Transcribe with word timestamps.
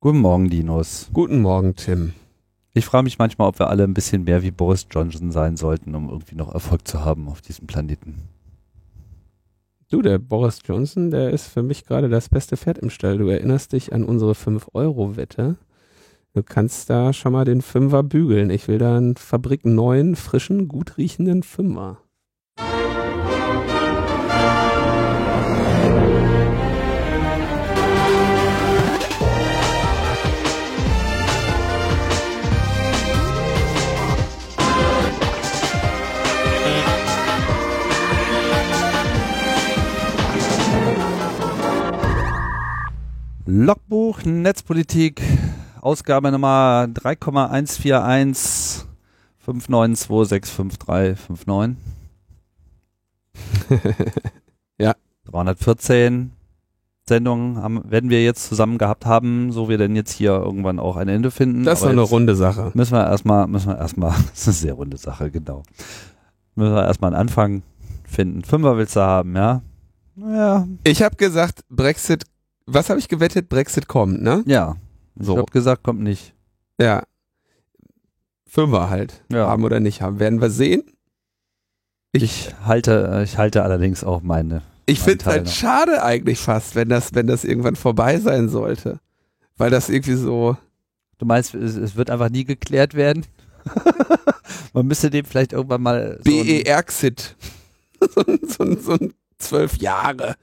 Guten 0.00 0.18
Morgen, 0.18 0.50
Dinos. 0.50 1.08
Guten 1.14 1.40
Morgen, 1.40 1.74
Tim. 1.74 2.12
Ich 2.74 2.84
frage 2.84 3.04
mich 3.04 3.18
manchmal, 3.18 3.48
ob 3.48 3.58
wir 3.58 3.70
alle 3.70 3.84
ein 3.84 3.94
bisschen 3.94 4.24
mehr 4.24 4.42
wie 4.42 4.50
Boris 4.50 4.86
Johnson 4.90 5.32
sein 5.32 5.56
sollten, 5.56 5.94
um 5.94 6.10
irgendwie 6.10 6.34
noch 6.34 6.52
Erfolg 6.52 6.86
zu 6.86 7.02
haben 7.02 7.28
auf 7.28 7.40
diesem 7.40 7.66
Planeten. 7.66 8.28
Du, 9.88 10.02
der 10.02 10.18
Boris 10.18 10.60
Johnson, 10.66 11.10
der 11.10 11.30
ist 11.30 11.46
für 11.46 11.62
mich 11.62 11.86
gerade 11.86 12.10
das 12.10 12.28
beste 12.28 12.58
Pferd 12.58 12.76
im 12.76 12.90
Stall. 12.90 13.16
Du 13.16 13.28
erinnerst 13.28 13.72
dich 13.72 13.94
an 13.94 14.04
unsere 14.04 14.32
5-Euro-Wette. 14.32 15.56
Du 16.34 16.42
kannst 16.42 16.90
da 16.90 17.14
schon 17.14 17.32
mal 17.32 17.46
den 17.46 17.62
Fünfer 17.62 18.02
bügeln. 18.02 18.50
Ich 18.50 18.68
will 18.68 18.76
da 18.76 18.98
einen 18.98 19.16
Fabrik 19.16 19.64
neuen, 19.64 20.14
frischen, 20.14 20.68
gut 20.68 20.98
riechenden 20.98 21.42
Fünfer. 21.42 22.02
Logbuch 43.48 44.24
Netzpolitik, 44.24 45.22
Ausgabe 45.80 46.32
Nummer 46.32 46.88
3,141 46.92 48.84
592655359. 49.46 51.76
Ja. 54.78 54.94
314 55.26 56.32
Sendungen 57.08 57.62
haben, 57.62 57.88
werden 57.88 58.10
wir 58.10 58.24
jetzt 58.24 58.48
zusammen 58.48 58.78
gehabt 58.78 59.06
haben, 59.06 59.52
so 59.52 59.68
wir 59.68 59.78
denn 59.78 59.94
jetzt 59.94 60.10
hier 60.10 60.32
irgendwann 60.32 60.80
auch 60.80 60.96
ein 60.96 61.06
Ende 61.06 61.30
finden. 61.30 61.62
Das 61.62 61.82
ist 61.82 61.86
eine 61.86 62.00
runde 62.00 62.34
Sache. 62.34 62.72
Müssen 62.74 62.94
wir 62.94 63.06
erstmal, 63.06 63.46
müssen 63.46 63.68
wir 63.68 63.78
erstmal, 63.78 64.10
das 64.30 64.40
ist 64.40 64.48
eine 64.48 64.54
sehr 64.54 64.74
runde 64.74 64.96
Sache, 64.96 65.30
genau. 65.30 65.62
Müssen 66.56 66.74
wir 66.74 66.84
erstmal 66.84 67.12
einen 67.12 67.20
Anfang 67.20 67.62
finden. 68.08 68.42
Fünfer 68.42 68.76
willst 68.76 68.96
du 68.96 69.02
haben, 69.02 69.36
ja? 69.36 69.62
Ja, 70.16 70.66
Ich 70.82 71.00
habe 71.02 71.14
gesagt, 71.14 71.60
Brexit, 71.70 72.24
was 72.66 72.90
habe 72.90 72.98
ich 72.98 73.08
gewettet? 73.08 73.48
Brexit 73.48 73.88
kommt, 73.88 74.22
ne? 74.22 74.42
ja. 74.46 74.76
Ich 75.18 75.26
So. 75.26 75.38
hab 75.38 75.50
gesagt, 75.50 75.82
kommt 75.82 76.00
nicht. 76.02 76.34
Ja. 76.78 77.02
Fünfer 78.46 78.90
halt. 78.90 79.22
Ja. 79.32 79.46
Haben 79.46 79.64
oder 79.64 79.80
nicht 79.80 80.02
haben. 80.02 80.18
Werden 80.18 80.40
wir 80.40 80.50
sehen. 80.50 80.82
Ich 82.12 82.54
halte, 82.64 83.22
ich 83.24 83.38
halte 83.38 83.62
allerdings 83.62 84.04
auch 84.04 84.22
meine. 84.22 84.62
Ich 84.86 85.00
finde 85.00 85.20
es 85.20 85.26
halt 85.26 85.44
noch. 85.46 85.52
schade 85.52 86.02
eigentlich 86.02 86.38
fast, 86.38 86.74
wenn 86.74 86.88
das, 86.88 87.14
wenn 87.14 87.26
das 87.26 87.44
irgendwann 87.44 87.76
vorbei 87.76 88.18
sein 88.20 88.48
sollte. 88.48 89.00
Weil 89.56 89.70
das 89.70 89.88
irgendwie 89.88 90.14
so. 90.14 90.56
Du 91.18 91.26
meinst, 91.26 91.54
es, 91.54 91.76
es 91.76 91.96
wird 91.96 92.10
einfach 92.10 92.28
nie 92.28 92.44
geklärt 92.44 92.94
werden? 92.94 93.24
Man 94.74 94.86
müsste 94.86 95.10
dem 95.10 95.24
vielleicht 95.24 95.52
irgendwann 95.52 95.82
mal 95.82 96.18
so 96.18 96.30
BE-Exit. 96.30 97.36
so, 98.00 98.22
so, 98.46 98.76
so 98.78 98.92
ein 98.92 99.14
zwölf 99.38 99.76
Jahre. 99.78 100.36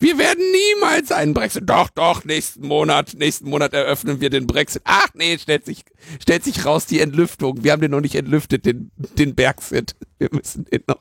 Wir 0.00 0.16
werden 0.16 0.42
niemals 0.50 1.12
einen 1.12 1.34
Brexit. 1.34 1.68
Doch, 1.68 1.90
doch, 1.90 2.24
nächsten 2.24 2.66
Monat, 2.66 3.14
nächsten 3.18 3.48
Monat 3.50 3.74
eröffnen 3.74 4.20
wir 4.20 4.30
den 4.30 4.46
Brexit. 4.46 4.80
Ach 4.86 5.08
nee, 5.14 5.36
stellt 5.36 5.66
sich, 5.66 5.84
stellt 6.20 6.42
sich 6.42 6.64
raus 6.64 6.86
die 6.86 7.00
Entlüftung. 7.00 7.62
Wir 7.62 7.72
haben 7.72 7.82
den 7.82 7.90
noch 7.90 8.00
nicht 8.00 8.14
entlüftet, 8.14 8.64
den, 8.64 8.90
den 9.18 9.34
Brexit. 9.34 9.94
Wir 10.18 10.30
müssen 10.32 10.64
den 10.64 10.82
noch, 10.86 11.00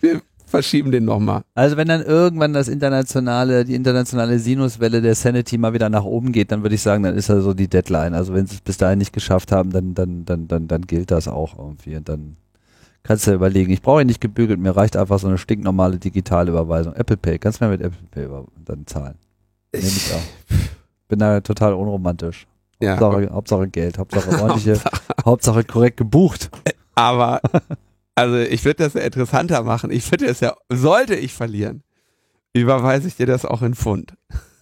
wir 0.00 0.22
verschieben 0.44 0.90
den 0.90 1.04
nochmal. 1.04 1.42
Also 1.54 1.76
wenn 1.76 1.86
dann 1.86 2.02
irgendwann 2.02 2.52
das 2.52 2.66
internationale, 2.66 3.64
die 3.64 3.76
internationale 3.76 4.40
Sinuswelle 4.40 5.00
der 5.00 5.14
Sanity 5.14 5.56
mal 5.56 5.72
wieder 5.72 5.88
nach 5.88 6.04
oben 6.04 6.32
geht, 6.32 6.50
dann 6.50 6.62
würde 6.62 6.74
ich 6.74 6.82
sagen, 6.82 7.04
dann 7.04 7.16
ist 7.16 7.28
ja 7.28 7.40
so 7.40 7.54
die 7.54 7.68
Deadline. 7.68 8.14
Also 8.14 8.34
wenn 8.34 8.46
sie 8.46 8.56
es 8.56 8.60
bis 8.60 8.76
dahin 8.76 8.98
nicht 8.98 9.12
geschafft 9.12 9.52
haben, 9.52 9.70
dann, 9.70 9.94
dann, 9.94 10.24
dann, 10.24 10.48
dann, 10.48 10.66
dann 10.66 10.82
gilt 10.82 11.12
das 11.12 11.28
auch 11.28 11.56
irgendwie. 11.56 11.94
Und 11.94 12.08
dann 12.08 12.36
kannst 13.02 13.26
du 13.26 13.30
ja 13.30 13.34
überlegen, 13.36 13.72
ich 13.72 13.82
brauche 13.82 14.02
ihn 14.02 14.06
nicht 14.06 14.20
gebügelt, 14.20 14.60
mir 14.60 14.76
reicht 14.76 14.96
einfach 14.96 15.18
so 15.18 15.28
eine 15.28 15.38
stinknormale 15.38 15.98
digitale 15.98 16.50
Überweisung. 16.50 16.94
Apple 16.94 17.16
Pay, 17.16 17.38
kannst 17.38 17.60
du 17.60 17.64
mir 17.64 17.72
mit 17.72 17.80
Apple 17.80 17.98
Pay 18.10 18.28
dann 18.64 18.86
zahlen. 18.86 19.16
Nehme 19.72 19.86
ich 19.86 20.12
auch. 20.12 20.56
Bin 21.08 21.18
da 21.18 21.40
total 21.40 21.74
unromantisch. 21.74 22.46
Ja, 22.80 22.98
Hauptsache, 22.98 23.30
Hauptsache 23.32 23.68
Geld, 23.68 23.98
Hauptsache 23.98 24.30
ordentliche, 24.42 24.80
Hauptsache 25.24 25.64
korrekt 25.64 25.98
gebucht. 25.98 26.50
aber, 26.94 27.40
also 28.14 28.36
ich 28.36 28.64
würde 28.64 28.84
das 28.84 28.94
ja 28.94 29.02
interessanter 29.02 29.62
machen. 29.62 29.90
Ich 29.90 30.10
würde 30.10 30.26
es 30.26 30.40
ja, 30.40 30.54
sollte 30.70 31.14
ich 31.14 31.34
verlieren, 31.34 31.82
überweise 32.52 33.08
ich 33.08 33.16
dir 33.16 33.26
das 33.26 33.44
auch 33.44 33.62
in 33.62 33.74
Pfund. 33.74 34.14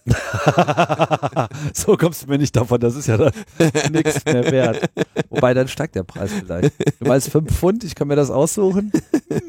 so 1.73 1.97
kommst 1.97 2.23
du 2.23 2.27
mir 2.27 2.37
nicht 2.37 2.55
davon, 2.55 2.79
das 2.79 2.95
ist 2.95 3.07
ja 3.07 3.17
dann 3.17 3.31
nichts 3.91 4.23
mehr 4.25 4.51
wert. 4.51 4.89
Wobei, 5.29 5.53
dann 5.53 5.67
steigt 5.67 5.95
der 5.95 6.03
Preis 6.03 6.31
vielleicht. 6.33 6.73
Du 6.99 7.07
meinst 7.07 7.29
5 7.31 7.51
Pfund, 7.51 7.83
ich 7.83 7.95
kann 7.95 8.07
mir 8.07 8.15
das 8.15 8.29
aussuchen? 8.29 8.91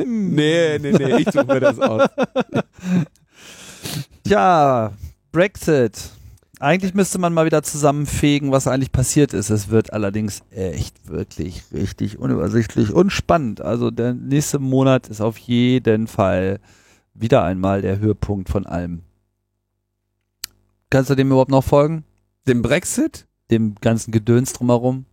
Nee, 0.03 0.78
nee, 0.78 0.93
nee, 0.93 1.16
ich 1.19 1.31
suche 1.31 1.47
mir 1.47 1.60
das 1.60 1.78
aus. 1.78 2.09
Tja, 4.25 4.93
Brexit. 5.32 6.10
Eigentlich 6.59 6.94
müsste 6.94 7.19
man 7.19 7.32
mal 7.32 7.47
wieder 7.47 7.62
zusammenfegen, 7.62 8.53
was 8.53 8.66
eigentlich 8.66 8.92
passiert 8.92 9.32
ist. 9.32 9.48
Es 9.48 9.71
wird 9.71 9.92
allerdings 9.92 10.42
echt 10.50 11.09
wirklich 11.09 11.65
richtig 11.72 12.19
unübersichtlich 12.19 12.92
und 12.92 13.10
spannend. 13.10 13.62
Also 13.62 13.91
der 13.91 14.12
nächste 14.15 14.59
Monat 14.59 15.09
ist 15.09 15.21
auf 15.21 15.38
jeden 15.38 16.06
Fall 16.06 16.60
wieder 17.15 17.42
einmal 17.44 17.82
der 17.82 17.98
Höhepunkt 17.98 18.50
von 18.50 18.66
allem. 18.66 19.03
Kannst 20.91 21.11
du 21.11 21.15
dem 21.15 21.28
überhaupt 21.28 21.51
noch 21.51 21.65
folgen? 21.65 22.05
Dem 22.47 22.62
Brexit? 22.62 23.27
Dem 23.51 23.75
ganzen 23.77 24.11
Gedöns 24.12 24.53
drumherum? 24.53 25.06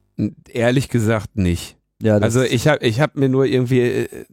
Ehrlich 0.49 0.89
gesagt 0.89 1.35
nicht. 1.37 1.77
Ja, 2.01 2.17
Also 2.17 2.41
ich 2.41 2.67
habe 2.67 2.85
ich 2.85 2.99
hab 2.99 3.15
mir 3.15 3.29
nur 3.29 3.45
irgendwie, 3.45 3.81
äh, 3.81 4.25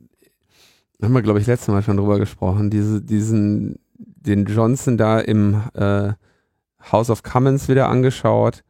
haben 1.03 1.12
wir 1.12 1.22
glaube 1.22 1.41
ich 1.41 1.47
letztes 1.47 1.69
Mal 1.69 1.82
schon 1.82 1.97
drüber 1.97 2.19
gesprochen, 2.19 2.71
diese, 2.71 3.03
diesen, 3.03 3.78
den 3.97 4.47
Johnson 4.47 4.97
da 4.97 5.21
im 5.21 5.62
äh, 5.75 6.12
House 6.91 7.10
of 7.10 7.22
Commons 7.22 7.69
wieder 7.69 7.88
angeschaut. 7.88 8.62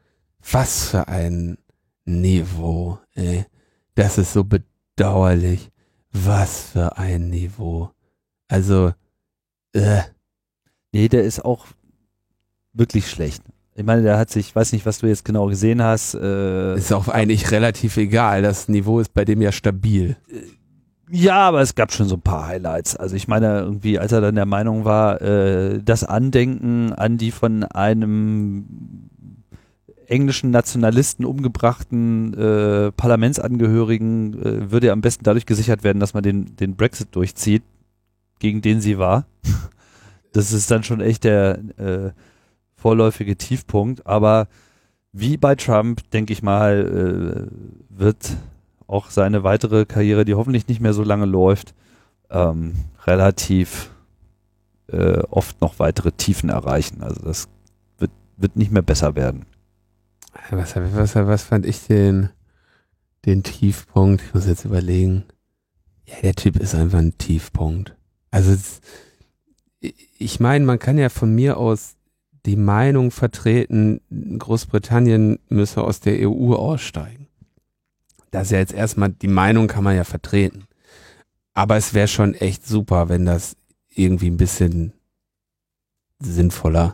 Was 0.50 0.88
für 0.88 1.08
ein 1.08 1.58
Niveau, 2.04 2.98
ey. 3.14 3.46
Das 3.94 4.18
ist 4.18 4.32
so 4.32 4.44
bedauerlich. 4.44 5.70
Was 6.12 6.70
für 6.72 6.96
ein 6.98 7.30
Niveau. 7.30 7.90
Also, 8.48 8.92
äh, 9.72 10.02
Nee, 10.92 11.08
der 11.08 11.24
ist 11.24 11.44
auch 11.44 11.66
wirklich 12.74 13.08
schlecht. 13.08 13.42
Ich 13.76 13.84
meine, 13.84 14.02
der 14.02 14.18
hat 14.18 14.30
sich, 14.30 14.48
ich 14.48 14.56
weiß 14.56 14.72
nicht, 14.72 14.86
was 14.86 14.98
du 14.98 15.08
jetzt 15.08 15.24
genau 15.24 15.46
gesehen 15.46 15.82
hast. 15.82 16.14
Äh, 16.14 16.76
ist 16.76 16.92
auch 16.92 17.08
eigentlich 17.08 17.50
relativ 17.50 17.96
egal. 17.96 18.42
Das 18.42 18.68
Niveau 18.68 19.00
ist 19.00 19.12
bei 19.14 19.24
dem 19.24 19.42
ja 19.42 19.50
stabil. 19.50 20.16
ja, 21.10 21.36
aber 21.48 21.60
es 21.60 21.74
gab 21.74 21.92
schon 21.92 22.06
so 22.06 22.14
ein 22.14 22.20
paar 22.20 22.46
Highlights. 22.46 22.94
Also 22.94 23.16
ich 23.16 23.26
meine, 23.26 23.60
irgendwie, 23.60 23.98
als 23.98 24.12
er 24.12 24.20
dann 24.20 24.36
der 24.36 24.46
Meinung 24.46 24.84
war, 24.84 25.20
äh, 25.22 25.80
das 25.82 26.04
Andenken 26.04 26.92
an 26.92 27.18
die 27.18 27.32
von 27.32 27.64
einem 27.64 28.64
englischen 30.06 30.50
Nationalisten 30.50 31.24
umgebrachten 31.24 32.34
äh, 32.34 32.92
Parlamentsangehörigen 32.92 34.34
äh, 34.40 34.70
würde 34.70 34.92
am 34.92 35.00
besten 35.00 35.24
dadurch 35.24 35.46
gesichert 35.46 35.82
werden, 35.82 35.98
dass 35.98 36.14
man 36.14 36.22
den, 36.22 36.56
den 36.56 36.76
Brexit 36.76 37.08
durchzieht, 37.12 37.62
gegen 38.38 38.62
den 38.62 38.80
sie 38.80 38.98
war. 38.98 39.26
Das 40.32 40.50
ist 40.50 40.68
dann 40.68 40.82
schon 40.82 41.00
echt 41.00 41.22
der 41.22 41.60
äh, 41.78 42.10
vorläufige 42.84 43.36
Tiefpunkt. 43.36 44.06
Aber 44.06 44.46
wie 45.10 45.38
bei 45.38 45.54
Trump, 45.54 46.10
denke 46.10 46.34
ich 46.34 46.42
mal, 46.42 47.48
äh, 47.50 47.98
wird 47.98 48.36
auch 48.86 49.08
seine 49.08 49.42
weitere 49.42 49.86
Karriere, 49.86 50.26
die 50.26 50.34
hoffentlich 50.34 50.68
nicht 50.68 50.82
mehr 50.82 50.92
so 50.92 51.02
lange 51.02 51.24
läuft, 51.24 51.72
ähm, 52.28 52.74
relativ 53.06 53.90
äh, 54.88 55.20
oft 55.30 55.62
noch 55.62 55.78
weitere 55.78 56.12
Tiefen 56.12 56.50
erreichen. 56.50 57.02
Also 57.02 57.22
das 57.22 57.48
wird, 57.96 58.10
wird 58.36 58.56
nicht 58.56 58.70
mehr 58.70 58.82
besser 58.82 59.16
werden. 59.16 59.46
Was, 60.50 60.76
was, 60.76 61.14
was 61.14 61.42
fand 61.42 61.64
ich 61.64 61.86
den, 61.86 62.28
den 63.24 63.42
Tiefpunkt? 63.44 64.22
Ich 64.26 64.34
muss 64.34 64.46
jetzt 64.46 64.66
überlegen. 64.66 65.24
Ja, 66.04 66.16
der 66.22 66.34
Typ 66.34 66.56
ist 66.56 66.74
einfach 66.74 66.98
ein 66.98 67.16
Tiefpunkt. 67.16 67.96
Also 68.30 68.54
ich 69.80 70.38
meine, 70.38 70.66
man 70.66 70.78
kann 70.78 70.98
ja 70.98 71.08
von 71.08 71.34
mir 71.34 71.56
aus 71.56 71.96
die 72.46 72.56
Meinung 72.56 73.10
vertreten, 73.10 74.00
Großbritannien 74.38 75.38
müsse 75.48 75.82
aus 75.82 76.00
der 76.00 76.28
EU 76.28 76.54
aussteigen. 76.54 77.28
Das 78.30 78.44
ist 78.44 78.50
ja 78.50 78.58
jetzt 78.58 78.74
erstmal, 78.74 79.10
die 79.10 79.28
Meinung 79.28 79.66
kann 79.66 79.84
man 79.84 79.96
ja 79.96 80.04
vertreten. 80.04 80.64
Aber 81.54 81.76
es 81.76 81.94
wäre 81.94 82.08
schon 82.08 82.34
echt 82.34 82.66
super, 82.66 83.08
wenn 83.08 83.24
das 83.24 83.56
irgendwie 83.88 84.28
ein 84.28 84.36
bisschen 84.36 84.92
sinnvoller 86.18 86.92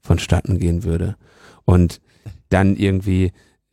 vonstatten 0.00 0.58
gehen 0.58 0.82
würde. 0.82 1.16
Und 1.64 2.00
dann 2.48 2.76
irgendwie, 2.76 3.32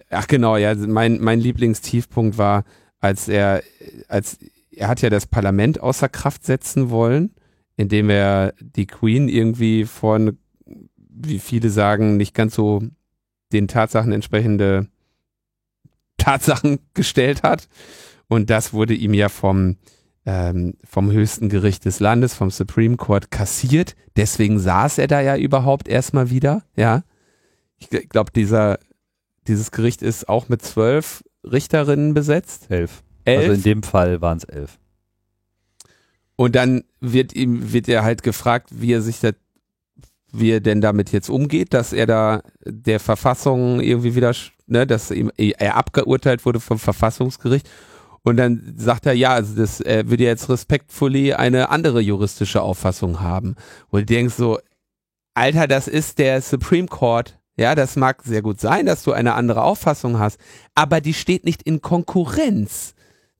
ach 0.09 0.27
genau, 0.27 0.55
ja, 0.55 0.75
mein, 0.75 1.19
mein 1.19 1.39
Lieblingstiefpunkt 1.39 2.37
war, 2.37 2.63
als 2.99 3.27
er, 3.27 3.63
als 4.07 4.37
er 4.71 4.87
hat 4.87 5.01
ja 5.01 5.09
das 5.09 5.25
Parlament 5.25 5.81
außer 5.81 6.09
Kraft 6.09 6.45
setzen 6.45 6.89
wollen, 6.89 7.33
indem 7.75 8.09
er 8.09 8.53
die 8.59 8.85
Queen 8.85 9.27
irgendwie 9.27 9.85
vor, 9.85 10.15
eine, 10.15 10.37
wie 11.19 11.39
viele 11.39 11.69
sagen, 11.69 12.17
nicht 12.17 12.33
ganz 12.33 12.55
so 12.55 12.81
den 13.51 13.67
Tatsachen 13.67 14.11
entsprechende 14.11 14.87
Tatsachen 16.17 16.79
gestellt 16.93 17.43
hat. 17.43 17.67
Und 18.27 18.49
das 18.49 18.73
wurde 18.73 18.93
ihm 18.93 19.13
ja 19.13 19.29
vom, 19.29 19.77
ähm, 20.25 20.75
vom 20.83 21.11
höchsten 21.11 21.49
Gericht 21.49 21.85
des 21.85 21.99
Landes, 21.99 22.33
vom 22.33 22.51
Supreme 22.51 22.97
Court 22.97 23.31
kassiert. 23.31 23.95
Deswegen 24.15 24.59
saß 24.59 24.97
er 24.99 25.07
da 25.07 25.21
ja 25.21 25.35
überhaupt 25.35 25.87
erstmal 25.87 26.29
wieder, 26.29 26.63
ja. 26.75 27.03
Ich 27.79 27.89
glaube, 28.09 28.31
dieser, 28.35 28.77
dieses 29.47 29.71
Gericht 29.71 30.01
ist 30.01 30.27
auch 30.27 30.49
mit 30.49 30.61
zwölf 30.61 31.23
Richterinnen 31.43 32.13
besetzt. 32.13 32.69
Elf. 32.69 33.03
Elf. 33.25 33.41
Also 33.41 33.53
in 33.53 33.63
dem 33.63 33.83
Fall 33.83 34.21
waren 34.21 34.37
es 34.37 34.43
elf. 34.43 34.77
Und 36.35 36.55
dann 36.55 36.83
wird 36.99 37.33
ihm, 37.33 37.73
wird 37.73 37.89
er 37.89 38.03
halt 38.03 38.23
gefragt, 38.23 38.69
wie 38.71 38.93
er 38.93 39.01
sich 39.01 39.19
da, 39.19 39.31
wie 40.31 40.51
er 40.51 40.59
denn 40.59 40.81
damit 40.81 41.11
jetzt 41.11 41.29
umgeht, 41.29 41.73
dass 41.73 41.93
er 41.93 42.05
da 42.05 42.41
der 42.65 42.99
Verfassung 42.99 43.79
irgendwie 43.79 44.15
wieder, 44.15 44.33
ne, 44.67 44.85
dass 44.85 45.11
ihm, 45.11 45.31
er 45.37 45.75
abgeurteilt 45.75 46.45
wurde 46.45 46.59
vom 46.59 46.79
Verfassungsgericht. 46.79 47.69
Und 48.21 48.37
dann 48.37 48.73
sagt 48.77 49.05
er, 49.05 49.13
ja, 49.13 49.31
also 49.31 49.55
das, 49.55 49.79
er 49.79 50.09
würde 50.09 50.25
jetzt 50.25 50.49
respektfully 50.49 51.33
eine 51.33 51.69
andere 51.69 52.01
juristische 52.01 52.61
Auffassung 52.61 53.21
haben. 53.21 53.55
Und 53.89 54.01
du 54.01 54.05
denkst 54.05 54.35
so, 54.35 54.59
Alter, 55.33 55.67
das 55.67 55.87
ist 55.87 56.19
der 56.19 56.41
Supreme 56.41 56.87
Court. 56.87 57.39
Ja, 57.57 57.75
das 57.75 57.95
mag 57.95 58.23
sehr 58.23 58.41
gut 58.41 58.59
sein, 58.59 58.85
dass 58.85 59.03
du 59.03 59.11
eine 59.11 59.33
andere 59.33 59.63
Auffassung 59.63 60.17
hast, 60.17 60.39
aber 60.75 61.01
die 61.01 61.13
steht 61.13 61.43
nicht 61.43 61.61
in 61.63 61.81
Konkurrenz 61.81 62.93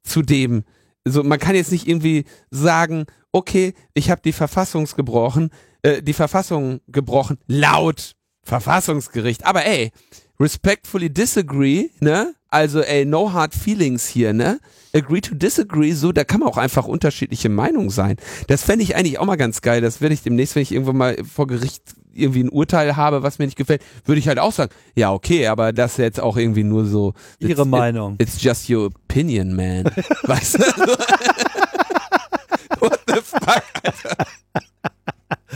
zu 0.04 0.22
dem, 0.22 0.66
so 1.06 1.24
man 1.24 1.40
kann 1.40 1.56
jetzt 1.56 1.72
nicht 1.72 1.88
irgendwie 1.88 2.26
sagen, 2.52 3.06
okay, 3.32 3.74
ich 3.94 4.10
habe 4.10 4.22
die 4.22 4.34
Verfassung 4.34 4.88
gebrochen, 4.96 5.52
äh, 5.82 6.02
die 6.02 6.14
Verfassung 6.14 6.82
gebrochen, 6.88 7.38
laut 7.48 8.16
Verfassungsgericht. 8.44 9.46
Aber 9.46 9.66
ey, 9.66 9.92
respectfully 10.40 11.10
disagree, 11.10 11.90
ne? 12.00 12.34
Also 12.50 12.82
ey, 12.82 13.06
no 13.06 13.32
hard 13.32 13.54
feelings 13.54 14.08
hier, 14.08 14.34
ne? 14.34 14.60
Agree 14.94 15.22
to 15.22 15.36
disagree, 15.36 15.92
so, 15.92 16.12
da 16.12 16.24
kann 16.24 16.40
man 16.40 16.50
auch 16.50 16.58
einfach 16.58 16.86
unterschiedliche 16.86 17.50
Meinungen 17.50 17.92
sein. 17.92 18.16
Das 18.48 18.64
fände 18.64 18.84
ich 18.84 18.96
eigentlich 18.96 19.20
auch 19.20 19.26
mal 19.26 19.36
ganz 19.36 19.62
geil. 19.62 19.82
Das 19.82 20.02
werde 20.02 20.16
ich 20.16 20.24
demnächst, 20.24 20.56
wenn 20.56 20.64
ich 20.64 20.72
irgendwann 20.72 20.98
mal 20.98 21.18
vor 21.24 21.46
Gericht 21.46 21.84
irgendwie 22.12 22.44
ein 22.44 22.50
Urteil 22.50 22.96
habe, 22.96 23.22
was 23.22 23.38
mir 23.38 23.46
nicht 23.46 23.58
gefällt, 23.58 23.84
würde 24.06 24.20
ich 24.20 24.28
halt 24.28 24.40
auch 24.40 24.52
sagen, 24.52 24.72
ja, 24.96 25.14
okay, 25.14 25.48
aber 25.48 25.74
das 25.74 25.92
ist 25.92 25.98
jetzt 26.00 26.20
auch 26.20 26.38
irgendwie 26.38 26.64
nur 26.64 26.86
so. 26.86 27.14
Ihre 27.38 27.68
Meinung. 27.68 28.16
It, 28.16 28.22
it's 28.22 28.42
just 28.42 28.68
your 28.70 28.88
opinion, 28.88 29.56
man. 29.56 29.84
weißt 30.24 30.56
du? 30.56 30.60
What 32.80 33.00
the 33.08 33.22
fuck, 33.22 33.64
Alter? 33.84 34.18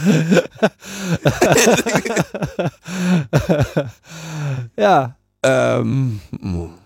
ja. 4.77 5.15
Ähm, 5.44 6.19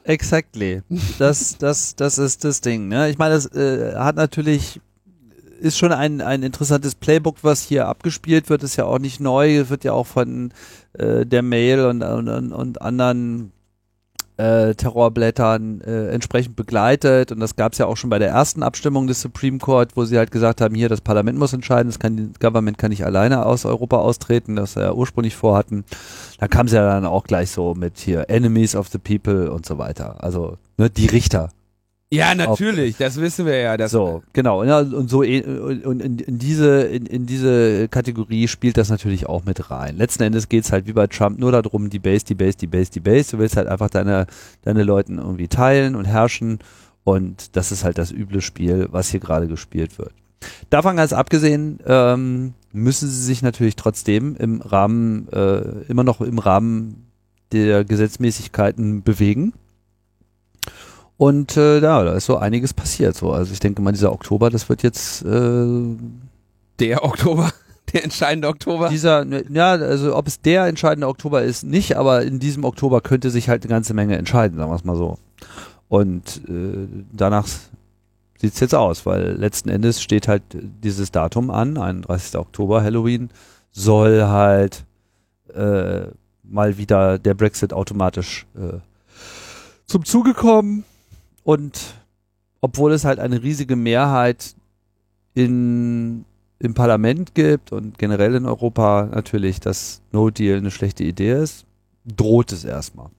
Exactly. 0.04 0.81
Das, 1.19 1.58
das, 1.58 1.96
das 1.96 2.18
ist 2.18 2.44
das 2.44 2.62
Ding. 2.62 2.88
Ne? 2.88 3.10
Ich 3.10 3.18
meine, 3.18 3.36
das 3.36 3.46
äh, 3.54 3.96
hat 3.96 4.16
natürlich 4.16 4.81
ist 5.60 5.78
schon 5.78 5.92
ein, 5.92 6.22
ein 6.22 6.44
interessantes 6.44 6.96
Playbook, 6.96 7.38
was 7.42 7.64
hier 7.64 7.88
abgespielt 7.88 8.50
wird, 8.50 8.64
ist 8.64 8.75
ja 8.75 8.86
auch 8.86 9.00
nicht 9.00 9.19
neu, 9.19 9.69
wird 9.69 9.84
ja 9.84 9.94
auch 9.94 10.08
von 10.08 10.54
äh, 10.94 11.25
der 11.25 11.42
Mail 11.42 11.86
und, 11.86 12.04
und, 12.04 12.54
und 12.54 12.81
anderen 12.81 13.52
äh, 14.38 14.75
Terrorblättern 14.75 15.81
äh, 15.81 16.10
entsprechend 16.10 16.56
begleitet 16.56 17.31
und 17.31 17.39
das 17.39 17.56
gab 17.56 17.74
es 17.74 17.80
ja 17.80 17.88
auch 17.88 17.98
schon 17.98 18.10
bei 18.10 18.19
der 18.19 18.30
ersten 18.30 18.63
Abstimmung 18.63 19.07
des 19.07 19.22
Supreme 19.22 19.57
Court, 19.57 19.92
wo 19.95 20.06
sie 20.06 20.18
halt 20.18 20.31
gesagt 20.31 20.62
haben, 20.62 20.75
hier 20.75 20.89
das 20.89 21.01
Parlament 21.01 21.38
muss 21.38 21.54
entscheiden, 21.54 21.89
das 21.89 22.00
kann, 22.00 22.31
das 22.31 22.39
Government 22.39 22.78
kann 22.78 22.89
nicht 22.89 23.06
alleine 23.06 23.45
aus 23.45 23.66
Europa 23.66 23.98
austreten, 23.98 24.56
das 24.56 24.74
sie 24.74 24.81
ja 24.81 24.94
ursprünglich 24.94 25.36
vorhatten. 25.36 25.86
Da 26.39 26.48
kam 26.48 26.68
sie 26.68 26.75
ja 26.75 26.86
dann 26.88 27.06
auch 27.06 27.24
gleich 27.24 27.51
so 27.51 27.74
mit 27.74 27.98
hier 27.98 28.30
Enemies 28.30 28.75
of 28.75 28.88
the 28.89 29.00
People 29.00 29.51
und 29.51 29.66
so 29.66 29.78
weiter. 29.78 30.24
Also 30.24 30.57
ne, 30.78 30.90
die 30.90 31.07
Richter 31.07 31.50
ja, 32.09 32.33
natürlich, 32.36 32.95
auf, 32.95 33.00
das 33.00 33.19
wissen 33.19 33.45
wir 33.45 33.57
ja. 33.57 33.75
Das 33.75 33.92
so, 33.92 34.24
genau. 34.31 34.63
Ja, 34.63 34.80
und 34.80 35.09
so 35.09 35.24
eh, 35.24 35.42
und 35.42 36.01
in, 36.01 36.19
in, 36.19 36.39
diese 36.39 36.83
in, 36.83 37.06
in 37.06 37.25
diese 37.25 37.89
Kategorie 37.89 38.48
spielt 38.48 38.77
das 38.77 38.89
natürlich 38.89 39.27
auch 39.27 39.44
mit 39.44 39.69
rein. 39.69 39.98
Letzten 39.98 40.24
Endes 40.24 40.48
geht's 40.48 40.71
halt 40.71 40.88
wie 40.88 40.94
bei 40.94 41.07
Trump 41.07 41.38
nur 41.38 41.51
darum, 41.51 41.89
die 41.89 42.00
Base, 42.00 42.24
die 42.24 42.36
Base, 42.36 42.57
die 42.57 42.68
Base, 42.68 42.92
die 42.92 43.01
Base. 43.01 43.31
Du 43.31 43.39
willst 43.39 43.57
halt 43.57 43.68
einfach 43.68 43.89
deine 43.89 44.25
deine 44.62 44.83
Leuten 44.83 45.18
irgendwie 45.18 45.50
teilen 45.50 45.95
und 45.95 46.06
herrschen 46.06 46.59
und 47.04 47.57
das 47.57 47.74
ist 47.74 47.83
halt 47.83 47.98
das 47.98 48.12
üble 48.12 48.42
Spiel, 48.42 48.88
was 48.92 49.09
hier 49.09 49.19
gerade 49.19 49.48
gespielt 49.48 50.00
wird. 50.00 50.13
Davon 50.69 50.95
ganz 50.95 51.12
abgesehen 51.12 51.80
ähm, 51.86 52.54
müssen 52.71 53.09
sie 53.09 53.24
sich 53.24 53.42
natürlich 53.42 53.75
trotzdem 53.75 54.38
im 54.38 54.62
Rahmen 54.62 55.27
äh, 55.30 55.83
immer 55.89 56.04
noch 56.04 56.21
im 56.21 56.39
Rahmen 56.39 57.07
der 57.51 57.83
Gesetzmäßigkeiten 57.83 59.04
bewegen 59.04 59.54
und 61.18 61.58
äh, 61.58 61.80
ja, 61.80 62.04
da 62.04 62.14
ist 62.14 62.25
so 62.25 62.38
einiges 62.38 62.74
passiert. 62.74 63.16
So. 63.16 63.31
Also 63.31 63.52
ich 63.52 63.60
denke 63.60 63.81
mal, 63.81 63.92
dieser 63.92 64.12
Oktober, 64.12 64.50
das 64.50 64.69
wird 64.69 64.84
jetzt 64.84 65.24
äh, 65.25 65.96
der 66.80 67.04
Oktober, 67.04 67.52
der 67.94 68.04
entscheidende 68.04 68.48
Oktober. 68.48 68.90
Dieser, 68.90 69.25
ne, 69.25 69.44
ja, 69.50 69.72
also 69.72 70.16
ob 70.16 70.28
es 70.28 70.42
der 70.42 70.68
entscheidende 70.68 71.08
Oktober 71.08 71.42
ist, 71.42 71.64
nicht, 71.64 71.98
aber 71.98 72.22
in 72.22 72.40
diesem 72.40 72.64
Oktober 72.64 73.02
könnte 73.02 73.31
sich 73.31 73.50
halt 73.50 73.64
eine 73.64 73.69
ganze 73.69 73.96
Menge 73.96 74.16
entscheiden, 74.16 74.58
sagen 74.58 74.72
wir 74.72 74.75
es 74.75 74.84
mal 74.84 74.96
so. 74.96 75.18
Und 75.90 76.42
äh, 76.48 76.88
danach 77.12 77.48
sieht's 78.38 78.60
jetzt 78.60 78.75
aus, 78.75 79.06
weil 79.08 79.38
letzten 79.38 79.69
Endes 79.69 80.02
steht 80.02 80.28
halt 80.28 80.44
dieses 80.54 81.12
Datum 81.12 81.50
an, 81.50 81.78
31. 81.78 82.36
Oktober, 82.38 82.84
Halloween, 82.84 83.30
soll 83.72 84.24
halt 84.24 84.86
äh, 85.54 86.08
mal 86.44 86.78
wieder 86.78 87.18
der 87.18 87.34
Brexit 87.34 87.74
automatisch 87.74 88.46
äh, 88.56 88.80
zum 89.88 90.06
Zuge 90.06 90.34
kommen. 90.36 90.84
Und 91.48 91.94
obwohl 92.60 92.92
es 92.92 93.06
halt 93.06 93.20
eine 93.20 93.42
riesige 93.42 93.78
Mehrheit 93.78 94.54
in, 95.34 96.26
im 96.60 96.74
Parlament 96.74 97.36
gibt 97.36 97.72
und 97.72 97.98
generell 97.98 98.36
in 98.36 98.46
Europa 98.46 99.06
natürlich, 99.06 99.62
dass 99.62 100.02
No 100.12 100.30
Deal 100.30 100.58
eine 100.58 100.72
schlechte 100.72 101.06
Idee 101.06 101.42
ist, 101.42 101.66
droht 102.04 102.52
es 102.52 102.66
erstmal. 102.66 103.12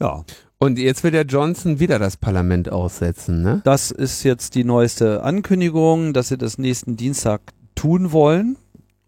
Ja. 0.00 0.24
Und 0.58 0.76
jetzt 0.76 1.04
will 1.04 1.12
der 1.12 1.24
Johnson 1.24 1.78
wieder 1.78 2.00
das 2.00 2.16
Parlament 2.16 2.72
aussetzen, 2.72 3.40
ne? 3.40 3.60
Das 3.62 3.92
ist 3.92 4.24
jetzt 4.24 4.56
die 4.56 4.64
neueste 4.64 5.22
Ankündigung, 5.22 6.14
dass 6.14 6.30
sie 6.30 6.38
das 6.38 6.58
nächsten 6.58 6.96
Dienstag 6.96 7.42
tun 7.76 8.10
wollen. 8.10 8.56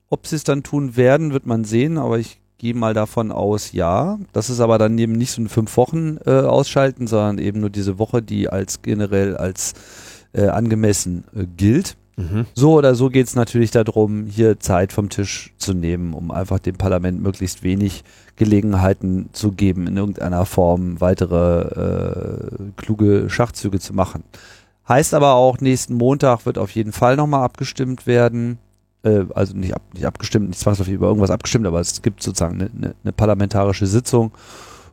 Ob 0.08 0.28
sie 0.28 0.36
es 0.36 0.44
dann 0.44 0.62
tun 0.62 0.94
werden, 0.94 1.32
wird 1.32 1.46
man 1.46 1.64
sehen, 1.64 1.98
aber 1.98 2.20
ich 2.20 2.40
gehe 2.60 2.74
mal 2.74 2.92
davon 2.92 3.32
aus, 3.32 3.72
ja. 3.72 4.18
Das 4.34 4.50
ist 4.50 4.60
aber 4.60 4.76
dann 4.76 4.98
eben 4.98 5.12
nicht 5.12 5.30
so 5.30 5.40
ein 5.40 5.48
fünf 5.48 5.78
Wochen 5.78 6.18
äh, 6.26 6.30
ausschalten, 6.30 7.06
sondern 7.06 7.38
eben 7.38 7.60
nur 7.60 7.70
diese 7.70 7.98
Woche, 7.98 8.20
die 8.20 8.50
als 8.50 8.82
generell 8.82 9.34
als 9.34 9.72
äh, 10.34 10.48
angemessen 10.48 11.24
äh, 11.34 11.46
gilt. 11.56 11.96
Mhm. 12.18 12.44
So 12.54 12.74
oder 12.74 12.94
so 12.94 13.08
geht 13.08 13.28
es 13.28 13.34
natürlich 13.34 13.70
darum, 13.70 14.26
hier 14.26 14.60
Zeit 14.60 14.92
vom 14.92 15.08
Tisch 15.08 15.54
zu 15.56 15.72
nehmen, 15.72 16.12
um 16.12 16.30
einfach 16.30 16.58
dem 16.58 16.76
Parlament 16.76 17.22
möglichst 17.22 17.62
wenig 17.62 18.04
Gelegenheiten 18.36 19.30
zu 19.32 19.52
geben, 19.52 19.86
in 19.86 19.96
irgendeiner 19.96 20.44
Form 20.44 21.00
weitere 21.00 21.62
äh, 21.62 22.72
kluge 22.76 23.30
Schachzüge 23.30 23.80
zu 23.80 23.94
machen. 23.94 24.22
Heißt 24.86 25.14
aber 25.14 25.32
auch, 25.32 25.60
nächsten 25.60 25.94
Montag 25.94 26.44
wird 26.44 26.58
auf 26.58 26.72
jeden 26.72 26.92
Fall 26.92 27.16
nochmal 27.16 27.42
abgestimmt 27.42 28.06
werden 28.06 28.58
äh, 29.02 29.24
also 29.34 29.56
nicht, 29.56 29.74
ab, 29.74 29.82
nicht 29.94 30.06
abgestimmt, 30.06 30.48
nicht 30.48 30.60
zwangsläufig 30.60 30.94
über 30.94 31.08
irgendwas 31.08 31.30
abgestimmt, 31.30 31.66
aber 31.66 31.80
es 31.80 32.02
gibt 32.02 32.22
sozusagen 32.22 32.60
eine, 32.60 32.70
eine, 32.70 32.94
eine 33.02 33.12
parlamentarische 33.12 33.86
Sitzung, 33.86 34.32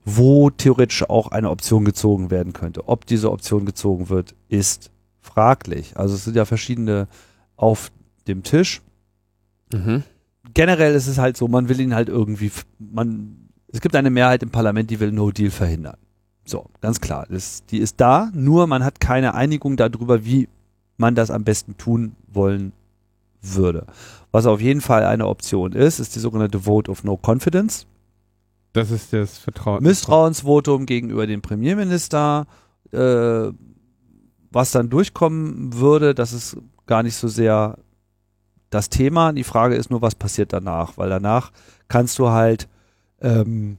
wo 0.06 0.50
theoretisch 0.50 1.10
auch 1.10 1.32
eine 1.32 1.50
Option 1.50 1.84
gezogen 1.86 2.32
werden 2.32 2.54
könnte. 2.54 2.88
Ob 2.88 3.06
diese 3.06 3.32
Option 3.32 3.66
gezogen 3.66 4.10
wird, 4.10 4.36
ist 4.48 4.92
fraglich. 5.22 5.98
Also 5.98 6.16
es 6.16 6.24
sind 6.24 6.36
ja 6.36 6.46
verschiedene 6.46 7.08
auf 7.58 7.92
dem 8.28 8.44
Tisch. 8.44 8.82
Mhm. 9.74 10.04
Generell 10.54 10.96
ist 10.96 11.08
es 11.08 11.18
halt 11.18 11.36
so, 11.36 11.48
man 11.48 11.68
will 11.68 11.80
ihn 11.82 11.94
halt 11.94 12.08
irgendwie, 12.08 12.52
man, 12.80 13.50
es 13.68 13.82
gibt 13.82 13.96
eine 13.96 14.10
Mehrheit 14.10 14.44
im 14.44 14.50
Parlament, 14.50 14.90
die 14.90 15.00
will 15.02 15.12
No 15.12 15.32
Deal 15.32 15.52
verhindern. 15.52 15.98
So, 16.46 16.70
ganz 16.80 17.02
klar. 17.02 17.28
Das, 17.30 17.66
die 17.66 17.80
ist 17.80 18.00
da, 18.00 18.32
nur 18.34 18.68
man 18.68 18.86
hat 18.86 19.02
keine 19.02 19.34
Einigung 19.34 19.76
darüber, 19.76 20.24
wie 20.24 20.48
man 20.96 21.16
das 21.16 21.30
am 21.30 21.44
besten 21.44 21.76
tun 21.78 22.16
wollen 22.32 22.72
würde. 23.42 23.86
Was 24.32 24.46
auf 24.46 24.62
jeden 24.62 24.82
Fall 24.82 25.06
eine 25.06 25.28
Option 25.28 25.74
ist, 25.74 26.00
ist 26.00 26.16
die 26.16 26.20
sogenannte 26.20 26.62
Vote 26.62 26.92
of 26.92 27.04
No 27.04 27.20
Confidence. 27.22 27.86
Das 28.74 28.92
ist 28.92 29.14
das 29.14 29.38
Vertrauen. 29.38 29.82
Misstrauensvotum 29.84 30.86
gegenüber 30.86 31.26
dem 31.26 31.42
Premierminister. 31.42 32.46
Äh, 32.92 33.52
was 34.52 34.72
dann 34.72 34.90
durchkommen 34.90 35.74
würde, 35.74 36.16
das 36.16 36.34
ist 36.34 36.58
gar 36.86 37.04
nicht 37.04 37.16
so 37.16 37.28
sehr 37.28 37.78
das 38.70 38.90
Thema. 38.90 39.34
Die 39.34 39.44
Frage 39.44 39.76
ist 39.76 39.90
nur, 39.90 40.02
was 40.02 40.16
passiert 40.16 40.54
danach, 40.54 40.98
weil 40.98 41.10
danach 41.10 41.52
kannst 41.88 42.20
du 42.20 42.30
halt 42.30 42.68
ähm, 43.22 43.78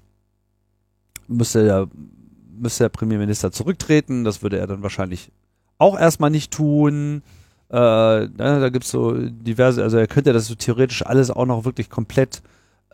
müsste 1.28 1.64
der, 1.64 1.88
müsste 2.58 2.84
der 2.84 2.88
Premierminister 2.88 3.52
zurücktreten. 3.52 4.24
Das 4.24 4.42
würde 4.42 4.58
er 4.58 4.66
dann 4.66 4.82
wahrscheinlich 4.82 5.30
auch 5.78 5.98
erstmal 5.98 6.30
nicht 6.30 6.52
tun. 6.52 7.22
Äh, 7.70 8.28
da 8.36 8.68
gibt's 8.70 8.90
so 8.90 9.12
diverse, 9.14 9.82
also 9.82 9.98
er 9.98 10.06
könnte 10.06 10.32
das 10.32 10.46
so 10.46 10.54
theoretisch 10.54 11.04
alles 11.04 11.30
auch 11.30 11.44
noch 11.44 11.64
wirklich 11.64 11.90
komplett 11.90 12.42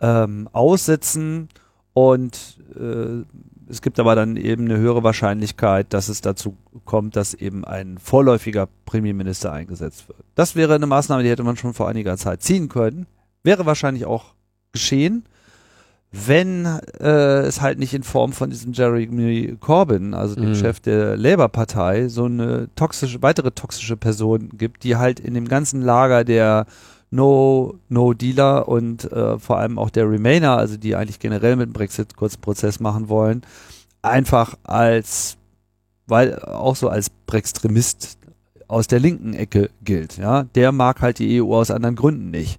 ähm, 0.01 0.49
aussetzen 0.53 1.49
und 1.93 2.59
äh, 2.77 3.23
es 3.69 3.81
gibt 3.83 3.99
aber 3.99 4.15
dann 4.15 4.37
eben 4.37 4.65
eine 4.65 4.77
höhere 4.77 5.03
Wahrscheinlichkeit, 5.03 5.93
dass 5.93 6.09
es 6.09 6.21
dazu 6.21 6.57
kommt, 6.85 7.17
dass 7.17 7.35
eben 7.35 7.65
ein 7.65 7.99
vorläufiger 7.99 8.69
Premierminister 8.85 9.53
eingesetzt 9.53 10.09
wird. 10.09 10.19
Das 10.35 10.55
wäre 10.55 10.75
eine 10.75 10.87
Maßnahme, 10.87 11.23
die 11.23 11.31
hätte 11.31 11.45
man 11.45 11.57
schon 11.57 11.73
vor 11.73 11.89
einiger 11.89 12.17
Zeit 12.17 12.43
ziehen 12.43 12.69
können. 12.69 13.07
Wäre 13.43 13.65
wahrscheinlich 13.65 14.05
auch 14.05 14.35
geschehen, 14.73 15.25
wenn 16.17 16.65
äh, 17.01 17.41
es 17.41 17.61
halt 17.61 17.79
nicht 17.79 17.93
in 17.93 18.05
Form 18.05 18.33
von 18.33 18.51
diesem 18.51 18.73
Jeremy 18.73 19.57
Corbyn, 19.59 20.15
also 20.15 20.37
dem 20.37 20.51
Mhm. 20.51 20.55
Chef 20.55 20.79
der 20.81 21.17
Labour-Partei, 21.17 22.09
so 22.09 22.27
eine 22.27 22.69
toxische, 22.77 23.21
weitere 23.23 23.51
toxische 23.51 23.97
Person 23.97 24.51
gibt, 24.57 24.85
die 24.85 24.97
halt 24.97 25.19
in 25.19 25.35
dem 25.35 25.49
ganzen 25.49 25.83
Lager 25.83 26.23
der 26.25 26.67
No, 27.11 27.75
No 27.89 28.13
Dealer 28.13 28.69
und 28.69 29.11
äh, 29.11 29.39
vor 29.39 29.59
allem 29.59 29.79
auch 29.79 29.91
der 29.91 30.09
Remainer, 30.09 30.57
also 30.57 30.77
die 30.77 30.95
eigentlich 30.95 31.19
generell 31.19 31.57
mit 31.57 31.67
dem 31.67 31.73
Brexit 31.73 32.17
kurzen 32.17 32.41
Prozess 32.41 32.79
machen 32.81 33.09
wollen, 33.09 33.43
einfach 34.03 34.55
als, 34.63 35.37
weil 36.07 36.39
auch 36.39 36.77
so 36.77 36.89
als 36.89 37.11
Brextremist 37.11 38.19
aus 38.69 38.87
der 38.87 39.01
linken 39.01 39.35
Ecke 39.35 39.71
gilt. 39.83 40.17
Ja, 40.17 40.45
der 40.55 40.73
mag 40.73 41.03
halt 41.03 41.19
die 41.19 41.43
EU 41.43 41.55
aus 41.55 41.71
anderen 41.71 41.97
Gründen 41.97 42.31
nicht 42.31 42.59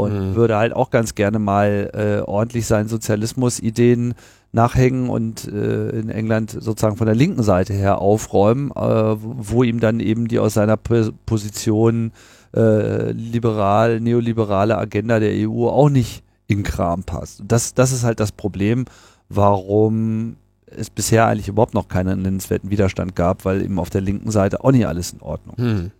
und 0.00 0.30
Mhm. 0.30 0.34
würde 0.34 0.56
halt 0.56 0.72
auch 0.72 0.90
ganz 0.90 1.14
gerne 1.14 1.38
mal 1.38 1.90
äh, 1.94 2.22
ordentlich 2.28 2.66
seinen 2.66 2.88
Sozialismus-Ideen 2.88 4.14
nachhängen 4.52 5.08
und 5.08 5.46
äh, 5.46 5.90
in 5.90 6.08
England 6.10 6.50
sozusagen 6.50 6.96
von 6.96 7.06
der 7.06 7.14
linken 7.14 7.42
Seite 7.42 7.72
her 7.72 8.00
aufräumen, 8.00 8.70
äh, 8.72 9.14
wo 9.16 9.62
ihm 9.62 9.78
dann 9.80 10.00
eben 10.00 10.26
die 10.26 10.38
aus 10.40 10.54
seiner 10.54 10.76
P 10.76 11.10
Position 11.26 12.12
äh, 12.56 13.12
liberal, 13.12 14.00
neoliberale 14.00 14.76
Agenda 14.76 15.20
der 15.20 15.48
EU 15.48 15.68
auch 15.68 15.88
nicht 15.88 16.24
in 16.48 16.64
Kram 16.64 17.04
passt. 17.04 17.42
Das, 17.46 17.74
das 17.74 17.92
ist 17.92 18.02
halt 18.02 18.18
das 18.18 18.32
Problem, 18.32 18.86
warum 19.28 20.34
es 20.66 20.90
bisher 20.90 21.26
eigentlich 21.26 21.46
überhaupt 21.48 21.74
noch 21.74 21.86
keinen 21.88 22.22
nennenswerten 22.22 22.70
Widerstand 22.70 23.14
gab, 23.14 23.44
weil 23.44 23.62
eben 23.62 23.78
auf 23.78 23.90
der 23.90 24.00
linken 24.00 24.32
Seite 24.32 24.64
auch 24.64 24.72
nicht 24.72 24.86
alles 24.86 25.12
in 25.12 25.20
Ordnung. 25.20 25.56
Hm. 25.58 25.90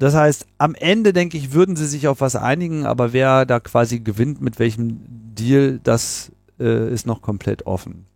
Das 0.00 0.14
heißt, 0.14 0.46
am 0.56 0.74
Ende 0.74 1.12
denke 1.12 1.36
ich, 1.36 1.52
würden 1.52 1.76
sie 1.76 1.86
sich 1.86 2.08
auf 2.08 2.22
was 2.22 2.34
einigen, 2.34 2.86
aber 2.86 3.12
wer 3.12 3.44
da 3.44 3.60
quasi 3.60 4.00
gewinnt, 4.00 4.40
mit 4.40 4.58
welchem 4.58 5.02
Deal, 5.34 5.78
das 5.84 6.32
äh, 6.58 6.90
ist 6.90 7.06
noch 7.06 7.20
komplett 7.20 7.66
offen. 7.66 8.06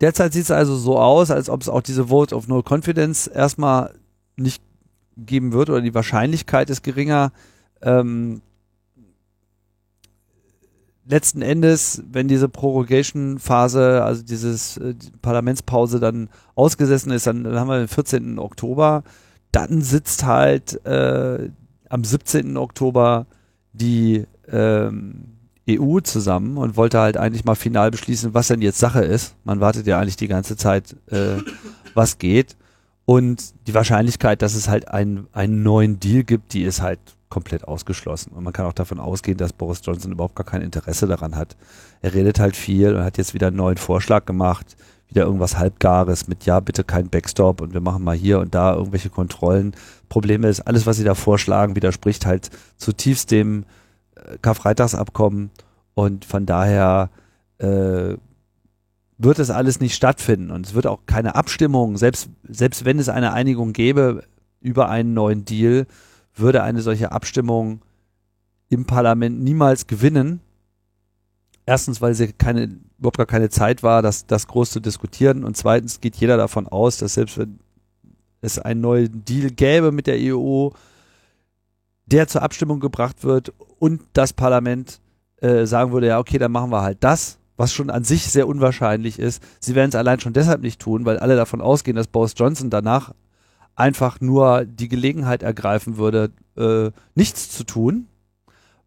Derzeit 0.00 0.32
sieht 0.32 0.42
es 0.42 0.50
also 0.50 0.74
so 0.74 0.98
aus, 0.98 1.30
als 1.30 1.48
ob 1.48 1.62
es 1.62 1.68
auch 1.68 1.80
diese 1.80 2.08
Vote 2.08 2.34
of 2.34 2.48
No 2.48 2.60
Confidence 2.68 3.28
erstmal 3.28 3.94
nicht 4.36 4.60
geben 5.16 5.52
wird 5.52 5.70
oder 5.70 5.80
die 5.80 5.94
Wahrscheinlichkeit 5.94 6.70
ist 6.70 6.82
geringer. 6.82 7.30
Ähm, 7.80 8.42
letzten 11.06 11.40
Endes, 11.40 12.02
wenn 12.10 12.26
diese 12.26 12.48
Prorogation-Phase, 12.48 14.02
also 14.02 14.24
dieses 14.24 14.76
äh, 14.78 14.92
die 14.92 15.12
Parlamentspause 15.22 16.00
dann 16.00 16.30
ausgesessen 16.56 17.12
ist, 17.12 17.28
dann, 17.28 17.44
dann 17.44 17.54
haben 17.54 17.68
wir 17.68 17.78
den 17.78 17.86
14. 17.86 18.40
Oktober, 18.40 19.04
dann 19.52 19.82
sitzt 19.82 20.24
halt 20.24 20.84
äh, 20.86 21.50
am 21.88 22.04
17. 22.04 22.56
Oktober 22.56 23.26
die 23.72 24.26
ähm, 24.50 25.36
EU 25.68 26.00
zusammen 26.00 26.56
und 26.56 26.76
wollte 26.76 26.98
halt 27.00 27.16
eigentlich 27.16 27.44
mal 27.44 27.54
final 27.54 27.90
beschließen, 27.90 28.34
was 28.34 28.48
denn 28.48 28.62
jetzt 28.62 28.78
Sache 28.78 29.00
ist. 29.00 29.34
Man 29.44 29.60
wartet 29.60 29.86
ja 29.86 29.98
eigentlich 29.98 30.16
die 30.16 30.28
ganze 30.28 30.56
Zeit, 30.56 30.96
äh, 31.10 31.38
was 31.94 32.18
geht. 32.18 32.56
Und 33.04 33.54
die 33.66 33.74
Wahrscheinlichkeit, 33.74 34.42
dass 34.42 34.54
es 34.54 34.68
halt 34.68 34.88
einen, 34.88 35.26
einen 35.32 35.62
neuen 35.62 35.98
Deal 35.98 36.22
gibt, 36.22 36.52
die 36.52 36.62
ist 36.62 36.80
halt 36.80 37.00
komplett 37.28 37.66
ausgeschlossen. 37.66 38.32
Und 38.32 38.44
man 38.44 38.52
kann 38.52 38.66
auch 38.66 38.72
davon 38.72 39.00
ausgehen, 39.00 39.38
dass 39.38 39.52
Boris 39.52 39.80
Johnson 39.82 40.12
überhaupt 40.12 40.34
gar 40.34 40.44
kein 40.44 40.62
Interesse 40.62 41.06
daran 41.06 41.36
hat. 41.36 41.56
Er 42.02 42.14
redet 42.14 42.38
halt 42.38 42.56
viel 42.56 42.94
und 42.94 43.02
hat 43.02 43.18
jetzt 43.18 43.34
wieder 43.34 43.48
einen 43.48 43.56
neuen 43.56 43.78
Vorschlag 43.78 44.26
gemacht, 44.26 44.76
wieder 45.10 45.24
irgendwas 45.24 45.58
Halbgares 45.58 46.28
mit, 46.28 46.46
ja, 46.46 46.60
bitte 46.60 46.84
kein 46.84 47.08
Backstop 47.08 47.60
und 47.60 47.74
wir 47.74 47.80
machen 47.80 48.04
mal 48.04 48.16
hier 48.16 48.38
und 48.38 48.54
da 48.54 48.74
irgendwelche 48.74 49.10
Kontrollen. 49.10 49.74
Probleme 50.08 50.48
ist, 50.48 50.60
alles, 50.62 50.86
was 50.86 50.96
sie 50.96 51.04
da 51.04 51.14
vorschlagen, 51.14 51.76
widerspricht 51.76 52.26
halt 52.26 52.50
zutiefst 52.76 53.30
dem 53.30 53.64
äh, 54.14 54.38
Karfreitagsabkommen 54.40 55.50
und 55.94 56.24
von 56.24 56.46
daher 56.46 57.10
äh, 57.58 58.16
wird 59.18 59.38
es 59.38 59.50
alles 59.50 59.80
nicht 59.80 59.94
stattfinden 59.94 60.50
und 60.50 60.66
es 60.66 60.74
wird 60.74 60.86
auch 60.86 61.00
keine 61.06 61.34
Abstimmung, 61.34 61.96
selbst, 61.96 62.30
selbst 62.48 62.84
wenn 62.84 62.98
es 62.98 63.08
eine 63.08 63.32
Einigung 63.32 63.72
gäbe 63.72 64.22
über 64.60 64.88
einen 64.88 65.12
neuen 65.12 65.44
Deal, 65.44 65.86
würde 66.34 66.62
eine 66.62 66.80
solche 66.80 67.12
Abstimmung 67.12 67.82
im 68.68 68.86
Parlament 68.86 69.42
niemals 69.42 69.86
gewinnen. 69.86 70.40
Erstens, 71.66 72.00
weil 72.00 72.14
sie 72.14 72.32
keine, 72.32 72.78
überhaupt 72.98 73.18
gar 73.18 73.26
keine 73.26 73.48
Zeit 73.48 73.82
war, 73.82 74.02
das, 74.02 74.26
das 74.26 74.46
groß 74.46 74.70
zu 74.70 74.80
diskutieren. 74.80 75.44
Und 75.44 75.56
zweitens 75.56 76.00
geht 76.00 76.16
jeder 76.16 76.36
davon 76.36 76.66
aus, 76.66 76.98
dass 76.98 77.14
selbst 77.14 77.38
wenn 77.38 77.60
es 78.40 78.58
einen 78.58 78.80
neuen 78.80 79.24
Deal 79.24 79.50
gäbe 79.50 79.92
mit 79.92 80.06
der 80.06 80.16
EU, 80.18 80.70
der 82.06 82.26
zur 82.26 82.42
Abstimmung 82.42 82.80
gebracht 82.80 83.22
wird 83.22 83.52
und 83.78 84.02
das 84.12 84.32
Parlament 84.32 85.00
äh, 85.40 85.66
sagen 85.66 85.92
würde, 85.92 86.08
ja, 86.08 86.18
okay, 86.18 86.38
dann 86.38 86.52
machen 86.52 86.70
wir 86.70 86.82
halt 86.82 86.98
das, 87.00 87.38
was 87.56 87.72
schon 87.72 87.90
an 87.90 88.04
sich 88.04 88.24
sehr 88.24 88.48
unwahrscheinlich 88.48 89.18
ist. 89.18 89.42
Sie 89.60 89.74
werden 89.74 89.90
es 89.90 89.94
allein 89.94 90.20
schon 90.20 90.32
deshalb 90.32 90.62
nicht 90.62 90.80
tun, 90.80 91.04
weil 91.04 91.18
alle 91.18 91.36
davon 91.36 91.60
ausgehen, 91.60 91.96
dass 91.96 92.06
Boris 92.06 92.34
Johnson 92.36 92.70
danach 92.70 93.12
einfach 93.76 94.20
nur 94.20 94.64
die 94.64 94.88
Gelegenheit 94.88 95.42
ergreifen 95.42 95.96
würde, 95.96 96.30
äh, 96.56 96.90
nichts 97.14 97.50
zu 97.50 97.64
tun, 97.64 98.06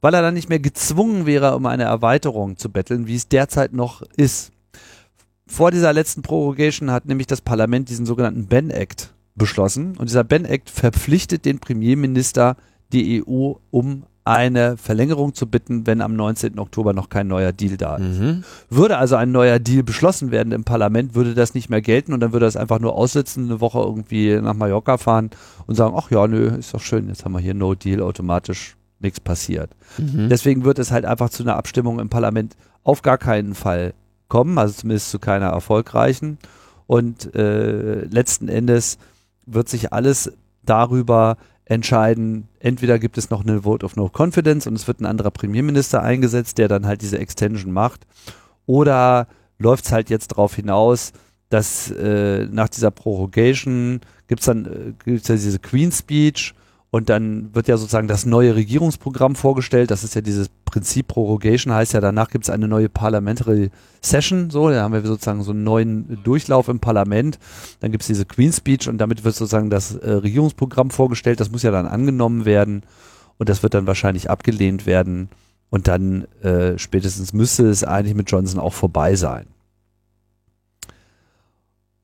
weil 0.03 0.13
er 0.13 0.21
dann 0.21 0.33
nicht 0.33 0.49
mehr 0.49 0.59
gezwungen 0.59 1.25
wäre, 1.25 1.55
um 1.55 1.65
eine 1.65 1.83
Erweiterung 1.83 2.57
zu 2.57 2.69
betteln, 2.69 3.07
wie 3.07 3.15
es 3.15 3.29
derzeit 3.29 3.71
noch 3.71 4.01
ist. 4.17 4.51
Vor 5.47 5.71
dieser 5.71 5.93
letzten 5.93 6.23
Prorogation 6.23 6.91
hat 6.91 7.05
nämlich 7.05 7.25
das 7.25 7.39
Parlament 7.39 7.87
diesen 7.87 8.05
sogenannten 8.05 8.47
Ben 8.47 8.69
Act 8.69 9.13
beschlossen 9.35 9.95
und 9.97 10.09
dieser 10.09 10.25
Ben 10.25 10.43
Act 10.43 10.69
verpflichtet 10.69 11.45
den 11.45 11.59
Premierminister, 11.59 12.57
die 12.91 13.23
EU 13.25 13.53
um 13.71 14.03
eine 14.25 14.75
Verlängerung 14.75 15.35
zu 15.35 15.47
bitten, 15.47 15.87
wenn 15.87 16.01
am 16.01 16.17
19. 16.17 16.59
Oktober 16.59 16.91
noch 16.91 17.07
kein 17.07 17.27
neuer 17.27 17.53
Deal 17.53 17.77
da 17.77 17.95
ist. 17.95 18.19
Mhm. 18.19 18.43
Würde 18.69 18.97
also 18.97 19.15
ein 19.15 19.31
neuer 19.31 19.59
Deal 19.59 19.83
beschlossen 19.83 20.31
werden 20.31 20.51
im 20.51 20.65
Parlament, 20.65 21.15
würde 21.15 21.33
das 21.33 21.53
nicht 21.53 21.69
mehr 21.69 21.81
gelten 21.81 22.11
und 22.11 22.19
dann 22.19 22.33
würde 22.33 22.45
das 22.45 22.57
einfach 22.57 22.79
nur 22.79 22.95
aussitzen, 22.95 23.45
eine 23.45 23.61
Woche 23.61 23.79
irgendwie 23.79 24.35
nach 24.41 24.53
Mallorca 24.53 24.97
fahren 24.97 25.29
und 25.65 25.75
sagen, 25.75 25.95
ach 25.97 26.11
ja, 26.11 26.27
nö, 26.27 26.47
ist 26.57 26.73
doch 26.73 26.81
schön, 26.81 27.07
jetzt 27.07 27.23
haben 27.23 27.31
wir 27.31 27.39
hier 27.39 27.53
No 27.53 27.73
Deal, 27.73 28.01
automatisch 28.01 28.75
nichts 29.03 29.19
passiert. 29.19 29.71
Mhm. 29.97 30.29
Deswegen 30.29 30.63
wird 30.63 30.79
es 30.79 30.91
halt 30.91 31.05
einfach 31.05 31.29
zu 31.29 31.43
einer 31.43 31.55
Abstimmung 31.55 31.99
im 31.99 32.09
Parlament 32.09 32.55
auf 32.83 33.01
gar 33.01 33.17
keinen 33.17 33.55
Fall 33.55 33.93
kommen, 34.27 34.57
also 34.57 34.73
zumindest 34.73 35.11
zu 35.11 35.19
keiner 35.19 35.47
erfolgreichen. 35.47 36.37
Und 36.87 37.33
äh, 37.35 38.05
letzten 38.05 38.49
Endes 38.49 38.97
wird 39.45 39.69
sich 39.69 39.93
alles 39.93 40.31
darüber 40.63 41.37
entscheiden, 41.65 42.49
entweder 42.59 42.99
gibt 42.99 43.17
es 43.17 43.29
noch 43.29 43.43
eine 43.43 43.61
Vote 43.61 43.85
of 43.85 43.95
No 43.95 44.09
Confidence 44.09 44.67
und 44.67 44.75
es 44.75 44.87
wird 44.87 44.99
ein 44.99 45.05
anderer 45.05 45.31
Premierminister 45.31 46.01
eingesetzt, 46.01 46.57
der 46.57 46.67
dann 46.67 46.85
halt 46.85 47.01
diese 47.01 47.19
Extension 47.19 47.71
macht, 47.71 48.05
oder 48.65 49.27
läuft 49.59 49.85
es 49.85 49.91
halt 49.91 50.09
jetzt 50.09 50.31
darauf 50.31 50.55
hinaus, 50.55 51.13
dass 51.49 51.91
äh, 51.91 52.47
nach 52.51 52.69
dieser 52.69 52.91
Prorogation 52.91 54.01
gibt 54.27 54.41
es 54.41 54.45
dann 54.45 54.65
äh, 54.65 54.93
gibt's 55.05 55.27
ja 55.27 55.35
diese 55.35 55.59
Queen 55.59 55.91
Speech 55.91 56.53
und 56.93 57.09
dann 57.09 57.49
wird 57.55 57.67
ja 57.67 57.75
sozusagen 57.75 58.07
das 58.07 58.27
neue 58.27 58.53
Regierungsprogramm 58.53 59.33
vorgestellt. 59.33 59.89
Das 59.89 60.03
ist 60.03 60.13
ja 60.13 60.21
dieses 60.21 60.49
Prinzip 60.63 61.07
Prorogation, 61.07 61.73
heißt 61.73 61.93
ja, 61.93 62.01
danach 62.01 62.29
gibt 62.29 62.43
es 62.43 62.51
eine 62.51 62.67
neue 62.67 62.87
Parliamentary 62.87 63.71
Session. 63.99 64.51
So, 64.51 64.69
da 64.69 64.83
haben 64.83 64.93
wir 64.93 65.01
sozusagen 65.01 65.41
so 65.41 65.53
einen 65.53 65.63
neuen 65.63 66.21
Durchlauf 66.23 66.67
im 66.67 66.79
Parlament. 66.79 67.39
Dann 67.79 67.91
gibt 67.91 68.03
es 68.03 68.07
diese 68.07 68.25
Queen 68.25 68.53
Speech 68.53 68.87
und 68.89 68.99
damit 68.99 69.23
wird 69.23 69.33
sozusagen 69.33 69.71
das 69.71 69.95
äh, 69.95 70.11
Regierungsprogramm 70.11 70.91
vorgestellt. 70.91 71.39
Das 71.39 71.49
muss 71.49 71.63
ja 71.63 71.71
dann 71.71 71.87
angenommen 71.87 72.45
werden 72.45 72.83
und 73.39 73.49
das 73.49 73.63
wird 73.63 73.73
dann 73.73 73.87
wahrscheinlich 73.87 74.29
abgelehnt 74.29 74.85
werden. 74.85 75.29
Und 75.71 75.87
dann 75.87 76.25
äh, 76.43 76.77
spätestens 76.77 77.33
müsste 77.33 77.67
es 77.69 77.83
eigentlich 77.83 78.13
mit 78.13 78.29
Johnson 78.29 78.59
auch 78.59 78.73
vorbei 78.73 79.15
sein. 79.15 79.47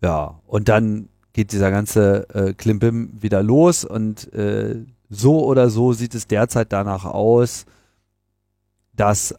Ja, 0.01 0.39
und 0.47 0.67
dann 0.67 1.09
geht 1.33 1.51
dieser 1.51 1.71
ganze 1.71 2.27
äh, 2.33 2.53
Klimbim 2.53 3.11
wieder 3.21 3.43
los 3.43 3.85
und 3.85 4.31
äh, 4.33 4.75
so 5.09 5.45
oder 5.45 5.69
so 5.69 5.93
sieht 5.93 6.15
es 6.15 6.27
derzeit 6.27 6.71
danach 6.71 7.05
aus, 7.05 7.65
dass 8.93 9.35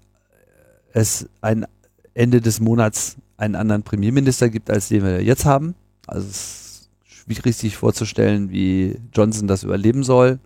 es 0.92 1.28
ein 1.40 1.66
Ende 2.14 2.40
des 2.40 2.61
Monats 2.61 3.16
einen 3.37 3.54
anderen 3.54 3.82
Premierminister 3.82 4.50
gibt, 4.50 4.70
als 4.70 4.88
den 4.88 5.04
wir 5.04 5.23
jetzt 5.23 5.44
haben. 5.44 5.75
Also 6.06 6.28
es 6.28 6.37
ist 6.37 6.90
schwierig 7.04 7.56
sich 7.56 7.76
vorzustellen, 7.76 8.50
wie 8.50 8.99
Johnson 9.12 9.49
das 9.49 9.62
überleben 9.62 10.02
soll. 10.02 10.40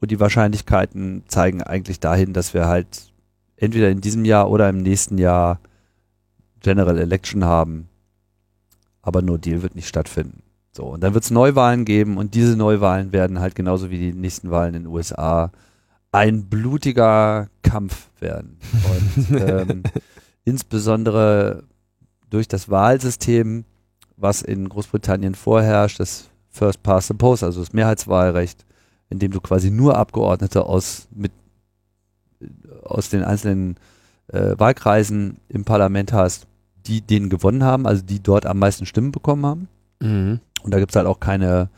Und 0.00 0.10
die 0.10 0.20
Wahrscheinlichkeiten 0.20 1.24
zeigen 1.28 1.62
eigentlich 1.62 1.98
dahin, 1.98 2.34
dass 2.34 2.52
wir 2.52 2.66
halt 2.66 3.12
entweder 3.56 3.90
in 3.90 4.00
diesem 4.00 4.24
Jahr 4.24 4.50
oder 4.50 4.68
im 4.68 4.78
nächsten 4.78 5.18
Jahr 5.18 5.60
General 6.60 6.98
Election 6.98 7.44
haben. 7.44 7.88
Aber 9.04 9.20
No 9.20 9.36
Deal 9.36 9.62
wird 9.62 9.74
nicht 9.76 9.86
stattfinden. 9.86 10.42
So, 10.72 10.84
und 10.86 11.02
dann 11.02 11.14
wird 11.14 11.22
es 11.22 11.30
Neuwahlen 11.30 11.84
geben 11.84 12.16
und 12.16 12.34
diese 12.34 12.56
Neuwahlen 12.56 13.12
werden 13.12 13.38
halt 13.38 13.54
genauso 13.54 13.90
wie 13.90 13.98
die 13.98 14.12
nächsten 14.12 14.50
Wahlen 14.50 14.74
in 14.74 14.84
den 14.84 14.92
USA 14.92 15.52
ein 16.10 16.46
blutiger 16.46 17.48
Kampf 17.62 18.08
werden. 18.18 18.56
Und 19.28 19.40
ähm, 19.40 19.82
insbesondere 20.44 21.64
durch 22.30 22.48
das 22.48 22.68
Wahlsystem, 22.70 23.64
was 24.16 24.42
in 24.42 24.68
Großbritannien 24.68 25.34
vorherrscht, 25.34 26.00
das 26.00 26.30
First 26.50 26.82
Past 26.82 27.08
the 27.08 27.14
Post, 27.14 27.44
also 27.44 27.60
das 27.60 27.72
Mehrheitswahlrecht, 27.72 28.64
in 29.10 29.18
dem 29.18 29.30
du 29.30 29.40
quasi 29.40 29.70
nur 29.70 29.96
Abgeordnete 29.96 30.64
aus, 30.64 31.08
mit, 31.12 31.30
aus 32.82 33.10
den 33.10 33.22
einzelnen 33.22 33.76
äh, 34.28 34.54
Wahlkreisen 34.56 35.38
im 35.48 35.64
Parlament 35.64 36.12
hast, 36.12 36.46
die 36.86 37.00
den 37.00 37.28
gewonnen 37.30 37.64
haben, 37.64 37.86
also 37.86 38.02
die 38.02 38.22
dort 38.22 38.46
am 38.46 38.58
meisten 38.58 38.86
Stimmen 38.86 39.12
bekommen 39.12 39.46
haben. 39.46 39.68
Mhm. 40.00 40.40
Und 40.62 40.72
da 40.74 40.78
gibt's 40.78 40.96
halt 40.96 41.06
auch 41.06 41.20
keine 41.20 41.68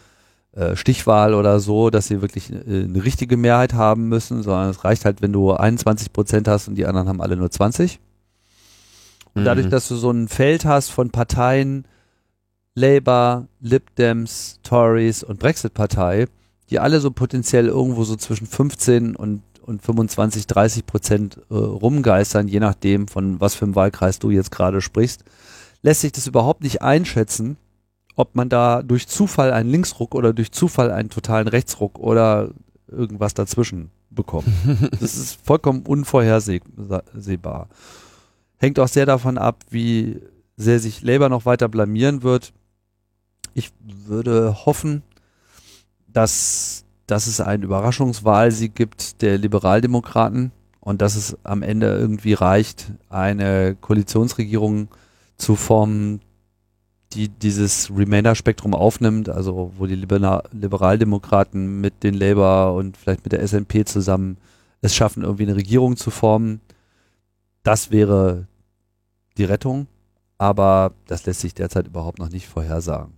äh, 0.53 0.75
Stichwahl 0.77 1.35
oder 1.35 1.61
so, 1.61 1.91
dass 1.91 2.07
sie 2.07 2.23
wirklich 2.23 2.51
äh, 2.53 2.85
eine 2.85 3.05
richtige 3.05 3.37
Mehrheit 3.37 3.75
haben 3.75 4.09
müssen, 4.09 4.43
sondern 4.43 4.71
es 4.71 4.85
reicht 4.85 5.05
halt, 5.05 5.23
wenn 5.23 5.33
du 5.33 5.53
21 5.53 6.13
Prozent 6.13 6.49
hast 6.49 6.69
und 6.69 6.77
die 6.77 6.87
anderen 6.87 7.09
haben 7.09 7.21
alle 7.21 7.37
nur 7.37 7.51
20. 7.51 8.01
Und 9.35 9.45
dadurch, 9.45 9.67
Mhm. 9.67 9.71
dass 9.71 9.89
du 9.89 9.97
so 9.97 10.11
ein 10.11 10.29
Feld 10.29 10.65
hast 10.65 10.91
von 10.91 11.11
Parteien, 11.11 11.85
Labour, 12.75 13.49
Lib 13.61 13.95
Dems, 13.97 14.61
Tories 14.63 15.23
und 15.23 15.39
Brexit-Partei, 15.39 16.27
die 16.71 16.79
alle 16.79 17.01
so 17.01 17.11
potenziell 17.11 17.67
irgendwo 17.69 18.05
so 18.05 18.17
zwischen 18.17 18.47
15 18.47 19.15
und, 19.17 19.43
und 19.67 19.83
25, 19.83 20.47
30 20.47 20.87
Prozent 20.87 21.41
äh, 21.51 21.55
rumgeistern, 21.55 22.49
je 22.49 22.61
nachdem, 22.61 23.09
von 23.09 23.41
was 23.41 23.55
für 23.55 23.65
einem 23.65 23.75
Wahlkreis 23.75 24.19
du 24.19 24.31
jetzt 24.31 24.51
gerade 24.51 24.81
sprichst, 24.81 25.25
lässt 25.83 26.01
sich 26.01 26.13
das 26.13 26.27
überhaupt 26.27 26.63
nicht 26.63 26.83
einschätzen, 26.83 27.57
ob 28.15 28.35
man 28.35 28.49
da 28.49 28.83
durch 28.83 29.07
Zufall 29.09 29.53
einen 29.53 29.71
Linksruck 29.71 30.15
oder 30.15 30.33
durch 30.33 30.51
Zufall 30.53 30.91
einen 30.91 31.11
totalen 31.11 31.49
Rechtsruck 31.49 31.99
oder 31.99 32.51
irgendwas 32.89 33.35
dazwischen 33.35 33.91
bekommt. 34.11 34.49
Das 35.01 35.17
ist 35.17 35.39
vollkommen 35.45 35.83
unvorhersehbar. 35.83 37.69
Hängt 38.57 38.79
auch 38.79 38.89
sehr 38.89 39.07
davon 39.07 39.37
ab, 39.37 39.65
wie 39.71 40.21
sehr 40.57 40.81
sich 40.81 41.03
Labour 41.03 41.29
noch 41.29 41.45
weiter 41.45 41.69
blamieren 41.69 42.23
wird. 42.23 42.55
Ich 43.53 43.71
würde 43.81 44.65
hoffen, 44.65 45.03
dass, 46.09 46.86
dass 47.07 47.27
es 47.27 47.41
einen 47.41 47.63
Überraschungswahlsieg 47.63 48.75
gibt 48.75 49.23
der 49.23 49.39
Liberaldemokraten 49.39 50.53
und 50.81 51.03
dass 51.03 51.17
es 51.17 51.37
am 51.45 51.63
Ende 51.63 51.87
irgendwie 51.97 52.35
reicht, 52.35 52.93
eine 53.09 53.77
Koalitionsregierung 53.81 54.89
zu 55.37 55.57
formen, 55.57 56.21
die 57.13 57.29
dieses 57.29 57.91
Remainder-Spektrum 57.91 58.75
aufnimmt, 58.75 59.29
also 59.29 59.73
wo 59.77 59.87
die 59.87 59.95
Libera 59.95 60.43
Liberaldemokraten 60.53 61.81
mit 61.81 62.03
den 62.03 62.15
Labour 62.15 62.75
und 62.75 62.97
vielleicht 62.97 63.25
mit 63.25 63.33
der 63.33 63.47
SNP 63.47 63.85
zusammen 63.87 64.39
es 64.81 64.95
schaffen, 64.95 65.23
irgendwie 65.23 65.45
eine 65.45 65.57
Regierung 65.57 65.97
zu 65.97 66.11
formen. 66.11 66.61
Das 67.63 67.91
wäre 67.91 68.47
die 69.39 69.45
Rettung, 69.45 69.87
aber 70.39 70.93
das 71.07 71.27
lässt 71.27 71.41
sich 71.41 71.55
derzeit 71.55 71.87
überhaupt 71.87 72.19
noch 72.19 72.29
nicht 72.29 72.47
vorhersagen. 72.47 73.15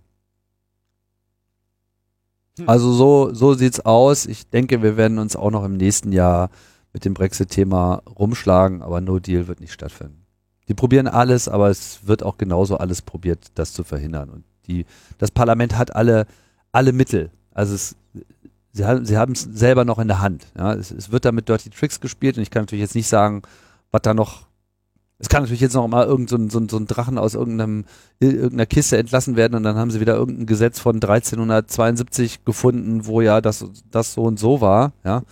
Hm. 2.59 2.69
Also 2.69 2.91
so, 2.91 3.33
so 3.33 3.53
sieht's 3.53 3.79
aus. 3.81 4.25
Ich 4.25 4.49
denke, 4.49 4.81
wir 4.81 4.97
werden 4.97 5.17
uns 5.17 5.35
auch 5.35 5.51
noch 5.51 5.63
im 5.63 5.77
nächsten 5.77 6.11
Jahr 6.11 6.49
mit 6.93 7.05
dem 7.05 7.13
Brexit-Thema 7.13 8.01
rumschlagen, 8.17 8.81
aber 8.81 9.01
No 9.01 9.19
Deal 9.19 9.47
wird 9.47 9.61
nicht 9.61 9.73
stattfinden. 9.73 10.25
Die 10.67 10.73
probieren 10.73 11.07
alles, 11.07 11.47
aber 11.47 11.69
es 11.69 12.07
wird 12.07 12.23
auch 12.23 12.37
genauso 12.37 12.77
alles 12.77 13.01
probiert, 13.01 13.47
das 13.55 13.73
zu 13.73 13.83
verhindern. 13.83 14.29
Und 14.29 14.43
die, 14.67 14.85
das 15.17 15.31
Parlament 15.31 15.77
hat 15.77 15.95
alle, 15.95 16.27
alle 16.71 16.93
Mittel. 16.93 17.31
Also 17.51 17.73
es, 17.73 17.95
sie 18.71 18.85
haben 18.85 19.05
sie 19.05 19.17
haben 19.17 19.33
es 19.33 19.41
selber 19.41 19.83
noch 19.83 19.99
in 19.99 20.07
der 20.07 20.21
Hand. 20.21 20.45
Ja, 20.57 20.73
es, 20.73 20.91
es 20.91 21.11
wird 21.11 21.25
da 21.25 21.31
mit 21.31 21.49
Dirty 21.49 21.71
Tricks 21.71 21.99
gespielt 21.99 22.37
und 22.37 22.43
ich 22.43 22.51
kann 22.51 22.63
natürlich 22.63 22.83
jetzt 22.83 22.95
nicht 22.95 23.07
sagen, 23.07 23.41
was 23.91 24.01
da 24.03 24.13
noch. 24.13 24.48
Es 25.19 25.27
kann 25.27 25.43
natürlich 25.43 25.61
jetzt 25.61 25.75
noch 25.75 25.87
mal 25.87 26.05
irgend 26.05 26.29
so 26.29 26.37
so 26.49 26.65
so 26.69 26.77
ein 26.77 26.87
Drachen 26.87 27.17
aus 27.17 27.33
irgendeinem, 27.35 27.83
irgendeiner 28.19 28.65
Kiste 28.65 28.97
entlassen 28.97 29.35
werden 29.35 29.55
und 29.55 29.63
dann 29.63 29.75
haben 29.75 29.91
sie 29.91 29.99
wieder 29.99 30.15
irgendein 30.15 30.45
Gesetz 30.45 30.79
von 30.79 30.95
1372 30.95 32.45
gefunden, 32.45 33.05
wo 33.05 33.19
ja 33.19 33.41
das, 33.41 33.65
das 33.91 34.13
so 34.13 34.23
und 34.23 34.39
so 34.39 34.61
war. 34.61 34.93
Ja, 35.03 35.23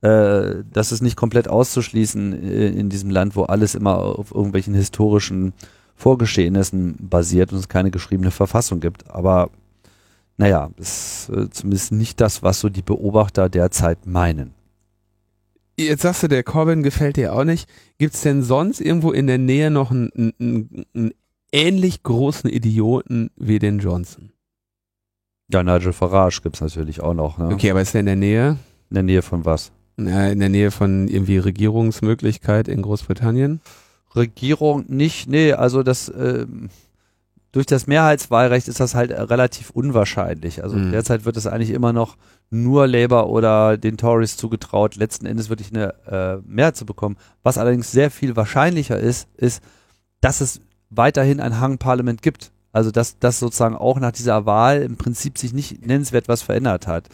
äh, 0.00 0.64
das 0.72 0.90
ist 0.90 1.02
nicht 1.02 1.16
komplett 1.16 1.48
auszuschließen 1.48 2.32
äh, 2.32 2.68
in 2.68 2.88
diesem 2.88 3.10
Land, 3.10 3.36
wo 3.36 3.44
alles 3.44 3.76
immer 3.76 3.98
auf 3.98 4.34
irgendwelchen 4.34 4.74
historischen 4.74 5.52
Vorgeschehnissen 5.94 6.96
basiert 7.00 7.52
und 7.52 7.58
es 7.58 7.68
keine 7.68 7.90
geschriebene 7.90 8.30
Verfassung 8.32 8.80
gibt. 8.80 9.10
Aber 9.10 9.50
naja, 10.36 10.70
ist 10.76 11.30
äh, 11.30 11.50
zumindest 11.50 11.92
nicht 11.92 12.20
das, 12.20 12.42
was 12.42 12.60
so 12.60 12.68
die 12.68 12.82
Beobachter 12.82 13.48
derzeit 13.48 14.06
meinen. 14.06 14.54
Jetzt 15.78 16.02
sagst 16.02 16.24
du, 16.24 16.28
der 16.28 16.42
Corbyn 16.42 16.82
gefällt 16.82 17.16
dir 17.16 17.32
auch 17.32 17.44
nicht. 17.44 17.68
Gibt's 17.98 18.22
denn 18.22 18.42
sonst 18.42 18.80
irgendwo 18.80 19.12
in 19.12 19.28
der 19.28 19.38
Nähe 19.38 19.70
noch 19.70 19.92
einen, 19.92 20.10
einen, 20.16 20.86
einen 20.92 21.12
ähnlich 21.52 22.02
großen 22.02 22.50
Idioten 22.50 23.30
wie 23.36 23.60
den 23.60 23.78
Johnson? 23.78 24.32
Ja, 25.52 25.62
Nigel 25.62 25.92
Farage 25.92 26.40
gibt's 26.42 26.60
natürlich 26.60 27.00
auch 27.00 27.14
noch. 27.14 27.38
Ne? 27.38 27.48
Okay, 27.54 27.70
aber 27.70 27.80
ist 27.80 27.94
er 27.94 28.00
in 28.00 28.06
der 28.06 28.16
Nähe? 28.16 28.58
In 28.90 28.94
der 28.94 29.02
Nähe 29.04 29.22
von 29.22 29.44
was? 29.44 29.70
Na, 29.96 30.30
in 30.30 30.40
der 30.40 30.48
Nähe 30.48 30.70
von 30.70 31.08
irgendwie 31.08 31.38
Regierungsmöglichkeit 31.38 32.68
in 32.68 32.82
Großbritannien? 32.82 33.60
Regierung 34.14 34.84
nicht, 34.88 35.28
nee, 35.28 35.52
also 35.52 35.82
das 35.82 36.12
ähm, 36.16 36.70
durch 37.52 37.66
das 37.66 37.86
Mehrheitswahlrecht 37.86 38.68
ist 38.68 38.80
das 38.80 38.94
halt 38.94 39.10
äh, 39.10 39.20
relativ 39.20 39.70
unwahrscheinlich. 39.70 40.62
Also 40.62 40.76
Mhm. 40.76 40.90
derzeit 40.92 41.24
wird 41.24 41.36
es 41.36 41.46
eigentlich 41.46 41.70
immer 41.70 41.92
noch 41.92 42.16
nur 42.50 42.86
Labour 42.86 43.28
oder 43.30 43.76
den 43.78 43.96
Tories 43.96 44.36
zugetraut, 44.36 44.96
letzten 44.96 45.26
Endes 45.26 45.48
wirklich 45.48 45.72
eine 45.72 45.94
äh, 46.06 46.36
Mehrheit 46.46 46.76
zu 46.76 46.84
bekommen. 46.86 47.16
Was 47.42 47.58
allerdings 47.58 47.90
sehr 47.90 48.10
viel 48.10 48.36
wahrscheinlicher 48.36 48.98
ist, 48.98 49.28
ist, 49.36 49.62
dass 50.20 50.40
es 50.40 50.60
weiterhin 50.90 51.40
ein 51.40 51.60
Hang-Parlament 51.60 52.22
gibt. 52.22 52.50
Also 52.72 52.90
dass 52.90 53.18
das 53.18 53.38
sozusagen 53.40 53.76
auch 53.76 53.98
nach 53.98 54.12
dieser 54.12 54.44
Wahl 54.44 54.82
im 54.82 54.96
Prinzip 54.96 55.38
sich 55.38 55.52
nicht 55.54 55.86
nennenswert 55.86 56.28
was 56.28 56.42
verändert 56.42 56.86
hat. 56.86 57.08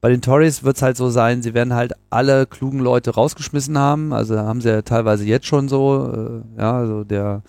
Bei 0.00 0.08
den 0.10 0.22
Tories 0.22 0.64
wird 0.64 0.76
es 0.76 0.82
halt 0.82 0.96
so 0.96 1.08
sein, 1.10 1.42
sie 1.42 1.54
werden 1.54 1.74
halt 1.74 1.92
alle 2.10 2.46
klugen 2.46 2.78
Leute 2.80 3.10
rausgeschmissen 3.14 3.78
haben. 3.78 4.12
Also 4.12 4.38
haben 4.38 4.60
sie 4.60 4.68
ja 4.70 4.82
teilweise 4.82 5.24
jetzt 5.24 5.46
schon 5.46 5.68
so, 5.68 6.42
äh, 6.56 6.60
ja, 6.60 6.72
also 6.78 7.04
der 7.04 7.42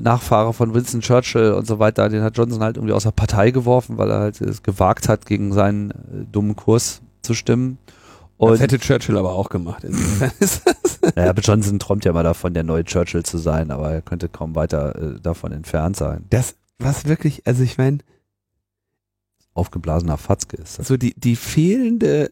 Nachfahre 0.00 0.52
von 0.52 0.74
Winston 0.74 1.00
Churchill 1.00 1.52
und 1.52 1.66
so 1.66 1.78
weiter, 1.78 2.08
den 2.08 2.22
hat 2.22 2.36
Johnson 2.36 2.62
halt 2.62 2.76
irgendwie 2.76 2.94
aus 2.94 3.02
der 3.04 3.10
Partei 3.10 3.50
geworfen, 3.50 3.98
weil 3.98 4.10
er 4.10 4.20
halt 4.20 4.40
es 4.40 4.62
gewagt 4.62 5.08
hat, 5.08 5.26
gegen 5.26 5.52
seinen 5.52 5.90
äh, 5.90 5.94
dummen 6.32 6.56
Kurs 6.56 7.02
zu 7.22 7.34
stimmen. 7.34 7.78
Das 8.38 8.50
Und 8.50 8.60
hätte 8.60 8.78
Churchill 8.78 9.16
aber 9.16 9.32
auch 9.32 9.48
gemacht. 9.48 9.84
Insofern 9.84 10.32
ist 10.40 10.62
das- 10.66 11.14
naja, 11.14 11.30
aber 11.30 11.40
Johnson 11.42 11.78
träumt 11.78 12.04
ja 12.04 12.12
mal 12.12 12.22
davon, 12.24 12.52
der 12.54 12.64
neue 12.64 12.84
Churchill 12.84 13.22
zu 13.22 13.38
sein, 13.38 13.70
aber 13.70 13.92
er 13.92 14.02
könnte 14.02 14.28
kaum 14.28 14.54
weiter 14.54 15.16
äh, 15.16 15.20
davon 15.20 15.52
entfernt 15.52 15.96
sein. 15.96 16.24
das, 16.30 16.56
was 16.78 17.06
wirklich, 17.06 17.46
also 17.46 17.62
ich 17.62 17.78
meine, 17.78 17.98
Aufgeblasener 19.54 20.18
Fatzke 20.18 20.56
ist 20.58 20.78
das. 20.78 20.86
so 20.88 20.96
die, 20.98 21.14
die 21.18 21.36
fehlende, 21.36 22.30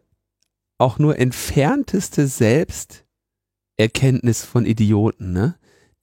auch 0.78 0.98
nur 0.98 1.18
entfernteste 1.18 2.26
Selbsterkenntnis 2.26 4.44
von 4.44 4.66
Idioten, 4.66 5.33
ne? 5.33 5.54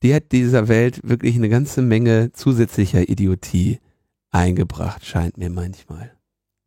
Die 0.03 0.13
hat 0.15 0.31
dieser 0.31 0.67
Welt 0.67 1.01
wirklich 1.03 1.35
eine 1.35 1.49
ganze 1.49 1.81
Menge 1.81 2.31
zusätzlicher 2.33 3.07
Idiotie 3.07 3.79
eingebracht, 4.31 5.05
scheint 5.05 5.37
mir 5.37 5.49
manchmal. 5.49 6.11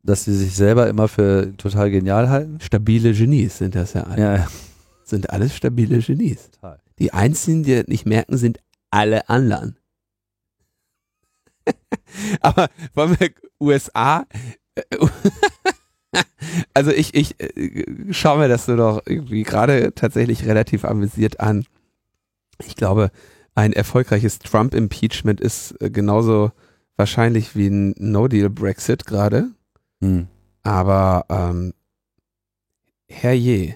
Dass 0.03 0.23
sie 0.25 0.35
sich 0.35 0.55
selber 0.55 0.87
immer 0.87 1.07
für 1.07 1.53
total 1.57 1.89
genial 1.91 2.29
halten. 2.29 2.59
Stabile 2.61 3.13
Genies 3.13 3.57
sind 3.57 3.75
das 3.75 3.93
ja 3.93 4.03
alle. 4.03 4.21
Ja, 4.21 4.47
Sind 5.03 5.29
alles 5.31 5.55
stabile 5.55 5.99
Genies. 5.99 6.51
total. 6.51 6.79
Die 6.99 7.11
einzigen, 7.11 7.63
die 7.63 7.75
das 7.75 7.87
nicht 7.87 8.05
merken, 8.05 8.37
sind 8.37 8.59
alle 8.91 9.27
anderen. 9.29 9.77
Aber 12.39 12.69
wollen 12.93 13.19
wir 13.19 13.31
USA? 13.59 14.25
Also 16.73 16.91
ich, 16.91 17.13
ich 17.13 17.37
äh, 17.41 18.13
schaue 18.13 18.37
mir 18.37 18.47
das 18.47 18.65
so 18.65 18.77
doch 18.77 19.01
irgendwie 19.05 19.43
gerade 19.43 19.93
tatsächlich 19.93 20.45
relativ 20.45 20.85
amüsiert 20.85 21.41
an. 21.41 21.65
Ich 22.63 22.75
glaube, 22.75 23.11
ein 23.53 23.73
erfolgreiches 23.73 24.39
Trump-Impeachment 24.39 25.39
ist 25.41 25.79
äh, 25.81 25.89
genauso 25.89 26.51
wahrscheinlich 26.97 27.55
wie 27.55 27.67
ein 27.67 27.95
No-Deal-Brexit 27.97 29.05
gerade. 29.05 29.51
Hm. 30.01 30.27
Aber 30.63 31.25
ähm, 31.29 31.73
herrje, 33.07 33.75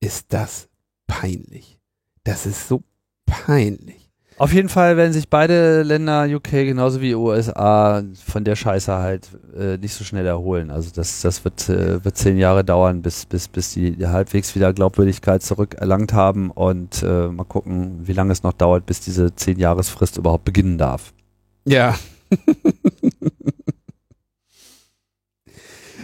ist 0.00 0.32
das 0.32 0.68
peinlich. 1.06 1.78
Das 2.24 2.46
ist 2.46 2.68
so 2.68 2.82
peinlich. 3.24 4.05
Auf 4.38 4.52
jeden 4.52 4.68
Fall 4.68 4.98
werden 4.98 5.14
sich 5.14 5.30
beide 5.30 5.82
Länder, 5.82 6.26
UK 6.28 6.50
genauso 6.50 7.00
wie 7.00 7.14
USA, 7.14 8.02
von 8.22 8.44
der 8.44 8.54
Scheiße 8.54 8.92
halt 8.92 9.30
äh, 9.56 9.78
nicht 9.78 9.94
so 9.94 10.04
schnell 10.04 10.26
erholen. 10.26 10.70
Also 10.70 10.90
das, 10.94 11.22
das 11.22 11.42
wird, 11.44 11.70
äh, 11.70 12.04
wird 12.04 12.18
zehn 12.18 12.36
Jahre 12.36 12.62
dauern, 12.62 13.00
bis, 13.00 13.24
bis, 13.24 13.48
bis 13.48 13.72
die 13.72 13.96
halbwegs 14.06 14.54
wieder 14.54 14.74
Glaubwürdigkeit 14.74 15.42
zurückerlangt 15.42 16.12
haben 16.12 16.50
und 16.50 17.02
äh, 17.02 17.28
mal 17.28 17.44
gucken, 17.44 18.06
wie 18.06 18.12
lange 18.12 18.32
es 18.32 18.42
noch 18.42 18.52
dauert, 18.52 18.84
bis 18.84 19.00
diese 19.00 19.34
zehn 19.34 19.58
Jahresfrist 19.58 20.18
überhaupt 20.18 20.44
beginnen 20.44 20.76
darf. 20.76 21.14
Ja. 21.64 21.94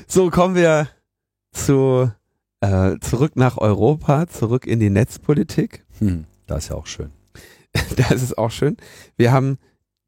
so 0.06 0.30
kommen 0.30 0.54
wir 0.54 0.88
zu 1.52 2.10
Äh, 2.62 3.00
zurück 3.00 3.32
nach 3.34 3.58
Europa, 3.58 4.28
zurück 4.28 4.68
in 4.68 4.78
die 4.78 4.88
Netzpolitik. 4.88 5.84
Hm, 5.98 6.26
das 6.46 6.64
ist 6.64 6.68
ja 6.70 6.76
auch 6.76 6.86
schön. 6.86 7.10
das 7.96 8.22
ist 8.22 8.38
auch 8.38 8.50
schön. 8.50 8.76
Wir 9.16 9.32
haben 9.32 9.58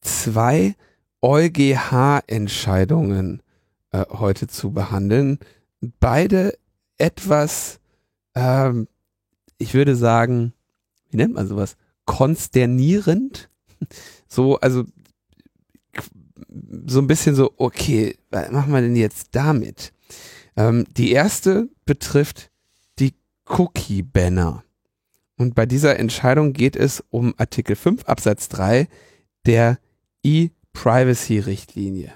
zwei 0.00 0.74
EuGH-Entscheidungen 1.22 3.42
äh, 3.92 4.04
heute 4.10 4.46
zu 4.46 4.72
behandeln. 4.72 5.38
Beide 6.00 6.58
etwas, 6.98 7.80
ähm, 8.34 8.88
ich 9.58 9.74
würde 9.74 9.96
sagen, 9.96 10.52
wie 11.10 11.16
nennt 11.16 11.34
man 11.34 11.46
sowas? 11.46 11.76
Konsternierend. 12.04 13.48
So, 14.28 14.58
also 14.58 14.84
so 16.86 17.00
ein 17.00 17.06
bisschen 17.06 17.36
so, 17.36 17.52
okay, 17.56 18.16
was 18.30 18.50
machen 18.50 18.72
wir 18.72 18.80
denn 18.80 18.96
jetzt 18.96 19.28
damit? 19.32 19.92
Ähm, 20.56 20.86
die 20.96 21.12
erste 21.12 21.68
betrifft 21.84 22.50
die 22.98 23.14
Cookie-Banner. 23.46 24.63
Und 25.36 25.54
bei 25.54 25.66
dieser 25.66 25.98
Entscheidung 25.98 26.52
geht 26.52 26.76
es 26.76 27.02
um 27.10 27.34
Artikel 27.36 27.76
5 27.76 28.04
Absatz 28.04 28.48
3 28.48 28.88
der 29.46 29.78
E-Privacy-Richtlinie. 30.22 32.12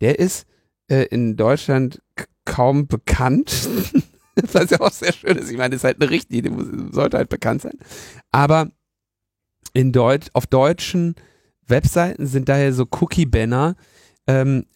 Der 0.00 0.18
ist 0.18 0.46
äh, 0.88 1.06
in 1.06 1.36
Deutschland 1.36 2.02
kaum 2.44 2.86
bekannt. 2.86 3.68
Was 4.52 4.70
ja 4.70 4.80
auch 4.80 4.92
sehr 4.92 5.12
schön 5.12 5.36
ist. 5.36 5.50
Ich 5.50 5.58
meine, 5.58 5.74
es 5.74 5.80
ist 5.80 5.84
halt 5.84 6.00
eine 6.00 6.10
Richtlinie, 6.10 6.52
sollte 6.92 7.16
halt 7.16 7.28
bekannt 7.28 7.62
sein. 7.62 7.78
Aber 8.30 8.70
in 9.72 9.92
Deutsch, 9.92 10.28
auf 10.32 10.46
deutschen 10.46 11.14
Webseiten 11.66 12.26
sind 12.26 12.48
daher 12.48 12.72
so 12.72 12.86
Cookie-Banner 12.90 13.76
ähm, 14.26 14.66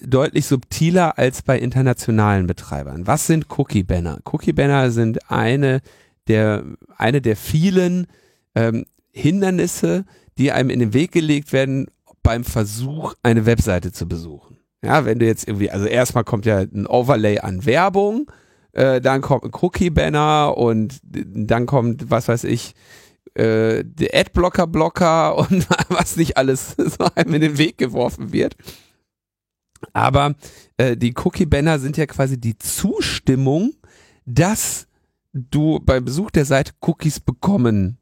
deutlich 0.00 0.46
subtiler 0.46 1.18
als 1.18 1.42
bei 1.42 1.58
internationalen 1.58 2.46
Betreibern. 2.46 3.06
Was 3.06 3.26
sind 3.26 3.46
Cookie-Banner? 3.58 4.20
Cookie-Banner 4.24 4.90
sind 4.90 5.30
eine 5.30 5.80
der, 6.28 6.64
eine 6.96 7.20
der 7.20 7.36
vielen 7.36 8.06
ähm, 8.54 8.84
Hindernisse, 9.12 10.04
die 10.38 10.52
einem 10.52 10.70
in 10.70 10.80
den 10.80 10.94
Weg 10.94 11.12
gelegt 11.12 11.52
werden 11.52 11.86
beim 12.22 12.44
Versuch, 12.44 13.14
eine 13.22 13.46
Webseite 13.46 13.92
zu 13.92 14.08
besuchen. 14.08 14.58
Ja, 14.82 15.04
wenn 15.04 15.18
du 15.18 15.26
jetzt 15.26 15.46
irgendwie, 15.48 15.70
also 15.70 15.86
erstmal 15.86 16.24
kommt 16.24 16.46
ja 16.46 16.58
ein 16.58 16.86
Overlay 16.86 17.38
an 17.38 17.64
Werbung, 17.64 18.30
äh, 18.72 19.00
dann 19.00 19.20
kommt 19.20 19.44
ein 19.44 19.52
Cookie-Banner 19.52 20.56
und 20.56 21.00
dann 21.02 21.66
kommt, 21.66 22.10
was 22.10 22.28
weiß 22.28 22.44
ich, 22.44 22.74
äh, 23.34 23.84
der 23.84 24.14
Adblocker-Blocker 24.14 25.36
und 25.50 25.66
was 25.88 26.16
nicht 26.16 26.36
alles 26.36 26.72
so 26.76 27.06
einem 27.14 27.34
in 27.34 27.40
den 27.40 27.58
Weg 27.58 27.78
geworfen 27.78 28.32
wird. 28.32 28.56
Aber 29.92 30.34
äh, 30.76 30.96
die 30.96 31.14
Cookie-Banner 31.14 31.78
sind 31.78 31.96
ja 31.96 32.06
quasi 32.06 32.40
die 32.40 32.58
Zustimmung, 32.58 33.74
dass 34.26 34.86
du 35.34 35.80
beim 35.80 36.04
Besuch 36.04 36.30
der 36.30 36.44
Seite 36.44 36.72
Cookies 36.80 37.20
bekommen 37.20 37.98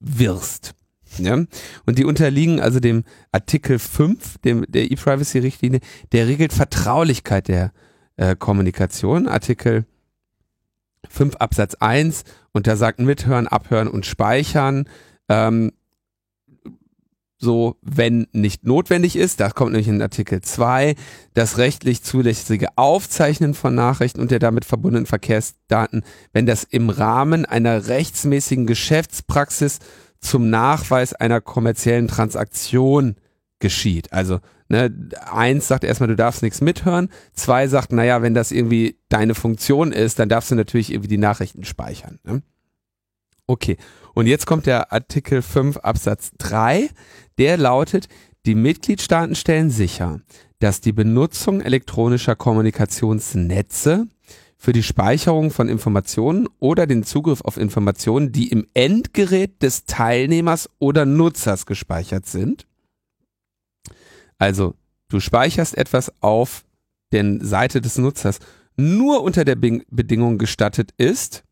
wirst. 0.00 0.74
Ja? 1.18 1.34
Und 1.86 1.98
die 1.98 2.04
unterliegen 2.04 2.60
also 2.60 2.80
dem 2.80 3.04
Artikel 3.30 3.78
5 3.78 4.38
dem, 4.38 4.64
der 4.68 4.90
E-Privacy-Richtlinie, 4.90 5.80
der 6.12 6.26
regelt 6.26 6.52
Vertraulichkeit 6.52 7.48
der 7.48 7.72
äh, 8.16 8.34
Kommunikation. 8.34 9.28
Artikel 9.28 9.84
5 11.08 11.36
Absatz 11.36 11.74
1 11.74 12.24
und 12.52 12.66
da 12.66 12.76
sagt 12.76 12.98
mithören, 12.98 13.46
abhören 13.46 13.88
und 13.88 14.06
speichern. 14.06 14.88
Ähm, 15.28 15.72
so, 17.42 17.76
wenn 17.80 18.26
nicht 18.32 18.66
notwendig 18.66 19.16
ist, 19.16 19.40
das 19.40 19.54
kommt 19.54 19.72
nämlich 19.72 19.88
in 19.88 20.02
Artikel 20.02 20.42
2, 20.42 20.94
das 21.32 21.56
rechtlich 21.56 22.02
zulässige 22.02 22.68
Aufzeichnen 22.76 23.54
von 23.54 23.74
Nachrichten 23.74 24.20
und 24.20 24.30
der 24.30 24.38
damit 24.38 24.66
verbundenen 24.66 25.06
Verkehrsdaten, 25.06 26.04
wenn 26.34 26.44
das 26.44 26.64
im 26.64 26.90
Rahmen 26.90 27.46
einer 27.46 27.88
rechtsmäßigen 27.88 28.66
Geschäftspraxis 28.66 29.78
zum 30.20 30.50
Nachweis 30.50 31.14
einer 31.14 31.40
kommerziellen 31.40 32.08
Transaktion 32.08 33.16
geschieht. 33.58 34.12
Also 34.12 34.40
ne, 34.68 34.94
eins 35.32 35.66
sagt 35.66 35.84
erstmal, 35.84 36.08
du 36.08 36.16
darfst 36.16 36.42
nichts 36.42 36.60
mithören. 36.60 37.08
Zwei 37.32 37.68
sagt, 37.68 37.90
naja, 37.90 38.20
wenn 38.20 38.34
das 38.34 38.52
irgendwie 38.52 38.98
deine 39.08 39.34
Funktion 39.34 39.92
ist, 39.92 40.18
dann 40.18 40.28
darfst 40.28 40.50
du 40.50 40.56
natürlich 40.56 40.92
irgendwie 40.92 41.08
die 41.08 41.16
Nachrichten 41.16 41.64
speichern. 41.64 42.18
Ne? 42.22 42.42
Okay, 43.46 43.78
und 44.14 44.26
jetzt 44.26 44.46
kommt 44.46 44.66
der 44.66 44.92
Artikel 44.92 45.42
5 45.42 45.78
Absatz 45.78 46.30
3, 46.38 46.88
der 47.40 47.56
lautet, 47.56 48.08
die 48.46 48.54
Mitgliedstaaten 48.54 49.34
stellen 49.34 49.70
sicher, 49.70 50.20
dass 50.60 50.80
die 50.80 50.92
Benutzung 50.92 51.60
elektronischer 51.60 52.36
Kommunikationsnetze 52.36 54.06
für 54.58 54.72
die 54.72 54.82
Speicherung 54.82 55.50
von 55.50 55.68
Informationen 55.68 56.46
oder 56.58 56.86
den 56.86 57.02
Zugriff 57.02 57.40
auf 57.40 57.56
Informationen, 57.56 58.30
die 58.30 58.48
im 58.48 58.66
Endgerät 58.74 59.62
des 59.62 59.86
Teilnehmers 59.86 60.68
oder 60.78 61.06
Nutzers 61.06 61.64
gespeichert 61.64 62.26
sind. 62.26 62.66
Also, 64.38 64.74
du 65.08 65.18
speicherst 65.18 65.76
etwas 65.78 66.12
auf 66.20 66.64
der 67.10 67.38
Seite 67.40 67.80
des 67.80 67.96
Nutzers 67.96 68.38
nur 68.76 69.22
unter 69.22 69.46
der 69.46 69.56
Bedingung 69.56 70.36
gestattet 70.36 70.92
ist, 70.98 71.42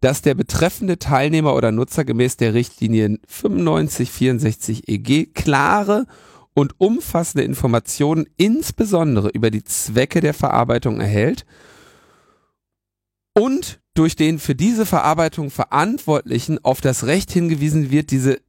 dass 0.00 0.22
der 0.22 0.34
betreffende 0.34 0.98
Teilnehmer 0.98 1.54
oder 1.54 1.72
Nutzer 1.72 2.04
gemäß 2.04 2.36
der 2.36 2.54
Richtlinien 2.54 3.20
9564 3.26 4.88
EG 4.88 5.26
klare 5.26 6.06
und 6.54 6.74
umfassende 6.78 7.44
Informationen 7.44 8.26
insbesondere 8.36 9.28
über 9.28 9.50
die 9.50 9.62
Zwecke 9.62 10.20
der 10.20 10.34
Verarbeitung 10.34 11.00
erhält 11.00 11.44
und 13.34 13.80
durch 13.94 14.16
den 14.16 14.38
für 14.38 14.54
diese 14.54 14.86
Verarbeitung 14.86 15.50
Verantwortlichen 15.50 16.62
auf 16.64 16.80
das 16.80 17.04
Recht 17.04 17.30
hingewiesen 17.30 17.90
wird, 17.90 18.10
diese 18.10 18.40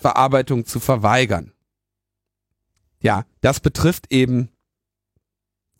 Verarbeitung 0.00 0.66
zu 0.66 0.80
verweigern. 0.80 1.52
Ja, 3.00 3.24
das 3.40 3.60
betrifft 3.60 4.06
eben, 4.10 4.48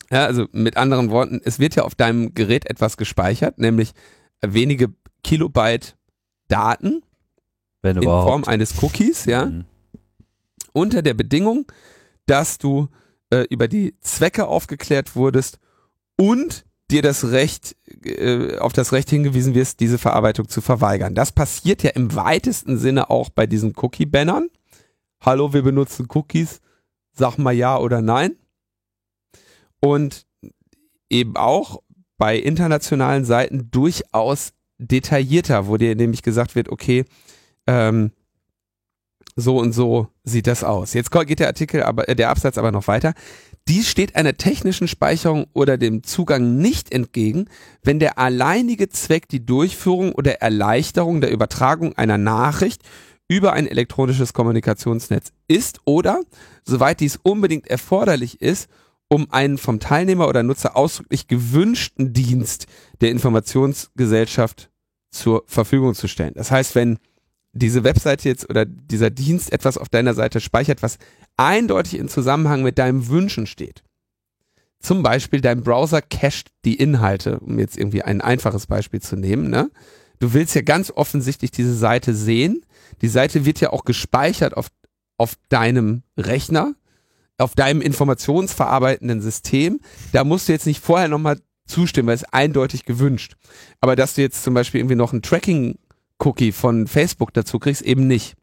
ja, 0.09 0.25
also 0.25 0.47
mit 0.51 0.77
anderen 0.77 1.09
Worten, 1.09 1.41
es 1.43 1.59
wird 1.59 1.75
ja 1.75 1.83
auf 1.83 1.95
deinem 1.95 2.33
Gerät 2.33 2.69
etwas 2.69 2.95
gespeichert, 2.95 3.57
nämlich 3.57 3.91
wenige 4.41 4.93
Kilobyte 5.23 5.95
Daten 6.47 7.03
Wenn 7.81 7.97
in 7.97 8.03
überhaupt. 8.03 8.29
Form 8.29 8.43
eines 8.45 8.81
Cookies, 8.81 9.25
ja, 9.25 9.45
Mhm. 9.45 9.65
unter 10.73 11.01
der 11.01 11.13
Bedingung, 11.13 11.71
dass 12.25 12.57
du 12.57 12.89
äh, 13.29 13.45
über 13.49 13.67
die 13.67 13.95
Zwecke 13.99 14.47
aufgeklärt 14.47 15.15
wurdest 15.15 15.59
und 16.17 16.65
dir 16.89 17.01
das 17.01 17.31
Recht, 17.31 17.75
äh, 18.05 18.57
auf 18.59 18.71
das 18.71 18.93
Recht 18.93 19.09
hingewiesen 19.09 19.53
wirst, 19.53 19.81
diese 19.81 19.97
Verarbeitung 19.97 20.47
zu 20.47 20.61
verweigern. 20.61 21.13
Das 21.13 21.33
passiert 21.33 21.83
ja 21.83 21.89
im 21.89 22.15
weitesten 22.15 22.77
Sinne 22.77 23.09
auch 23.09 23.29
bei 23.29 23.45
diesen 23.45 23.73
Cookie-Bannern. 23.75 24.47
Hallo, 25.19 25.51
wir 25.51 25.61
benutzen 25.63 26.07
Cookies. 26.13 26.61
Sag 27.11 27.37
mal 27.37 27.51
ja 27.51 27.77
oder 27.77 28.01
nein. 28.01 28.37
Und 29.81 30.25
eben 31.09 31.35
auch 31.35 31.81
bei 32.17 32.37
internationalen 32.37 33.25
Seiten 33.25 33.69
durchaus 33.71 34.53
detaillierter, 34.77 35.67
wo 35.67 35.77
dir 35.77 35.95
nämlich 35.95 36.21
gesagt 36.23 36.55
wird, 36.55 36.69
okay, 36.69 37.05
ähm, 37.65 38.11
so 39.35 39.57
und 39.57 39.71
so 39.71 40.07
sieht 40.23 40.47
das 40.47 40.63
aus. 40.63 40.93
Jetzt 40.93 41.11
geht 41.11 41.39
der 41.39 41.47
Artikel, 41.47 41.83
aber 41.83 42.09
äh, 42.09 42.15
der 42.15 42.29
Absatz 42.29 42.57
aber 42.57 42.71
noch 42.71 42.87
weiter. 42.87 43.13
Dies 43.67 43.89
steht 43.89 44.15
einer 44.15 44.35
technischen 44.35 44.87
Speicherung 44.87 45.45
oder 45.53 45.77
dem 45.77 46.03
Zugang 46.03 46.57
nicht 46.57 46.91
entgegen, 46.91 47.49
wenn 47.83 47.99
der 47.99 48.17
alleinige 48.17 48.89
Zweck 48.89 49.27
die 49.27 49.45
Durchführung 49.45 50.13
oder 50.13 50.41
Erleichterung 50.41 51.21
der 51.21 51.31
Übertragung 51.31 51.93
einer 51.97 52.17
Nachricht 52.17 52.81
über 53.27 53.53
ein 53.53 53.67
elektronisches 53.67 54.33
Kommunikationsnetz 54.33 55.33
ist 55.47 55.81
oder, 55.85 56.21
soweit 56.63 57.01
dies 57.01 57.19
unbedingt 57.21 57.67
erforderlich 57.67 58.41
ist, 58.41 58.69
um 59.09 59.31
einen 59.31 59.57
vom 59.57 59.79
Teilnehmer 59.79 60.27
oder 60.27 60.43
Nutzer 60.43 60.75
ausdrücklich 60.75 61.27
gewünschten 61.27 62.13
Dienst 62.13 62.67
der 63.01 63.11
Informationsgesellschaft 63.11 64.69
zur 65.11 65.43
Verfügung 65.47 65.95
zu 65.95 66.07
stellen. 66.07 66.33
Das 66.35 66.51
heißt, 66.51 66.75
wenn 66.75 66.97
diese 67.53 67.83
Webseite 67.83 68.29
jetzt 68.29 68.49
oder 68.49 68.65
dieser 68.65 69.09
Dienst 69.09 69.51
etwas 69.51 69.77
auf 69.77 69.89
deiner 69.89 70.13
Seite 70.13 70.41
speichert, 70.41 70.83
was 70.83 70.97
eindeutig 71.37 71.99
in 71.99 72.09
Zusammenhang 72.09 72.63
mit 72.63 72.77
deinem 72.77 73.07
Wünschen 73.07 73.47
steht. 73.47 73.83
Zum 74.79 75.01
Beispiel 75.01 75.41
dein 75.41 75.63
Browser 75.63 76.01
cached 76.01 76.51
die 76.65 76.75
Inhalte, 76.75 77.39
um 77.39 77.57
jetzt 77.57 77.77
irgendwie 77.77 78.03
ein 78.03 78.21
einfaches 78.21 78.67
Beispiel 78.67 79.01
zu 79.01 79.15
nehmen. 79.15 79.49
Ne? 79.49 79.71
Du 80.19 80.33
willst 80.33 80.53
ja 80.55 80.61
ganz 80.61 80.91
offensichtlich 80.91 81.51
diese 81.51 81.75
Seite 81.75 82.13
sehen. 82.13 82.63
Die 83.01 83.07
Seite 83.07 83.45
wird 83.45 83.59
ja 83.59 83.71
auch 83.71 83.85
gespeichert 83.85 84.55
auf, 84.55 84.67
auf 85.17 85.33
deinem 85.49 86.03
Rechner, 86.15 86.75
auf 87.37 87.55
deinem 87.55 87.81
informationsverarbeitenden 87.81 89.21
System. 89.21 89.79
Da 90.11 90.23
musst 90.23 90.47
du 90.47 90.53
jetzt 90.53 90.65
nicht 90.65 90.83
vorher 90.83 91.07
nochmal 91.07 91.39
zustimmen, 91.65 92.07
weil 92.07 92.15
es 92.15 92.23
eindeutig 92.23 92.85
gewünscht. 92.85 93.35
Aber 93.79 93.95
dass 93.95 94.15
du 94.15 94.21
jetzt 94.21 94.43
zum 94.43 94.53
Beispiel 94.53 94.79
irgendwie 94.81 94.95
noch 94.95 95.13
ein 95.13 95.21
Tracking-Cookie 95.21 96.51
von 96.51 96.87
Facebook 96.87 97.33
dazu 97.33 97.59
kriegst, 97.59 97.81
eben 97.81 98.07
nicht. 98.07 98.35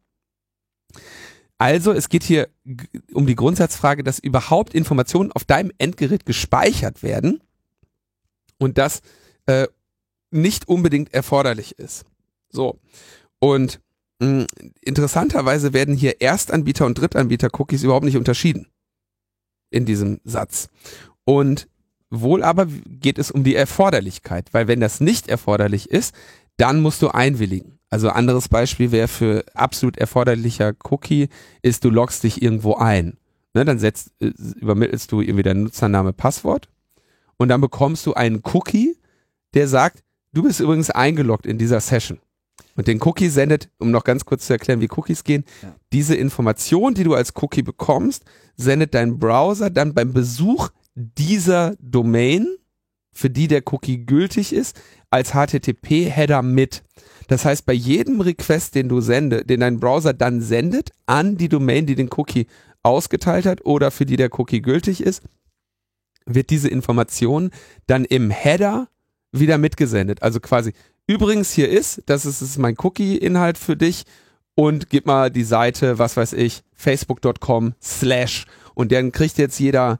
Also, 1.58 1.92
es 1.92 2.08
geht 2.08 2.24
hier 2.24 2.48
um 3.12 3.26
die 3.26 3.36
Grundsatzfrage, 3.36 4.02
dass 4.02 4.18
überhaupt 4.18 4.74
Informationen 4.74 5.32
auf 5.32 5.44
deinem 5.44 5.72
Endgerät 5.78 6.26
gespeichert 6.26 7.02
werden 7.02 7.40
und 8.58 8.76
dass 8.76 9.00
äh, 9.46 9.68
nicht 10.30 10.68
unbedingt 10.68 11.14
erforderlich 11.14 11.78
ist. 11.78 12.04
So. 12.50 12.80
Und 13.38 13.80
mh, 14.18 14.46
interessanterweise 14.82 15.72
werden 15.72 15.94
hier 15.94 16.20
Erstanbieter 16.20 16.86
und 16.86 16.98
Drittanbieter-Cookies 16.98 17.84
überhaupt 17.84 18.04
nicht 18.04 18.16
unterschieden 18.16 18.66
in 19.74 19.84
diesem 19.84 20.20
Satz. 20.24 20.68
Und 21.24 21.68
wohl 22.10 22.42
aber 22.42 22.66
geht 22.66 23.18
es 23.18 23.30
um 23.30 23.44
die 23.44 23.56
Erforderlichkeit, 23.56 24.48
weil 24.52 24.68
wenn 24.68 24.80
das 24.80 25.00
nicht 25.00 25.28
erforderlich 25.28 25.90
ist, 25.90 26.14
dann 26.56 26.80
musst 26.80 27.02
du 27.02 27.08
einwilligen. 27.08 27.78
Also 27.90 28.08
anderes 28.08 28.48
Beispiel 28.48 28.92
wäre 28.92 29.08
für 29.08 29.44
absolut 29.54 29.96
erforderlicher 29.98 30.74
Cookie 30.90 31.28
ist, 31.62 31.84
du 31.84 31.90
loggst 31.90 32.22
dich 32.22 32.42
irgendwo 32.42 32.74
ein. 32.74 33.18
Ne, 33.54 33.64
dann 33.64 33.78
setzt, 33.78 34.10
äh, 34.20 34.32
übermittelst 34.60 35.12
du 35.12 35.20
irgendwie 35.20 35.44
dein 35.44 35.62
Nutzername, 35.62 36.12
Passwort 36.12 36.68
und 37.36 37.48
dann 37.48 37.60
bekommst 37.60 38.04
du 38.04 38.14
einen 38.14 38.42
Cookie, 38.52 38.96
der 39.54 39.68
sagt, 39.68 40.02
du 40.32 40.42
bist 40.42 40.58
übrigens 40.58 40.90
eingeloggt 40.90 41.46
in 41.46 41.56
dieser 41.56 41.80
Session. 41.80 42.18
Und 42.76 42.88
den 42.88 43.00
Cookie 43.02 43.28
sendet, 43.28 43.70
um 43.78 43.90
noch 43.90 44.04
ganz 44.04 44.24
kurz 44.24 44.46
zu 44.46 44.52
erklären, 44.52 44.80
wie 44.80 44.88
Cookies 44.90 45.24
gehen, 45.24 45.44
ja. 45.62 45.74
diese 45.92 46.14
Information, 46.16 46.94
die 46.94 47.04
du 47.04 47.14
als 47.14 47.32
Cookie 47.36 47.62
bekommst, 47.62 48.24
sendet 48.56 48.94
dein 48.94 49.18
Browser 49.18 49.70
dann 49.70 49.94
beim 49.94 50.12
Besuch 50.12 50.70
dieser 50.94 51.76
Domain, 51.80 52.46
für 53.12 53.30
die 53.30 53.46
der 53.46 53.62
Cookie 53.72 54.04
gültig 54.04 54.52
ist, 54.52 54.80
als 55.10 55.32
HTTP-Header 55.34 56.42
mit. 56.42 56.82
Das 57.28 57.44
heißt, 57.44 57.64
bei 57.64 57.72
jedem 57.72 58.20
Request, 58.20 58.74
den 58.74 58.88
du 58.88 59.00
sende, 59.00 59.44
den 59.44 59.60
dein 59.60 59.78
Browser 59.78 60.12
dann 60.12 60.40
sendet 60.40 60.90
an 61.06 61.36
die 61.36 61.48
Domain, 61.48 61.86
die 61.86 61.94
den 61.94 62.10
Cookie 62.16 62.46
ausgeteilt 62.82 63.46
hat 63.46 63.64
oder 63.64 63.90
für 63.90 64.04
die 64.04 64.16
der 64.16 64.36
Cookie 64.38 64.60
gültig 64.60 65.00
ist, 65.00 65.22
wird 66.26 66.50
diese 66.50 66.68
Information 66.68 67.50
dann 67.86 68.04
im 68.04 68.30
Header 68.30 68.88
wieder 69.32 69.58
mitgesendet. 69.58 70.22
Also 70.22 70.40
quasi, 70.40 70.72
übrigens 71.06 71.52
hier 71.52 71.68
ist, 71.68 72.02
das 72.06 72.26
ist, 72.26 72.42
ist 72.42 72.58
mein 72.58 72.76
Cookie-Inhalt 72.78 73.58
für 73.58 73.76
dich 73.76 74.04
und 74.54 74.90
gib 74.90 75.06
mal 75.06 75.30
die 75.30 75.44
Seite, 75.44 75.98
was 75.98 76.16
weiß 76.16 76.32
ich, 76.34 76.62
facebook.com 76.72 77.74
slash 77.82 78.46
und 78.74 78.92
dann 78.92 79.12
kriegt 79.12 79.38
jetzt 79.38 79.58
jeder 79.58 79.98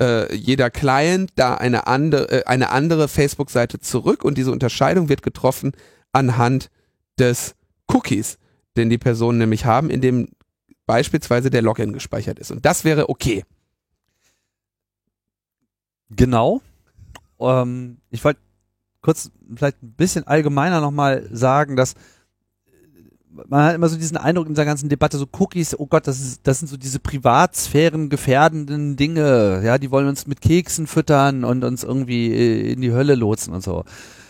äh, 0.00 0.34
jeder 0.34 0.70
Client 0.70 1.30
da 1.36 1.54
eine 1.54 1.86
andere, 1.86 2.30
äh, 2.30 2.44
eine 2.44 2.70
andere 2.70 3.08
Facebook-Seite 3.08 3.80
zurück 3.80 4.24
und 4.24 4.36
diese 4.36 4.52
Unterscheidung 4.52 5.08
wird 5.08 5.22
getroffen 5.22 5.72
anhand 6.12 6.70
des 7.18 7.54
Cookies, 7.88 8.38
den 8.76 8.90
die 8.90 8.98
Personen 8.98 9.38
nämlich 9.38 9.64
haben, 9.64 9.90
in 9.90 10.00
dem 10.00 10.28
beispielsweise 10.86 11.50
der 11.50 11.62
Login 11.62 11.92
gespeichert 11.92 12.38
ist. 12.38 12.50
Und 12.50 12.64
das 12.64 12.84
wäre 12.84 13.08
okay. 13.08 13.44
Genau. 16.10 16.62
Ähm, 17.40 17.98
ich 18.10 18.22
wollte 18.24 18.40
kurz 19.00 19.30
vielleicht 19.54 19.82
ein 19.82 19.92
bisschen 19.92 20.26
allgemeiner 20.26 20.80
nochmal 20.80 21.28
sagen, 21.30 21.76
dass 21.76 21.94
man 23.48 23.64
hat 23.64 23.74
immer 23.74 23.88
so 23.88 23.96
diesen 23.96 24.16
Eindruck 24.16 24.46
in 24.46 24.54
dieser 24.54 24.64
ganzen 24.64 24.88
Debatte, 24.88 25.18
so 25.18 25.26
Cookies, 25.38 25.78
oh 25.78 25.86
Gott, 25.86 26.06
das, 26.06 26.20
ist, 26.20 26.46
das 26.46 26.58
sind 26.58 26.68
so 26.68 26.76
diese 26.76 26.98
Privatsphären 26.98 28.08
gefährdenden 28.08 28.96
Dinge, 28.96 29.60
ja, 29.64 29.78
die 29.78 29.90
wollen 29.90 30.08
uns 30.08 30.26
mit 30.26 30.40
Keksen 30.40 30.86
füttern 30.86 31.44
und 31.44 31.64
uns 31.64 31.84
irgendwie 31.84 32.32
äh, 32.32 32.72
in 32.72 32.80
die 32.80 32.92
Hölle 32.92 33.14
lotsen 33.14 33.52
und 33.52 33.62
so. 33.62 33.84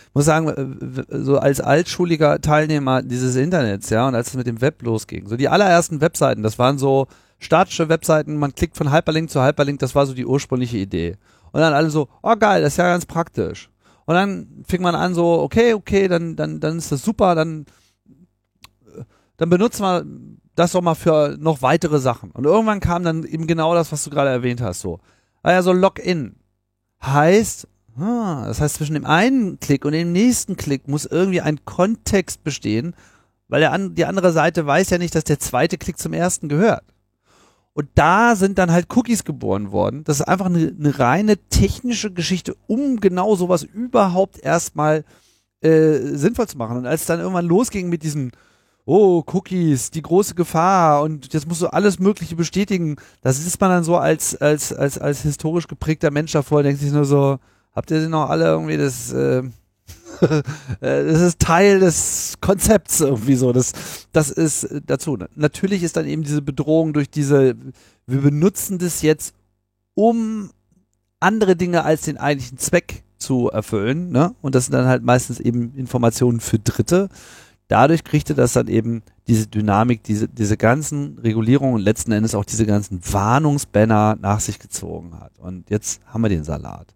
Ich 0.09 0.15
muss 0.15 0.25
sagen, 0.25 0.49
äh, 0.49 1.05
so 1.23 1.39
als 1.39 1.61
altschuliger 1.61 2.41
Teilnehmer 2.41 3.03
dieses 3.03 3.37
Internets, 3.37 3.91
ja, 3.91 4.09
und 4.09 4.15
als 4.15 4.29
es 4.29 4.35
mit 4.35 4.47
dem 4.47 4.61
Web 4.61 4.83
losging, 4.83 5.29
so 5.29 5.37
die 5.37 5.49
allerersten 5.49 6.01
Webseiten, 6.01 6.43
das 6.43 6.59
waren 6.59 6.79
so 6.79 7.07
statische 7.39 7.89
Webseiten, 7.89 8.37
man 8.37 8.55
klickt 8.55 8.77
von 8.77 8.93
Hyperlink 8.93 9.31
zu 9.31 9.43
Hyperlink, 9.43 9.79
das 9.79 9.95
war 9.95 10.07
so 10.07 10.15
die 10.15 10.27
ursprüngliche 10.27 10.79
Idee. 10.79 11.17
Und 11.53 11.61
dann 11.61 11.75
alle 11.75 11.91
so, 11.91 12.09
oh 12.23 12.35
geil, 12.37 12.63
das 12.63 12.75
ist 12.75 12.79
ja 12.79 12.89
ganz 12.89 13.07
praktisch. 13.07 13.71
Und 14.07 14.15
dann 14.15 14.65
fing 14.67 14.83
man 14.83 14.95
an 14.95 15.15
so, 15.15 15.41
okay, 15.41 15.75
okay, 15.75 16.09
dann, 16.09 16.37
dann, 16.37 16.61
dann 16.61 16.79
ist 16.79 16.91
das 16.91 17.03
super, 17.03 17.35
dann 17.35 17.67
dann 19.37 19.51
benutzen 19.51 19.83
wir 19.83 20.05
das 20.55 20.73
doch 20.73 20.83
mal 20.83 20.95
für 20.95 21.37
noch 21.39 21.63
weitere 21.63 21.99
Sachen. 21.99 22.31
Und 22.31 22.45
irgendwann 22.45 22.81
kam 22.81 23.03
dann 23.05 23.25
eben 23.25 23.47
genau 23.47 23.75
das, 23.75 23.93
was 23.93 24.05
du 24.05 24.11
gerade 24.11 24.31
erwähnt 24.31 24.61
hast, 24.61 24.81
so. 24.81 25.01
Also 25.43 25.73
Login 25.73 26.37
heißt, 27.03 27.69
ah, 27.99 28.45
das 28.47 28.61
heißt 28.61 28.77
zwischen 28.77 28.95
dem 28.95 29.05
einen 29.05 29.61
Klick 29.61 29.85
und 29.85 29.93
dem 29.93 30.13
nächsten 30.13 30.57
Klick 30.57 30.89
muss 30.89 31.05
irgendwie 31.05 31.43
ein 31.43 31.65
Kontext 31.65 32.43
bestehen, 32.43 32.95
weil 33.49 33.61
der 33.61 33.77
die 33.79 34.07
andere 34.07 34.33
Seite 34.33 34.67
weiß 34.67 34.91
ja 34.91 34.99
nicht, 34.99 35.15
dass 35.15 35.25
der 35.25 35.39
zweite 35.39 35.79
Klick 35.79 35.99
zum 35.99 36.13
ersten 36.13 36.49
gehört. 36.49 36.83
Und 37.77 37.91
da 37.95 38.37
sind 38.37 38.57
dann 38.57 38.73
halt 38.73 38.87
Cookies 38.97 39.25
geboren 39.25 39.71
worden. 39.71 40.03
Das 40.05 40.21
ist 40.21 40.27
einfach 40.27 40.47
eine, 40.47 40.75
eine 40.79 40.99
reine 40.99 41.37
technische 41.37 42.11
Geschichte, 42.11 42.57
um 42.67 43.01
genau 43.01 43.37
sowas 43.37 43.65
überhaupt 43.65 44.39
erstmal 44.43 45.05
äh, 45.61 45.99
sinnvoll 45.99 46.49
zu 46.49 46.57
machen. 46.57 46.79
Und 46.79 46.87
als 46.87 47.03
es 47.03 47.07
dann 47.07 47.21
irgendwann 47.21 47.45
losging 47.45 47.91
mit 47.91 48.03
diesem 48.03 48.31
oh, 48.87 49.23
Cookies, 49.31 49.91
die 49.91 50.01
große 50.01 50.35
Gefahr 50.35 51.03
und 51.03 51.35
jetzt 51.35 51.47
musst 51.47 51.61
du 51.61 51.67
alles 51.67 51.99
Mögliche 51.99 52.35
bestätigen. 52.35 52.97
Das 53.21 53.45
ist 53.45 53.61
man 53.61 53.69
dann 53.69 53.85
so 53.85 53.99
als, 53.99 54.35
als, 54.37 54.73
als, 54.73 54.97
als 54.97 55.21
historisch 55.21 55.69
geprägter 55.69 56.11
Mensch 56.11 56.33
davor, 56.33 56.63
denkt 56.63 56.81
sich 56.81 56.93
nur 56.93 57.05
so, 57.05 57.39
habt 57.75 57.91
ihr 57.91 58.01
denn 58.01 58.11
noch 58.11 58.31
alle 58.31 58.47
irgendwie 58.47 58.79
das, 58.79 59.13
äh, 59.13 59.43
das 60.81 61.21
ist 61.21 61.39
Teil 61.39 61.81
des 61.81 62.35
Konzepts 62.41 63.01
irgendwie 63.01 63.35
so. 63.35 63.53
Das, 63.53 63.73
das 64.13 64.31
ist 64.31 64.69
dazu. 64.87 65.19
Natürlich 65.35 65.83
ist 65.83 65.97
dann 65.97 66.07
eben 66.07 66.23
diese 66.23 66.43
Bedrohung 66.43 66.93
durch 66.93 67.11
diese, 67.11 67.55
wir 68.07 68.21
benutzen 68.21 68.79
das 68.79 69.03
jetzt, 69.03 69.35
um 69.95 70.51
andere 71.21 71.57
Dinge 71.57 71.85
als 71.85 72.03
den 72.03 72.19
eigentlichen 72.19 72.59
Zweck 72.59 73.03
zu 73.19 73.49
erfüllen, 73.49 74.11
ne? 74.11 74.35
Und 74.43 74.55
das 74.55 74.67
sind 74.67 74.75
dann 74.75 74.87
halt 74.87 75.03
meistens 75.03 75.41
eben 75.41 75.75
Informationen 75.75 76.41
für 76.41 76.59
Dritte 76.59 77.09
dadurch 77.69 78.05
kriegte 78.05 78.35
das 78.35 78.53
dann 78.53 78.69
eben 78.69 79.03
diese 79.27 79.47
Dynamik, 79.47 80.03
diese, 80.05 80.29
diese 80.29 80.57
ganzen 80.57 81.19
Regulierungen 81.19 81.75
und 81.75 81.81
letzten 81.81 82.13
Endes 82.13 82.35
auch 82.35 82.45
diese 82.45 82.67
ganzen 82.67 83.01
Warnungsbanner 83.13 84.17
nach 84.21 84.41
sich 84.41 84.59
gezogen 84.59 85.19
hat. 85.19 85.39
Und 85.39 85.71
jetzt 85.71 86.01
haben 86.07 86.23
wir 86.23 86.29
den 86.29 86.45
Salat. 86.45 86.95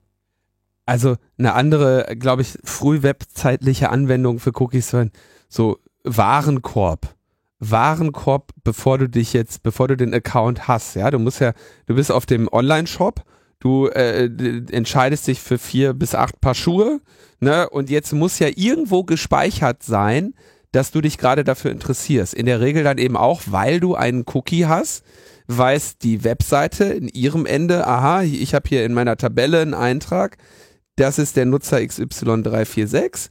Also 0.86 1.16
eine 1.38 1.54
andere, 1.54 2.16
glaube 2.18 2.42
ich, 2.42 2.58
frühwebzeitliche 2.64 3.90
Anwendung 3.90 4.38
für 4.38 4.52
Cookies 4.54 4.92
waren 4.92 5.12
so 5.48 5.78
Warenkorb. 6.04 7.14
Warenkorb, 7.58 8.52
bevor 8.64 8.98
du 8.98 9.08
dich 9.08 9.32
jetzt, 9.34 9.62
bevor 9.62 9.88
du 9.88 9.96
den 9.96 10.14
Account 10.14 10.66
hast, 10.66 10.96
ja, 10.96 11.10
du 11.10 11.18
musst 11.18 11.40
ja, 11.40 11.52
du 11.86 11.94
bist 11.94 12.10
auf 12.10 12.24
dem 12.24 12.48
Online-Shop, 12.50 13.22
du 13.58 13.86
äh, 13.88 14.30
entscheidest 14.72 15.26
dich 15.26 15.40
für 15.40 15.58
vier 15.58 15.92
bis 15.92 16.14
acht 16.14 16.40
Paar 16.40 16.54
Schuhe, 16.54 17.00
ne, 17.38 17.68
und 17.68 17.90
jetzt 17.90 18.12
muss 18.14 18.38
ja 18.38 18.48
irgendwo 18.54 19.04
gespeichert 19.04 19.82
sein, 19.82 20.34
dass 20.72 20.90
du 20.90 21.00
dich 21.00 21.18
gerade 21.18 21.44
dafür 21.44 21.70
interessierst. 21.70 22.32
In 22.32 22.46
der 22.46 22.60
Regel 22.60 22.82
dann 22.82 22.98
eben 22.98 23.16
auch, 23.16 23.42
weil 23.46 23.80
du 23.80 23.94
einen 23.94 24.24
Cookie 24.32 24.66
hast, 24.66 25.04
weiß 25.48 25.98
die 25.98 26.24
Webseite 26.24 26.84
in 26.84 27.08
ihrem 27.08 27.44
Ende, 27.44 27.86
aha, 27.86 28.22
ich 28.22 28.54
habe 28.54 28.68
hier 28.68 28.84
in 28.84 28.94
meiner 28.94 29.16
Tabelle 29.16 29.60
einen 29.60 29.74
Eintrag, 29.74 30.38
das 31.00 31.18
ist 31.18 31.36
der 31.36 31.46
Nutzer 31.46 31.78
XY346, 31.78 33.30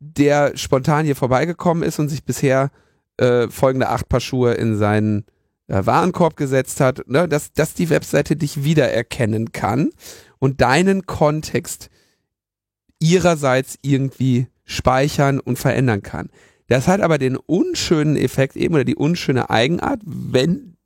der 0.00 0.56
spontan 0.56 1.04
hier 1.04 1.14
vorbeigekommen 1.14 1.84
ist 1.84 2.00
und 2.00 2.08
sich 2.08 2.24
bisher 2.24 2.70
äh, 3.18 3.48
folgende 3.48 3.88
acht 3.88 4.08
Paar 4.08 4.20
Schuhe 4.20 4.54
in 4.54 4.76
seinen 4.76 5.24
äh, 5.68 5.86
Warenkorb 5.86 6.36
gesetzt 6.36 6.80
hat, 6.80 7.08
ne, 7.08 7.28
dass, 7.28 7.52
dass 7.52 7.74
die 7.74 7.90
Webseite 7.90 8.34
dich 8.34 8.64
wiedererkennen 8.64 9.52
kann 9.52 9.90
und 10.40 10.60
deinen 10.60 11.06
Kontext 11.06 11.90
ihrerseits 12.98 13.78
irgendwie 13.82 14.48
speichern 14.64 15.38
und 15.38 15.58
verändern 15.58 16.02
kann. 16.02 16.28
Das 16.66 16.88
hat 16.88 17.00
aber 17.00 17.18
den 17.18 17.36
unschönen 17.36 18.16
Effekt 18.16 18.56
eben 18.56 18.74
oder 18.74 18.84
die 18.84 18.96
unschöne 18.96 19.48
Eigenart, 19.48 20.00
wenn 20.04 20.76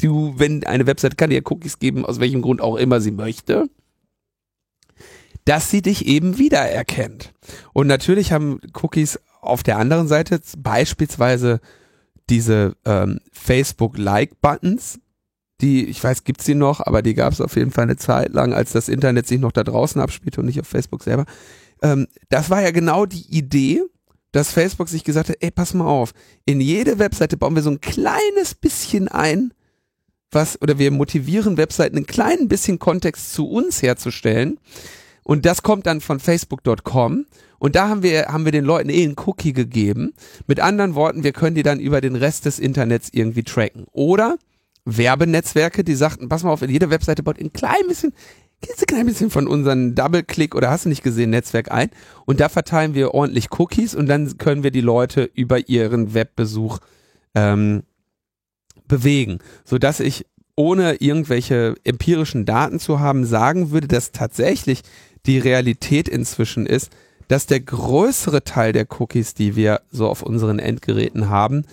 du, 0.00 0.34
wenn 0.36 0.64
eine 0.64 0.86
Website 0.86 1.18
kann 1.18 1.30
dir 1.30 1.42
Cookies 1.44 1.80
geben, 1.80 2.06
aus 2.06 2.20
welchem 2.20 2.42
Grund 2.42 2.60
auch 2.60 2.76
immer 2.76 3.00
sie 3.00 3.10
möchte, 3.10 3.68
dass 5.48 5.70
sie 5.70 5.80
dich 5.80 6.06
eben 6.06 6.36
wiedererkennt. 6.36 7.32
Und 7.72 7.86
natürlich 7.86 8.32
haben 8.32 8.60
Cookies 8.82 9.18
auf 9.40 9.62
der 9.62 9.78
anderen 9.78 10.06
Seite 10.06 10.42
beispielsweise 10.58 11.60
diese 12.28 12.76
ähm, 12.84 13.20
Facebook-Like-Buttons, 13.32 15.00
die, 15.62 15.86
ich 15.86 16.04
weiß, 16.04 16.24
gibt's 16.24 16.44
die 16.44 16.54
noch, 16.54 16.80
aber 16.80 17.00
die 17.00 17.14
gab 17.14 17.32
es 17.32 17.40
auf 17.40 17.56
jeden 17.56 17.70
Fall 17.70 17.84
eine 17.84 17.96
Zeit 17.96 18.34
lang, 18.34 18.52
als 18.52 18.72
das 18.72 18.90
Internet 18.90 19.26
sich 19.26 19.40
noch 19.40 19.52
da 19.52 19.64
draußen 19.64 19.98
abspielte 20.02 20.40
und 20.40 20.46
nicht 20.46 20.60
auf 20.60 20.68
Facebook 20.68 21.02
selber. 21.02 21.24
Ähm, 21.82 22.08
das 22.28 22.50
war 22.50 22.60
ja 22.60 22.70
genau 22.70 23.06
die 23.06 23.34
Idee, 23.34 23.82
dass 24.32 24.52
Facebook 24.52 24.90
sich 24.90 25.02
gesagt 25.02 25.30
hat, 25.30 25.36
ey, 25.40 25.50
pass 25.50 25.72
mal 25.72 25.86
auf, 25.86 26.12
in 26.44 26.60
jede 26.60 26.98
Webseite 26.98 27.38
bauen 27.38 27.54
wir 27.54 27.62
so 27.62 27.70
ein 27.70 27.80
kleines 27.80 28.54
bisschen 28.54 29.08
ein, 29.08 29.54
was, 30.30 30.60
oder 30.60 30.78
wir 30.78 30.90
motivieren 30.90 31.56
Webseiten 31.56 31.96
ein 31.96 32.06
klein 32.06 32.48
bisschen 32.48 32.78
Kontext 32.78 33.32
zu 33.32 33.48
uns 33.48 33.80
herzustellen. 33.80 34.58
Und 35.28 35.44
das 35.44 35.62
kommt 35.62 35.84
dann 35.84 36.00
von 36.00 36.20
Facebook.com. 36.20 37.26
Und 37.58 37.76
da 37.76 37.90
haben 37.90 38.02
wir, 38.02 38.28
haben 38.28 38.46
wir 38.46 38.52
den 38.52 38.64
Leuten 38.64 38.88
eh 38.88 39.04
einen 39.04 39.14
Cookie 39.26 39.52
gegeben. 39.52 40.14
Mit 40.46 40.58
anderen 40.58 40.94
Worten, 40.94 41.22
wir 41.22 41.32
können 41.32 41.54
die 41.54 41.62
dann 41.62 41.80
über 41.80 42.00
den 42.00 42.16
Rest 42.16 42.46
des 42.46 42.58
Internets 42.58 43.10
irgendwie 43.12 43.42
tracken. 43.42 43.84
Oder 43.92 44.38
Werbenetzwerke, 44.86 45.84
die 45.84 45.96
sagten, 45.96 46.30
pass 46.30 46.44
mal 46.44 46.50
auf, 46.50 46.62
jede 46.62 46.88
Webseite 46.88 47.22
baut 47.22 47.38
ein 47.38 47.52
klein 47.52 47.86
bisschen, 47.86 48.14
ein 48.94 49.04
bisschen 49.04 49.28
von 49.28 49.46
unseren 49.46 49.94
Double-Click 49.94 50.54
oder 50.54 50.70
hast 50.70 50.86
du 50.86 50.88
nicht 50.88 51.02
gesehen 51.02 51.28
Netzwerk 51.28 51.70
ein 51.70 51.90
und 52.24 52.40
da 52.40 52.48
verteilen 52.48 52.94
wir 52.94 53.12
ordentlich 53.12 53.48
Cookies 53.58 53.94
und 53.94 54.06
dann 54.06 54.38
können 54.38 54.62
wir 54.62 54.70
die 54.70 54.80
Leute 54.80 55.30
über 55.34 55.68
ihren 55.68 56.14
Webbesuch 56.14 56.78
ähm, 57.34 57.82
bewegen, 58.86 59.40
so 59.64 59.76
dass 59.76 60.00
ich 60.00 60.24
ohne 60.58 60.94
irgendwelche 60.96 61.76
empirischen 61.84 62.44
Daten 62.44 62.80
zu 62.80 62.98
haben 62.98 63.24
sagen 63.24 63.70
würde, 63.70 63.86
dass 63.86 64.10
tatsächlich 64.10 64.82
die 65.28 65.38
Realität 65.38 66.08
inzwischen 66.08 66.66
ist, 66.66 66.90
dass 67.28 67.46
der 67.46 67.60
größere 67.60 68.42
Teil 68.42 68.72
der 68.72 68.88
Cookies, 68.98 69.34
die 69.34 69.54
wir 69.54 69.82
so 69.90 70.08
auf 70.08 70.22
unseren 70.22 70.58
Endgeräten 70.58 71.28
haben, 71.28 71.66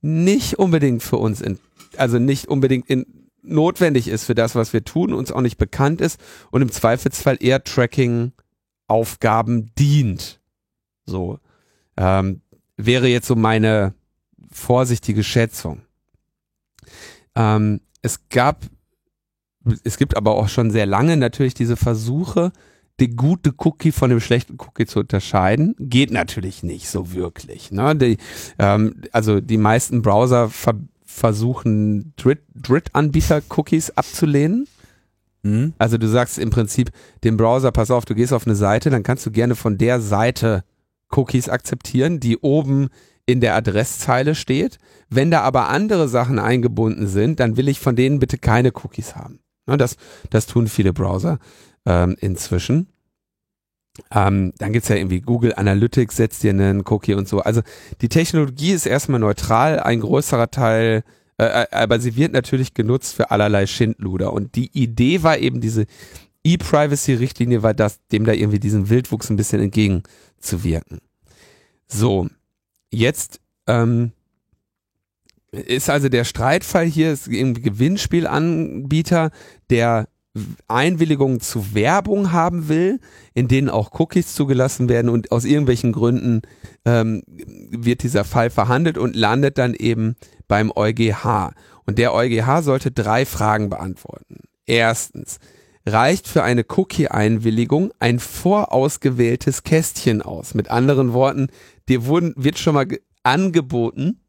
nicht 0.00 0.58
unbedingt 0.58 1.02
für 1.02 1.16
uns, 1.16 1.40
in, 1.40 1.58
also 1.96 2.18
nicht 2.18 2.48
unbedingt 2.48 2.90
in, 2.90 3.06
notwendig 3.42 4.08
ist 4.08 4.24
für 4.24 4.34
das, 4.34 4.56
was 4.56 4.72
wir 4.72 4.82
tun, 4.84 5.12
uns 5.14 5.32
auch 5.32 5.40
nicht 5.40 5.58
bekannt 5.58 6.00
ist 6.00 6.20
und 6.50 6.62
im 6.62 6.72
Zweifelsfall 6.72 7.36
eher 7.40 7.64
Tracking-Aufgaben 7.64 9.72
dient. 9.78 10.40
So 11.06 11.38
ähm, 11.96 12.42
wäre 12.76 13.08
jetzt 13.08 13.28
so 13.28 13.36
meine 13.36 13.94
vorsichtige 14.50 15.24
Schätzung. 15.24 15.82
Ähm, 17.34 17.80
es 18.02 18.28
gab, 18.28 18.60
es 19.84 19.96
gibt 19.96 20.14
aber 20.16 20.34
auch 20.34 20.48
schon 20.48 20.70
sehr 20.70 20.86
lange 20.86 21.16
natürlich 21.16 21.54
diese 21.54 21.76
Versuche, 21.76 22.52
die 23.00 23.10
gute 23.10 23.52
Cookie 23.58 23.92
von 23.92 24.10
dem 24.10 24.20
schlechten 24.20 24.56
Cookie 24.58 24.86
zu 24.86 25.00
unterscheiden. 25.00 25.74
Geht 25.78 26.10
natürlich 26.10 26.62
nicht 26.62 26.88
so 26.88 27.12
wirklich. 27.12 27.70
Ne? 27.70 27.94
Die, 27.96 28.18
ähm, 28.58 29.02
also 29.12 29.40
die 29.40 29.58
meisten 29.58 30.02
Browser 30.02 30.48
ver 30.48 30.74
versuchen, 31.04 32.12
Drittanbieter-Cookies 32.16 33.90
abzulehnen. 33.90 34.68
Mhm. 35.42 35.72
Also 35.78 35.98
du 35.98 36.06
sagst 36.06 36.38
im 36.38 36.50
Prinzip 36.50 36.90
dem 37.24 37.36
Browser, 37.36 37.72
pass 37.72 37.90
auf, 37.90 38.04
du 38.04 38.14
gehst 38.14 38.32
auf 38.32 38.46
eine 38.46 38.54
Seite, 38.54 38.90
dann 38.90 39.02
kannst 39.02 39.26
du 39.26 39.32
gerne 39.32 39.56
von 39.56 39.78
der 39.78 40.00
Seite 40.00 40.64
Cookies 41.10 41.48
akzeptieren, 41.48 42.20
die 42.20 42.36
oben 42.38 42.88
in 43.26 43.40
der 43.40 43.56
Adresszeile 43.56 44.34
steht. 44.34 44.78
Wenn 45.08 45.30
da 45.30 45.40
aber 45.40 45.68
andere 45.68 46.08
Sachen 46.08 46.38
eingebunden 46.38 47.08
sind, 47.08 47.40
dann 47.40 47.56
will 47.56 47.68
ich 47.68 47.80
von 47.80 47.96
denen 47.96 48.20
bitte 48.20 48.38
keine 48.38 48.72
Cookies 48.72 49.16
haben. 49.16 49.40
Ne, 49.68 49.76
das, 49.76 49.96
das 50.30 50.46
tun 50.46 50.66
viele 50.66 50.92
Browser 50.92 51.38
ähm, 51.86 52.16
inzwischen. 52.20 52.88
Ähm, 54.10 54.52
dann 54.58 54.72
gibt's 54.72 54.88
ja 54.88 54.96
irgendwie 54.96 55.20
Google 55.20 55.54
Analytics, 55.54 56.16
setzt 56.16 56.42
dir 56.42 56.50
einen 56.50 56.82
Cookie 56.86 57.14
und 57.14 57.28
so. 57.28 57.40
Also 57.40 57.62
die 58.00 58.08
Technologie 58.08 58.72
ist 58.72 58.86
erstmal 58.86 59.20
neutral, 59.20 59.80
ein 59.80 60.00
größerer 60.00 60.50
Teil, 60.50 61.02
äh, 61.38 61.44
äh, 61.44 61.66
aber 61.72 62.00
sie 62.00 62.16
wird 62.16 62.32
natürlich 62.32 62.74
genutzt 62.74 63.14
für 63.14 63.30
allerlei 63.30 63.66
Schindluder. 63.66 64.32
Und 64.32 64.54
die 64.54 64.70
Idee 64.72 65.22
war 65.22 65.38
eben 65.38 65.60
diese 65.60 65.86
E-Privacy-Richtlinie, 66.44 67.62
war 67.62 67.74
das, 67.74 68.00
dem 68.08 68.24
da 68.24 68.32
irgendwie 68.32 68.60
diesen 68.60 68.88
Wildwuchs 68.88 69.30
ein 69.30 69.36
bisschen 69.36 69.60
entgegenzuwirken. 69.60 71.00
So, 71.88 72.28
jetzt 72.90 73.40
ähm, 73.66 74.12
ist 75.52 75.90
also 75.90 76.08
der 76.08 76.24
Streitfall 76.24 76.86
hier, 76.86 77.12
ist 77.12 77.28
irgendwie 77.28 77.62
Gewinnspielanbieter, 77.62 79.30
der 79.70 80.08
Einwilligungen 80.68 81.40
zu 81.40 81.74
Werbung 81.74 82.32
haben 82.32 82.68
will, 82.68 83.00
in 83.34 83.48
denen 83.48 83.68
auch 83.68 83.98
Cookies 83.98 84.34
zugelassen 84.34 84.88
werden 84.88 85.08
und 85.08 85.32
aus 85.32 85.44
irgendwelchen 85.44 85.92
Gründen 85.92 86.42
ähm, 86.84 87.22
wird 87.26 88.02
dieser 88.02 88.24
Fall 88.24 88.50
verhandelt 88.50 88.98
und 88.98 89.16
landet 89.16 89.58
dann 89.58 89.74
eben 89.74 90.16
beim 90.46 90.70
EuGH. 90.74 91.52
Und 91.86 91.98
der 91.98 92.14
EuGH 92.14 92.62
sollte 92.62 92.90
drei 92.90 93.24
Fragen 93.24 93.70
beantworten. 93.70 94.42
Erstens, 94.66 95.38
reicht 95.86 96.28
für 96.28 96.42
eine 96.42 96.64
Cookie-Einwilligung 96.68 97.92
ein 97.98 98.18
vorausgewähltes 98.18 99.62
Kästchen 99.62 100.22
aus? 100.22 100.54
Mit 100.54 100.70
anderen 100.70 101.12
Worten, 101.12 101.48
dir 101.88 102.06
wurden, 102.06 102.34
wird 102.36 102.58
schon 102.58 102.74
mal 102.74 102.86
angeboten, 103.22 104.20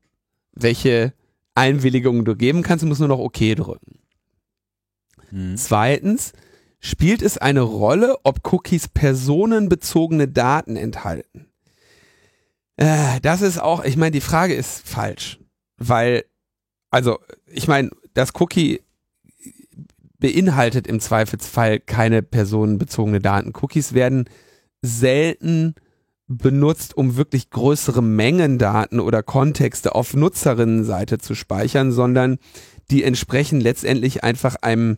welche 0.62 1.14
Einwilligungen 1.56 2.26
du 2.26 2.36
geben 2.36 2.64
kannst, 2.64 2.84
du 2.84 2.88
musst 2.88 3.00
nur 3.00 3.10
noch 3.10 3.20
OK 3.20 3.40
drücken. 3.56 4.00
Mhm. 5.32 5.58
Zweitens, 5.58 6.34
spielt 6.80 7.22
es 7.22 7.38
eine 7.38 7.62
Rolle, 7.62 8.18
ob 8.24 8.52
Cookies 8.52 8.88
personenbezogene 8.88 10.28
Daten 10.28 10.76
enthalten? 10.76 11.48
Äh, 12.78 13.20
das 13.22 13.42
ist 13.42 13.60
auch, 13.60 13.84
ich 13.84 13.98
meine, 13.98 14.12
die 14.12 14.22
Frage 14.22 14.54
ist 14.54 14.88
falsch, 14.88 15.40
weil, 15.78 16.24
also, 16.90 17.20
ich 17.48 17.68
meine, 17.68 17.90
das 18.14 18.34
Cookie 18.40 18.82
beinhaltet 20.20 20.88
im 20.88 21.00
Zweifelsfall 21.00 21.80
keine 21.80 22.22
personenbezogene 22.22 23.20
Daten. 23.20 23.54
Cookies 23.56 23.94
werden 23.94 24.30
selten 24.82 25.76
benutzt, 26.30 26.96
um 26.96 27.18
wirklich 27.18 27.50
größere 27.50 28.02
Mengen 28.02 28.58
Daten 28.58 29.02
oder 29.02 29.24
Kontexte 29.24 29.96
auf 29.96 30.14
Nutzerinnenseite 30.14 31.18
zu 31.18 31.36
speichern, 31.36 31.92
sondern 31.92 32.38
die 32.92 33.04
entsprechen 33.04 33.60
letztendlich 33.60 34.24
einfach 34.24 34.56
einem 34.62 34.98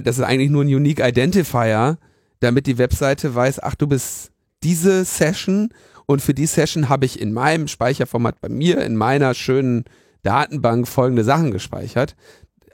das 0.00 0.18
ist 0.18 0.24
eigentlich 0.24 0.50
nur 0.50 0.64
ein 0.64 0.74
Unique 0.74 1.00
Identifier, 1.00 1.98
damit 2.40 2.66
die 2.66 2.78
Webseite 2.78 3.34
weiß, 3.34 3.62
ach, 3.62 3.74
du 3.74 3.86
bist 3.86 4.32
diese 4.62 5.04
Session 5.04 5.70
und 6.06 6.22
für 6.22 6.34
die 6.34 6.46
Session 6.46 6.88
habe 6.88 7.04
ich 7.04 7.20
in 7.20 7.32
meinem 7.32 7.68
Speicherformat 7.68 8.40
bei 8.40 8.48
mir, 8.48 8.82
in 8.82 8.96
meiner 8.96 9.34
schönen 9.34 9.84
Datenbank 10.22 10.88
folgende 10.88 11.24
Sachen 11.24 11.50
gespeichert. 11.50 12.16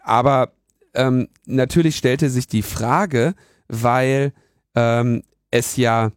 Aber 0.03 0.53
ähm, 0.95 1.29
natürlich 1.45 1.97
stellte 1.97 2.31
sich 2.31 2.47
die 2.47 2.63
Frage, 2.63 3.35
weil 3.69 4.33
ähm, 4.75 5.23
es 5.51 5.77
ja, 5.77 6.13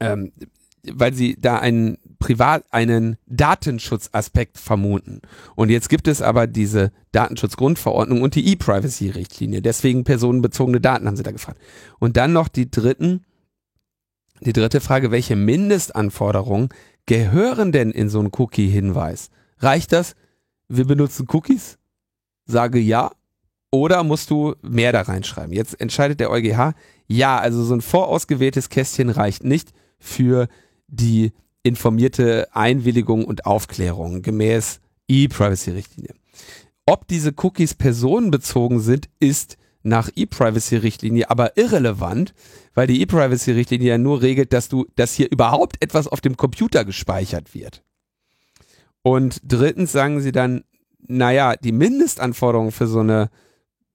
ähm, 0.00 0.32
weil 0.92 1.12
sie 1.12 1.36
da 1.40 1.58
einen 1.58 1.98
privat 2.18 2.64
einen 2.70 3.16
Datenschutzaspekt 3.26 4.58
vermuten. 4.58 5.20
Und 5.54 5.70
jetzt 5.70 5.88
gibt 5.88 6.08
es 6.08 6.22
aber 6.22 6.46
diese 6.46 6.92
Datenschutzgrundverordnung 7.12 8.22
und 8.22 8.34
die 8.34 8.52
E-Privacy-Richtlinie. 8.52 9.62
Deswegen 9.62 10.04
personenbezogene 10.04 10.80
Daten 10.80 11.06
haben 11.06 11.16
sie 11.16 11.22
da 11.22 11.32
gefragt. 11.32 11.60
Und 11.98 12.16
dann 12.16 12.32
noch 12.32 12.48
die 12.48 12.70
dritten, 12.70 13.24
die 14.40 14.52
dritte 14.52 14.80
Frage, 14.80 15.10
welche 15.10 15.36
Mindestanforderungen 15.36 16.68
gehören 17.06 17.72
denn 17.72 17.90
in 17.90 18.08
so 18.08 18.18
einen 18.18 18.32
Cookie-Hinweis? 18.36 19.30
Reicht 19.58 19.92
das? 19.92 20.14
Wir 20.68 20.84
benutzen 20.84 21.26
Cookies? 21.32 21.78
Sage 22.46 22.78
ja. 22.78 23.12
Oder 23.76 24.04
musst 24.04 24.30
du 24.30 24.54
mehr 24.62 24.90
da 24.90 25.02
reinschreiben? 25.02 25.52
Jetzt 25.52 25.78
entscheidet 25.78 26.18
der 26.18 26.30
EuGH, 26.30 26.72
ja, 27.08 27.38
also 27.38 27.62
so 27.62 27.74
ein 27.74 27.82
vorausgewähltes 27.82 28.70
Kästchen 28.70 29.10
reicht 29.10 29.44
nicht 29.44 29.74
für 29.98 30.48
die 30.88 31.32
informierte 31.62 32.48
Einwilligung 32.52 33.26
und 33.26 33.44
Aufklärung 33.44 34.22
gemäß 34.22 34.80
E-Privacy-Richtlinie. 35.08 36.14
Ob 36.86 37.06
diese 37.06 37.34
Cookies 37.36 37.74
personenbezogen 37.74 38.80
sind, 38.80 39.10
ist 39.20 39.58
nach 39.82 40.08
E-Privacy-Richtlinie 40.16 41.28
aber 41.28 41.58
irrelevant, 41.58 42.32
weil 42.72 42.86
die 42.86 43.02
E-Privacy-Richtlinie 43.02 43.88
ja 43.88 43.98
nur 43.98 44.22
regelt, 44.22 44.54
dass 44.54 44.70
du, 44.70 44.86
dass 44.96 45.12
hier 45.12 45.30
überhaupt 45.30 45.82
etwas 45.82 46.08
auf 46.08 46.22
dem 46.22 46.38
Computer 46.38 46.86
gespeichert 46.86 47.54
wird. 47.54 47.82
Und 49.02 49.42
drittens 49.44 49.92
sagen 49.92 50.22
sie 50.22 50.32
dann, 50.32 50.64
naja, 51.06 51.56
die 51.56 51.72
Mindestanforderungen 51.72 52.72
für 52.72 52.86
so 52.86 53.00
eine 53.00 53.28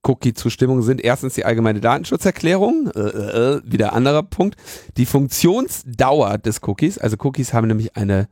Cookie-Zustimmung 0.03 0.81
sind 0.81 1.01
erstens 1.01 1.35
die 1.35 1.45
allgemeine 1.45 1.79
Datenschutzerklärung, 1.79 2.89
äh, 2.95 2.99
äh, 2.99 3.57
äh, 3.57 3.61
wieder 3.63 3.93
anderer 3.93 4.23
Punkt, 4.23 4.55
die 4.97 5.05
Funktionsdauer 5.05 6.37
des 6.37 6.61
Cookies, 6.63 6.97
also 6.97 7.17
Cookies 7.19 7.53
haben 7.53 7.67
nämlich 7.67 7.95
eine, 7.95 8.27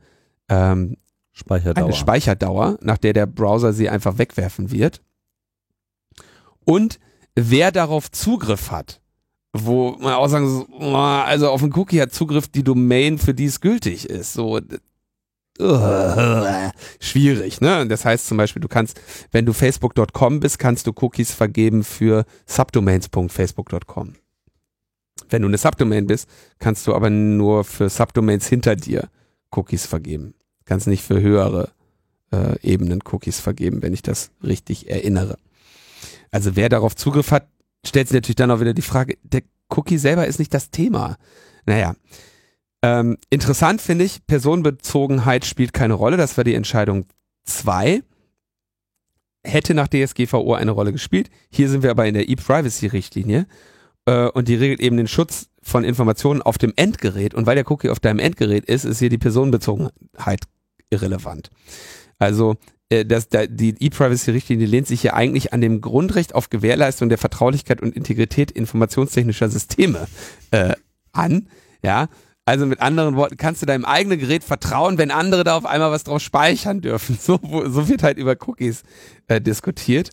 ähm, 0.48 0.96
Speicherdauer. 1.32 1.84
eine 1.84 1.94
Speicherdauer, 1.94 2.78
nach 2.82 2.98
der 2.98 3.12
der 3.12 3.26
Browser 3.26 3.72
sie 3.72 3.88
einfach 3.88 4.18
wegwerfen 4.18 4.70
wird. 4.70 5.00
Und 6.64 6.98
wer 7.34 7.72
darauf 7.72 8.10
Zugriff 8.10 8.70
hat, 8.70 9.00
wo 9.52 9.96
man 10.00 10.14
auch 10.14 10.28
sagen, 10.28 10.66
also 10.94 11.50
auf 11.50 11.62
einen 11.62 11.74
Cookie 11.74 12.00
hat 12.00 12.12
Zugriff 12.12 12.48
die 12.48 12.62
Domain, 12.62 13.18
für 13.18 13.34
die 13.34 13.46
es 13.46 13.60
gültig 13.60 14.08
ist. 14.08 14.32
So, 14.32 14.60
schwierig, 17.00 17.60
ne? 17.60 17.86
Das 17.86 18.04
heißt 18.04 18.26
zum 18.26 18.36
Beispiel, 18.36 18.60
du 18.60 18.68
kannst, 18.68 19.00
wenn 19.32 19.46
du 19.46 19.52
facebook.com 19.52 20.40
bist, 20.40 20.58
kannst 20.58 20.86
du 20.86 20.92
Cookies 21.00 21.32
vergeben 21.32 21.84
für 21.84 22.24
subdomains.facebook.com. 22.46 24.14
Wenn 25.28 25.42
du 25.42 25.48
eine 25.48 25.58
Subdomain 25.58 26.06
bist, 26.06 26.28
kannst 26.58 26.86
du 26.86 26.94
aber 26.94 27.10
nur 27.10 27.64
für 27.64 27.88
Subdomains 27.88 28.46
hinter 28.48 28.76
dir 28.76 29.08
Cookies 29.52 29.86
vergeben. 29.86 30.34
Kannst 30.64 30.86
nicht 30.86 31.04
für 31.04 31.20
höhere 31.20 31.70
äh, 32.32 32.58
Ebenen 32.62 33.00
Cookies 33.10 33.40
vergeben, 33.40 33.82
wenn 33.82 33.94
ich 33.94 34.02
das 34.02 34.30
richtig 34.42 34.90
erinnere. 34.90 35.36
Also 36.30 36.56
wer 36.56 36.68
darauf 36.68 36.96
Zugriff 36.96 37.30
hat, 37.30 37.48
stellt 37.84 38.08
sich 38.08 38.14
natürlich 38.14 38.36
dann 38.36 38.50
auch 38.50 38.60
wieder 38.60 38.74
die 38.74 38.82
Frage, 38.82 39.18
der 39.22 39.42
Cookie 39.68 39.98
selber 39.98 40.26
ist 40.26 40.38
nicht 40.38 40.54
das 40.54 40.70
Thema. 40.70 41.16
Naja, 41.66 41.94
ähm, 42.82 43.18
interessant 43.28 43.80
finde 43.80 44.04
ich, 44.04 44.26
Personenbezogenheit 44.26 45.44
spielt 45.44 45.72
keine 45.72 45.94
Rolle. 45.94 46.16
Das 46.16 46.36
war 46.36 46.44
die 46.44 46.54
Entscheidung 46.54 47.06
2. 47.44 48.02
hätte 49.44 49.74
nach 49.74 49.88
DSGVO 49.88 50.54
eine 50.54 50.70
Rolle 50.70 50.92
gespielt. 50.92 51.30
Hier 51.50 51.68
sind 51.68 51.82
wir 51.82 51.90
aber 51.90 52.06
in 52.06 52.14
der 52.14 52.28
E-Privacy-Richtlinie 52.28 53.46
äh, 54.06 54.28
und 54.28 54.48
die 54.48 54.54
regelt 54.54 54.80
eben 54.80 54.96
den 54.96 55.08
Schutz 55.08 55.48
von 55.62 55.84
Informationen 55.84 56.42
auf 56.42 56.58
dem 56.58 56.72
Endgerät 56.76 57.34
und 57.34 57.46
weil 57.46 57.54
der 57.54 57.70
Cookie 57.70 57.90
auf 57.90 58.00
deinem 58.00 58.18
Endgerät 58.18 58.64
ist, 58.64 58.84
ist 58.84 58.98
hier 58.98 59.10
die 59.10 59.18
Personenbezogenheit 59.18 60.44
irrelevant. 60.90 61.50
Also 62.18 62.56
äh, 62.88 63.04
das, 63.04 63.28
da, 63.28 63.46
die 63.46 63.74
E-Privacy-Richtlinie 63.78 64.66
lehnt 64.66 64.86
sich 64.86 65.02
hier 65.02 65.14
eigentlich 65.14 65.52
an 65.52 65.60
dem 65.60 65.80
Grundrecht 65.80 66.34
auf 66.34 66.50
Gewährleistung 66.50 67.08
der 67.08 67.18
Vertraulichkeit 67.18 67.80
und 67.80 67.94
Integrität 67.94 68.50
informationstechnischer 68.50 69.48
Systeme 69.48 70.06
äh, 70.50 70.74
an. 71.12 71.48
Ja, 71.82 72.08
also 72.50 72.66
mit 72.66 72.80
anderen 72.80 73.14
Worten, 73.14 73.36
kannst 73.36 73.62
du 73.62 73.66
deinem 73.66 73.84
eigenen 73.84 74.18
Gerät 74.18 74.42
vertrauen, 74.42 74.98
wenn 74.98 75.12
andere 75.12 75.44
da 75.44 75.56
auf 75.56 75.66
einmal 75.66 75.92
was 75.92 76.02
drauf 76.02 76.20
speichern 76.20 76.80
dürfen. 76.80 77.16
So, 77.30 77.38
so 77.42 77.88
wird 77.88 78.02
halt 78.02 78.18
über 78.18 78.34
Cookies 78.44 78.82
äh, 79.28 79.40
diskutiert. 79.40 80.10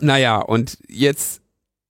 Naja, 0.00 0.38
und 0.38 0.78
jetzt 0.86 1.40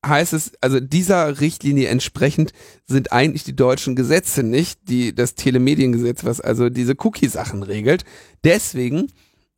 heißt 0.06 0.32
es, 0.32 0.52
also 0.62 0.80
dieser 0.80 1.40
Richtlinie 1.40 1.88
entsprechend 1.88 2.52
sind 2.86 3.12
eigentlich 3.12 3.44
die 3.44 3.54
deutschen 3.54 3.96
Gesetze 3.96 4.42
nicht, 4.44 4.88
die 4.88 5.14
das 5.14 5.34
Telemediengesetz, 5.34 6.24
was 6.24 6.40
also 6.40 6.70
diese 6.70 6.94
Cookie-Sachen 6.98 7.62
regelt. 7.62 8.04
Deswegen 8.44 9.08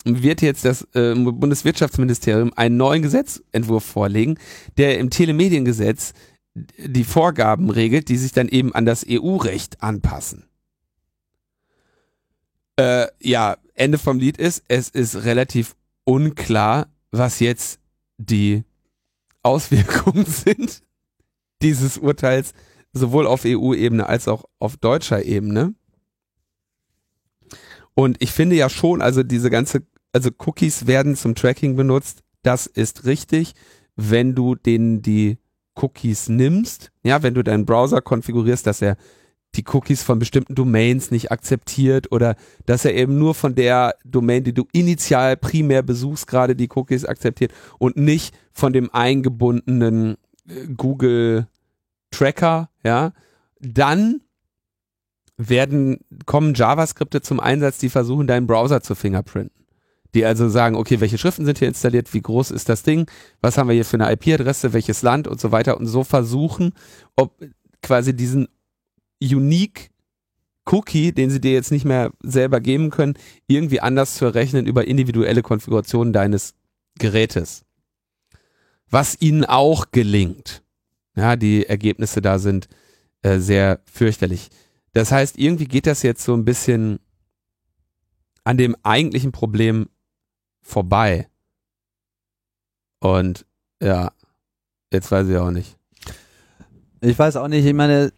wird 0.05 0.43
jetzt 0.43 0.65
das 0.65 0.83
äh, 0.95 1.15
Bundeswirtschaftsministerium 1.15 2.53
einen 2.57 2.77
neuen 2.77 3.03
Gesetzentwurf 3.03 3.85
vorlegen, 3.85 4.37
der 4.79 4.99
im 4.99 5.11
Telemediengesetz 5.11 6.13
die 6.55 7.05
Vorgaben 7.05 7.71
regelt, 7.71 8.09
die 8.09 8.17
sich 8.17 8.33
dann 8.33 8.49
eben 8.49 8.75
an 8.75 8.85
das 8.85 9.05
EU-Recht 9.09 9.83
anpassen. 9.83 10.45
Äh, 12.77 13.07
ja, 13.21 13.57
Ende 13.75 13.99
vom 13.99 14.19
Lied 14.19 14.37
ist, 14.37 14.65
es 14.69 14.89
ist 14.89 15.25
relativ 15.25 15.77
unklar, 16.05 16.89
was 17.11 17.41
jetzt 17.41 17.79
die 18.19 18.65
Auswirkungen 19.43 20.25
sind 20.27 20.83
dieses 21.63 21.99
Urteils, 21.99 22.53
sowohl 22.93 23.27
auf 23.27 23.43
EU-Ebene 23.45 24.07
als 24.07 24.29
auch 24.29 24.45
auf 24.59 24.77
deutscher 24.77 25.25
Ebene. 25.25 25.75
Und 27.95 28.17
ich 28.23 28.33
finde 28.33 28.57
ja 28.57 28.69
schon, 28.69 29.03
also 29.03 29.23
diese 29.23 29.51
ganze, 29.51 29.83
also 30.13 30.31
Cookies 30.39 30.87
werden 30.87 31.17
zum 31.17 31.35
Tracking 31.35 31.77
benutzt. 31.77 32.23
Das 32.43 32.67
ist 32.67 33.05
richtig, 33.05 33.55
wenn 33.97 34.35
du 34.35 34.55
denen 34.55 35.03
die 35.03 35.37
Cookies 35.81 36.29
nimmst. 36.29 36.91
Ja, 37.03 37.23
wenn 37.23 37.35
du 37.35 37.43
deinen 37.43 37.67
Browser 37.67 38.01
konfigurierst, 38.01 38.67
dass 38.67 38.83
er 38.83 38.97
die 39.57 39.65
Cookies 39.73 40.03
von 40.03 40.19
bestimmten 40.19 40.55
Domains 40.55 41.11
nicht 41.11 41.33
akzeptiert 41.33 42.13
oder 42.13 42.37
dass 42.67 42.85
er 42.85 42.95
eben 42.95 43.19
nur 43.19 43.35
von 43.35 43.55
der 43.55 43.95
Domain, 44.05 44.45
die 44.45 44.55
du 44.55 44.67
initial 44.73 45.37
primär 45.37 45.83
besuchst, 45.83 46.27
gerade 46.27 46.55
die 46.55 46.69
Cookies 46.75 47.05
akzeptiert 47.05 47.53
und 47.79 47.97
nicht 47.97 48.35
von 48.53 48.73
dem 48.73 48.91
eingebundenen 48.93 50.17
äh, 50.49 50.67
Google 50.77 51.49
Tracker, 52.13 52.71
ja, 52.85 53.13
dann 53.61 54.21
werden, 55.37 56.01
kommen 56.27 56.55
JavaScripte 56.55 57.21
zum 57.23 57.41
Einsatz, 57.41 57.79
die 57.79 57.89
versuchen, 57.89 58.27
deinen 58.27 58.47
Browser 58.47 58.83
zu 58.83 58.95
fingerprinten. 58.95 59.60
Die 60.15 60.25
also 60.25 60.49
sagen, 60.49 60.77
okay, 60.77 61.01
welche 61.01 61.19
Schriften 61.19 61.45
sind 61.45 61.59
hier 61.59 61.69
installiert, 61.69 62.13
wie 62.13 62.21
groß 62.21 62.51
ist 62.51 62.69
das 62.69 62.83
Ding, 62.83 63.09
was 63.41 63.57
haben 63.57 63.69
wir 63.69 63.75
hier 63.75 63.85
für 63.85 64.01
eine 64.01 64.13
IP-Adresse, 64.13 64.73
welches 64.73 65.03
Land 65.03 65.29
und 65.29 65.41
so 65.41 65.53
weiter 65.53 65.77
und 65.77 65.87
so 65.87 66.05
versuchen, 66.05 66.73
ob 67.17 67.45
quasi 67.83 68.15
diesen 68.15 68.49
unique 69.23 69.91
Cookie, 70.67 71.13
den 71.13 71.31
sie 71.31 71.41
dir 71.41 71.53
jetzt 71.53 71.71
nicht 71.71 71.85
mehr 71.85 72.13
selber 72.23 72.61
geben 72.61 72.91
können, 72.91 73.15
irgendwie 73.47 73.81
anders 73.81 74.15
zu 74.15 74.25
errechnen 74.25 74.67
über 74.67 74.87
individuelle 74.87 75.43
Konfigurationen 75.43 76.13
deines 76.13 76.55
Gerätes. 76.99 77.65
Was 78.89 79.21
ihnen 79.21 79.45
auch 79.45 79.87
gelingt. 79.93 80.63
Ja, 81.17 81.37
die 81.37 81.67
Ergebnisse 81.67 82.21
da 82.21 82.39
sind 82.39 82.69
äh, 83.23 83.39
sehr 83.39 83.81
fürchterlich. 83.91 84.49
Das 84.93 85.13
heißt, 85.13 85.39
irgendwie 85.39 85.67
geht 85.67 85.87
das 85.87 86.03
jetzt 86.03 86.25
so 86.25 86.35
ein 86.35 86.45
bisschen 86.45 86.99
an 88.45 88.57
dem 88.57 88.77
eigentlichen 88.83 89.33
Problem 89.33 89.89
vorbei. 90.63 91.29
Und 93.01 93.47
ja, 93.83 94.13
jetzt 94.93 95.11
weiß 95.11 95.29
ich 95.29 95.37
auch 95.37 95.51
nicht. 95.51 95.77
Ich 97.01 97.19
weiß 97.19 97.37
auch 97.37 97.49
nicht, 97.49 97.65
ich 97.65 97.75
meine, 97.75 98.13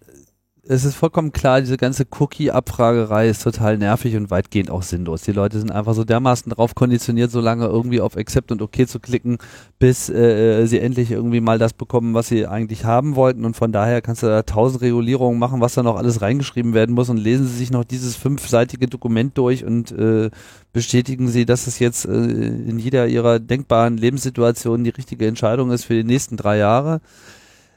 es 0.64 0.84
ist 0.84 0.94
vollkommen 0.94 1.32
klar, 1.32 1.60
diese 1.60 1.76
ganze 1.76 2.06
Cookie-Abfragerei 2.08 3.28
ist 3.28 3.42
total 3.42 3.78
nervig 3.78 4.14
und 4.14 4.30
weitgehend 4.30 4.70
auch 4.70 4.82
sinnlos. 4.82 5.22
Die 5.22 5.32
Leute 5.32 5.58
sind 5.58 5.72
einfach 5.72 5.94
so 5.94 6.04
dermaßen 6.04 6.50
darauf 6.50 6.76
konditioniert, 6.76 7.32
so 7.32 7.40
lange 7.40 7.66
irgendwie 7.66 8.00
auf 8.00 8.16
Accept 8.16 8.52
und 8.52 8.62
OK 8.62 8.86
zu 8.86 9.00
klicken, 9.00 9.38
bis 9.80 10.08
äh, 10.08 10.64
sie 10.66 10.78
endlich 10.78 11.10
irgendwie 11.10 11.40
mal 11.40 11.58
das 11.58 11.72
bekommen, 11.72 12.14
was 12.14 12.28
sie 12.28 12.46
eigentlich 12.46 12.84
haben 12.84 13.16
wollten. 13.16 13.44
Und 13.44 13.56
von 13.56 13.72
daher 13.72 14.02
kannst 14.02 14.22
du 14.22 14.28
da 14.28 14.44
tausend 14.44 14.82
Regulierungen 14.82 15.40
machen, 15.40 15.60
was 15.60 15.74
da 15.74 15.82
noch 15.82 15.96
alles 15.96 16.22
reingeschrieben 16.22 16.74
werden 16.74 16.94
muss 16.94 17.08
und 17.08 17.16
lesen 17.16 17.48
sie 17.48 17.56
sich 17.56 17.72
noch 17.72 17.82
dieses 17.82 18.14
fünfseitige 18.14 18.86
Dokument 18.86 19.36
durch 19.36 19.64
und 19.64 19.90
äh, 19.90 20.30
bestätigen 20.72 21.26
sie, 21.26 21.44
dass 21.44 21.66
es 21.66 21.80
jetzt 21.80 22.04
äh, 22.04 22.12
in 22.12 22.78
jeder 22.78 23.08
ihrer 23.08 23.40
denkbaren 23.40 23.96
Lebenssituationen 23.96 24.84
die 24.84 24.90
richtige 24.90 25.26
Entscheidung 25.26 25.72
ist 25.72 25.86
für 25.86 25.94
die 25.94 26.04
nächsten 26.04 26.36
drei 26.36 26.58
Jahre 26.58 27.00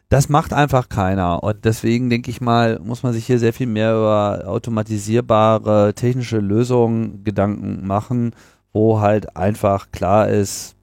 das 0.09 0.29
macht 0.29 0.53
einfach 0.53 0.89
keiner. 0.89 1.43
Und 1.43 1.65
deswegen 1.65 2.09
denke 2.09 2.29
ich 2.29 2.41
mal, 2.41 2.79
muss 2.79 3.03
man 3.03 3.13
sich 3.13 3.25
hier 3.25 3.39
sehr 3.39 3.53
viel 3.53 3.67
mehr 3.67 3.93
über 3.93 4.43
automatisierbare 4.45 5.93
technische 5.95 6.39
Lösungen 6.39 7.23
Gedanken 7.23 7.85
machen, 7.87 8.33
wo 8.71 8.99
halt 8.99 9.35
einfach 9.35 9.91
klar 9.91 10.27
ist, 10.29 10.75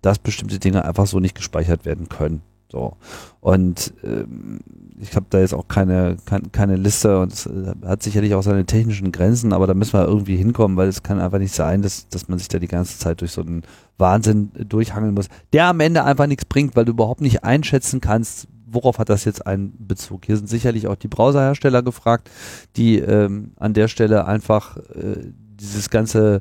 dass 0.00 0.18
bestimmte 0.18 0.58
Dinge 0.58 0.84
einfach 0.84 1.06
so 1.06 1.20
nicht 1.20 1.34
gespeichert 1.34 1.84
werden 1.84 2.08
können. 2.08 2.42
So. 2.72 2.96
Und 3.40 3.92
ähm, 4.02 4.60
ich 4.98 5.14
habe 5.14 5.26
da 5.28 5.40
jetzt 5.40 5.52
auch 5.52 5.68
keine, 5.68 6.16
keine, 6.24 6.48
keine 6.50 6.76
Liste 6.76 7.20
und 7.20 7.32
es 7.32 7.44
äh, 7.44 7.74
hat 7.84 8.02
sicherlich 8.02 8.34
auch 8.34 8.42
seine 8.42 8.64
technischen 8.64 9.12
Grenzen, 9.12 9.52
aber 9.52 9.66
da 9.66 9.74
müssen 9.74 9.92
wir 9.92 10.06
irgendwie 10.06 10.36
hinkommen, 10.36 10.78
weil 10.78 10.88
es 10.88 11.02
kann 11.02 11.20
einfach 11.20 11.38
nicht 11.38 11.54
sein, 11.54 11.82
dass, 11.82 12.08
dass 12.08 12.28
man 12.28 12.38
sich 12.38 12.48
da 12.48 12.58
die 12.58 12.68
ganze 12.68 12.98
Zeit 12.98 13.20
durch 13.20 13.32
so 13.32 13.42
einen 13.42 13.62
Wahnsinn 13.98 14.52
durchhangeln 14.54 15.12
muss, 15.12 15.28
der 15.52 15.66
am 15.66 15.80
Ende 15.80 16.04
einfach 16.04 16.26
nichts 16.26 16.46
bringt, 16.46 16.74
weil 16.74 16.86
du 16.86 16.92
überhaupt 16.92 17.20
nicht 17.20 17.44
einschätzen 17.44 18.00
kannst, 18.00 18.48
worauf 18.72 18.98
hat 18.98 19.08
das 19.08 19.24
jetzt 19.24 19.46
einen 19.46 19.74
Bezug? 19.78 20.26
Hier 20.26 20.36
sind 20.36 20.48
sicherlich 20.48 20.86
auch 20.86 20.96
die 20.96 21.08
Browserhersteller 21.08 21.82
gefragt, 21.82 22.30
die 22.76 22.98
ähm, 22.98 23.52
an 23.56 23.74
der 23.74 23.88
Stelle 23.88 24.26
einfach 24.26 24.76
äh, 24.76 25.32
dieses 25.60 25.90
ganze, 25.90 26.40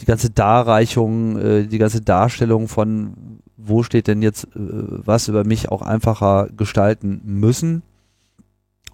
die 0.00 0.06
ganze 0.06 0.30
Darreichung, 0.30 1.38
äh, 1.38 1.66
die 1.66 1.78
ganze 1.78 2.00
Darstellung 2.00 2.68
von 2.68 3.40
wo 3.58 3.82
steht 3.82 4.06
denn 4.06 4.22
jetzt 4.22 4.44
äh, 4.44 4.48
was 4.56 5.28
über 5.28 5.44
mich 5.44 5.68
auch 5.68 5.82
einfacher 5.82 6.48
gestalten 6.56 7.20
müssen. 7.24 7.82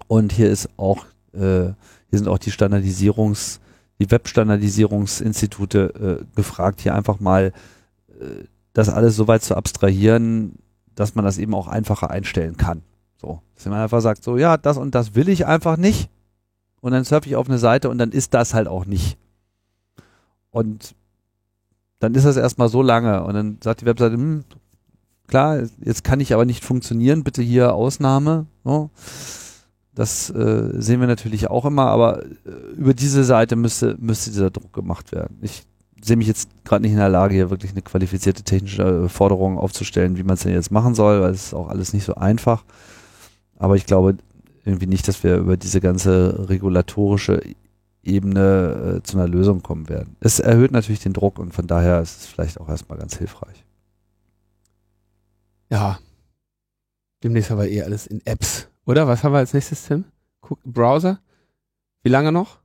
Und 0.07 0.33
hier 0.33 0.49
ist 0.49 0.69
auch, 0.77 1.05
äh, 1.33 1.73
hier 2.09 2.19
sind 2.19 2.27
auch 2.27 2.39
die 2.39 2.51
Standardisierungs, 2.51 3.61
die 3.99 4.11
Webstandardisierungsinstitute 4.11 6.21
äh, 6.21 6.35
gefragt, 6.35 6.81
hier 6.81 6.95
einfach 6.95 7.19
mal 7.19 7.53
äh, 8.19 8.45
das 8.73 8.89
alles 8.89 9.15
so 9.15 9.27
weit 9.27 9.43
zu 9.43 9.55
abstrahieren, 9.55 10.57
dass 10.95 11.15
man 11.15 11.25
das 11.25 11.37
eben 11.37 11.53
auch 11.53 11.67
einfacher 11.67 12.09
einstellen 12.09 12.57
kann. 12.57 12.81
So, 13.17 13.41
dass 13.55 13.65
man 13.65 13.79
einfach 13.79 14.01
sagt, 14.01 14.23
so 14.23 14.37
ja, 14.37 14.57
das 14.57 14.77
und 14.77 14.95
das 14.95 15.15
will 15.15 15.29
ich 15.29 15.45
einfach 15.45 15.77
nicht. 15.77 16.09
Und 16.81 16.91
dann 16.91 17.03
surfe 17.03 17.27
ich 17.27 17.35
auf 17.35 17.47
eine 17.49 17.57
Seite 17.57 17.89
und 17.89 17.97
dann 17.97 18.11
ist 18.11 18.33
das 18.33 18.53
halt 18.53 18.67
auch 18.67 18.85
nicht. 18.85 19.17
Und 20.51 20.95
dann 21.99 22.13
ist 22.13 22.25
das 22.25 22.37
erstmal 22.37 22.69
so 22.69 22.81
lange 22.81 23.23
und 23.23 23.33
dann 23.33 23.57
sagt 23.63 23.81
die 23.81 23.85
Webseite, 23.85 24.13
hm, 24.15 24.43
klar, 25.27 25.63
jetzt 25.83 26.03
kann 26.03 26.19
ich 26.19 26.33
aber 26.33 26.45
nicht 26.45 26.63
funktionieren, 26.63 27.23
bitte 27.23 27.41
hier 27.41 27.73
Ausnahme. 27.73 28.45
So. 28.63 28.89
Das 29.93 30.29
äh, 30.29 30.71
sehen 30.73 30.99
wir 30.99 31.07
natürlich 31.07 31.49
auch 31.49 31.65
immer, 31.65 31.87
aber 31.87 32.23
äh, 32.23 32.27
über 32.75 32.93
diese 32.93 33.23
Seite 33.23 33.55
müsste, 33.55 33.95
müsste 33.97 34.29
dieser 34.29 34.51
Druck 34.51 34.73
gemacht 34.73 35.13
werden. 35.13 35.37
Ich 35.41 35.65
sehe 36.01 36.17
mich 36.17 36.27
jetzt 36.27 36.49
gerade 36.65 36.83
nicht 36.83 36.91
in 36.91 36.97
der 36.97 37.09
Lage, 37.09 37.33
hier 37.35 37.49
wirklich 37.49 37.71
eine 37.71 37.81
qualifizierte 37.81 38.43
technische 38.43 39.05
äh, 39.05 39.09
Forderung 39.09 39.57
aufzustellen, 39.57 40.17
wie 40.17 40.23
man 40.23 40.35
es 40.35 40.43
denn 40.43 40.53
jetzt 40.53 40.71
machen 40.71 40.95
soll, 40.95 41.21
weil 41.21 41.31
es 41.31 41.47
ist 41.47 41.53
auch 41.53 41.69
alles 41.69 41.93
nicht 41.93 42.05
so 42.05 42.15
einfach. 42.15 42.63
Aber 43.57 43.75
ich 43.75 43.85
glaube 43.85 44.17
irgendwie 44.65 44.87
nicht, 44.87 45.07
dass 45.07 45.23
wir 45.23 45.37
über 45.37 45.57
diese 45.57 45.79
ganze 45.79 46.49
regulatorische 46.49 47.41
Ebene 48.03 48.97
äh, 48.97 49.03
zu 49.03 49.17
einer 49.17 49.27
Lösung 49.27 49.63
kommen 49.63 49.89
werden. 49.89 50.15
Es 50.19 50.39
erhöht 50.39 50.71
natürlich 50.71 50.99
den 50.99 51.13
Druck 51.13 51.39
und 51.39 51.53
von 51.53 51.67
daher 51.67 52.01
ist 52.01 52.21
es 52.21 52.25
vielleicht 52.27 52.59
auch 52.59 52.69
erstmal 52.69 52.99
ganz 52.99 53.17
hilfreich. 53.17 53.65
Ja. 55.69 55.99
Demnächst 57.23 57.51
aber 57.51 57.67
eh 57.67 57.81
alles 57.81 58.05
in 58.05 58.21
Apps. 58.25 58.67
Oder? 58.85 59.07
Was 59.07 59.23
haben 59.23 59.33
wir 59.33 59.39
als 59.39 59.53
nächstes, 59.53 59.87
Tim? 59.87 60.05
Browser? 60.63 61.19
Wie 62.03 62.09
lange 62.09 62.31
noch? 62.31 62.59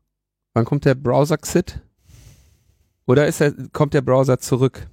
Wann 0.53 0.67
kommt 0.67 0.85
der 0.85 0.95
Browser-Xit? 0.95 1.81
Oder 3.11 3.27
ist 3.27 3.41
er, 3.41 3.53
kommt 3.73 3.93
der 3.93 4.03
Browser 4.03 4.39
zurück? 4.39 4.87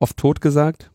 Oft 0.00 0.16
tot 0.16 0.40
gesagt? 0.40 0.90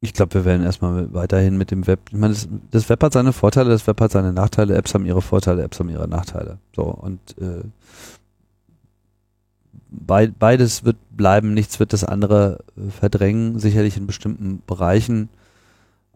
Ich 0.00 0.14
glaube, 0.14 0.32
wir 0.32 0.44
werden 0.46 0.64
erstmal 0.64 1.12
weiterhin 1.12 1.58
mit 1.58 1.70
dem 1.70 1.86
Web. 1.86 2.00
Ich 2.10 2.16
meine, 2.16 2.32
das, 2.32 2.48
das, 2.70 2.88
Web 2.88 3.02
hat 3.02 3.12
seine 3.12 3.34
Vorteile, 3.34 3.68
das 3.68 3.86
Web 3.86 4.00
hat 4.00 4.12
seine 4.12 4.32
Nachteile, 4.32 4.74
Apps 4.74 4.94
haben 4.94 5.04
ihre 5.04 5.20
Vorteile, 5.20 5.62
Apps 5.62 5.78
haben 5.78 5.90
ihre 5.90 6.08
Nachteile. 6.08 6.56
So, 6.74 6.84
und 6.84 7.20
äh, 7.38 7.64
be 9.90 10.32
beides 10.38 10.84
wird 10.84 10.96
bleiben, 11.10 11.52
nichts 11.52 11.78
wird 11.80 11.92
das 11.92 12.04
andere 12.04 12.60
äh, 12.78 12.90
verdrängen, 12.90 13.58
sicherlich 13.58 13.98
in 13.98 14.06
bestimmten 14.06 14.62
Bereichen, 14.66 15.28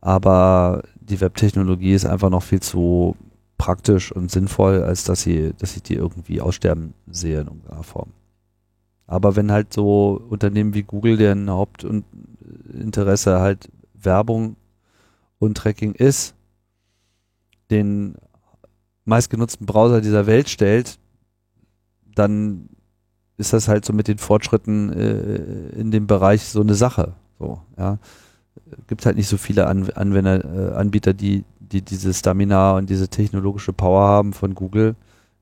aber 0.01 0.83
die 0.95 1.21
Webtechnologie 1.21 1.93
ist 1.93 2.07
einfach 2.07 2.31
noch 2.31 2.43
viel 2.43 2.61
zu 2.61 3.17
praktisch 3.59 4.13
und 4.13 4.31
sinnvoll, 4.31 4.83
als 4.83 5.05
dass 5.05 5.21
sie, 5.21 5.53
dass 5.59 5.77
ich 5.77 5.83
die 5.83 5.95
irgendwie 5.95 6.41
aussterben 6.41 6.95
sehe 7.07 7.41
in 7.41 7.49
irgendeiner 7.49 7.83
Form. 7.83 8.13
Aber 9.09 9.37
wenn 9.37 9.51
halt 9.51 9.73
so 9.73 10.23
Unternehmen 10.29 10.75
wie 10.75 10.83
Google, 10.83 11.17
deren 11.17 11.51
Hauptinteresse 11.51 13.41
halt 13.41 13.71
Werbung 13.95 14.57
und 15.39 15.57
Tracking 15.57 15.95
ist, 15.95 16.35
den 17.71 18.17
meistgenutzten 19.07 19.67
Browser 19.67 20.03
dieser 20.03 20.27
Welt 20.27 20.51
stellt, 20.51 20.99
dann 22.15 22.69
ist 23.39 23.55
das 23.55 23.67
halt 23.67 23.87
so 23.87 23.95
mit 23.95 24.09
den 24.09 24.19
Fortschritten 24.19 24.93
äh, 24.93 25.81
in 25.81 25.91
dem 25.91 26.07
Bereich 26.07 26.45
so 26.45 26.61
eine 26.61 26.75
Sache. 26.75 27.15
So, 27.39 27.63
ja. 27.79 27.99
Gibt 28.89 29.07
halt 29.07 29.17
nicht 29.17 29.29
so 29.29 29.39
viele 29.39 29.69
An 29.69 29.89
Anwender, 29.91 30.45
äh, 30.45 30.75
Anbieter, 30.75 31.15
die, 31.15 31.45
die 31.61 31.81
diese 31.81 32.13
Stamina 32.13 32.77
und 32.77 32.91
diese 32.91 33.09
technologische 33.09 33.73
Power 33.73 34.03
haben 34.03 34.35
von 34.35 34.55
Google. 34.55 34.97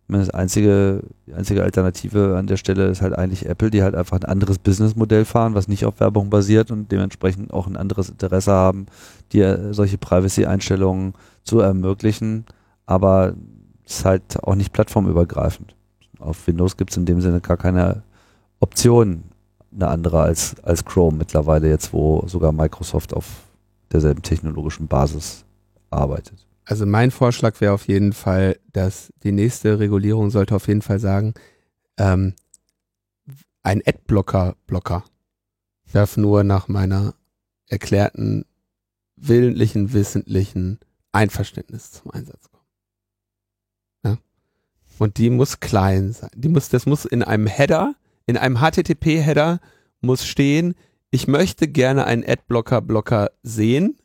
Das 0.09 0.31
einzige, 0.31 1.03
die 1.27 1.35
einzige 1.35 1.65
Alternative 1.65 2.37
an 2.37 2.47
der 2.47 2.57
Stelle 2.57 2.87
ist 2.87 3.03
halt 3.03 3.19
eigentlich 3.19 3.47
Apple, 3.47 3.71
die 3.71 3.83
halt 3.83 3.97
einfach 3.97 4.17
ein 4.21 4.25
anderes 4.25 4.59
Businessmodell 4.59 5.25
fahren, 5.25 5.55
was 5.55 5.67
nicht 5.67 5.85
auf 5.85 5.99
Werbung 5.99 6.31
basiert 6.31 6.71
und 6.71 6.93
dementsprechend 6.93 7.53
auch 7.53 7.67
ein 7.67 7.77
anderes 7.77 8.09
Interesse 8.09 8.53
haben, 8.53 8.87
dir 9.33 9.75
solche 9.75 9.99
Privacy-Einstellungen 9.99 11.15
zu 11.43 11.59
ermöglichen. 11.59 12.45
Aber 12.87 13.35
es 13.85 13.99
ist 13.99 14.05
halt 14.05 14.45
auch 14.45 14.55
nicht 14.55 14.73
plattformübergreifend. 14.73 15.75
Auf 16.21 16.47
Windows 16.47 16.77
gibt 16.77 16.93
es 16.93 16.97
in 16.97 17.05
dem 17.05 17.21
Sinne 17.21 17.41
gar 17.41 17.57
keine 17.57 18.03
Option, 18.61 19.25
eine 19.75 19.89
andere 19.89 20.21
als, 20.21 20.55
als 20.63 20.85
Chrome 20.85 21.19
mittlerweile 21.19 21.69
jetzt, 21.69 21.93
wo 21.93 22.25
sogar 22.27 22.53
Microsoft 22.53 23.13
auf 23.13 23.27
derselben 23.93 24.23
technologischen 24.23 24.87
Basis 24.87 25.45
arbeitet. 25.91 26.46
Also 26.67 26.85
mein 26.85 27.13
Vorschlag 27.13 27.61
wäre 27.61 27.73
auf 27.73 27.87
jeden 27.87 28.13
Fall, 28.13 28.59
dass 28.73 29.13
die 29.23 29.31
nächste 29.31 29.79
Regulierung 29.79 30.31
sollte 30.31 30.57
auf 30.57 30.67
jeden 30.67 30.83
Fall 30.83 30.99
sagen, 30.99 31.33
ähm, 31.97 32.35
ein 33.63 33.83
Adblocker-Blocker 33.87 35.05
darf 35.93 36.17
nur 36.17 36.43
nach 36.43 36.67
meiner 36.67 37.15
erklärten 37.69 38.45
willentlichen, 39.15 39.93
wissentlichen 39.93 40.81
Einverständnis 41.13 41.93
zum 41.93 42.11
Einsatz 42.11 42.51
kommen. 42.51 42.67
Ja? 44.05 44.19
Und 44.99 45.19
die 45.19 45.31
muss 45.31 45.61
klein 45.61 46.13
sein. 46.13 46.31
Die 46.35 46.49
muss, 46.49 46.69
das 46.69 46.85
muss 46.85 47.05
in 47.05 47.23
einem 47.23 47.47
Header, 47.47 47.95
in 48.27 48.37
einem 48.37 48.59
HTTP-Header 48.59 49.61
muss 50.01 50.27
stehen, 50.27 50.75
ich 51.11 51.29
möchte 51.29 51.69
gerne 51.69 52.05
einen 52.07 52.25
Adblocker-Blocker 52.29 53.31
sehen. 53.45 53.97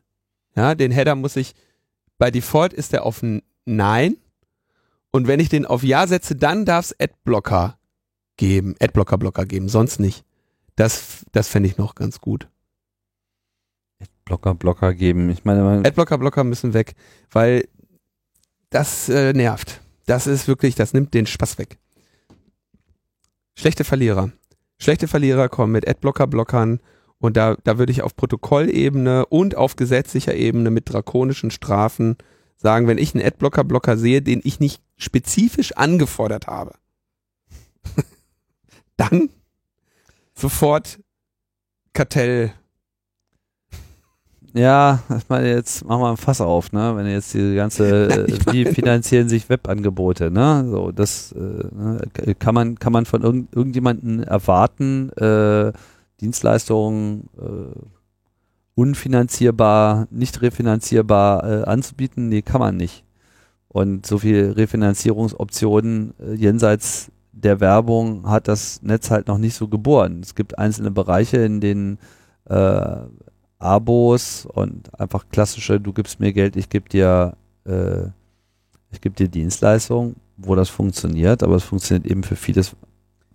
Ja, 0.55 0.75
den 0.75 0.91
Header 0.91 1.15
muss 1.15 1.35
ich, 1.35 1.55
bei 2.21 2.29
Default 2.29 2.71
ist 2.71 2.93
der 2.93 3.03
auf 3.03 3.23
Nein. 3.65 4.15
Und 5.09 5.25
wenn 5.25 5.39
ich 5.39 5.49
den 5.49 5.65
auf 5.65 5.81
Ja 5.81 6.05
setze, 6.05 6.35
dann 6.35 6.65
darf 6.65 6.85
es 6.85 6.99
Adblocker 6.99 7.79
geben, 8.37 8.75
Adblocker-Blocker 8.79 9.47
geben, 9.47 9.69
sonst 9.69 9.99
nicht. 9.99 10.23
Das, 10.75 11.25
das 11.31 11.47
fände 11.47 11.67
ich 11.67 11.79
noch 11.79 11.95
ganz 11.95 12.21
gut. 12.21 12.47
Blocker, 14.23 14.53
Blocker 14.53 14.93
geben. 14.93 15.31
Ich 15.31 15.45
meine, 15.45 15.81
Adblocker, 15.83 16.19
Blocker 16.19 16.43
müssen 16.43 16.75
weg, 16.75 16.93
weil 17.31 17.67
das 18.69 19.09
äh, 19.09 19.33
nervt. 19.33 19.81
Das 20.05 20.27
ist 20.27 20.47
wirklich, 20.47 20.75
das 20.75 20.93
nimmt 20.93 21.15
den 21.15 21.25
Spaß 21.25 21.57
weg. 21.57 21.79
Schlechte 23.55 23.83
Verlierer. 23.83 24.31
Schlechte 24.77 25.07
Verlierer 25.07 25.49
kommen 25.49 25.73
mit 25.73 25.87
Adblocker, 25.87 26.27
Blockern 26.27 26.81
und 27.21 27.37
da, 27.37 27.55
da 27.63 27.77
würde 27.77 27.91
ich 27.91 28.01
auf 28.01 28.15
Protokollebene 28.15 29.25
und 29.27 29.55
auf 29.55 29.75
gesetzlicher 29.75 30.35
Ebene 30.35 30.71
mit 30.71 30.91
drakonischen 30.91 31.51
Strafen 31.51 32.17
sagen, 32.57 32.87
wenn 32.87 32.97
ich 32.97 33.15
einen 33.15 33.25
Adblocker, 33.25 33.63
Blocker 33.63 33.97
sehe, 33.97 34.21
den 34.21 34.41
ich 34.43 34.59
nicht 34.59 34.81
spezifisch 34.97 35.77
angefordert 35.77 36.47
habe, 36.47 36.73
dann 38.97 39.29
sofort 40.33 40.99
Kartell 41.93 42.53
ja, 44.53 44.99
ich 45.17 45.29
meine, 45.29 45.49
jetzt 45.49 45.85
machen 45.85 46.01
wir 46.01 46.09
ein 46.09 46.17
Fass 46.17 46.41
auf, 46.41 46.73
ne? 46.73 46.93
Wenn 46.95 47.07
jetzt 47.07 47.33
die 47.33 47.55
ganze, 47.55 48.09
äh, 48.27 48.53
wie 48.53 48.65
finanzieren 48.65 49.29
sich 49.29 49.47
Webangebote, 49.47 50.29
ne? 50.29 50.65
So, 50.69 50.91
das 50.91 51.31
äh, 51.31 51.39
ne? 51.39 52.01
kann 52.37 52.53
man, 52.53 52.77
kann 52.77 52.91
man 52.91 53.05
von 53.05 53.21
irgend, 53.21 53.55
irgendjemanden 53.55 54.23
erwarten, 54.23 55.09
äh, 55.11 55.71
Dienstleistungen 56.21 57.29
äh, 57.37 57.79
unfinanzierbar, 58.75 60.07
nicht 60.11 60.41
refinanzierbar 60.41 61.43
äh, 61.43 61.63
anzubieten? 61.63 62.29
Nee, 62.29 62.41
kann 62.41 62.61
man 62.61 62.77
nicht. 62.77 63.03
Und 63.67 64.05
so 64.05 64.19
viel 64.19 64.51
Refinanzierungsoptionen 64.51 66.13
äh, 66.19 66.33
jenseits 66.33 67.11
der 67.31 67.59
Werbung 67.59 68.29
hat 68.29 68.47
das 68.47 68.81
Netz 68.81 69.09
halt 69.09 69.27
noch 69.27 69.37
nicht 69.37 69.55
so 69.55 69.67
geboren. 69.67 70.19
Es 70.21 70.35
gibt 70.35 70.57
einzelne 70.57 70.91
Bereiche, 70.91 71.37
in 71.37 71.61
denen 71.61 71.97
äh, 72.45 72.97
Abos 73.59 74.45
und 74.45 74.99
einfach 74.99 75.25
klassische, 75.29 75.79
du 75.79 75.93
gibst 75.93 76.19
mir 76.19 76.33
Geld, 76.33 76.55
ich 76.55 76.69
gebe 76.69 76.89
dir, 76.89 77.37
äh, 77.65 78.07
ich 78.91 78.99
dir 79.01 79.27
Dienstleistungen, 79.27 80.15
wo 80.37 80.55
das 80.55 80.69
funktioniert, 80.69 81.43
aber 81.43 81.55
es 81.55 81.63
funktioniert 81.63 82.05
eben 82.07 82.23
für 82.23 82.35
vieles 82.35 82.75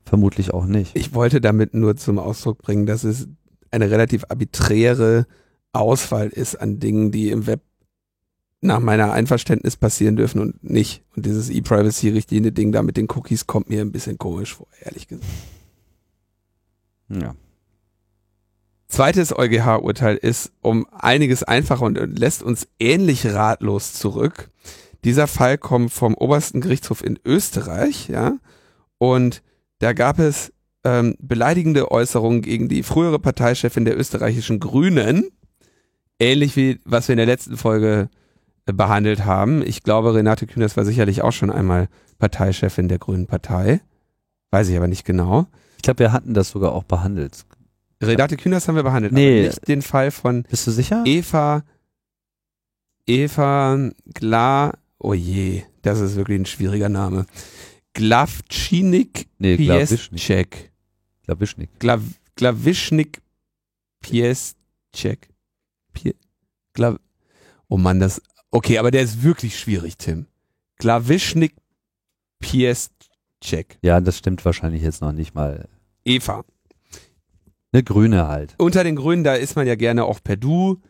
vermutlich 0.07 0.55
auch 0.55 0.65
nicht. 0.65 0.97
Ich 0.97 1.13
wollte 1.13 1.41
damit 1.41 1.75
nur 1.75 1.97
zum 1.97 2.19
Ausdruck 2.19 2.59
bringen, 2.59 2.87
dass 2.87 3.05
es 3.05 3.29
eine 3.71 3.91
relativ 3.91 4.25
arbiträre 4.29 5.27
Auswahl 5.73 6.29
ist 6.29 6.57
an 6.57 6.79
Dingen, 6.79 7.11
die 7.11 7.31
im 7.31 7.47
Web 7.47 7.61
nach 8.63 8.81
meiner 8.81 9.13
Einverständnis 9.13 9.77
passieren 9.77 10.17
dürfen 10.17 10.41
und 10.41 10.65
nicht. 10.65 11.05
Und 11.15 11.27
dieses 11.27 11.51
E-Privacy-Richtlinie-Ding 11.51 12.73
da 12.73 12.83
mit 12.83 12.97
den 12.97 13.09
Cookies 13.11 13.47
kommt 13.47 13.69
mir 13.69 13.83
ein 13.83 13.93
bisschen 13.93 14.17
komisch 14.17 14.55
vor, 14.55 14.69
ehrlich 14.81 15.09
gesagt. 15.09 15.31
Ja. 17.09 17.35
Zweites 18.89 19.37
EuGH-Urteil 19.37 20.17
ist 20.17 20.53
um 20.63 20.87
einiges 20.93 21.43
einfacher 21.43 21.85
und 21.85 21.97
lässt 22.19 22.43
uns 22.43 22.69
ähnlich 22.79 23.27
ratlos 23.27 23.93
zurück. 23.93 24.51
Dieser 25.05 25.27
Fall 25.27 25.59
kommt 25.59 25.93
vom 25.93 26.15
obersten 26.15 26.61
Gerichtshof 26.61 27.05
in 27.05 27.19
Österreich, 27.25 28.09
ja, 28.09 28.39
und 28.99 29.43
da 29.79 29.93
gab 29.93 30.19
es 30.19 30.53
ähm, 30.85 31.17
beleidigende 31.19 31.91
Äußerungen 31.91 32.43
gegen 32.43 32.69
die 32.69 32.83
frühere 32.83 33.19
Parteichefin 33.19 33.85
der 33.85 33.99
österreichischen 33.99 34.61
Grünen, 34.61 35.29
ähnlich 36.19 36.57
wie 36.57 36.81
was 36.85 37.09
wir 37.09 37.15
in 37.15 37.19
der 37.19 37.27
letzten 37.27 37.57
Folge 37.57 38.09
äh, 38.67 38.73
behandelt 38.73 39.25
haben. 39.25 39.63
Ich 39.67 39.83
glaube, 39.83 40.15
Renate 40.15 40.47
Künast 40.47 40.77
war 40.77 40.85
sicherlich 40.85 41.23
auch 41.23 41.33
schon 41.33 41.51
einmal 41.51 41.89
Parteichefin 42.19 42.89
der 42.89 42.99
Grünen 42.99 43.27
Partei. 43.27 43.81
Weiß 44.51 44.69
ich 44.69 44.77
aber 44.77 44.89
nicht 44.89 45.05
genau. 45.05 45.47
Ich 45.77 45.83
glaube, 45.83 45.99
wir 45.99 46.13
hatten 46.13 46.35
das 46.35 46.51
sogar 46.51 46.73
auch 46.73 46.85
behandelt. 46.85 47.45
Renate 48.03 48.37
Künast 48.37 48.69
haben 48.69 48.77
wir 48.77 48.83
behandelt, 48.83 49.13
nee. 49.13 49.41
aber 49.41 49.49
nicht 49.49 49.69
den 49.69 49.83
Fall 49.83 50.11
von 50.11 50.45
Bist 50.45 50.67
du 50.67 50.71
sicher? 50.71 51.03
Eva, 51.07 51.65
Eva 53.07 53.91
Gla, 54.15 54.73
oh 54.99 55.15
je, 55.15 55.63
das 55.83 56.01
ist 56.01 56.17
wirklich 56.17 56.41
ein 56.41 56.47
schwieriger 56.47 56.89
Name. 56.89 57.27
Glavčinik 57.97 59.27
nee, 59.39 59.57
Pieszczek. 59.57 60.71
Glawischnik. 61.25 61.71
Glav, 61.79 62.03
Glawischnik 62.35 63.23
Pieszczek. 64.03 65.29
Pie, 65.95 66.13
Glav, 66.75 66.99
oh 67.69 67.79
Mann, 67.79 67.99
das, 67.99 68.21
okay, 68.51 68.77
aber 68.77 68.91
der 68.91 69.01
ist 69.01 69.23
wirklich 69.23 69.59
schwierig, 69.59 69.97
Tim. 69.97 70.27
Glawischnik 70.77 71.55
Pieszczek. 72.39 73.79
Ja, 73.81 74.03
das 74.03 74.19
stimmt 74.19 74.45
wahrscheinlich 74.45 74.83
jetzt 74.83 75.01
noch 75.01 75.13
nicht 75.13 75.35
mal. 75.35 75.67
Eva. 76.05 76.45
Eine 77.73 77.83
Grüne 77.83 78.29
halt. 78.29 78.55
Unter 78.59 78.85
den 78.85 78.97
Grünen, 78.97 79.25
da 79.25 79.37
ist 79.37 79.57
man 79.57 79.67
ja 79.67 79.75
gerne 79.75 80.05
auch 80.05 80.23
per 80.23 80.37
Du, 80.37 80.83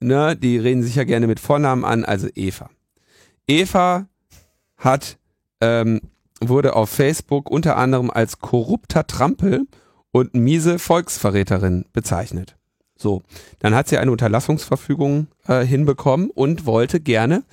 ne? 0.00 0.34
Die 0.34 0.56
reden 0.56 0.82
sich 0.82 0.94
ja 0.94 1.04
gerne 1.04 1.26
mit 1.26 1.40
Vornamen 1.40 1.84
an, 1.84 2.06
also 2.06 2.26
Eva. 2.34 2.70
Eva 3.46 4.08
hat, 4.78 5.18
ähm, 5.60 6.00
wurde 6.40 6.76
auf 6.76 6.90
Facebook 6.90 7.50
unter 7.50 7.76
anderem 7.76 8.10
als 8.10 8.38
korrupter 8.38 9.06
Trampel 9.06 9.66
und 10.10 10.34
miese 10.34 10.78
Volksverräterin 10.78 11.86
bezeichnet. 11.92 12.56
So, 12.96 13.22
dann 13.58 13.74
hat 13.74 13.88
sie 13.88 13.98
eine 13.98 14.12
Unterlassungsverfügung 14.12 15.26
äh, 15.48 15.64
hinbekommen 15.64 16.30
und 16.30 16.66
wollte 16.66 17.00
gerne, 17.00 17.44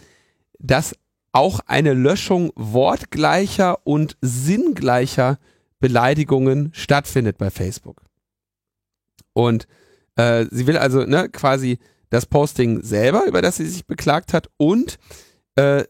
dass 0.60 0.96
auch 1.32 1.62
eine 1.66 1.94
Löschung 1.94 2.52
wortgleicher 2.56 3.86
und 3.86 4.18
sinngleicher 4.22 5.40
Beleidigungen 5.80 6.70
stattfindet 6.74 7.38
bei 7.38 7.50
Facebook. 7.50 8.04
Und 9.34 9.68
äh, 10.16 10.46
sie 10.52 10.68
will 10.68 10.78
also 10.78 11.06
ne, 11.06 11.30
quasi 11.30 11.80
das 12.10 12.26
Posting 12.26 12.84
selber, 12.84 13.26
über 13.26 13.42
das 13.42 13.58
sie 13.58 13.66
sich 13.66 13.88
beklagt 13.88 14.34
hat, 14.34 14.50
und 14.58 15.00
äh, 15.56 15.86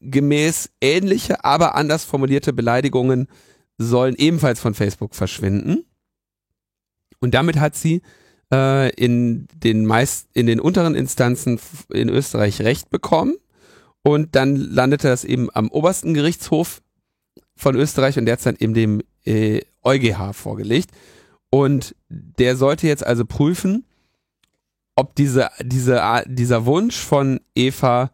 sinngemäß 0.00 0.70
ähnliche, 0.80 1.44
aber 1.44 1.74
anders 1.74 2.04
formulierte 2.04 2.52
Beleidigungen 2.52 3.28
sollen 3.78 4.14
ebenfalls 4.16 4.60
von 4.60 4.74
Facebook 4.74 5.14
verschwinden. 5.14 5.84
Und 7.20 7.34
damit 7.34 7.58
hat 7.58 7.76
sie 7.76 8.02
äh, 8.52 8.90
in 8.94 9.46
den 9.54 9.86
meist 9.86 10.28
in 10.34 10.46
den 10.46 10.60
unteren 10.60 10.94
Instanzen 10.94 11.60
in 11.92 12.08
Österreich 12.08 12.60
Recht 12.60 12.90
bekommen 12.90 13.36
und 14.02 14.34
dann 14.34 14.56
landete 14.56 15.08
das 15.08 15.24
eben 15.24 15.48
am 15.52 15.68
obersten 15.68 16.14
Gerichtshof 16.14 16.80
von 17.56 17.74
Österreich 17.74 18.18
und 18.18 18.26
der 18.26 18.34
hat 18.34 18.46
dann 18.46 18.56
eben 18.58 18.74
dem 18.74 19.02
äh, 19.24 19.62
EuGH 19.82 20.32
vorgelegt 20.32 20.90
und 21.50 21.94
der 22.08 22.56
sollte 22.56 22.86
jetzt 22.86 23.04
also 23.04 23.24
prüfen, 23.24 23.84
ob 24.94 25.14
diese, 25.14 25.50
diese, 25.60 26.02
dieser 26.26 26.66
Wunsch 26.66 26.96
von 26.96 27.40
Eva 27.54 28.10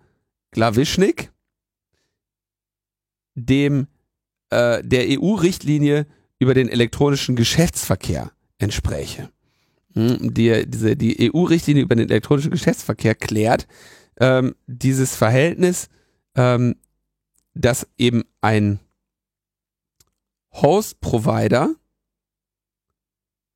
Glawischnik 0.50 1.30
dem 3.34 3.86
äh, 4.50 4.82
der 4.82 5.06
EU-Richtlinie 5.08 6.06
über 6.38 6.54
den 6.54 6.68
elektronischen 6.68 7.36
Geschäftsverkehr 7.36 8.32
entspräche. 8.58 9.30
Hm, 9.94 10.34
die, 10.34 10.68
diese, 10.68 10.96
die 10.96 11.30
EU-Richtlinie 11.32 11.82
über 11.82 11.94
den 11.94 12.08
elektronischen 12.08 12.50
Geschäftsverkehr 12.50 13.14
klärt 13.14 13.66
ähm, 14.20 14.54
dieses 14.66 15.16
Verhältnis, 15.16 15.88
ähm, 16.36 16.76
dass 17.54 17.86
eben 17.96 18.24
ein 18.40 18.80
Host-Provider 20.52 21.74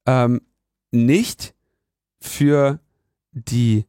ähm, 0.07 0.41
nicht 0.91 1.55
für 2.21 2.81
die, 3.33 3.87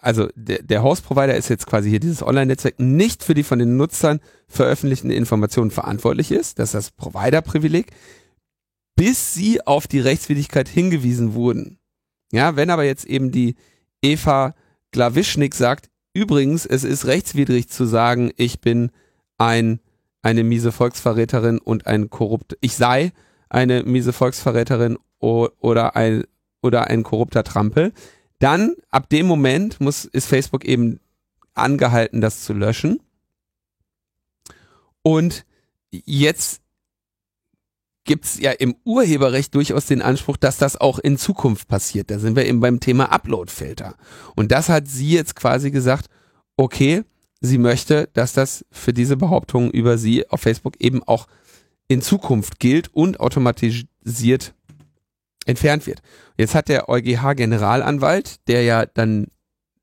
also 0.00 0.28
der, 0.34 0.62
der 0.62 0.82
Host-Provider 0.82 1.36
ist 1.36 1.48
jetzt 1.48 1.66
quasi 1.66 1.90
hier 1.90 2.00
dieses 2.00 2.22
Online-Netzwerk, 2.22 2.78
nicht 2.78 3.22
für 3.22 3.34
die 3.34 3.42
von 3.42 3.58
den 3.58 3.76
Nutzern 3.76 4.20
veröffentlichten 4.48 5.10
Informationen 5.10 5.70
verantwortlich 5.70 6.32
ist, 6.32 6.58
das 6.58 6.70
ist 6.70 6.74
das 6.74 6.90
Provider-Privileg, 6.92 7.92
bis 8.96 9.34
sie 9.34 9.66
auf 9.66 9.86
die 9.86 10.00
Rechtswidrigkeit 10.00 10.68
hingewiesen 10.68 11.34
wurden. 11.34 11.78
Ja, 12.32 12.56
wenn 12.56 12.70
aber 12.70 12.84
jetzt 12.84 13.04
eben 13.06 13.32
die 13.32 13.56
Eva 14.02 14.54
Glawischnik 14.92 15.54
sagt, 15.54 15.90
übrigens, 16.14 16.66
es 16.66 16.84
ist 16.84 17.06
rechtswidrig 17.06 17.68
zu 17.68 17.84
sagen, 17.84 18.32
ich 18.36 18.60
bin 18.60 18.90
ein, 19.38 19.80
eine 20.22 20.44
miese 20.44 20.72
Volksverräterin 20.72 21.58
und 21.58 21.86
ein 21.86 22.10
korrupt, 22.10 22.56
ich 22.60 22.76
sei 22.76 23.12
eine 23.48 23.82
miese 23.84 24.12
Volksverräterin 24.12 24.98
oder 25.18 25.96
ein, 25.96 26.24
oder 26.62 26.86
ein 26.88 27.02
korrupter 27.02 27.44
Trampel, 27.44 27.92
dann 28.40 28.74
ab 28.90 29.08
dem 29.08 29.26
Moment 29.26 29.80
muss, 29.80 30.04
ist 30.06 30.26
Facebook 30.26 30.64
eben 30.64 30.98
angehalten, 31.54 32.20
das 32.20 32.42
zu 32.42 32.52
löschen. 32.52 33.00
Und 35.02 35.44
jetzt 35.90 36.62
gibt 38.04 38.24
es 38.24 38.40
ja 38.40 38.50
im 38.52 38.74
Urheberrecht 38.84 39.54
durchaus 39.54 39.86
den 39.86 40.02
Anspruch, 40.02 40.36
dass 40.36 40.56
das 40.56 40.76
auch 40.76 40.98
in 40.98 41.18
Zukunft 41.18 41.68
passiert. 41.68 42.10
Da 42.10 42.18
sind 42.18 42.34
wir 42.34 42.46
eben 42.46 42.60
beim 42.60 42.80
Thema 42.80 43.12
Uploadfilter. 43.12 43.94
Und 44.34 44.50
das 44.50 44.68
hat 44.68 44.88
sie 44.88 45.10
jetzt 45.10 45.36
quasi 45.36 45.70
gesagt, 45.70 46.06
okay, 46.56 47.04
sie 47.40 47.58
möchte, 47.58 48.08
dass 48.14 48.32
das 48.32 48.64
für 48.70 48.92
diese 48.92 49.16
Behauptungen 49.16 49.70
über 49.70 49.98
sie 49.98 50.28
auf 50.28 50.40
Facebook 50.40 50.80
eben 50.80 51.02
auch 51.02 51.28
in 51.88 52.02
Zukunft 52.02 52.58
gilt 52.58 52.88
und 52.94 53.20
automatisiert 53.20 54.54
entfernt 55.50 55.86
wird. 55.86 56.00
Jetzt 56.38 56.54
hat 56.54 56.68
der 56.68 56.88
EuGH-Generalanwalt, 56.88 58.48
der 58.48 58.62
ja 58.62 58.86
dann 58.86 59.26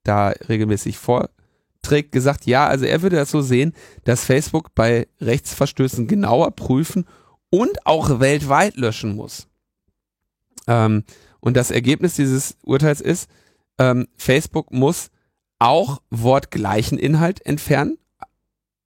da 0.04 0.30
regelmäßig 0.30 0.98
vorträgt, 0.98 2.12
gesagt, 2.12 2.46
ja, 2.46 2.68
also 2.68 2.86
er 2.86 3.02
würde 3.02 3.18
das 3.18 3.30
so 3.30 3.42
sehen, 3.42 3.74
dass 4.06 4.24
Facebook 4.24 4.74
bei 4.74 5.08
Rechtsverstößen 5.22 6.08
genauer 6.08 6.52
prüfen 6.52 7.06
und 7.50 7.86
auch 7.86 8.20
weltweit 8.20 8.76
löschen 8.76 9.16
muss. 9.16 9.48
Ähm, 10.68 11.04
und 11.40 11.56
das 11.56 11.72
Ergebnis 11.72 12.16
dieses 12.16 12.58
Urteils 12.64 13.02
ist, 13.02 13.30
ähm, 13.78 14.08
Facebook 14.18 14.72
muss 14.72 15.12
auch 15.60 16.02
wortgleichen 16.10 16.98
Inhalt 16.98 17.46
entfernen 17.46 17.98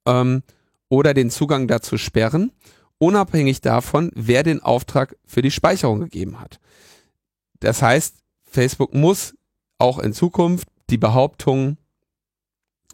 ähm, 0.06 0.44
oder 0.90 1.14
den 1.14 1.30
Zugang 1.30 1.68
dazu 1.68 1.98
sperren, 1.98 2.52
unabhängig 2.98 3.62
davon, 3.62 4.12
wer 4.16 4.44
den 4.44 4.62
Auftrag 4.62 5.16
für 5.26 5.42
die 5.42 5.52
Speicherung 5.52 6.02
gegeben 6.02 6.40
hat. 6.40 6.60
Das 7.62 7.82
heißt, 7.82 8.18
Facebook 8.44 8.94
muss 8.94 9.34
auch 9.78 10.00
in 10.00 10.14
Zukunft 10.14 10.68
die 10.90 10.98
Behauptung, 10.98 11.78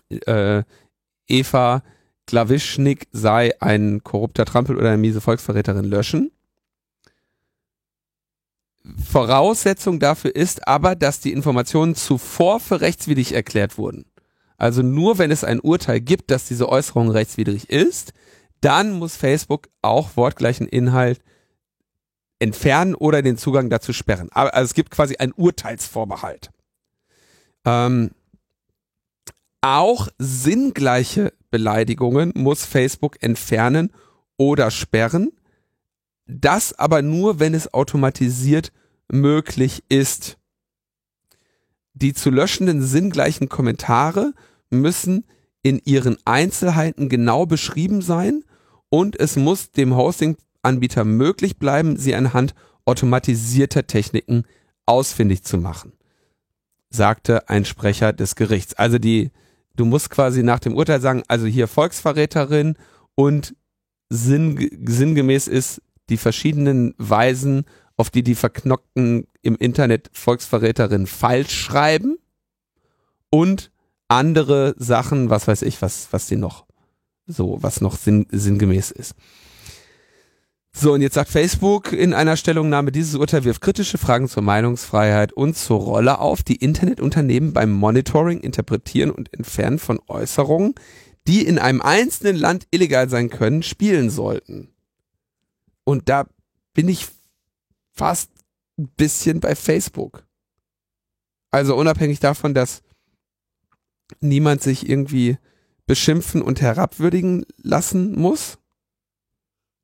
äh, 0.10 0.64
Eva 1.28 1.84
Klawischnik 2.28 3.08
sei 3.12 3.60
ein 3.62 4.04
korrupter 4.04 4.46
Trampel 4.46 4.78
oder 4.78 4.90
eine 4.90 4.98
miese 4.98 5.22
Volksverräterin 5.22 5.86
löschen. 5.86 6.32
Voraussetzung 9.04 10.00
dafür 10.00 10.36
ist 10.36 10.68
aber, 10.68 10.96
dass 10.96 11.20
die 11.20 11.34
Informationen 11.34 11.96
zuvor 11.96 12.60
für 12.60 12.80
rechtswidrig 12.82 13.34
erklärt 13.34 13.78
wurden. 13.78 14.06
Also 14.58 14.82
nur 14.82 15.18
wenn 15.18 15.32
es 15.32 15.44
ein 15.44 15.60
Urteil 15.60 16.02
gibt, 16.02 16.32
dass 16.32 16.48
diese 16.48 16.70
Äußerung 16.70 17.10
rechtswidrig 17.10 17.70
ist, 17.70 18.14
dann 18.62 18.92
muss 18.92 19.16
Facebook 19.16 19.70
auch 19.82 20.16
wortgleichen 20.16 20.68
Inhalt 20.68 21.22
entfernen 22.40 22.96
oder 22.96 23.22
den 23.22 23.38
Zugang 23.38 23.70
dazu 23.70 23.94
sperren. 23.94 24.30
Aber 24.32 24.54
also 24.54 24.66
es 24.66 24.74
gibt 24.74 24.92
quasi 24.92 25.18
einen 25.18 25.34
Urteilsvorbehalt. 25.34 26.52
Ähm, 27.66 28.12
auch 29.62 30.08
sinngleiche 30.20 31.34
Beleidigungen 31.50 32.32
muss 32.36 32.66
Facebook 32.66 33.22
entfernen 33.22 33.92
oder 34.38 34.72
sperren. 34.72 35.32
Das 36.26 36.74
aber 36.74 37.02
nur, 37.02 37.40
wenn 37.40 37.54
es 37.54 37.74
automatisiert 37.74 38.72
möglich 39.12 39.84
ist. 39.90 40.38
Die 41.94 42.14
zu 42.14 42.30
löschenden 42.30 42.84
sinngleichen 42.84 43.50
Kommentare 43.50 44.34
müssen 44.70 45.26
in 45.64 45.82
ihren 45.84 46.18
Einzelheiten 46.26 47.10
genau 47.10 47.46
beschrieben 47.46 48.02
sein 48.02 48.44
und 48.90 49.20
es 49.20 49.36
muss 49.36 49.72
dem 49.72 49.96
Hosting-Anbieter 50.58 51.04
möglich 51.04 51.58
bleiben, 51.58 51.98
sie 51.98 52.16
anhand 52.16 52.54
automatisierter 52.86 53.88
Techniken 53.88 54.44
ausfindig 54.86 55.44
zu 55.44 55.58
machen, 55.58 55.94
sagte 56.90 57.50
ein 57.50 57.66
Sprecher 57.66 58.14
des 58.14 58.36
Gerichts. 58.36 58.74
Also 58.76 58.98
die 58.98 59.32
du 59.76 59.86
musst 59.86 60.10
quasi 60.10 60.44
nach 60.44 60.60
dem 60.60 60.76
Urteil 60.76 61.02
sagen, 61.02 61.24
also 61.28 61.46
hier 61.46 61.68
Volksverräterin 61.68 62.76
und 63.16 63.56
sinn, 64.10 64.70
sinngemäß 64.86 65.48
ist 65.48 65.82
die 66.10 66.18
verschiedenen 66.18 66.94
Weisen, 66.98 67.66
auf 67.98 68.10
die 68.10 68.24
die 68.24 68.36
Verknockten 68.36 69.28
im 69.42 69.56
Internet 69.56 70.10
Volksverräterin 70.14 71.08
falsch 71.08 71.54
schreiben 71.54 72.18
und 73.30 73.72
andere 74.08 74.74
Sachen, 74.78 75.30
was 75.30 75.48
weiß 75.48 75.64
ich, 75.64 75.82
was, 75.82 76.08
was 76.12 76.28
die 76.28 76.38
noch 76.38 76.66
so, 77.28 77.58
was 77.62 77.82
noch 77.82 77.98
sinn, 77.98 78.26
sinngemäß 78.32 78.92
ist. 78.92 79.14
So, 80.80 80.94
und 80.94 81.02
jetzt 81.02 81.16
sagt 81.16 81.32
Facebook 81.32 81.92
in 81.92 82.14
einer 82.14 82.38
Stellungnahme, 82.38 82.92
dieses 82.92 83.16
Urteil 83.16 83.44
wirft 83.46 83.62
kritische 83.62 83.98
Fragen 83.98 84.28
zur 84.28 84.44
Meinungsfreiheit 84.44 85.34
und 85.34 85.58
zur 85.58 85.80
Rolle 85.80 86.20
auf, 86.20 86.44
die 86.44 86.58
Internetunternehmen 86.58 87.52
beim 87.52 87.72
Monitoring, 87.72 88.42
Interpretieren 88.42 89.10
und 89.10 89.34
Entfernen 89.34 89.80
von 89.80 90.00
Äußerungen, 90.06 90.76
die 91.26 91.44
in 91.48 91.58
einem 91.58 91.82
einzelnen 91.82 92.36
Land 92.36 92.68
illegal 92.70 93.10
sein 93.10 93.32
können, 93.32 93.64
spielen 93.64 94.12
sollten. 94.12 94.70
Und 95.84 96.10
da 96.10 96.28
bin 96.76 96.90
ich 96.90 97.08
fast 97.94 98.30
ein 98.78 98.88
bisschen 98.90 99.40
bei 99.40 99.56
Facebook. 99.56 100.28
Also 101.50 101.76
unabhängig 101.76 102.20
davon, 102.20 102.54
dass 102.54 102.84
niemand 104.20 104.62
sich 104.62 104.88
irgendwie 104.88 105.40
beschimpfen 105.88 106.44
und 106.44 106.62
herabwürdigen 106.62 107.48
lassen 107.64 108.14
muss, 108.14 108.60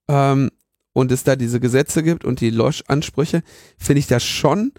ähm, 0.07 0.51
und 0.93 1.11
es 1.11 1.23
da 1.23 1.35
diese 1.35 1.59
Gesetze 1.59 2.03
gibt 2.03 2.23
und 2.23 2.39
die 2.39 2.51
Losch-Ansprüche, 2.51 3.43
finde 3.77 3.99
ich 3.99 4.07
das 4.07 4.23
schon 4.23 4.71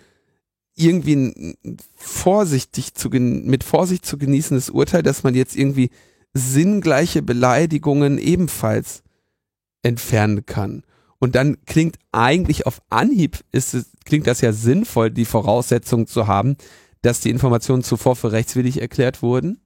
irgendwie 0.76 1.14
ein 1.14 1.56
vorsichtig 1.94 2.94
zu, 2.94 3.08
mit 3.10 3.62
Vorsicht 3.62 4.06
zu 4.06 4.18
genießendes 4.18 4.70
Urteil, 4.70 5.02
dass 5.02 5.22
man 5.22 5.34
jetzt 5.34 5.56
irgendwie 5.56 5.90
sinngleiche 6.32 7.22
Beleidigungen 7.22 8.18
ebenfalls 8.18 9.02
entfernen 9.82 10.46
kann. 10.46 10.82
Und 11.18 11.36
dann 11.36 11.58
klingt 11.64 11.96
eigentlich 12.12 12.66
auf 12.66 12.82
Anhieb 12.90 13.38
ist 13.52 13.74
es, 13.74 13.86
klingt 14.04 14.26
das 14.26 14.40
ja 14.40 14.52
sinnvoll, 14.52 15.10
die 15.10 15.24
Voraussetzung 15.24 16.06
zu 16.06 16.26
haben, 16.26 16.56
dass 17.02 17.20
die 17.20 17.30
Informationen 17.30 17.82
zuvor 17.82 18.16
für 18.16 18.32
rechtswidrig 18.32 18.80
erklärt 18.80 19.22
wurden. 19.22 19.60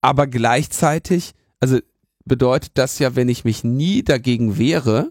Aber 0.00 0.26
gleichzeitig, 0.26 1.32
also 1.60 1.78
bedeutet 2.24 2.72
das 2.74 2.98
ja, 2.98 3.14
wenn 3.14 3.28
ich 3.28 3.44
mich 3.44 3.62
nie 3.64 4.02
dagegen 4.02 4.58
wehre, 4.58 5.10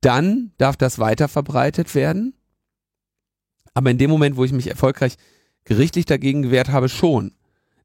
dann 0.00 0.52
darf 0.58 0.76
das 0.76 0.98
weiter 0.98 1.28
verbreitet 1.28 1.94
werden. 1.94 2.34
Aber 3.74 3.90
in 3.90 3.98
dem 3.98 4.10
Moment, 4.10 4.36
wo 4.36 4.44
ich 4.44 4.52
mich 4.52 4.68
erfolgreich 4.68 5.14
gerichtlich 5.64 6.06
dagegen 6.06 6.42
gewehrt 6.42 6.70
habe, 6.70 6.88
schon. 6.88 7.34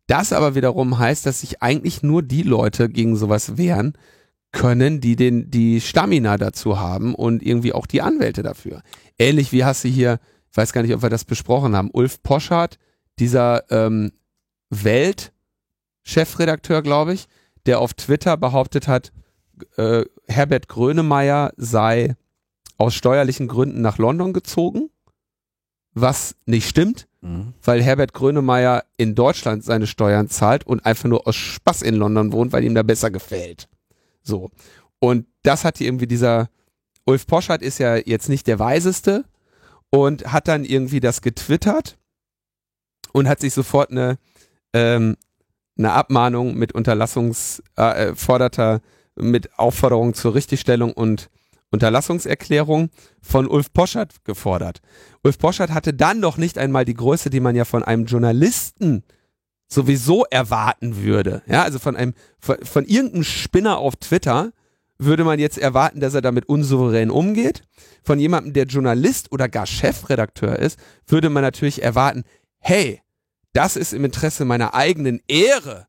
Das 0.07 0.34
aber 0.34 0.55
wiederum 0.55 0.97
heißt, 0.97 1.24
dass 1.26 1.41
sich 1.41 1.61
eigentlich 1.61 2.01
nur 2.03 2.24
die 2.24 2.43
Leute 2.43 2.89
gegen 2.89 3.16
sowas 3.16 3.57
wehren 3.57 3.93
können, 4.51 4.99
die 5.01 5.16
den, 5.16 5.49
die 5.49 5.82
Stamina 5.82 6.38
dazu 6.38 6.80
haben 6.80 7.16
und 7.16 7.41
irgendwie 7.43 7.74
auch 7.74 7.88
die 7.88 8.01
Anwälte 8.01 8.43
dafür. 8.43 8.84
Ähnlich 9.18 9.51
wie 9.51 9.66
hast 9.66 9.84
du 9.84 9.89
hier, 9.89 10.20
ich 10.51 10.57
weiß 10.57 10.74
gar 10.74 10.84
nicht, 10.84 10.93
ob 10.93 11.01
wir 11.01 11.09
das 11.09 11.26
besprochen 11.26 11.76
haben, 11.76 11.89
Ulf 11.91 12.22
Poschardt, 12.22 12.78
dieser 13.20 13.70
ähm, 13.72 14.11
Welt-Chefredakteur, 14.70 16.84
glaube 16.84 17.14
ich, 17.14 17.28
der 17.66 17.80
auf 17.80 17.93
Twitter 17.93 18.36
behauptet 18.38 18.88
hat, 18.88 19.11
äh, 19.78 20.06
Herbert 20.28 20.68
Grönemeyer 20.68 21.54
sei 21.58 22.16
aus 22.78 22.93
steuerlichen 22.93 23.47
Gründen 23.47 23.82
nach 23.82 23.97
London 23.97 24.34
gezogen, 24.34 24.89
was 25.93 26.36
nicht 26.45 26.68
stimmt, 26.68 27.08
mhm. 27.22 27.54
weil 27.64 27.82
Herbert 27.82 28.14
Grönemeyer 28.14 28.84
in 28.97 29.16
Deutschland 29.16 29.64
seine 29.64 29.88
Steuern 29.88 30.30
zahlt 30.30 30.66
und 30.66 30.86
einfach 30.86 31.10
nur 31.10 31.28
aus 31.28 31.36
Spaß 31.36 31.82
in 31.84 31.95
London 31.95 32.32
wohnt, 32.32 32.51
weil 32.51 32.64
ihm 32.64 32.76
da 32.76 32.84
besser 32.84 33.12
gefällt. 33.12 33.70
So. 34.24 34.49
Und 34.99 35.28
das 35.43 35.66
hat 35.66 35.80
irgendwie 35.82 36.08
dieser 36.08 36.49
Ulf 37.06 37.28
Poschardt 37.28 37.62
ist 37.62 37.80
ja 37.80 37.97
jetzt 37.97 38.30
nicht 38.30 38.47
der 38.47 38.60
weiseste 38.60 39.26
und 39.89 40.32
hat 40.32 40.47
dann 40.47 40.64
irgendwie 40.64 40.99
das 40.99 41.22
getwittert 41.22 41.97
und 43.12 43.28
hat 43.28 43.39
sich 43.39 43.54
sofort 43.54 43.91
eine, 43.91 44.18
ähm, 44.74 45.18
eine 45.78 45.91
Abmahnung 45.91 46.56
mit 46.56 46.74
Unterlassungs, 46.74 47.62
äh, 47.76 48.16
forderter, 48.16 48.82
mit 49.16 49.57
Aufforderung 49.57 50.14
zur 50.14 50.36
Richtigstellung 50.36 50.93
und 50.93 51.30
Unterlassungserklärung 51.72 52.89
von 53.22 53.47
Ulf 53.47 53.74
Poschardt 53.74 54.24
gefordert. 54.24 54.80
Ulf 55.24 55.39
Poschardt 55.39 55.72
hatte 55.72 55.93
dann 55.93 56.20
noch 56.20 56.38
nicht 56.38 56.57
einmal 56.57 56.86
die 56.86 56.93
Größe, 56.93 57.30
die 57.30 57.39
man 57.39 57.55
ja 57.55 57.66
von 57.66 57.84
einem 57.84 58.05
Journalisten 58.05 59.03
sowieso 59.68 60.24
erwarten 60.30 60.97
würde. 60.97 61.41
Ja, 61.47 61.64
also 61.64 61.80
von 61.80 61.95
einem, 61.95 62.14
von, 62.39 62.57
von 62.64 62.86
irgendeinem 62.86 63.24
Spinner 63.24 63.80
auf 63.80 63.95
Twitter 63.95 64.51
würde 64.99 65.24
man 65.24 65.39
jetzt 65.39 65.57
erwarten, 65.57 65.99
dass 65.99 66.14
er 66.14 66.22
damit 66.22 66.47
unsouverän 66.47 67.09
umgeht. 67.09 67.64
Von 68.03 68.20
jemandem, 68.20 68.53
der 68.53 68.66
Journalist 68.66 69.32
oder 69.32 69.49
gar 69.49 69.66
Chefredakteur 69.66 70.59
ist, 70.59 70.78
würde 71.07 71.30
man 71.30 71.41
natürlich 71.41 71.82
erwarten, 71.82 72.24
hey, 72.59 73.01
das 73.53 73.76
ist 73.76 73.93
im 73.93 74.05
Interesse 74.05 74.45
meiner 74.45 74.74
eigenen 74.74 75.22
Ehre, 75.28 75.88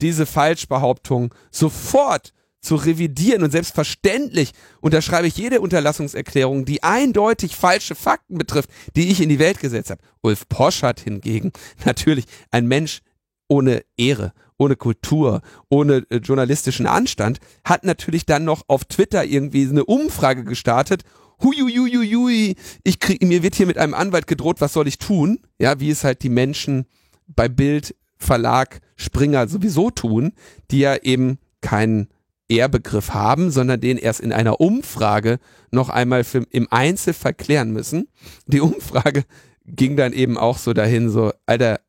diese 0.00 0.26
Falschbehauptung 0.26 1.34
sofort 1.50 2.32
zu 2.64 2.76
revidieren 2.76 3.42
und 3.42 3.50
selbstverständlich 3.50 4.52
unterschreibe 4.80 5.26
ich 5.28 5.36
jede 5.36 5.60
Unterlassungserklärung, 5.60 6.64
die 6.64 6.82
eindeutig 6.82 7.54
falsche 7.56 7.94
Fakten 7.94 8.38
betrifft, 8.38 8.70
die 8.96 9.10
ich 9.10 9.20
in 9.20 9.28
die 9.28 9.38
Welt 9.38 9.60
gesetzt 9.60 9.90
habe. 9.90 10.00
Ulf 10.22 10.48
Poschardt 10.48 11.00
hingegen, 11.00 11.52
natürlich 11.84 12.24
ein 12.50 12.66
Mensch 12.66 13.00
ohne 13.48 13.82
Ehre, 13.96 14.32
ohne 14.56 14.76
Kultur, 14.76 15.42
ohne 15.68 16.04
äh, 16.08 16.16
journalistischen 16.16 16.86
Anstand, 16.86 17.38
hat 17.64 17.84
natürlich 17.84 18.24
dann 18.24 18.44
noch 18.44 18.62
auf 18.68 18.84
Twitter 18.84 19.24
irgendwie 19.24 19.68
eine 19.68 19.84
Umfrage 19.84 20.44
gestartet. 20.44 21.02
Huiuiuiui, 21.42 22.56
ich 22.84 23.00
krieg, 23.00 23.22
mir 23.22 23.42
wird 23.42 23.56
hier 23.56 23.66
mit 23.66 23.76
einem 23.76 23.94
Anwalt 23.94 24.26
gedroht, 24.26 24.60
was 24.60 24.72
soll 24.72 24.88
ich 24.88 24.98
tun? 24.98 25.40
Ja, 25.58 25.80
wie 25.80 25.90
es 25.90 26.04
halt 26.04 26.22
die 26.22 26.30
Menschen 26.30 26.86
bei 27.26 27.48
Bild, 27.48 27.94
Verlag, 28.16 28.80
Springer 28.96 29.48
sowieso 29.48 29.90
tun, 29.90 30.32
die 30.70 30.78
ja 30.78 30.96
eben 30.96 31.38
keinen 31.60 32.08
Ehrbegriff 32.48 33.14
haben, 33.14 33.50
sondern 33.50 33.80
den 33.80 33.96
erst 33.96 34.20
in 34.20 34.32
einer 34.32 34.60
Umfrage 34.60 35.38
noch 35.70 35.88
einmal 35.88 36.24
für, 36.24 36.44
im 36.50 36.68
Einzelfall 36.70 37.34
klären 37.34 37.70
müssen. 37.70 38.08
Die 38.46 38.60
Umfrage 38.60 39.24
ging 39.66 39.96
dann 39.96 40.12
eben 40.12 40.36
auch 40.36 40.58
so 40.58 40.72
dahin, 40.72 41.10
so, 41.10 41.32
Alter, 41.46 41.80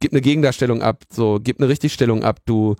gib 0.00 0.12
eine 0.12 0.20
Gegendarstellung 0.20 0.82
ab, 0.82 1.04
so, 1.10 1.40
gib 1.42 1.58
eine 1.58 1.68
Richtigstellung 1.68 2.22
ab, 2.22 2.40
du, 2.44 2.76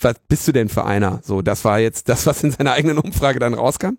was 0.00 0.16
bist 0.28 0.48
du 0.48 0.52
denn 0.52 0.68
für 0.68 0.84
einer? 0.84 1.20
So, 1.22 1.42
das 1.42 1.64
war 1.64 1.78
jetzt 1.78 2.08
das, 2.08 2.26
was 2.26 2.42
in 2.42 2.50
seiner 2.50 2.72
eigenen 2.72 2.98
Umfrage 2.98 3.38
dann 3.38 3.54
rauskam. 3.54 3.98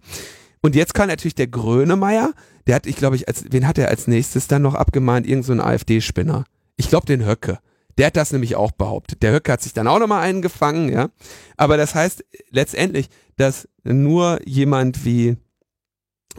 Und 0.61 0.75
jetzt 0.75 0.93
kann 0.93 1.09
natürlich 1.09 1.35
der 1.35 1.47
Grönemeyer, 1.47 2.33
der 2.67 2.75
hat, 2.75 2.87
ich 2.87 2.95
glaube 2.95 3.15
ich, 3.15 3.27
als, 3.27 3.45
wen 3.51 3.67
hat 3.67 3.77
er 3.77 3.89
als 3.89 4.07
nächstes 4.07 4.47
dann 4.47 4.61
noch 4.61 4.75
abgemahnt? 4.75 5.27
Irgend 5.27 5.45
so 5.45 5.51
ein 5.51 5.59
AfD-Spinner. 5.59 6.45
Ich 6.77 6.89
glaube 6.89 7.05
den 7.05 7.25
Höcke. 7.25 7.59
Der 7.97 8.07
hat 8.07 8.15
das 8.15 8.31
nämlich 8.31 8.55
auch 8.55 8.71
behauptet. 8.71 9.21
Der 9.21 9.33
Höcke 9.33 9.51
hat 9.51 9.61
sich 9.61 9.73
dann 9.73 9.87
auch 9.87 9.99
nochmal 9.99 10.23
eingefangen, 10.23 10.91
ja. 10.91 11.09
Aber 11.57 11.77
das 11.77 11.95
heißt 11.95 12.25
letztendlich, 12.49 13.09
dass 13.35 13.67
nur 13.83 14.39
jemand 14.45 15.05
wie, 15.05 15.37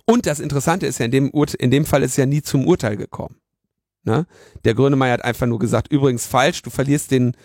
und 0.06 0.26
das 0.26 0.40
Interessante 0.40 0.86
ist 0.86 0.98
ja, 0.98 1.04
in 1.06 1.10
dem, 1.10 1.30
in 1.58 1.70
dem 1.70 1.84
Fall 1.84 2.02
ist 2.02 2.16
ja 2.16 2.26
nie 2.26 2.42
zum 2.42 2.66
Urteil 2.66 2.96
gekommen. 2.96 3.36
Ne? 4.04 4.26
Der 4.64 4.74
Grönemeyer 4.74 5.14
hat 5.14 5.24
einfach 5.24 5.46
nur 5.46 5.58
gesagt, 5.58 5.90
übrigens 5.90 6.26
falsch, 6.26 6.62
du 6.62 6.70
verlierst 6.70 7.10
den, 7.10 7.36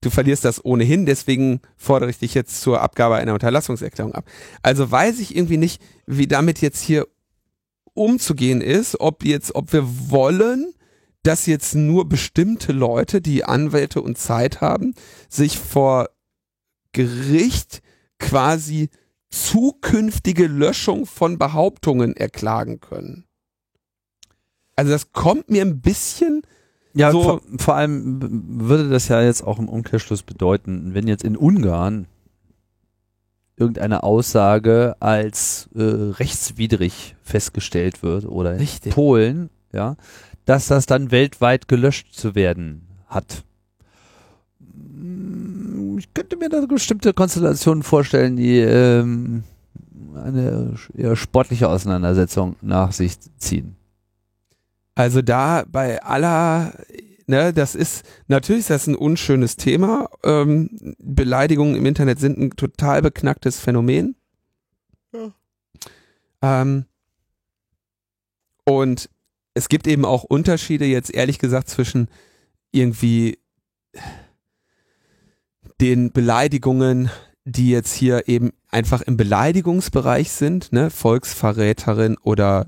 du 0.00 0.10
verlierst 0.10 0.44
das 0.44 0.64
ohnehin, 0.64 1.06
deswegen 1.06 1.60
fordere 1.76 2.10
ich 2.10 2.18
dich 2.18 2.34
jetzt 2.34 2.60
zur 2.60 2.80
Abgabe 2.80 3.16
einer 3.16 3.34
Unterlassungserklärung 3.34 4.14
ab. 4.14 4.24
Also 4.62 4.90
weiß 4.90 5.18
ich 5.18 5.36
irgendwie 5.36 5.58
nicht, 5.58 5.82
wie 6.06 6.26
damit 6.26 6.60
jetzt 6.60 6.80
hier 6.80 7.06
umzugehen 7.94 8.60
ist, 8.60 9.00
ob 9.00 9.24
jetzt, 9.24 9.54
ob 9.54 9.72
wir 9.72 10.10
wollen, 10.10 10.72
dass 11.26 11.46
jetzt 11.46 11.74
nur 11.74 12.08
bestimmte 12.08 12.72
Leute, 12.72 13.20
die 13.20 13.44
Anwälte 13.44 14.00
und 14.00 14.16
Zeit 14.16 14.60
haben, 14.60 14.94
sich 15.28 15.58
vor 15.58 16.08
Gericht 16.92 17.82
quasi 18.18 18.90
zukünftige 19.30 20.46
Löschung 20.46 21.04
von 21.04 21.36
Behauptungen 21.36 22.16
erklagen 22.16 22.80
können. 22.80 23.24
Also 24.76 24.92
das 24.92 25.12
kommt 25.12 25.50
mir 25.50 25.62
ein 25.62 25.80
bisschen 25.80 26.42
ja, 26.94 27.10
so 27.10 27.22
vor, 27.22 27.42
vor 27.58 27.74
allem 27.74 28.60
würde 28.60 28.88
das 28.88 29.08
ja 29.08 29.20
jetzt 29.20 29.42
auch 29.42 29.58
im 29.58 29.68
Umkehrschluss 29.68 30.22
bedeuten, 30.22 30.94
wenn 30.94 31.08
jetzt 31.08 31.24
in 31.24 31.36
Ungarn 31.36 32.06
irgendeine 33.56 34.02
Aussage 34.02 34.96
als 35.00 35.68
äh, 35.74 35.82
rechtswidrig 35.82 37.16
festgestellt 37.22 38.02
wird 38.02 38.26
oder 38.26 38.58
Richtig. 38.58 38.94
Polen, 38.94 39.50
ja, 39.72 39.96
dass 40.46 40.68
das 40.68 40.86
dann 40.86 41.10
weltweit 41.10 41.68
gelöscht 41.68 42.14
zu 42.14 42.34
werden 42.34 42.88
hat. 43.06 43.44
Ich 45.98 46.14
könnte 46.14 46.36
mir 46.36 46.48
da 46.48 46.64
bestimmte 46.64 47.12
Konstellationen 47.12 47.82
vorstellen, 47.82 48.36
die 48.36 48.58
ähm, 48.60 49.44
eine 50.14 50.74
eher 50.94 51.16
sportliche 51.16 51.68
Auseinandersetzung 51.68 52.56
nach 52.62 52.92
sich 52.92 53.18
ziehen. 53.38 53.76
Also 54.94 55.20
da 55.20 55.64
bei 55.68 56.02
aller, 56.02 56.72
ne, 57.26 57.52
das 57.52 57.74
ist, 57.74 58.04
natürlich 58.28 58.60
ist 58.60 58.70
das 58.70 58.86
ein 58.86 58.94
unschönes 58.94 59.56
Thema. 59.56 60.08
Ähm, 60.24 60.94
Beleidigungen 60.98 61.74
im 61.74 61.86
Internet 61.86 62.18
sind 62.18 62.38
ein 62.38 62.50
total 62.50 63.02
beknacktes 63.02 63.58
Phänomen. 63.58 64.16
Ja. 65.12 65.32
Ähm, 66.42 66.86
und 68.64 69.10
es 69.56 69.70
gibt 69.70 69.86
eben 69.86 70.04
auch 70.04 70.22
Unterschiede 70.22 70.84
jetzt 70.84 71.12
ehrlich 71.14 71.38
gesagt 71.38 71.70
zwischen 71.70 72.08
irgendwie 72.72 73.38
den 75.80 76.12
Beleidigungen, 76.12 77.10
die 77.44 77.70
jetzt 77.70 77.94
hier 77.94 78.28
eben 78.28 78.52
einfach 78.68 79.00
im 79.00 79.16
Beleidigungsbereich 79.16 80.30
sind, 80.30 80.72
ne, 80.72 80.90
Volksverräterin 80.90 82.18
oder 82.18 82.66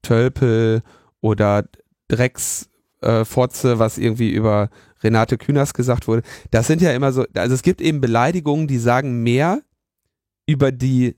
Tölpel 0.00 0.82
oder 1.20 1.68
Drecksfotze, 2.08 3.72
äh, 3.72 3.78
was 3.78 3.98
irgendwie 3.98 4.30
über 4.30 4.70
Renate 5.02 5.36
Künast 5.36 5.74
gesagt 5.74 6.08
wurde. 6.08 6.22
Das 6.50 6.66
sind 6.66 6.80
ja 6.80 6.92
immer 6.92 7.12
so, 7.12 7.26
also 7.34 7.54
es 7.54 7.62
gibt 7.62 7.82
eben 7.82 8.00
Beleidigungen, 8.00 8.66
die 8.66 8.78
sagen 8.78 9.22
mehr 9.22 9.60
über 10.46 10.72
die 10.72 11.16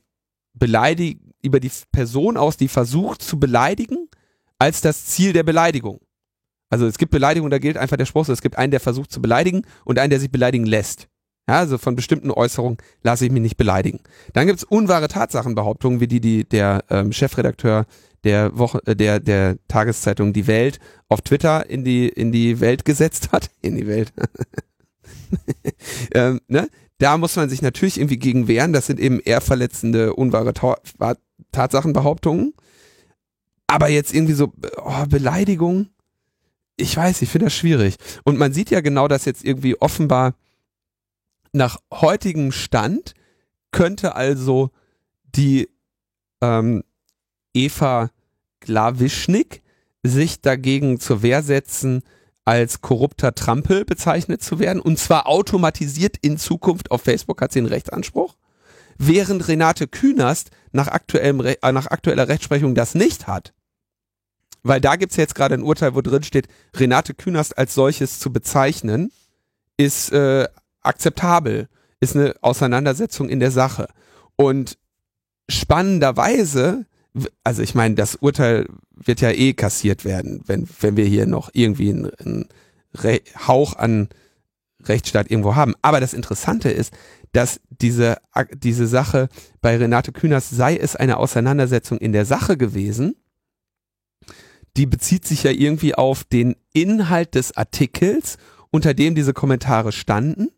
Beleidig 0.53 1.21
über 1.43 1.61
die 1.61 1.71
Person 1.93 2.37
aus, 2.37 2.57
die 2.57 2.69
versucht 2.69 3.23
zu 3.23 3.39
beleidigen, 3.39 4.10
als 4.61 4.81
das 4.81 5.07
Ziel 5.07 5.33
der 5.33 5.43
Beleidigung. 5.43 6.01
Also 6.69 6.87
es 6.87 6.99
gibt 6.99 7.11
Beleidigungen, 7.11 7.51
da 7.51 7.59
gilt 7.59 7.77
einfach 7.77 7.97
der 7.97 8.07
Spruch, 8.07 8.29
es 8.29 8.43
gibt 8.43 8.57
einen, 8.57 8.71
der 8.71 8.79
versucht 8.79 9.11
zu 9.11 9.21
beleidigen 9.21 9.63
und 9.85 9.99
einen, 9.99 10.11
der 10.11 10.21
sich 10.21 10.31
beleidigen 10.31 10.67
lässt. 10.67 11.09
Ja, 11.49 11.59
also 11.59 11.79
von 11.79 11.97
bestimmten 11.97 12.31
Äußerungen 12.31 12.79
lasse 13.03 13.25
ich 13.27 13.33
mich 13.33 13.43
nicht 13.43 13.57
beleidigen. 13.57 13.99
Dann 14.35 14.47
gibt 14.47 14.61
es 14.61 14.65
unwahre 14.65 15.09
Tatsachenbehauptungen, 15.09 15.99
wie 15.99 16.07
die, 16.07 16.21
die 16.21 16.45
der 16.45 16.85
ähm, 16.91 17.13
Chefredakteur 17.13 17.87
der 18.23 18.57
Woche, 18.57 18.81
äh, 18.87 18.95
der, 18.95 19.19
der 19.19 19.57
Tageszeitung 19.67 20.33
Die 20.33 20.47
Welt 20.47 20.79
auf 21.09 21.23
Twitter 21.23 21.69
in 21.69 21.83
die, 21.83 22.09
in 22.09 22.31
die 22.31 22.61
Welt 22.61 22.85
gesetzt 22.85 23.33
hat. 23.33 23.51
In 23.63 23.77
die 23.77 23.87
Welt. 23.87 24.13
ähm, 26.15 26.41
ne? 26.47 26.69
Da 26.99 27.17
muss 27.17 27.35
man 27.35 27.49
sich 27.49 27.63
natürlich 27.63 27.99
irgendwie 27.99 28.19
gegen 28.19 28.47
wehren. 28.47 28.73
Das 28.73 28.87
sind 28.87 29.01
eben 29.01 29.21
eher 29.21 29.41
verletzende, 29.41 30.15
unwahre 30.15 30.53
Ta 30.53 30.77
Tatsachenbehauptungen. 31.51 32.53
Aber 33.71 33.89
jetzt 33.89 34.13
irgendwie 34.13 34.33
so 34.33 34.53
oh, 34.79 35.07
Beleidigung, 35.09 35.91
ich 36.77 36.97
weiß, 36.97 37.23
ich 37.23 37.29
finde 37.29 37.47
das 37.47 37.55
schwierig. 37.55 37.95
Und 38.25 38.37
man 38.37 38.53
sieht 38.53 38.71
ja 38.71 38.81
genau, 38.81 39.07
dass 39.07 39.27
jetzt 39.27 39.45
irgendwie 39.45 39.81
offenbar 39.81 40.35
nach 41.53 41.79
heutigem 41.93 42.51
Stand 42.51 43.15
könnte 43.71 44.17
also 44.17 44.71
die 45.37 45.69
ähm, 46.41 46.83
Eva 47.55 48.11
Glawischnik 48.59 49.63
sich 50.03 50.41
dagegen 50.41 50.99
zur 50.99 51.23
Wehr 51.23 51.45
setzen, 51.45 52.03
als 52.45 52.81
korrupter 52.81 53.37
Trampel 53.37 53.85
bezeichnet 53.85 54.43
zu 54.43 54.59
werden 54.59 54.83
und 54.83 54.99
zwar 54.99 55.29
automatisiert 55.29 56.17
in 56.23 56.39
Zukunft 56.39 56.91
auf 56.91 57.03
Facebook 57.03 57.41
hat 57.41 57.53
sie 57.53 57.61
einen 57.61 57.69
Rechtsanspruch, 57.69 58.35
während 58.99 59.47
Renate 59.47 59.87
Künast 59.87 60.51
nach, 60.73 60.89
aktuellem, 60.89 61.41
äh, 61.41 61.73
nach 61.73 61.87
aktueller 61.87 62.27
Rechtsprechung 62.27 62.75
das 62.75 62.97
nicht 62.97 63.29
hat. 63.29 63.53
Weil 64.63 64.81
da 64.81 64.97
gibt's 64.97 65.17
jetzt 65.17 65.35
gerade 65.35 65.55
ein 65.55 65.63
Urteil, 65.63 65.95
wo 65.95 66.01
drin 66.01 66.23
steht, 66.23 66.49
Renate 66.77 67.15
Künast 67.15 67.57
als 67.57 67.75
solches 67.75 68.19
zu 68.19 68.33
bezeichnen, 68.33 69.11
ist 69.77 70.13
äh, 70.13 70.47
akzeptabel, 70.83 71.69
ist 72.01 72.17
eine 72.17 72.35
Auseinandersetzung 72.43 73.29
in 73.29 73.41
der 73.41 73.51
Sache. 73.51 73.89
Und 74.37 74.77
spannenderweise, 75.49 76.87
also 77.45 77.63
ich 77.63 77.75
meine, 77.75 77.95
das 77.95 78.17
Urteil 78.17 78.67
wird 78.93 79.21
ja 79.21 79.31
eh 79.31 79.55
kassiert 79.55 80.05
werden, 80.05 80.43
wenn, 80.47 80.69
wenn 80.81 80.97
wir 80.97 81.07
hier 81.07 81.27
noch 81.27 81.51
irgendwie 81.53 81.91
einen, 81.91 82.11
einen 82.19 82.49
Hauch 83.47 83.77
an 83.77 84.09
Rechtsstaat 84.85 85.31
irgendwo 85.31 85.57
haben. 85.57 85.75
Aber 85.83 86.01
das 86.01 86.15
Interessante 86.15 86.71
ist, 86.71 86.93
dass 87.33 87.61
diese, 87.69 88.17
diese 88.55 88.87
Sache 88.87 89.29
bei 89.61 89.77
Renate 89.77 90.13
Künast 90.13 90.51
sei 90.51 90.77
es 90.77 90.97
eine 90.97 91.19
Auseinandersetzung 91.19 91.99
in 91.99 92.13
der 92.13 92.25
Sache 92.25 92.57
gewesen, 92.57 93.15
die 94.77 94.87
bezieht 94.87 95.27
sich 95.27 95.43
ja 95.43 95.51
irgendwie 95.51 95.95
auf 95.95 96.25
den 96.25 96.57
Inhalt 96.73 97.35
des 97.35 97.57
Artikels, 97.57 98.39
unter 98.71 98.95
dem 98.95 99.15
diese 99.15 99.33
Kommentare 99.33 99.93
standen, 99.93 100.51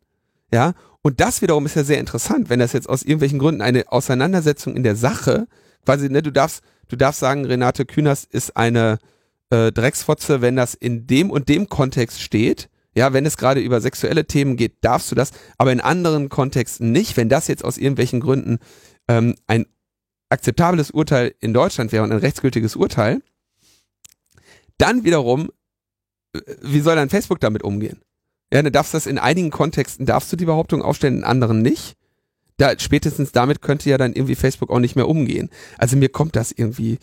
ja, 0.52 0.74
und 1.02 1.20
das 1.20 1.42
wiederum 1.42 1.66
ist 1.66 1.74
ja 1.74 1.82
sehr 1.82 1.98
interessant, 1.98 2.48
wenn 2.48 2.60
das 2.60 2.72
jetzt 2.72 2.88
aus 2.88 3.02
irgendwelchen 3.02 3.40
Gründen 3.40 3.60
eine 3.60 3.90
Auseinandersetzung 3.90 4.76
in 4.76 4.84
der 4.84 4.94
Sache, 4.94 5.48
quasi, 5.84 6.08
ne, 6.08 6.22
du 6.22 6.30
darfst, 6.30 6.62
du 6.88 6.96
darfst 6.96 7.20
sagen, 7.20 7.44
Renate 7.44 7.84
Künast 7.84 8.32
ist 8.32 8.56
eine 8.56 8.98
äh, 9.50 9.72
Drecksfotze, 9.72 10.40
wenn 10.42 10.54
das 10.54 10.74
in 10.74 11.06
dem 11.08 11.30
und 11.30 11.48
dem 11.48 11.68
Kontext 11.68 12.22
steht, 12.22 12.68
ja, 12.94 13.12
wenn 13.12 13.26
es 13.26 13.36
gerade 13.36 13.60
über 13.60 13.80
sexuelle 13.80 14.26
Themen 14.26 14.56
geht, 14.56 14.76
darfst 14.82 15.10
du 15.10 15.14
das, 15.14 15.32
aber 15.58 15.72
in 15.72 15.80
anderen 15.80 16.28
Kontexten 16.28 16.92
nicht, 16.92 17.16
wenn 17.16 17.28
das 17.28 17.48
jetzt 17.48 17.64
aus 17.64 17.78
irgendwelchen 17.78 18.20
Gründen 18.20 18.58
ähm, 19.08 19.34
ein 19.46 19.66
akzeptables 20.28 20.90
Urteil 20.90 21.34
in 21.40 21.52
Deutschland 21.52 21.90
wäre 21.90 22.04
und 22.04 22.12
ein 22.12 22.18
rechtsgültiges 22.18 22.76
Urteil, 22.76 23.22
dann 24.78 25.04
wiederum, 25.04 25.50
äh, 26.34 26.40
wie 26.62 26.80
soll 26.80 26.96
dann 26.96 27.10
Facebook 27.10 27.40
damit 27.40 27.62
umgehen? 27.62 28.00
Ja, 28.52 28.62
du 28.62 28.70
darfst 28.70 28.92
das 28.92 29.06
in 29.06 29.18
einigen 29.18 29.50
Kontexten, 29.50 30.04
darfst 30.04 30.30
du 30.32 30.36
die 30.36 30.44
Behauptung 30.44 30.82
aufstellen, 30.82 31.18
in 31.18 31.24
anderen 31.24 31.62
nicht. 31.62 31.96
Da, 32.58 32.78
spätestens 32.78 33.32
damit 33.32 33.62
könnte 33.62 33.88
ja 33.88 33.96
dann 33.96 34.12
irgendwie 34.12 34.34
Facebook 34.34 34.70
auch 34.70 34.78
nicht 34.78 34.94
mehr 34.94 35.08
umgehen. 35.08 35.48
Also 35.78 35.96
mir 35.96 36.10
kommt 36.10 36.36
das 36.36 36.52
irgendwie, 36.52 36.98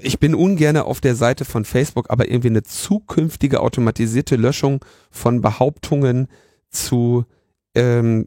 ich 0.00 0.18
bin 0.18 0.34
ungern 0.34 0.78
auf 0.78 1.02
der 1.02 1.14
Seite 1.14 1.44
von 1.44 1.66
Facebook, 1.66 2.10
aber 2.10 2.28
irgendwie 2.28 2.48
eine 2.48 2.62
zukünftige 2.62 3.60
automatisierte 3.60 4.36
Löschung 4.36 4.82
von 5.10 5.42
Behauptungen 5.42 6.28
zu, 6.70 7.26
ähm, 7.74 8.26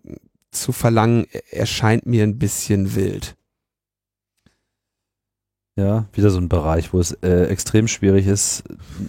zu 0.52 0.72
verlangen, 0.72 1.26
erscheint 1.50 2.06
mir 2.06 2.24
ein 2.24 2.38
bisschen 2.38 2.96
wild. 2.96 3.36
Ja, 5.80 6.06
wieder 6.12 6.30
so 6.30 6.40
ein 6.40 6.50
Bereich, 6.50 6.94
wo 6.94 7.00
es 7.00 7.14
äh, 7.24 7.46
extrem 7.46 7.88
schwierig 7.88 8.28
ist, 8.28 8.64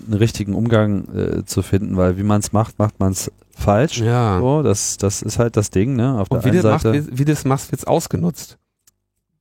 einen 0.06 0.14
richtigen 0.14 0.54
Umgang 0.54 1.08
äh, 1.12 1.44
zu 1.44 1.62
finden, 1.62 1.96
weil 1.96 2.16
wie 2.16 2.22
man 2.22 2.38
es 2.40 2.52
macht, 2.52 2.78
macht 2.78 3.00
man 3.00 3.10
es 3.10 3.32
falsch. 3.50 3.98
Ja. 3.98 4.38
So, 4.38 4.62
das, 4.62 4.96
das 4.96 5.20
ist 5.20 5.40
halt 5.40 5.56
das 5.56 5.70
Ding, 5.70 5.96
ne? 5.96 6.20
Auf 6.20 6.30
Und 6.30 6.44
der 6.44 6.44
wie 6.44 6.56
einen 6.56 6.62
du, 6.62 6.68
machst, 6.68 6.84
Seite. 6.84 7.10
wie, 7.10 7.18
wie 7.18 7.24
du 7.24 7.32
es 7.32 7.44
machst, 7.44 7.72
wird's 7.72 7.84
ausgenutzt. 7.84 8.56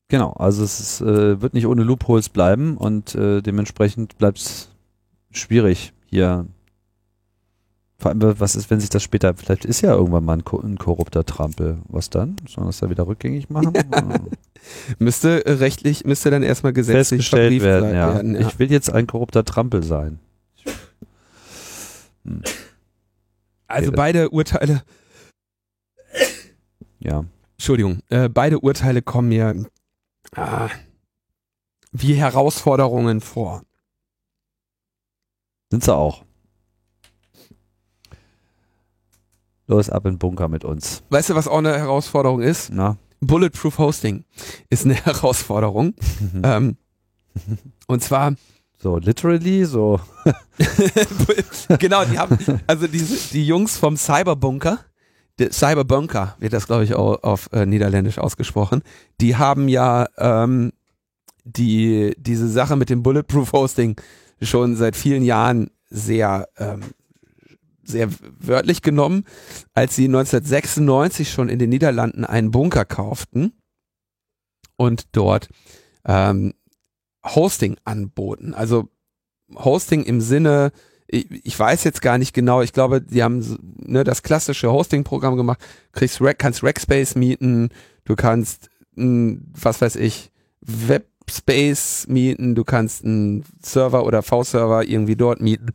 Genau, 0.07 0.31
also 0.33 0.63
es 0.63 0.79
ist, 0.79 1.01
äh, 1.01 1.39
wird 1.39 1.53
nicht 1.53 1.67
ohne 1.67 1.83
Loopholes 1.83 2.29
bleiben 2.29 2.77
und 2.77 3.13
äh, 3.13 3.41
dementsprechend 3.43 4.17
bleibt 4.17 4.39
es 4.39 4.69
schwierig 5.29 5.93
hier. 6.07 6.47
Vor 7.99 8.09
allem, 8.09 8.39
was 8.39 8.55
ist, 8.55 8.71
wenn 8.71 8.79
sich 8.79 8.89
das 8.89 9.03
später, 9.03 9.35
vielleicht 9.35 9.65
ist 9.65 9.81
ja 9.81 9.93
irgendwann 9.93 10.25
mal 10.25 10.37
ein, 10.37 10.43
ein 10.63 10.77
korrupter 10.79 11.25
Trampel. 11.25 11.77
Was 11.89 12.09
dann? 12.09 12.37
Sollen 12.47 12.65
wir 12.65 12.69
das 12.69 12.79
da 12.79 12.89
wieder 12.89 13.05
rückgängig 13.05 13.51
machen? 13.51 13.67
Oder? 13.67 14.19
Müsste 14.99 15.45
äh, 15.45 15.53
rechtlich, 15.53 16.05
müsste 16.05 16.31
dann 16.31 16.43
erstmal 16.43 16.73
gesetzlich 16.73 17.29
verbrieft 17.29 17.65
werden, 17.65 17.93
ja. 17.93 18.13
werden. 18.15 18.35
ja. 18.35 18.47
Ich 18.47 18.59
will 18.59 18.71
jetzt 18.71 18.91
ein 18.91 19.07
korrupter 19.07 19.43
Trampel 19.43 19.83
sein. 19.83 20.19
Hm, 22.25 22.43
Also 23.67 23.91
beide 23.91 24.29
Urteile, 24.29 24.83
ja. 26.99 27.23
Entschuldigung, 27.57 27.99
äh, 28.09 28.29
beide 28.29 28.59
Urteile 28.59 29.01
kommen 29.01 29.29
mir 29.29 29.65
ah, 30.35 30.69
wie 31.91 32.13
Herausforderungen 32.13 33.21
vor. 33.21 33.63
Sind 35.71 35.83
sie 35.83 35.95
auch. 35.95 36.23
Los, 39.67 39.89
ab 39.89 40.05
in 40.05 40.13
den 40.13 40.19
Bunker 40.19 40.47
mit 40.47 40.65
uns. 40.65 41.03
Weißt 41.09 41.29
du, 41.29 41.35
was 41.35 41.47
auch 41.47 41.59
eine 41.59 41.77
Herausforderung 41.77 42.41
ist? 42.41 42.71
Na? 42.71 42.97
Bulletproof 43.21 43.77
Hosting 43.77 44.23
ist 44.69 44.85
eine 44.85 44.95
Herausforderung. 45.05 45.93
ähm, 46.43 46.77
und 47.87 48.03
zwar, 48.03 48.35
So, 48.81 48.97
literally, 48.97 49.65
so. 49.65 49.99
genau, 51.79 52.05
die 52.05 52.17
haben, 52.17 52.37
also 52.67 52.87
diese, 52.87 53.31
die 53.33 53.45
Jungs 53.45 53.77
vom 53.77 53.97
Cyberbunker, 53.97 54.79
Cyberbunker 55.39 56.35
wird 56.39 56.53
das, 56.53 56.67
glaube 56.67 56.83
ich, 56.83 56.95
auch 56.95 57.23
auf 57.23 57.49
äh, 57.53 57.65
Niederländisch 57.65 58.17
ausgesprochen, 58.17 58.81
die 59.21 59.37
haben 59.37 59.69
ja 59.69 60.07
ähm, 60.17 60.73
die, 61.45 62.13
diese 62.17 62.49
Sache 62.49 62.75
mit 62.75 62.89
dem 62.89 63.03
Bulletproof 63.03 63.53
Hosting 63.53 63.95
schon 64.41 64.75
seit 64.75 64.95
vielen 64.95 65.23
Jahren 65.23 65.71
sehr, 65.89 66.47
ähm, 66.57 66.81
sehr 67.89 68.09
wörtlich 68.39 68.81
genommen, 68.81 69.25
als 69.73 69.95
sie 69.95 70.05
1996 70.05 71.31
schon 71.31 71.49
in 71.49 71.59
den 71.59 71.69
Niederlanden 71.69 72.25
einen 72.25 72.51
Bunker 72.51 72.85
kauften 72.85 73.53
und 74.77 75.07
dort 75.11 75.49
ähm, 76.05 76.53
Hosting 77.23 77.77
anboten. 77.83 78.53
Also 78.53 78.89
Hosting 79.53 80.03
im 80.03 80.21
Sinne, 80.21 80.71
ich, 81.07 81.27
ich 81.43 81.59
weiß 81.59 81.83
jetzt 81.83 82.01
gar 82.01 82.17
nicht 82.17 82.33
genau, 82.33 82.61
ich 82.61 82.73
glaube, 82.73 83.01
die 83.01 83.23
haben 83.23 83.57
ne, 83.77 84.03
das 84.03 84.23
klassische 84.23 84.71
Hosting-Programm 84.71 85.35
gemacht, 85.35 85.59
kriegst 85.91 86.21
kannst 86.37 86.63
Rackspace 86.63 87.15
mieten, 87.15 87.69
du 88.05 88.15
kannst, 88.15 88.69
mh, 88.95 89.39
was 89.53 89.81
weiß 89.81 89.95
ich, 89.97 90.31
Webspace 90.61 92.07
mieten, 92.07 92.55
du 92.55 92.63
kannst 92.63 93.03
einen 93.03 93.43
Server 93.61 94.05
oder 94.05 94.21
V-Server 94.21 94.87
irgendwie 94.87 95.15
dort 95.15 95.41
mieten. 95.41 95.71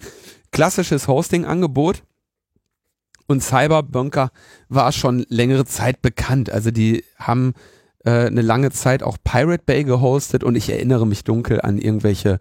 Klassisches 0.54 1.08
Hosting-Angebot. 1.08 2.04
Und 3.26 3.42
Cyberbunker 3.42 4.30
war 4.68 4.92
schon 4.92 5.26
längere 5.28 5.64
Zeit 5.64 6.00
bekannt. 6.00 6.48
Also 6.48 6.70
die 6.70 7.02
haben 7.16 7.54
äh, 8.04 8.26
eine 8.26 8.40
lange 8.40 8.70
Zeit 8.70 9.02
auch 9.02 9.16
Pirate 9.24 9.64
Bay 9.66 9.82
gehostet 9.82 10.44
und 10.44 10.54
ich 10.54 10.70
erinnere 10.70 11.08
mich 11.08 11.24
dunkel 11.24 11.60
an 11.60 11.78
irgendwelche 11.78 12.38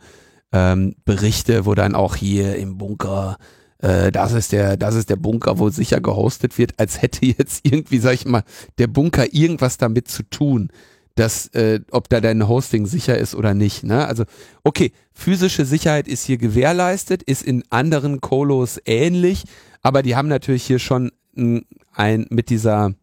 ähm, 0.52 0.96
Berichte, 1.06 1.66
wo 1.66 1.74
dann 1.74 1.96
auch 1.96 2.16
hier 2.16 2.56
im 2.58 2.78
Bunker, 2.78 3.38
äh, 3.80 4.12
das 4.12 4.34
ist 4.34 4.52
der, 4.52 4.78
das 4.78 4.94
ist 4.94 5.10
der 5.10 5.16
Bunker, 5.16 5.58
wo 5.58 5.70
sicher 5.70 6.00
gehostet 6.00 6.60
wird, 6.60 6.78
als 6.78 7.02
hätte 7.02 7.26
jetzt 7.26 7.62
irgendwie, 7.66 7.98
sag 7.98 8.14
ich 8.14 8.28
mal, 8.28 8.44
der 8.78 8.88
Bunker 8.88 9.34
irgendwas 9.34 9.78
damit 9.78 10.08
zu 10.08 10.22
tun, 10.22 10.70
dass, 11.16 11.48
äh, 11.50 11.82
ob 11.92 12.10
da 12.10 12.22
dein 12.22 12.48
Hosting 12.48 12.86
sicher 12.86 13.18
ist 13.18 13.36
oder 13.36 13.54
nicht. 13.54 13.84
Ne? 13.84 14.08
Also, 14.08 14.24
okay, 14.64 14.92
physische 15.12 15.66
Sicherheit 15.66 16.08
ist 16.08 16.26
hier 16.26 16.38
gewährleistet, 16.38 17.22
ist 17.24 17.44
in 17.44 17.64
anderen 17.70 18.20
Colos 18.20 18.80
ähnlich, 18.86 19.44
aber 19.82 20.02
die 20.02 20.16
haben 20.16 20.28
natürlich 20.28 20.64
hier 20.64 20.80
schon 20.80 21.12
ein, 21.38 21.66
ein 21.94 22.26
mit 22.30 22.50
dieser, 22.50 22.94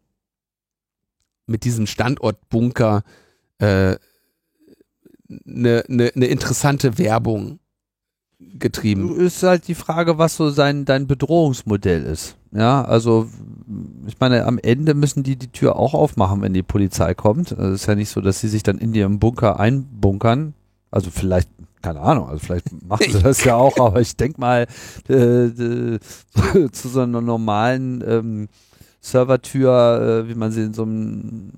mit 1.46 1.64
diesem 1.64 1.86
Standort 1.86 2.48
Bunker 2.48 3.02
äh, 3.58 3.96
eine, 5.46 5.84
eine, 5.88 6.12
eine 6.14 6.26
interessante 6.26 6.98
Werbung 6.98 7.60
getrieben. 8.38 9.20
Ist 9.20 9.42
halt 9.42 9.68
die 9.68 9.74
Frage, 9.74 10.18
was 10.18 10.36
so 10.36 10.50
sein, 10.50 10.84
dein 10.84 11.06
Bedrohungsmodell 11.06 12.04
ist. 12.04 12.36
Ja, 12.52 12.82
also 12.84 13.28
ich 14.06 14.18
meine, 14.18 14.44
am 14.44 14.58
Ende 14.58 14.94
müssen 14.94 15.22
die 15.22 15.36
die 15.36 15.52
Tür 15.52 15.76
auch 15.76 15.94
aufmachen, 15.94 16.42
wenn 16.42 16.52
die 16.52 16.64
Polizei 16.64 17.14
kommt. 17.14 17.52
Also 17.52 17.72
Es 17.72 17.82
ist 17.82 17.86
ja 17.86 17.94
nicht 17.94 18.08
so, 18.08 18.20
dass 18.20 18.40
sie 18.40 18.48
sich 18.48 18.62
dann 18.62 18.78
in 18.78 18.92
ihrem 18.94 19.18
Bunker 19.20 19.60
einbunkern. 19.60 20.54
Also 20.90 21.10
vielleicht, 21.10 21.48
keine 21.82 22.00
Ahnung, 22.00 22.28
also 22.28 22.44
vielleicht 22.44 22.66
machen 22.86 23.06
sie 23.08 23.22
das 23.22 23.44
ja 23.44 23.54
auch, 23.54 23.78
aber 23.78 24.00
ich 24.00 24.16
denke 24.16 24.40
mal, 24.40 24.66
äh, 25.08 25.14
äh, 25.14 25.98
zu 26.72 26.88
so 26.88 27.00
einer 27.00 27.20
normalen 27.20 28.02
ähm, 28.06 28.48
Servertür, 29.00 30.24
äh, 30.24 30.28
wie 30.28 30.34
man 30.34 30.50
sie 30.50 30.62
in 30.62 30.74
so 30.74 30.82
einem 30.82 31.52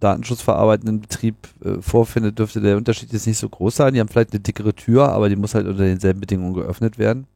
datenschutzverarbeitenden 0.00 1.00
Betrieb 1.00 1.36
äh, 1.64 1.80
vorfindet, 1.80 2.38
dürfte 2.38 2.60
der 2.60 2.76
Unterschied 2.76 3.12
jetzt 3.12 3.26
nicht 3.26 3.38
so 3.38 3.48
groß 3.48 3.76
sein. 3.76 3.94
Die 3.94 4.00
haben 4.00 4.08
vielleicht 4.08 4.32
eine 4.32 4.40
dickere 4.40 4.74
Tür, 4.74 5.10
aber 5.10 5.28
die 5.28 5.36
muss 5.36 5.54
halt 5.54 5.66
unter 5.66 5.84
denselben 5.84 6.20
Bedingungen 6.20 6.54
geöffnet 6.54 6.98
werden. 6.98 7.26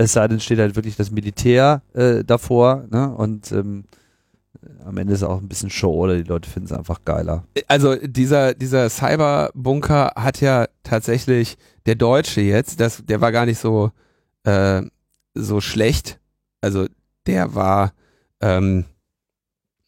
Es 0.00 0.12
sei 0.12 0.28
denn, 0.28 0.38
steht 0.38 0.60
halt 0.60 0.76
wirklich 0.76 0.94
das 0.94 1.10
Militär 1.10 1.82
äh, 1.92 2.22
davor, 2.22 2.86
ne? 2.88 3.12
Und 3.12 3.50
ähm, 3.50 3.82
am 4.84 4.96
Ende 4.96 5.12
ist 5.12 5.24
auch 5.24 5.40
ein 5.40 5.48
bisschen 5.48 5.70
Show 5.70 5.92
oder 5.92 6.16
die 6.16 6.22
Leute 6.22 6.48
finden 6.48 6.66
es 6.66 6.72
einfach 6.72 7.04
geiler. 7.04 7.42
Also 7.66 7.96
dieser, 7.96 8.54
dieser 8.54 8.90
Cyberbunker 8.90 10.12
hat 10.14 10.40
ja 10.40 10.68
tatsächlich 10.84 11.58
der 11.86 11.96
Deutsche 11.96 12.40
jetzt, 12.42 12.78
das, 12.78 13.04
der 13.06 13.20
war 13.20 13.32
gar 13.32 13.44
nicht 13.44 13.58
so, 13.58 13.90
äh, 14.44 14.82
so 15.34 15.60
schlecht. 15.60 16.20
Also 16.60 16.86
der 17.26 17.56
war, 17.56 17.92
ähm, 18.40 18.84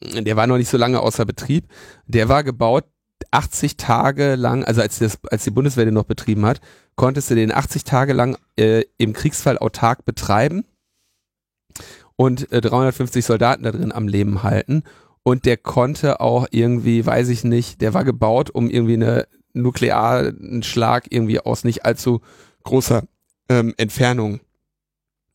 der 0.03 0.35
war 0.35 0.49
noch 0.49 0.59
nicht 0.59 0.71
so 0.71 0.77
lange 0.77 0.99
außer 0.99 1.25
Betrieb. 1.25 1.69
Der 2.07 2.29
war 2.29 2.43
gebaut 2.43 2.85
80 3.31 3.77
Tage 3.77 4.35
lang, 4.35 4.65
also 4.65 4.81
als, 4.81 4.99
das, 4.99 5.19
als 5.31 5.45
die 5.45 5.51
Bundeswehr 5.51 5.85
den 5.85 5.95
noch 5.95 6.05
betrieben 6.05 6.47
hat, 6.47 6.61
konntest 6.97 7.31
du 7.31 7.35
den 7.35 7.53
80 7.53 7.85
Tage 7.85 8.13
lang 8.13 8.37
äh, 8.57 8.85
im 8.99 9.13
Kriegsfall 9.13 9.59
autark 9.59 10.05
betreiben 10.05 10.65
und 12.17 12.51
äh, 12.53 12.61
350 12.61 13.25
Soldaten 13.25 13.63
da 13.63 13.73
drin 13.73 13.93
am 13.93 14.09
Leben 14.09 14.43
halten. 14.43 14.83
Und 15.23 15.45
der 15.45 15.57
konnte 15.57 16.21
auch 16.21 16.47
irgendwie, 16.51 17.05
weiß 17.05 17.29
ich 17.29 17.45
nicht, 17.45 17.81
der 17.81 17.95
war 17.95 18.05
gebaut, 18.05 18.51
um 18.51 18.71
irgendwie 18.71 18.95
eine 18.95 19.27
nuklearen 19.53 20.63
Schlag 20.63 21.07
irgendwie 21.11 21.41
aus 21.41 21.65
nicht 21.65 21.85
allzu 21.85 22.21
großer 22.65 23.05
ähm, 23.49 23.75
Entfernung 23.77 24.41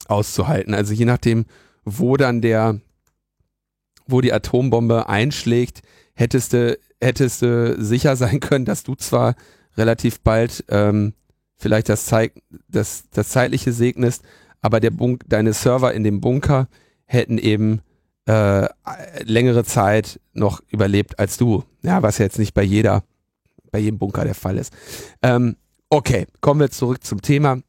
auszuhalten. 0.07 0.73
Also 0.73 0.93
je 0.93 1.05
nachdem, 1.05 1.45
wo 1.83 2.17
dann 2.17 2.41
der, 2.41 2.79
wo 4.07 4.21
die 4.21 4.33
Atombombe 4.33 5.09
einschlägt, 5.09 5.81
hättest 6.13 6.53
du, 6.53 6.77
hättest 7.01 7.41
du 7.41 7.75
sicher 7.81 8.15
sein 8.15 8.39
können, 8.39 8.65
dass 8.65 8.83
du 8.83 8.95
zwar 8.95 9.35
relativ 9.77 10.21
bald 10.21 10.63
ähm, 10.69 11.13
vielleicht 11.57 11.89
das, 11.89 12.05
Zeit, 12.05 12.33
das, 12.67 13.05
das 13.11 13.29
zeitliche 13.29 13.71
segnest, 13.71 14.23
aber 14.61 14.79
der 14.79 14.91
Bunk, 14.91 15.23
deine 15.27 15.53
Server 15.53 15.93
in 15.93 16.03
dem 16.03 16.21
Bunker 16.21 16.67
hätten 17.05 17.37
eben 17.37 17.81
äh, 18.27 18.67
längere 19.23 19.63
Zeit 19.63 20.19
noch 20.33 20.61
überlebt 20.69 21.19
als 21.19 21.37
du. 21.37 21.63
Ja, 21.83 22.01
was 22.01 22.17
jetzt 22.17 22.39
nicht 22.39 22.53
bei 22.53 22.63
jeder, 22.63 23.03
bei 23.71 23.79
jedem 23.79 23.99
Bunker 23.99 24.23
der 24.23 24.33
Fall 24.33 24.57
ist. 24.57 24.73
Ähm, 25.21 25.57
okay, 25.89 26.25
kommen 26.41 26.59
wir 26.59 26.71
zurück 26.71 27.03
zum 27.03 27.21
Thema. 27.21 27.59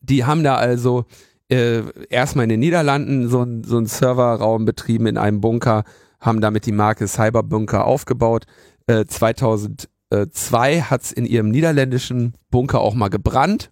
Die 0.00 0.24
haben 0.24 0.44
da 0.44 0.54
also 0.54 1.06
äh, 1.50 1.82
erstmal 2.08 2.44
in 2.44 2.50
den 2.50 2.60
Niederlanden 2.60 3.28
so, 3.28 3.42
ein, 3.42 3.64
so 3.64 3.76
einen 3.76 3.86
Serverraum 3.86 4.64
betrieben 4.64 5.06
in 5.06 5.18
einem 5.18 5.40
Bunker, 5.40 5.84
haben 6.20 6.40
damit 6.40 6.66
die 6.66 6.72
Marke 6.72 7.06
Cyberbunker 7.06 7.84
aufgebaut. 7.84 8.44
Äh, 8.86 9.06
2002 9.06 10.82
hat 10.82 11.02
es 11.02 11.12
in 11.12 11.26
ihrem 11.26 11.50
niederländischen 11.50 12.34
Bunker 12.50 12.80
auch 12.80 12.94
mal 12.94 13.08
gebrannt. 13.08 13.70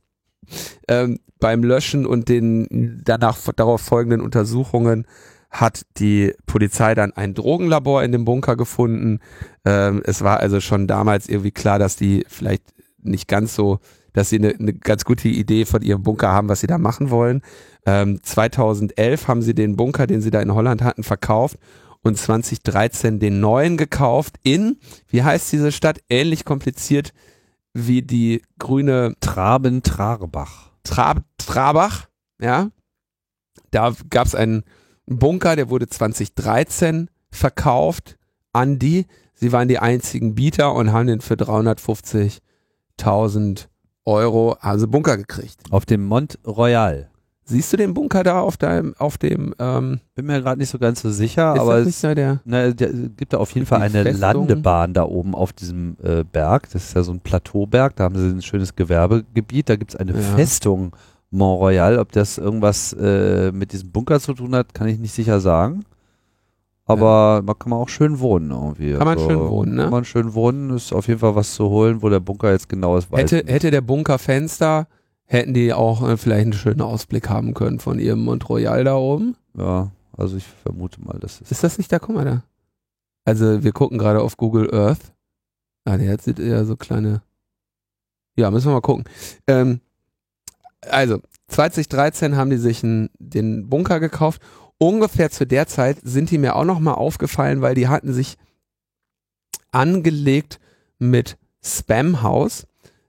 Ähm, 0.88 1.18
beim 1.40 1.64
Löschen 1.64 2.06
und 2.06 2.28
den 2.28 3.02
danach 3.04 3.38
darauf 3.56 3.80
folgenden 3.80 4.20
Untersuchungen 4.20 5.06
hat 5.50 5.82
die 5.98 6.34
Polizei 6.46 6.94
dann 6.94 7.12
ein 7.12 7.34
Drogenlabor 7.34 8.02
in 8.02 8.12
dem 8.12 8.24
Bunker 8.24 8.56
gefunden. 8.56 9.20
Ähm, 9.64 10.02
es 10.04 10.22
war 10.22 10.40
also 10.40 10.60
schon 10.60 10.86
damals 10.86 11.28
irgendwie 11.28 11.50
klar, 11.50 11.78
dass 11.78 11.96
die 11.96 12.24
vielleicht 12.28 12.62
nicht 13.02 13.28
ganz 13.28 13.54
so 13.54 13.78
dass 14.16 14.30
sie 14.30 14.38
eine, 14.38 14.54
eine 14.58 14.72
ganz 14.72 15.04
gute 15.04 15.28
Idee 15.28 15.66
von 15.66 15.82
ihrem 15.82 16.02
Bunker 16.02 16.32
haben, 16.32 16.48
was 16.48 16.60
sie 16.60 16.66
da 16.66 16.78
machen 16.78 17.10
wollen. 17.10 17.42
Ähm, 17.84 18.18
2011 18.22 19.28
haben 19.28 19.42
sie 19.42 19.54
den 19.54 19.76
Bunker, 19.76 20.06
den 20.06 20.22
sie 20.22 20.30
da 20.30 20.40
in 20.40 20.54
Holland 20.54 20.82
hatten, 20.82 21.02
verkauft 21.02 21.58
und 22.06 22.16
2013 22.16 23.18
den 23.18 23.40
neuen 23.40 23.76
gekauft 23.76 24.36
in, 24.42 24.78
wie 25.08 25.22
heißt 25.22 25.52
diese 25.52 25.72
Stadt, 25.72 26.00
ähnlich 26.08 26.44
kompliziert 26.44 27.12
wie 27.72 28.02
die 28.02 28.42
grüne 28.58 29.14
Traben-Trarbach. 29.20 30.70
Trab 30.82 31.22
Trabach, 31.36 32.08
ja. 32.40 32.70
Da 33.70 33.94
gab 34.08 34.26
es 34.26 34.34
einen 34.34 34.64
Bunker, 35.06 35.56
der 35.56 35.68
wurde 35.68 35.88
2013 35.88 37.10
verkauft 37.30 38.16
an 38.52 38.78
die. 38.78 39.06
Sie 39.34 39.52
waren 39.52 39.68
die 39.68 39.78
einzigen 39.78 40.34
Bieter 40.34 40.74
und 40.74 40.92
haben 40.92 41.08
den 41.08 41.20
für 41.20 41.34
350.000 41.34 43.66
Euro 44.04 44.56
also 44.60 44.88
Bunker 44.88 45.18
gekriegt. 45.18 45.60
Auf 45.70 45.84
dem 45.84 46.04
Mont 46.04 46.38
Royal. 46.46 47.10
Siehst 47.48 47.72
du 47.72 47.76
den 47.76 47.94
Bunker 47.94 48.24
da 48.24 48.40
auf 48.40 48.56
deinem, 48.56 48.94
auf 48.98 49.18
dem, 49.18 49.54
ähm, 49.60 50.00
Bin 50.16 50.26
mir 50.26 50.42
gerade 50.42 50.58
nicht 50.58 50.68
so 50.68 50.80
ganz 50.80 51.00
so 51.02 51.10
sicher, 51.10 51.54
aber 51.60 51.78
es 51.78 52.00
der, 52.00 52.40
ne, 52.44 52.74
der, 52.74 52.88
gibt 52.92 53.32
da 53.32 53.38
auf 53.38 53.52
jeden 53.52 53.66
Fall 53.66 53.82
eine 53.82 54.02
Festung? 54.02 54.20
Landebahn 54.20 54.92
da 54.92 55.04
oben 55.04 55.32
auf 55.36 55.52
diesem 55.52 55.96
äh, 56.02 56.24
Berg. 56.24 56.68
Das 56.72 56.86
ist 56.86 56.96
ja 56.96 57.04
so 57.04 57.12
ein 57.12 57.20
Plateauberg, 57.20 57.94
da 57.94 58.04
haben 58.04 58.16
sie 58.16 58.26
ein 58.26 58.42
schönes 58.42 58.74
Gewerbegebiet, 58.74 59.68
da 59.68 59.76
gibt 59.76 59.94
es 59.94 59.96
eine 59.96 60.12
Ja. 60.12 60.18
Festung 60.18 60.96
Mont 61.30 61.60
Royal. 61.60 62.00
Ob 62.00 62.10
das 62.10 62.36
irgendwas 62.36 62.92
äh, 62.94 63.52
mit 63.52 63.72
diesem 63.72 63.92
Bunker 63.92 64.18
zu 64.18 64.34
tun 64.34 64.52
hat, 64.56 64.74
kann 64.74 64.88
ich 64.88 64.98
nicht 64.98 65.14
sicher 65.14 65.38
sagen. 65.38 65.84
Aber 66.84 67.42
man 67.44 67.58
kann 67.58 67.70
man 67.70 67.80
auch 67.80 67.88
schön 67.88 68.20
wohnen 68.20 68.50
irgendwie. 68.50 68.94
Kann 68.94 69.06
man 69.06 69.18
schön 69.18 69.40
wohnen, 69.40 69.74
ne? 69.74 69.82
Kann 69.82 69.90
man 69.90 70.04
schön 70.04 70.34
wohnen, 70.34 70.70
ist 70.70 70.92
auf 70.92 71.08
jeden 71.08 71.18
Fall 71.18 71.34
was 71.34 71.54
zu 71.54 71.68
holen, 71.68 72.00
wo 72.00 72.08
der 72.08 72.20
Bunker 72.20 72.52
jetzt 72.52 72.68
genau 72.68 72.96
ist. 72.96 73.10
hätte, 73.12 73.36
nicht. 73.36 73.50
hätte 73.50 73.72
der 73.72 73.80
Bunker 73.80 74.18
Fenster, 74.18 74.86
hätten 75.26 75.54
die 75.54 75.72
auch 75.72 76.08
äh, 76.08 76.16
vielleicht 76.16 76.42
einen 76.42 76.52
schönen 76.52 76.80
Ausblick 76.80 77.28
haben 77.28 77.54
können 77.54 77.80
von 77.80 77.98
ihrem 77.98 78.24
Mont 78.24 78.48
Royal 78.48 78.84
da 78.84 78.96
oben. 78.96 79.36
Ja, 79.56 79.90
also 80.16 80.36
ich 80.36 80.46
vermute 80.46 81.02
mal, 81.02 81.18
dass 81.18 81.40
es 81.40 81.50
Ist 81.50 81.64
das 81.64 81.78
nicht 81.78 81.92
da? 81.92 81.98
Guck 81.98 82.14
mal 82.14 82.24
da. 82.24 82.42
Also 83.24 83.62
wir 83.64 83.72
gucken 83.72 83.98
gerade 83.98 84.22
auf 84.22 84.36
Google 84.36 84.72
Earth. 84.72 85.12
Ah, 85.84 85.96
der 85.96 86.12
hat 86.12 86.22
sieht 86.22 86.38
eher 86.38 86.64
so 86.64 86.76
kleine. 86.76 87.22
Ja, 88.36 88.50
müssen 88.50 88.68
wir 88.68 88.74
mal 88.74 88.80
gucken. 88.80 89.04
Ähm, 89.46 89.80
also 90.88 91.20
2013 91.48 92.36
haben 92.36 92.50
die 92.50 92.56
sich 92.56 92.82
einen, 92.82 93.10
den 93.18 93.68
Bunker 93.68 94.00
gekauft. 94.00 94.42
Ungefähr 94.78 95.30
zu 95.30 95.46
der 95.46 95.66
Zeit 95.66 95.98
sind 96.02 96.30
die 96.30 96.38
mir 96.38 96.54
auch 96.56 96.64
noch 96.64 96.80
mal 96.80 96.94
aufgefallen, 96.94 97.62
weil 97.62 97.74
die 97.74 97.88
hatten 97.88 98.12
sich 98.12 98.36
angelegt 99.72 100.60
mit 100.98 101.38
Spamhaus. 101.62 102.66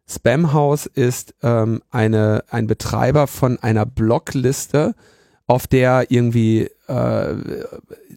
Spamhaus 0.10 0.86
ist 0.86 1.36
ähm, 1.44 1.82
eine, 1.92 2.44
ein 2.50 2.68
Betreiber 2.68 3.28
von 3.28 3.60
einer 3.60 3.86
Blockliste, 3.86 4.96
auf 5.48 5.68
der 5.68 6.10
irgendwie 6.10 6.70
äh, 6.88 7.36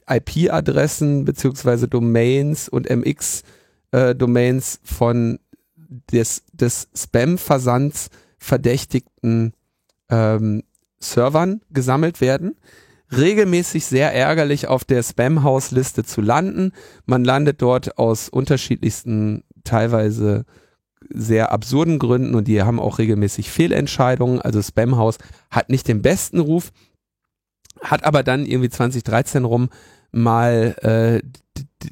IP-Adressen 0.09 1.25
beziehungsweise 1.25 1.89
Domains 1.89 2.69
und 2.69 2.89
MX-Domains 2.89 4.81
von 4.85 5.39
des, 6.13 6.45
des 6.53 6.89
Spam-Versands 6.95 8.11
verdächtigten 8.39 9.53
ähm, 10.09 10.63
Servern 11.01 11.61
gesammelt 11.71 12.21
werden. 12.21 12.57
Regelmäßig 13.13 13.87
sehr 13.87 14.15
ärgerlich 14.15 14.69
auf 14.69 14.85
der 14.85 15.03
Spam-House-Liste 15.03 16.05
zu 16.05 16.21
landen. 16.21 16.73
Man 17.07 17.25
landet 17.25 17.61
dort 17.61 17.99
aus 17.99 18.29
unterschiedlichsten, 18.29 19.43
teilweise 19.65 20.45
sehr 21.13 21.53
absurden 21.53 21.99
Gründen 21.99 22.35
und 22.35 22.49
die 22.49 22.63
haben 22.63 22.81
auch 22.81 22.99
regelmäßig 22.99 23.51
Fehlentscheidungen. 23.51 24.41
Also 24.41 24.63
Spamhaus 24.63 25.19
hat 25.51 25.69
nicht 25.69 25.89
den 25.89 26.03
besten 26.03 26.41
Ruf, 26.41 26.73
hat 27.81 28.05
aber 28.05 28.23
dann 28.23 28.47
irgendwie 28.47 28.71
2013 28.71 29.45
rum 29.45 29.71
mal 30.13 30.77
äh, 30.83 31.27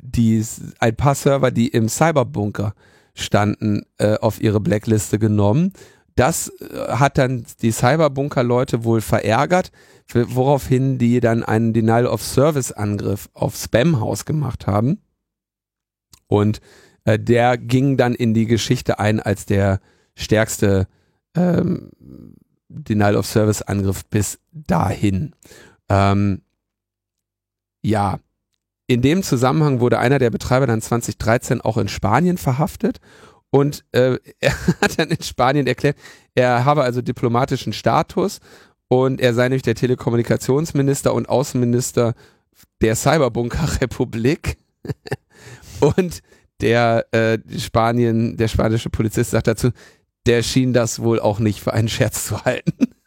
die, 0.03 0.45
ein 0.81 0.97
paar 0.97 1.15
Server, 1.15 1.51
die 1.51 1.69
im 1.69 1.89
Cyberbunker 1.89 2.75
standen, 3.15 3.83
äh, 3.99 4.17
auf 4.17 4.41
ihre 4.41 4.61
Blackliste 4.61 5.19
genommen. 5.19 5.73
Das 6.15 6.49
äh, 6.61 6.93
hat 6.93 7.19
dann 7.19 7.45
die 7.63 7.73
Cyberbunker-Leute 7.73 8.85
wohl 8.85 9.01
verärgert, 9.01 9.71
woraufhin 10.13 10.99
die 10.99 11.21
dann 11.21 11.43
einen 11.43 11.73
Denial-of-Service-Angriff 11.73 13.29
auf 13.35 13.57
Spamhaus 13.57 14.25
gemacht 14.25 14.67
haben. 14.67 15.01
Und 16.27 16.61
äh, 17.09 17.19
der 17.19 17.57
ging 17.57 17.97
dann 17.97 18.15
in 18.15 18.35
die 18.35 18.45
Geschichte 18.45 18.99
ein 18.99 19.19
als 19.19 19.47
der 19.47 19.81
stärkste 20.15 20.87
ähm, 21.35 21.91
Denial-of-Service-Angriff 22.69 24.05
bis 24.05 24.39
dahin. 24.53 25.35
Ähm, 25.89 26.43
ja, 27.81 28.19
in 28.87 29.01
dem 29.01 29.23
Zusammenhang 29.23 29.81
wurde 29.81 29.99
einer 29.99 30.19
der 30.19 30.29
Betreiber 30.29 30.67
dann 30.67 30.83
2013 30.83 31.63
auch 31.63 31.79
in 31.79 31.89
Spanien 31.89 32.37
verhaftet 32.37 32.99
und 33.49 33.87
äh, 33.93 34.19
er 34.41 34.53
hat 34.83 34.99
dann 34.99 35.09
in 35.09 35.23
Spanien 35.23 35.67
erklärt, 35.67 35.97
er 36.35 36.67
habe 36.67 36.83
also 36.83 37.01
diplomatischen 37.01 37.73
Status 37.73 38.41
und 38.89 39.19
er 39.19 39.33
sei 39.33 39.45
nämlich 39.45 39.63
der 39.63 39.77
Telekommunikationsminister 39.77 41.15
und 41.15 41.27
Außenminister 41.31 42.13
der 42.83 42.97
Cyberbunker-Republik 42.97 44.59
und 45.81 46.23
der 46.61 47.07
äh, 47.13 47.39
Spanien, 47.59 48.37
der 48.37 48.49
spanische 48.49 48.91
Polizist 48.91 49.31
sagt 49.31 49.47
dazu, 49.47 49.71
der 50.27 50.43
schien 50.43 50.73
das 50.73 51.01
wohl 51.01 51.21
auch 51.21 51.39
nicht 51.39 51.61
für 51.61 51.73
einen 51.73 51.89
Scherz 51.89 52.27
zu 52.27 52.45
halten. 52.45 52.73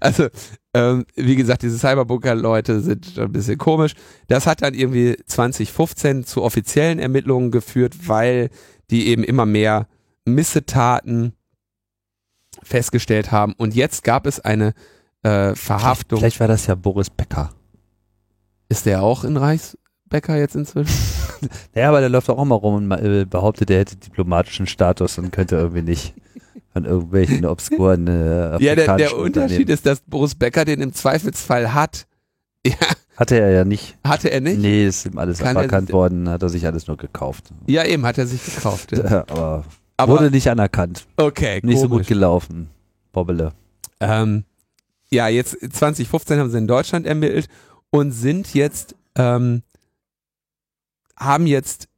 Also, 0.00 0.28
ähm, 0.72 1.04
wie 1.16 1.36
gesagt, 1.36 1.60
diese 1.60 1.78
Cyberbunker-Leute 1.78 2.80
sind 2.80 3.18
ein 3.18 3.30
bisschen 3.30 3.58
komisch. 3.58 3.92
Das 4.26 4.46
hat 4.46 4.62
dann 4.62 4.72
irgendwie 4.72 5.18
2015 5.26 6.24
zu 6.24 6.42
offiziellen 6.42 6.98
Ermittlungen 6.98 7.50
geführt, 7.50 8.08
weil 8.08 8.48
die 8.90 9.08
eben 9.08 9.22
immer 9.22 9.44
mehr 9.44 9.86
Missetaten 10.24 11.34
festgestellt 12.62 13.32
haben. 13.32 13.52
Und 13.58 13.74
jetzt 13.74 14.02
gab 14.02 14.26
es 14.26 14.40
eine 14.40 14.72
äh, 15.22 15.54
Verhaftung. 15.54 16.20
Vielleicht 16.20 16.40
war 16.40 16.48
das 16.48 16.66
ja 16.66 16.74
Boris 16.74 17.10
Becker. 17.10 17.50
Ist 18.68 18.86
der 18.86 19.02
auch 19.02 19.24
in 19.24 19.36
Reichsbecker 19.36 20.36
jetzt 20.36 20.56
inzwischen? 20.56 20.94
Naja, 21.74 21.88
aber 21.88 22.00
der 22.00 22.08
läuft 22.08 22.28
auch 22.30 22.40
immer 22.42 22.54
rum 22.56 22.74
und 22.90 22.92
äh, 22.92 23.24
behauptet, 23.24 23.70
er 23.70 23.78
hätte 23.80 23.96
diplomatischen 23.96 24.66
Status 24.66 25.18
und 25.18 25.32
könnte 25.32 25.56
irgendwie 25.56 25.82
nicht. 25.82 26.14
an 26.74 26.84
irgendwelchen 26.84 27.44
obskuren 27.46 28.06
äh, 28.06 28.62
Ja, 28.62 28.74
der, 28.74 28.96
der 28.96 29.16
Unterschied 29.16 29.68
ist, 29.70 29.86
dass 29.86 30.00
Boris 30.00 30.34
Becker 30.34 30.64
den 30.64 30.80
im 30.80 30.92
Zweifelsfall 30.92 31.72
hat. 31.74 32.06
Ja, 32.66 32.74
Hatte 33.16 33.38
er 33.38 33.50
ja 33.50 33.64
nicht. 33.64 33.96
hatte 34.04 34.28
er 34.28 34.40
nicht? 34.40 34.58
Nee, 34.58 34.86
ist 34.88 35.06
ihm 35.06 35.18
alles 35.18 35.38
Kann 35.38 35.54
er- 35.54 35.60
aberkannt 35.60 35.92
worden, 35.92 36.28
hat 36.28 36.42
er 36.42 36.48
sich 36.48 36.66
alles 36.66 36.88
nur 36.88 36.96
gekauft. 36.96 37.44
Ja, 37.68 37.84
eben, 37.84 38.04
hat 38.04 38.18
er 38.18 38.26
sich 38.26 38.44
gekauft. 38.44 38.90
Ja. 38.90 39.20
aber, 39.28 39.64
Aber 39.96 40.12
wurde 40.14 40.32
nicht 40.32 40.50
anerkannt. 40.50 41.06
okay, 41.16 41.60
Nicht 41.62 41.76
so 41.76 41.82
gut 41.84 41.90
komisch. 41.90 42.08
gelaufen. 42.08 42.68
Bobbele. 43.12 43.52
Ähm, 44.00 44.42
ja, 45.10 45.28
jetzt 45.28 45.56
2015 45.72 46.40
haben 46.40 46.50
sie 46.50 46.58
in 46.58 46.66
Deutschland 46.66 47.06
ermittelt 47.06 47.46
und 47.90 48.10
sind 48.10 48.52
jetzt, 48.52 48.96
ähm, 49.14 49.62
haben 51.18 51.46
jetzt 51.46 51.88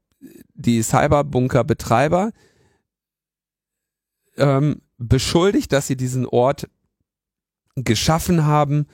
die 0.55 0.83
Cyberbunker-Betreiber 0.83 2.33
ähm, 4.37 4.83
beschuldigt, 4.99 5.73
dass 5.73 5.87
sie 5.87 5.97
diesen 5.97 6.27
Ort 6.27 6.69
geschaffen 7.77 8.45
haben, 8.45 8.87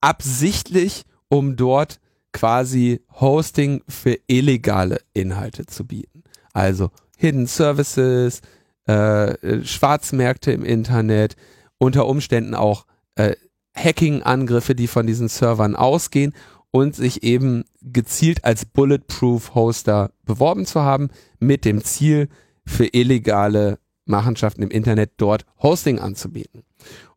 absichtlich, 0.00 1.04
um 1.28 1.56
dort 1.56 2.00
quasi 2.32 3.00
Hosting 3.20 3.82
für 3.88 4.18
illegale 4.26 5.00
Inhalte 5.12 5.66
zu 5.66 5.86
bieten. 5.86 6.24
Also 6.52 6.90
Hidden 7.16 7.46
Services, 7.46 8.40
äh, 8.86 9.62
Schwarzmärkte 9.64 10.52
im 10.52 10.64
Internet, 10.64 11.36
unter 11.78 12.06
Umständen 12.06 12.54
auch 12.54 12.86
äh, 13.14 13.36
Hacking-Angriffe, 13.76 14.74
die 14.74 14.88
von 14.88 15.06
diesen 15.06 15.28
Servern 15.28 15.76
ausgehen 15.76 16.34
und 16.70 16.94
sich 16.94 17.22
eben 17.22 17.64
gezielt 17.84 18.44
als 18.44 18.64
Bulletproof-Hoster 18.64 20.10
beworben 20.24 20.66
zu 20.66 20.82
haben, 20.82 21.10
mit 21.38 21.64
dem 21.64 21.84
Ziel, 21.84 22.28
für 22.66 22.86
illegale 22.86 23.78
Machenschaften 24.06 24.62
im 24.62 24.70
Internet 24.70 25.12
dort 25.18 25.44
Hosting 25.62 25.98
anzubieten. 25.98 26.62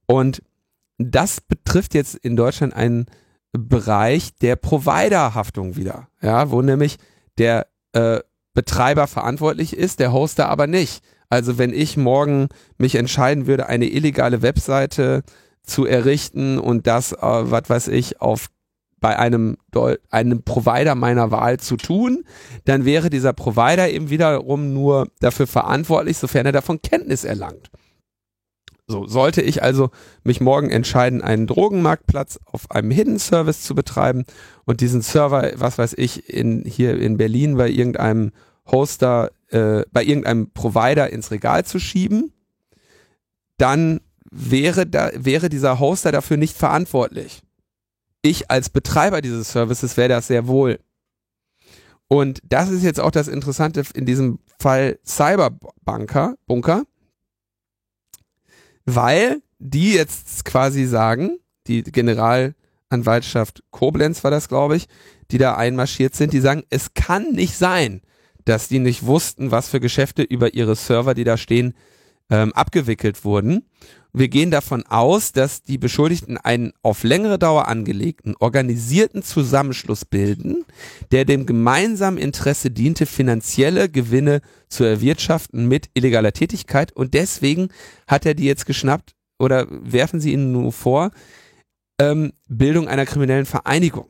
Und 0.06 0.42
das 0.98 1.42
betrifft 1.42 1.94
jetzt 1.94 2.16
in 2.16 2.36
Deutschland 2.36 2.74
einen 2.74 3.06
Bereich 3.54 4.36
der 4.36 4.56
Providerhaftung 4.56 5.76
wieder, 5.76 6.10
ja, 6.22 6.52
wo 6.52 6.62
nämlich 6.62 6.98
der 7.38 7.68
äh, 7.94 8.20
Betreiber 8.54 9.08
verantwortlich 9.08 9.76
ist, 9.76 10.00
der 10.00 10.12
Hoster 10.12 10.50
aber 10.50 10.68
nicht. 10.68 11.04
Also 11.30 11.58
wenn 11.58 11.74
ich 11.74 11.98
morgen 11.98 12.48
mich 12.78 12.96
entscheiden 12.96 13.48
würde, 13.48 13.68
eine 13.68 13.88
illegale 13.88 14.42
Webseite 14.42 15.24
zu 15.64 15.86
errichten 15.86 16.58
und 16.58 16.88
das, 16.88 17.12
äh, 17.12 17.18
was 17.22 17.70
weiß 17.70 17.88
ich, 17.90 18.22
auf 18.22 18.48
bei 19.00 19.18
einem, 19.18 19.58
einem 20.10 20.44
Provider 20.44 20.96
meiner 20.96 21.32
Wahl 21.32 21.60
zu 21.60 21.78
tun, 21.78 22.24
dann 22.66 22.86
wäre 22.86 23.10
dieser 23.10 23.34
Provider 23.34 23.90
eben 23.90 24.10
wiederum 24.10 24.74
nur 24.74 25.08
dafür 25.20 25.48
verantwortlich, 25.48 26.18
sofern 26.18 26.46
er 26.46 26.52
davon 26.52 26.82
Kenntnis 26.82 27.24
erlangt. 27.24 27.70
So, 28.90 29.06
sollte 29.06 29.42
ich 29.42 29.62
also 29.64 29.90
mich 30.24 30.40
morgen 30.40 30.70
entscheiden, 30.70 31.22
einen 31.22 31.46
Drogenmarktplatz 31.46 32.40
auf 32.46 32.72
einem 32.72 32.90
Hidden 32.90 33.20
Service 33.20 33.64
zu 33.64 33.76
betreiben 33.76 34.24
und 34.66 34.80
diesen 34.80 35.02
Server, 35.02 35.52
was 35.56 35.78
weiß 35.78 35.94
ich, 35.98 36.30
in, 36.30 36.64
hier 36.64 36.98
in 36.98 37.18
Berlin 37.18 37.58
bei 37.58 37.70
irgendeinem 37.70 38.32
Hoster, 38.72 39.32
äh, 39.50 39.84
bei 39.92 40.04
irgendeinem 40.04 40.52
Provider 40.52 41.10
ins 41.10 41.32
Regal 41.32 41.66
zu 41.66 41.80
schieben, 41.80 42.32
dann 43.58 44.00
wäre, 44.32 44.86
da, 44.86 45.10
wäre 45.14 45.50
dieser 45.50 45.80
Hoster 45.80 46.14
dafür 46.14 46.38
nicht 46.38 46.56
verantwortlich. 46.56 47.42
Ich 48.28 48.52
als 48.52 48.70
Betreiber 48.70 49.22
dieses 49.22 49.54
Services 49.54 49.96
wäre 49.96 50.10
das 50.10 50.28
sehr 50.28 50.48
wohl. 50.48 50.82
Und 52.10 52.42
das 52.44 52.70
ist 52.70 52.84
jetzt 52.84 53.00
auch 53.00 53.12
das 53.12 53.30
Interessante 53.30 53.84
in 53.94 54.06
diesem 54.06 54.40
Fall 54.60 55.00
Cyberbunker, 55.06 56.36
Bunker, 56.46 56.84
weil 58.86 59.42
die 59.60 59.94
jetzt 59.94 60.44
quasi 60.44 60.86
sagen, 60.88 61.40
die 61.68 61.84
Generalanwaltschaft 61.84 63.64
Koblenz 63.72 64.26
war 64.26 64.32
das, 64.32 64.50
glaube 64.50 64.76
ich, 64.76 64.90
die 65.32 65.38
da 65.38 65.56
einmarschiert 65.56 66.14
sind, 66.14 66.34
die 66.34 66.42
sagen, 66.42 66.64
es 66.70 66.94
kann 66.94 67.32
nicht 67.32 67.56
sein, 67.58 68.02
dass 68.44 68.68
die 68.68 68.80
nicht 68.80 69.06
wussten, 69.06 69.52
was 69.52 69.70
für 69.70 69.80
Geschäfte 69.80 70.24
über 70.24 70.54
ihre 70.54 70.76
Server, 70.76 71.14
die 71.14 71.24
da 71.24 71.38
stehen, 71.38 71.76
ähm, 72.30 72.52
abgewickelt 72.52 73.24
wurden. 73.24 73.64
Wir 74.20 74.30
gehen 74.30 74.50
davon 74.50 74.84
aus, 74.88 75.32
dass 75.32 75.62
die 75.62 75.78
Beschuldigten 75.78 76.38
einen 76.38 76.74
auf 76.82 77.04
längere 77.04 77.38
Dauer 77.38 77.68
angelegten, 77.68 78.36
organisierten 78.40 79.22
Zusammenschluss 79.22 80.06
bilden, 80.06 80.66
der 81.12 81.24
dem 81.24 81.46
gemeinsamen 81.46 82.18
Interesse 82.18 82.72
diente, 82.72 83.06
finanzielle 83.06 83.90
Gewinne 83.90 84.42
zu 84.70 84.84
erwirtschaften 84.84 85.68
mit 85.68 85.92
illegaler 85.94 86.34
Tätigkeit. 86.34 86.92
Und 86.94 87.14
deswegen 87.14 87.70
hat 88.08 88.26
er 88.26 88.34
die 88.34 88.46
jetzt 88.46 88.66
geschnappt 88.66 89.14
oder 89.38 89.68
werfen 89.70 90.20
sie 90.20 90.34
ihnen 90.34 90.52
nur 90.52 90.74
vor, 90.74 91.12
ähm, 92.02 92.34
Bildung 92.48 92.88
einer 92.88 93.06
kriminellen 93.06 93.46
Vereinigung. 93.46 94.08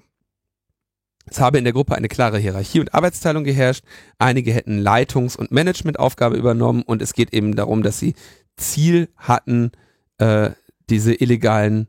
Es 1.25 1.41
habe 1.41 1.57
in 1.57 1.65
der 1.65 1.73
Gruppe 1.73 1.95
eine 1.95 2.07
klare 2.07 2.37
Hierarchie 2.37 2.79
und 2.79 2.93
Arbeitsteilung 2.93 3.43
geherrscht. 3.43 3.83
Einige 4.19 4.53
hätten 4.53 4.79
Leitungs- 4.79 5.35
und 5.35 5.51
Managementaufgabe 5.51 6.37
übernommen 6.37 6.83
und 6.83 7.01
es 7.01 7.13
geht 7.13 7.33
eben 7.33 7.57
darum, 7.57 7.83
dass 7.83 7.99
sie 7.99 8.13
Ziel 8.55 9.09
hatten, 9.17 9.71
äh, 10.17 10.51
diese 10.89 11.13
illegalen 11.13 11.87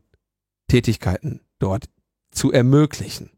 Tätigkeiten 0.67 1.41
dort 1.59 1.89
zu 2.31 2.51
ermöglichen. 2.51 3.31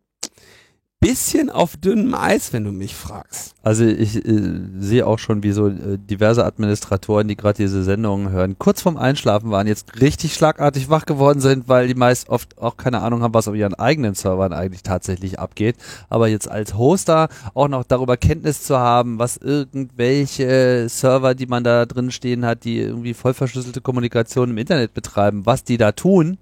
Bisschen 1.04 1.50
auf 1.50 1.78
dünnem 1.78 2.14
Eis, 2.14 2.54
wenn 2.54 2.64
du 2.64 2.72
mich 2.72 2.96
fragst. 2.96 3.56
Also 3.64 3.84
ich 3.84 4.24
äh, 4.24 4.62
sehe 4.78 5.08
auch 5.08 5.18
schon, 5.18 5.42
wie 5.42 5.52
so 5.52 5.68
äh, 5.68 5.98
diverse 5.98 6.46
Administratoren, 6.46 7.28
die 7.28 7.36
gerade 7.36 7.58
diese 7.58 7.84
Sendungen 7.84 8.30
hören, 8.30 8.60
kurz 8.60 8.84
vorm 8.84 8.98
Einschlafen 8.98 9.50
waren, 9.50 9.66
jetzt 9.66 10.00
richtig 10.00 10.36
schlagartig 10.36 10.92
wach 10.92 11.08
geworden 11.08 11.40
sind, 11.40 11.68
weil 11.68 11.88
die 11.88 11.96
meist 11.96 12.30
oft 12.30 12.60
auch 12.60 12.78
keine 12.78 13.02
Ahnung 13.02 13.24
haben, 13.24 13.34
was 13.34 13.48
auf 13.48 13.56
ihren 13.56 13.74
eigenen 13.74 14.14
Servern 14.14 14.54
eigentlich 14.54 14.84
tatsächlich 14.84 15.40
abgeht. 15.40 15.76
Aber 16.08 16.28
jetzt 16.28 16.48
als 16.48 16.76
Hoster 16.76 17.30
auch 17.56 17.68
noch 17.68 17.84
darüber 17.84 18.16
Kenntnis 18.16 18.62
zu 18.62 18.78
haben, 18.78 19.18
was 19.18 19.38
irgendwelche 19.38 20.88
Server, 20.88 21.34
die 21.34 21.48
man 21.48 21.64
da 21.64 21.88
drin 21.88 22.12
stehen 22.12 22.46
hat, 22.46 22.64
die 22.64 22.78
irgendwie 22.78 23.16
voll 23.16 23.34
verschlüsselte 23.34 23.82
Kommunikation 23.82 24.52
im 24.52 24.58
Internet 24.60 24.94
betreiben, 24.94 25.48
was 25.48 25.64
die 25.64 25.78
da 25.78 25.94
tun, 25.94 26.38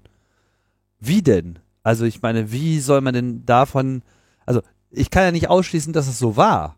wie 1.00 1.22
denn? 1.22 1.58
Also 1.82 2.04
ich 2.04 2.20
meine, 2.20 2.52
wie 2.52 2.78
soll 2.80 3.00
man 3.00 3.14
denn 3.14 3.46
davon 3.46 4.02
also 4.50 4.62
ich 4.90 5.10
kann 5.10 5.22
ja 5.22 5.30
nicht 5.30 5.48
ausschließen, 5.48 5.92
dass 5.92 6.08
es 6.08 6.18
so 6.18 6.36
war. 6.36 6.76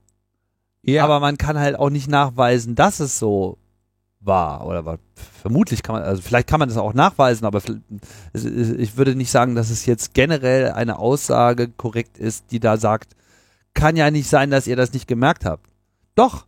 Ja, 0.83 1.05
Aber 1.05 1.21
man 1.21 1.39
kann 1.39 1.59
halt 1.59 1.79
auch 1.79 1.91
nicht 1.91 2.09
nachweisen, 2.09 2.75
dass 2.75 3.01
es 3.01 3.19
so 3.19 3.57
war. 4.21 4.67
Oder 4.67 4.85
war, 4.85 4.99
vermutlich 5.41 5.83
kann 5.83 5.95
man, 5.95 6.05
also 6.05 6.21
vielleicht 6.21 6.49
kann 6.49 6.61
man 6.61 6.69
das 6.69 6.77
auch 6.77 6.93
nachweisen, 6.93 7.47
aber 7.47 7.63
ich 8.35 8.97
würde 8.97 9.15
nicht 9.15 9.31
sagen, 9.31 9.55
dass 9.55 9.71
es 9.71 9.87
jetzt 9.87 10.13
generell 10.13 10.73
eine 10.73 10.99
Aussage 10.99 11.69
korrekt 11.69 12.19
ist, 12.19 12.51
die 12.51 12.61
da 12.61 12.77
sagt, 12.77 13.17
kann 13.75 13.97
ja 13.97 14.11
nicht 14.11 14.29
sein, 14.29 14.51
dass 14.51 14.67
ihr 14.67 14.77
das 14.77 14.93
nicht 14.93 15.09
gemerkt 15.09 15.47
habt. 15.47 15.67
Doch. 16.15 16.47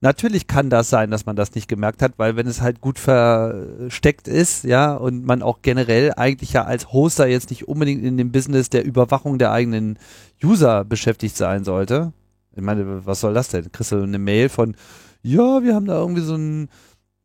Natürlich 0.00 0.46
kann 0.46 0.70
das 0.70 0.90
sein, 0.90 1.10
dass 1.10 1.26
man 1.26 1.34
das 1.34 1.56
nicht 1.56 1.66
gemerkt 1.66 2.02
hat, 2.02 2.12
weil 2.18 2.36
wenn 2.36 2.46
es 2.46 2.60
halt 2.60 2.80
gut 2.80 3.00
versteckt 3.00 4.28
ist, 4.28 4.62
ja, 4.62 4.94
und 4.94 5.24
man 5.24 5.42
auch 5.42 5.60
generell 5.62 6.12
eigentlich 6.14 6.52
ja 6.52 6.64
als 6.64 6.92
Hoster 6.92 7.26
jetzt 7.26 7.50
nicht 7.50 7.66
unbedingt 7.66 8.04
in 8.04 8.16
dem 8.16 8.30
Business 8.30 8.70
der 8.70 8.84
Überwachung 8.84 9.38
der 9.38 9.50
eigenen 9.50 9.98
User 10.42 10.84
beschäftigt 10.84 11.36
sein 11.36 11.64
sollte. 11.64 12.12
Ich 12.54 12.62
meine, 12.62 13.06
was 13.06 13.20
soll 13.20 13.34
das 13.34 13.48
denn? 13.48 13.72
Kriegst 13.72 13.90
du 13.90 14.00
eine 14.00 14.18
Mail 14.18 14.48
von, 14.48 14.76
ja, 15.22 15.64
wir 15.64 15.74
haben 15.74 15.86
da 15.86 15.98
irgendwie 15.98 16.22
so 16.22 16.36
ein 16.36 16.68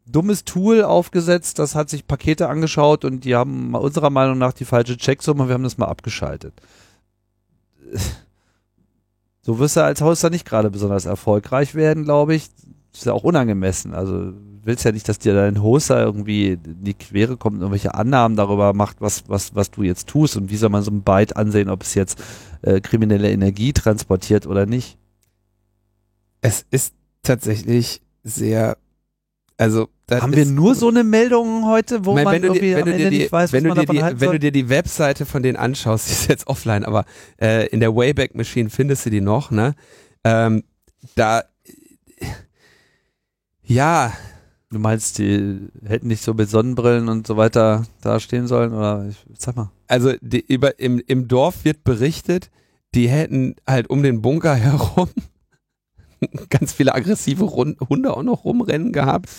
dummes 0.07 0.43
Tool 0.43 0.83
aufgesetzt, 0.83 1.59
das 1.59 1.75
hat 1.75 1.89
sich 1.89 2.07
Pakete 2.07 2.49
angeschaut 2.49 3.05
und 3.05 3.23
die 3.23 3.35
haben 3.35 3.75
unserer 3.75 4.09
Meinung 4.09 4.37
nach 4.39 4.53
die 4.53 4.65
falsche 4.65 4.97
Checksumme 4.97 5.47
wir 5.47 5.53
haben 5.53 5.63
das 5.63 5.77
mal 5.77 5.87
abgeschaltet. 5.87 6.53
So 9.45 9.59
wirst 9.59 9.75
du 9.75 9.83
als 9.83 10.01
Hoster 10.01 10.29
nicht 10.29 10.45
gerade 10.45 10.71
besonders 10.71 11.05
erfolgreich 11.05 11.75
werden, 11.75 12.05
glaube 12.05 12.33
ich. 12.33 12.49
Ist 12.93 13.05
ja 13.05 13.13
auch 13.13 13.23
unangemessen. 13.23 13.93
Also 13.93 14.33
willst 14.63 14.85
ja 14.85 14.93
nicht, 14.93 15.09
dass 15.09 15.19
dir 15.19 15.33
dein 15.33 15.61
Hoster 15.61 16.01
irgendwie 16.01 16.53
in 16.53 16.83
die 16.83 16.93
Quere 16.93 17.35
kommt 17.35 17.55
und 17.55 17.61
irgendwelche 17.61 17.93
Annahmen 17.93 18.37
darüber 18.37 18.73
macht, 18.73 19.01
was, 19.01 19.23
was, 19.27 19.53
was 19.53 19.71
du 19.71 19.83
jetzt 19.83 20.07
tust 20.07 20.37
und 20.37 20.49
wie 20.49 20.55
soll 20.55 20.69
man 20.69 20.83
so 20.83 20.91
ein 20.91 21.03
Byte 21.03 21.35
ansehen, 21.35 21.69
ob 21.69 21.83
es 21.83 21.93
jetzt 21.93 22.23
äh, 22.61 22.79
kriminelle 22.79 23.29
Energie 23.29 23.73
transportiert 23.73 24.47
oder 24.47 24.65
nicht. 24.65 24.97
es 26.41 26.65
ist 26.71 26.93
tatsächlich 27.23 28.01
sehr, 28.23 28.77
also 29.57 29.87
Haben 30.09 30.35
wir 30.35 30.45
nur 30.45 30.75
so 30.75 30.89
eine 30.89 31.03
Meldung 31.03 31.65
heute, 31.65 32.05
wo 32.05 32.17
Ich 32.17 32.23
meine, 32.23 32.39
man 32.39 32.43
irgendwie 32.43 32.67
dir, 32.67 32.81
am 32.81 32.87
Ende 32.87 33.09
die, 33.09 33.17
nicht 33.19 33.31
weiß, 33.31 33.53
wenn 33.53 33.63
was 33.63 33.69
man 33.69 33.77
davon 33.77 33.95
die, 33.95 34.03
halten 34.03 34.21
wenn 34.21 34.27
soll? 34.27 34.35
du 34.35 34.39
dir 34.39 34.51
die 34.51 34.69
Webseite 34.69 35.25
von 35.25 35.43
denen 35.43 35.57
anschaust, 35.57 36.07
die 36.09 36.13
ist 36.13 36.29
jetzt 36.29 36.47
offline, 36.47 36.85
aber 36.85 37.05
äh, 37.41 37.67
in 37.67 37.79
der 37.79 37.95
Wayback 37.95 38.35
Machine 38.35 38.69
findest 38.69 39.05
du 39.05 39.09
die 39.09 39.21
noch, 39.21 39.51
ne? 39.51 39.75
Ähm, 40.23 40.63
da, 41.15 41.43
ja, 43.63 44.13
Du 44.73 44.79
meinst, 44.79 45.19
die 45.19 45.69
hätten 45.85 46.07
nicht 46.07 46.23
so 46.23 46.33
mit 46.33 46.49
Sonnenbrillen 46.49 47.07
und 47.07 47.27
so 47.27 47.37
weiter 47.37 47.85
dastehen 48.01 48.47
sollen? 48.47 48.73
Oder 48.73 49.05
ich, 49.07 49.23
sag 49.37 49.55
mal. 49.55 49.69
also 49.87 50.13
die, 50.19 50.43
über, 50.47 50.79
im, 50.79 50.99
im 51.05 51.27
Dorf 51.27 51.63
wird 51.63 51.83
berichtet, 51.83 52.49
die 52.95 53.07
hätten 53.07 53.55
halt 53.67 53.91
um 53.91 54.01
den 54.01 54.23
Bunker 54.23 54.55
herum 54.55 55.09
ganz 56.49 56.73
viele 56.73 56.93
aggressive 56.93 57.45
Hunde 57.51 58.15
auch 58.15 58.23
noch 58.23 58.45
rumrennen 58.45 58.91
gehabt. 58.91 59.29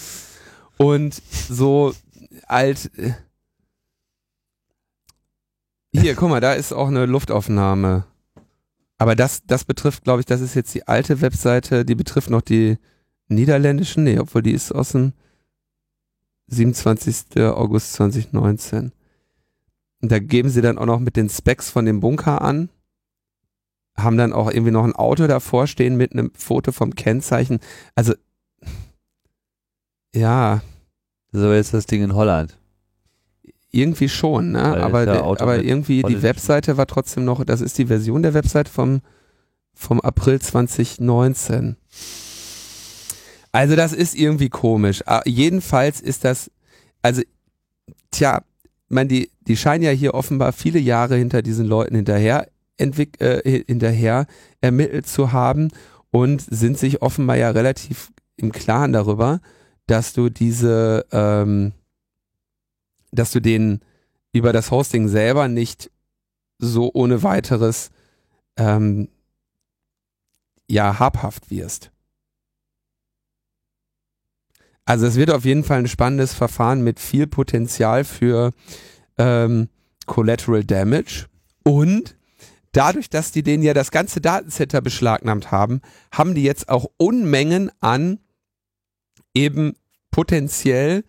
und 0.77 1.21
so 1.31 1.95
alt. 2.47 2.91
Äh, 2.97 3.13
hier, 5.93 6.15
guck 6.17 6.29
mal, 6.29 6.41
da 6.41 6.55
ist 6.55 6.73
auch 6.73 6.89
eine 6.89 7.07
Luftaufnahme. 7.07 8.05
Aber 8.99 9.15
das, 9.15 9.43
das 9.47 9.65
betrifft, 9.65 10.05
glaube 10.05 10.21
ich, 10.21 10.27
das 10.27 10.41
ist 10.41 10.55
jetzt 10.55 10.75
die 10.75 10.89
alte 10.89 11.21
Webseite, 11.21 11.85
die 11.85 11.95
betrifft 11.95 12.31
noch 12.31 12.43
die 12.43 12.79
niederländischen, 13.29 14.05
nee, 14.05 14.19
obwohl 14.19 14.43
die 14.43 14.53
ist 14.53 14.73
aus 14.73 14.93
dem 14.93 15.13
27. 16.49 17.41
August 17.43 17.95
2019. 17.95 18.93
Und 20.01 20.13
da 20.13 20.19
geben 20.19 20.49
sie 20.49 20.61
dann 20.63 20.79
auch 20.79 20.87
noch 20.87 21.01
mit 21.01 21.17
den 21.17 21.29
Specs 21.29 21.71
von 21.71 21.87
dem 21.87 22.01
Bunker 22.01 22.43
an. 22.43 22.69
Haben 23.97 24.17
dann 24.17 24.33
auch 24.33 24.51
irgendwie 24.51 24.73
noch 24.73 24.85
ein 24.85 24.95
Auto 24.95 25.27
davor 25.27 25.67
stehen 25.67 25.97
mit 25.97 26.13
einem 26.13 26.33
Foto 26.37 26.73
vom 26.73 26.95
Kennzeichen. 26.95 27.61
Also, 27.95 28.15
ja. 30.15 30.63
So 31.33 31.53
jetzt 31.53 31.75
das 31.75 31.87
Ding 31.87 32.03
in 32.03 32.15
Holland. 32.15 32.57
Irgendwie 33.71 34.09
schon, 34.09 34.53
ne? 34.53 34.63
aber, 34.63 35.01
aber 35.41 35.65
irgendwie 35.65 36.05
die 36.05 36.23
Webseite 36.23 36.77
war 36.77 36.87
trotzdem 36.87 37.25
noch, 37.25 37.45
das 37.45 37.61
ist 37.61 37.77
die 37.77 37.87
Version 37.87 38.23
der 38.23 38.33
Webseite 38.33 38.71
vom, 38.71 39.01
vom 39.73 40.01
April 40.01 40.41
2019. 40.41 41.77
Also 43.51 43.75
das 43.75 43.93
ist 43.93 44.15
irgendwie 44.15 44.49
komisch. 44.49 45.03
Ah, 45.07 45.23
jedenfalls 45.25 46.01
ist 46.01 46.25
das, 46.25 46.53
also, 47.03 47.23
tja, 48.13 48.43
man, 48.89 49.09
die, 49.09 49.31
die 49.47 49.57
scheinen 49.57 49.83
ja 49.83 49.91
hier 49.91 50.15
offenbar 50.15 50.53
viele 50.53 50.79
Jahre 50.79 51.17
hinter 51.17 51.43
diesen 51.43 51.67
Leuten 51.67 51.97
hinterher 51.97 52.47
entwick 52.77 53.21
äh, 53.21 53.65
hinterher 53.67 54.27
ermittelt 54.61 55.07
zu 55.07 55.33
haben 55.33 55.71
und 56.11 56.41
sind 56.41 56.79
sich 56.79 57.03
offenbar 57.03 57.37
ja 57.37 57.51
relativ 57.51 58.13
im 58.37 58.53
Klaren 58.53 58.93
darüber, 58.93 59.41
dass 59.87 60.13
du 60.13 60.29
diese 60.29 61.07
ähm, 61.13 61.73
dass 63.13 63.31
du 63.31 63.41
den 63.41 63.81
über 64.33 64.53
das 64.53 64.71
Hosting 64.71 65.09
selber 65.09 65.49
nicht 65.49 65.91
so 66.59 66.91
ohne 66.93 67.23
weiteres 67.23 67.91
ähm, 68.57 69.09
ja 70.69 70.99
habhaft 70.99 71.51
wirst. 71.51 71.91
Also 74.85 75.07
es 75.07 75.17
wird 75.17 75.31
auf 75.31 75.45
jeden 75.45 75.65
Fall 75.65 75.79
ein 75.79 75.89
spannendes 75.89 76.35
Verfahren 76.35 76.83
mit 76.83 77.01
viel 77.01 77.27
Potenzial 77.27 78.05
für 78.05 78.53
ähm, 79.17 79.69
Collateral 80.07 80.65
Damage 80.65 81.27
und 81.63 82.17
dadurch, 82.77 83.09
dass 83.09 83.33
die 83.33 83.43
denen 83.43 83.63
ja 83.63 83.75
das 83.75 83.91
ganze 83.91 84.21
Datencenter 84.21 84.81
beschlagnahmt 84.81 85.51
haben, 85.51 85.81
haben 86.13 86.35
die 86.35 86.43
jetzt 86.43 86.69
auch 86.69 86.87
Unmengen 86.97 87.71
an 87.81 88.19
eben 89.35 89.75
potenziell 90.11 91.05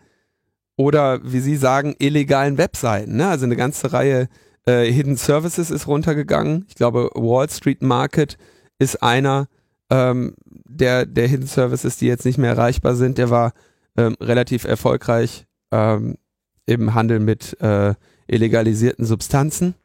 oder 0.78 1.20
wie 1.24 1.40
Sie 1.40 1.56
sagen, 1.56 1.96
illegalen 2.00 2.58
Webseiten. 2.58 3.18
Ne? 3.18 3.28
Also 3.28 3.46
eine 3.46 3.56
ganze 3.56 3.94
Reihe 3.94 4.28
äh, 4.66 4.92
Hidden 4.92 5.16
Services 5.16 5.72
ist 5.72 5.88
runtergegangen. 5.88 6.66
Ich 6.68 6.76
glaube, 6.76 7.10
Wall 7.14 7.50
Street 7.50 7.82
Market 7.82 8.38
ist 8.80 9.02
einer 9.02 9.48
ähm, 9.90 10.36
der, 10.46 11.06
der 11.06 11.28
Hidden 11.28 11.48
Services, 11.48 11.98
die 11.98 12.08
jetzt 12.08 12.26
nicht 12.26 12.38
mehr 12.38 12.52
erreichbar 12.52 12.96
sind. 12.96 13.18
Der 13.18 13.30
war 13.30 13.54
ähm, 13.96 14.16
relativ 14.20 14.66
erfolgreich 14.66 15.46
ähm, 15.72 16.18
im 16.66 16.94
Handel 16.94 17.20
mit 17.20 17.60
äh, 17.62 17.94
illegalisierten 18.28 19.06
Substanzen. 19.06 19.76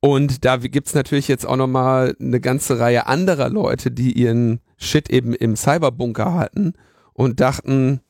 Und 0.00 0.44
da 0.44 0.56
gibt's 0.58 0.94
natürlich 0.94 1.28
jetzt 1.28 1.46
auch 1.46 1.56
nochmal 1.56 2.14
eine 2.20 2.40
ganze 2.40 2.78
Reihe 2.78 3.06
anderer 3.06 3.48
Leute, 3.50 3.90
die 3.90 4.12
ihren 4.12 4.60
Shit 4.76 5.10
eben 5.10 5.34
im 5.34 5.56
Cyberbunker 5.56 6.34
hatten 6.34 6.74
und 7.14 7.40
dachten, 7.40 8.00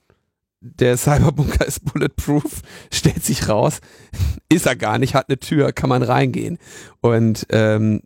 der 0.61 0.97
Cyberbunker 0.97 1.65
ist 1.67 1.85
bulletproof, 1.85 2.63
stellt 2.93 3.25
sich 3.25 3.49
raus, 3.49 3.81
ist 4.53 4.67
er 4.67 4.77
gar 4.77 4.99
nicht, 4.99 5.15
hat 5.15 5.29
eine 5.29 5.39
Tür, 5.39 5.73
kann 5.73 5.89
man 5.89 6.03
reingehen. 6.03 6.59
Und 7.01 7.47
ähm, 7.51 8.03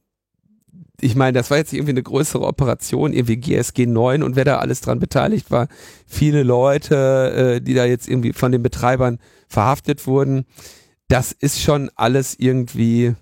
ich 1.00 1.16
meine, 1.16 1.32
das 1.36 1.50
war 1.50 1.58
jetzt 1.58 1.72
irgendwie 1.72 1.90
eine 1.90 2.02
größere 2.04 2.46
Operation, 2.46 3.12
irgendwie 3.12 3.36
GSG 3.36 3.86
9 3.86 4.22
und 4.22 4.36
wer 4.36 4.44
da 4.44 4.58
alles 4.58 4.80
dran 4.80 5.00
beteiligt 5.00 5.50
war, 5.50 5.66
viele 6.06 6.44
Leute, 6.44 7.56
äh, 7.56 7.60
die 7.60 7.74
da 7.74 7.84
jetzt 7.84 8.08
irgendwie 8.08 8.32
von 8.32 8.52
den 8.52 8.62
Betreibern 8.62 9.18
verhaftet 9.48 10.06
wurden. 10.06 10.44
Das 11.08 11.32
ist 11.32 11.60
schon 11.60 11.90
alles 11.96 12.36
irgendwie, 12.38 13.16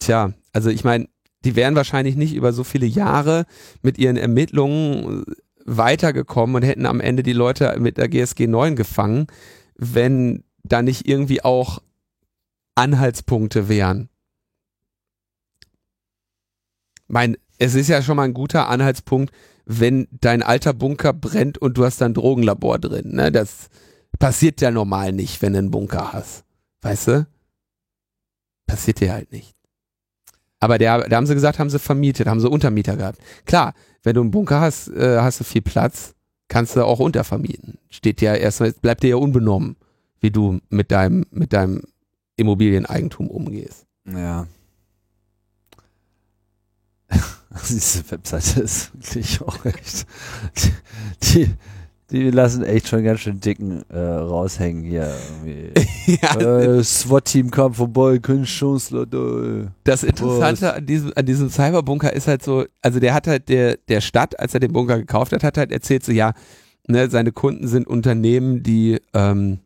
tja, 0.00 0.32
also 0.52 0.70
ich 0.70 0.84
meine, 0.84 1.08
die 1.44 1.56
wären 1.56 1.76
wahrscheinlich 1.76 2.16
nicht 2.16 2.34
über 2.34 2.52
so 2.52 2.64
viele 2.64 2.86
Jahre 2.86 3.46
mit 3.82 3.98
ihren 3.98 4.16
Ermittlungen 4.16 5.24
weitergekommen 5.64 6.56
und 6.56 6.62
hätten 6.62 6.86
am 6.86 7.00
Ende 7.00 7.22
die 7.22 7.32
Leute 7.32 7.76
mit 7.78 7.96
der 7.96 8.08
GSG 8.08 8.46
9 8.46 8.76
gefangen, 8.76 9.26
wenn 9.76 10.44
da 10.64 10.82
nicht 10.82 11.08
irgendwie 11.08 11.42
auch 11.42 11.80
Anhaltspunkte 12.74 13.68
wären. 13.68 14.08
Mein, 17.08 17.36
es 17.58 17.74
ist 17.74 17.88
ja 17.88 18.02
schon 18.02 18.16
mal 18.16 18.24
ein 18.24 18.34
guter 18.34 18.68
Anhaltspunkt, 18.68 19.32
wenn 19.64 20.08
dein 20.10 20.42
alter 20.42 20.72
Bunker 20.72 21.12
brennt 21.12 21.58
und 21.58 21.76
du 21.76 21.84
hast 21.84 22.02
ein 22.02 22.14
Drogenlabor 22.14 22.78
drin. 22.78 23.14
Ne? 23.14 23.32
Das 23.32 23.68
passiert 24.18 24.60
ja 24.60 24.70
normal 24.70 25.12
nicht, 25.12 25.42
wenn 25.42 25.52
du 25.52 25.58
einen 25.58 25.70
Bunker 25.70 26.12
hast. 26.12 26.44
Weißt 26.82 27.08
du? 27.08 27.26
Passiert 28.66 29.00
dir 29.00 29.12
halt 29.12 29.32
nicht. 29.32 29.59
Aber 30.60 30.76
der, 30.78 31.08
da 31.08 31.16
haben 31.16 31.26
sie 31.26 31.34
gesagt, 31.34 31.58
haben 31.58 31.70
sie 31.70 31.78
vermietet, 31.78 32.28
haben 32.28 32.40
sie 32.40 32.48
Untermieter 32.48 32.96
gehabt. 32.96 33.18
Klar, 33.46 33.74
wenn 34.02 34.14
du 34.14 34.20
einen 34.20 34.30
Bunker 34.30 34.60
hast, 34.60 34.88
äh, 34.88 35.18
hast 35.20 35.40
du 35.40 35.44
viel 35.44 35.62
Platz, 35.62 36.14
kannst 36.48 36.76
du 36.76 36.84
auch 36.84 37.00
untervermieten. 37.00 37.78
Steht 37.88 38.20
ja 38.20 38.34
erstmal, 38.34 38.72
bleibt 38.72 39.02
dir 39.02 39.10
ja 39.10 39.16
unbenommen, 39.16 39.76
wie 40.20 40.30
du 40.30 40.60
mit 40.68 40.90
deinem, 40.90 41.24
mit 41.30 41.54
deinem 41.54 41.82
Immobilieneigentum 42.36 43.28
umgehst. 43.28 43.86
Ja. 44.06 44.46
Diese 47.68 48.08
Webseite 48.10 48.60
ist 48.60 48.92
wirklich 48.94 49.40
auch 49.40 49.64
echt. 49.64 50.06
Die, 50.58 50.72
die, 51.22 51.50
die 52.10 52.30
lassen 52.30 52.64
echt 52.64 52.88
schon 52.88 53.04
ganz 53.04 53.20
schön 53.20 53.40
dicken 53.40 53.82
äh, 53.88 53.98
raushängen 53.98 54.82
hier. 54.82 55.14
ja. 56.06 56.40
Äh, 56.40 56.82
SWAT-Team 56.82 57.50
kam 57.50 57.74
vorbei, 57.74 58.18
keine 58.18 58.44
Chance, 58.44 58.94
Leute. 58.94 59.72
Das 59.84 60.02
Interessante 60.02 60.74
an 60.74 60.86
diesem, 60.86 61.12
an 61.14 61.26
diesem 61.26 61.50
Cyberbunker 61.50 62.12
ist 62.12 62.26
halt 62.26 62.42
so, 62.42 62.64
also 62.82 63.00
der 63.00 63.14
hat 63.14 63.26
halt 63.26 63.48
der, 63.48 63.76
der 63.88 64.00
Stadt, 64.00 64.38
als 64.38 64.54
er 64.54 64.60
den 64.60 64.72
Bunker 64.72 64.98
gekauft 64.98 65.32
hat, 65.32 65.44
hat 65.44 65.56
halt 65.56 65.72
erzählt 65.72 66.04
so, 66.04 66.12
ja, 66.12 66.32
ne, 66.88 67.08
seine 67.08 67.32
Kunden 67.32 67.68
sind 67.68 67.86
Unternehmen, 67.86 68.62
die 68.62 69.00
ähm, 69.14 69.60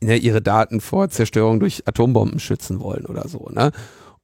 ne, 0.00 0.16
ihre 0.16 0.42
Daten 0.42 0.80
vor 0.80 1.08
Zerstörung 1.08 1.60
durch 1.60 1.86
Atombomben 1.86 2.38
schützen 2.38 2.80
wollen 2.80 3.06
oder 3.06 3.28
so, 3.28 3.48
ne? 3.50 3.72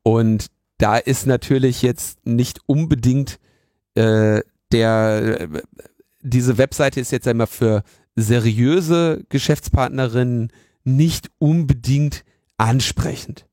Und 0.02 0.47
da 0.78 0.97
ist 0.97 1.27
natürlich 1.27 1.82
jetzt 1.82 2.24
nicht 2.27 2.60
unbedingt 2.66 3.39
äh, 3.94 4.40
der 4.72 5.48
diese 6.22 6.59
Webseite 6.59 7.01
ist 7.01 7.12
jetzt 7.12 7.28
einmal 7.28 7.47
für 7.47 7.82
seriöse 8.16 9.24
Geschäftspartnerinnen 9.28 10.52
nicht 10.84 11.30
unbedingt 11.38 12.24
ansprechend. 12.56 13.47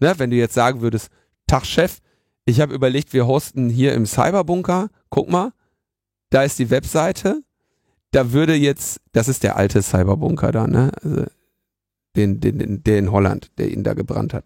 Ne, 0.00 0.14
wenn 0.18 0.30
du 0.30 0.36
jetzt 0.36 0.54
sagen 0.54 0.80
würdest, 0.80 1.10
Tag 1.46 1.66
Chef, 1.66 1.98
ich 2.44 2.60
habe 2.60 2.74
überlegt, 2.74 3.12
wir 3.12 3.26
hosten 3.26 3.68
hier 3.68 3.94
im 3.94 4.06
Cyberbunker, 4.06 4.88
guck 5.10 5.28
mal, 5.28 5.52
da 6.30 6.42
ist 6.42 6.58
die 6.58 6.70
Webseite, 6.70 7.42
da 8.12 8.32
würde 8.32 8.54
jetzt, 8.54 9.00
das 9.12 9.28
ist 9.28 9.42
der 9.42 9.56
alte 9.56 9.82
Cyberbunker 9.82 10.52
da, 10.52 10.66
ne? 10.66 10.92
Also 11.02 11.24
den, 12.16 12.40
den, 12.40 12.58
den, 12.58 12.82
der 12.84 12.98
in 12.98 13.12
Holland, 13.12 13.50
der 13.58 13.70
ihn 13.70 13.84
da 13.84 13.94
gebrannt 13.94 14.34
hat. 14.34 14.44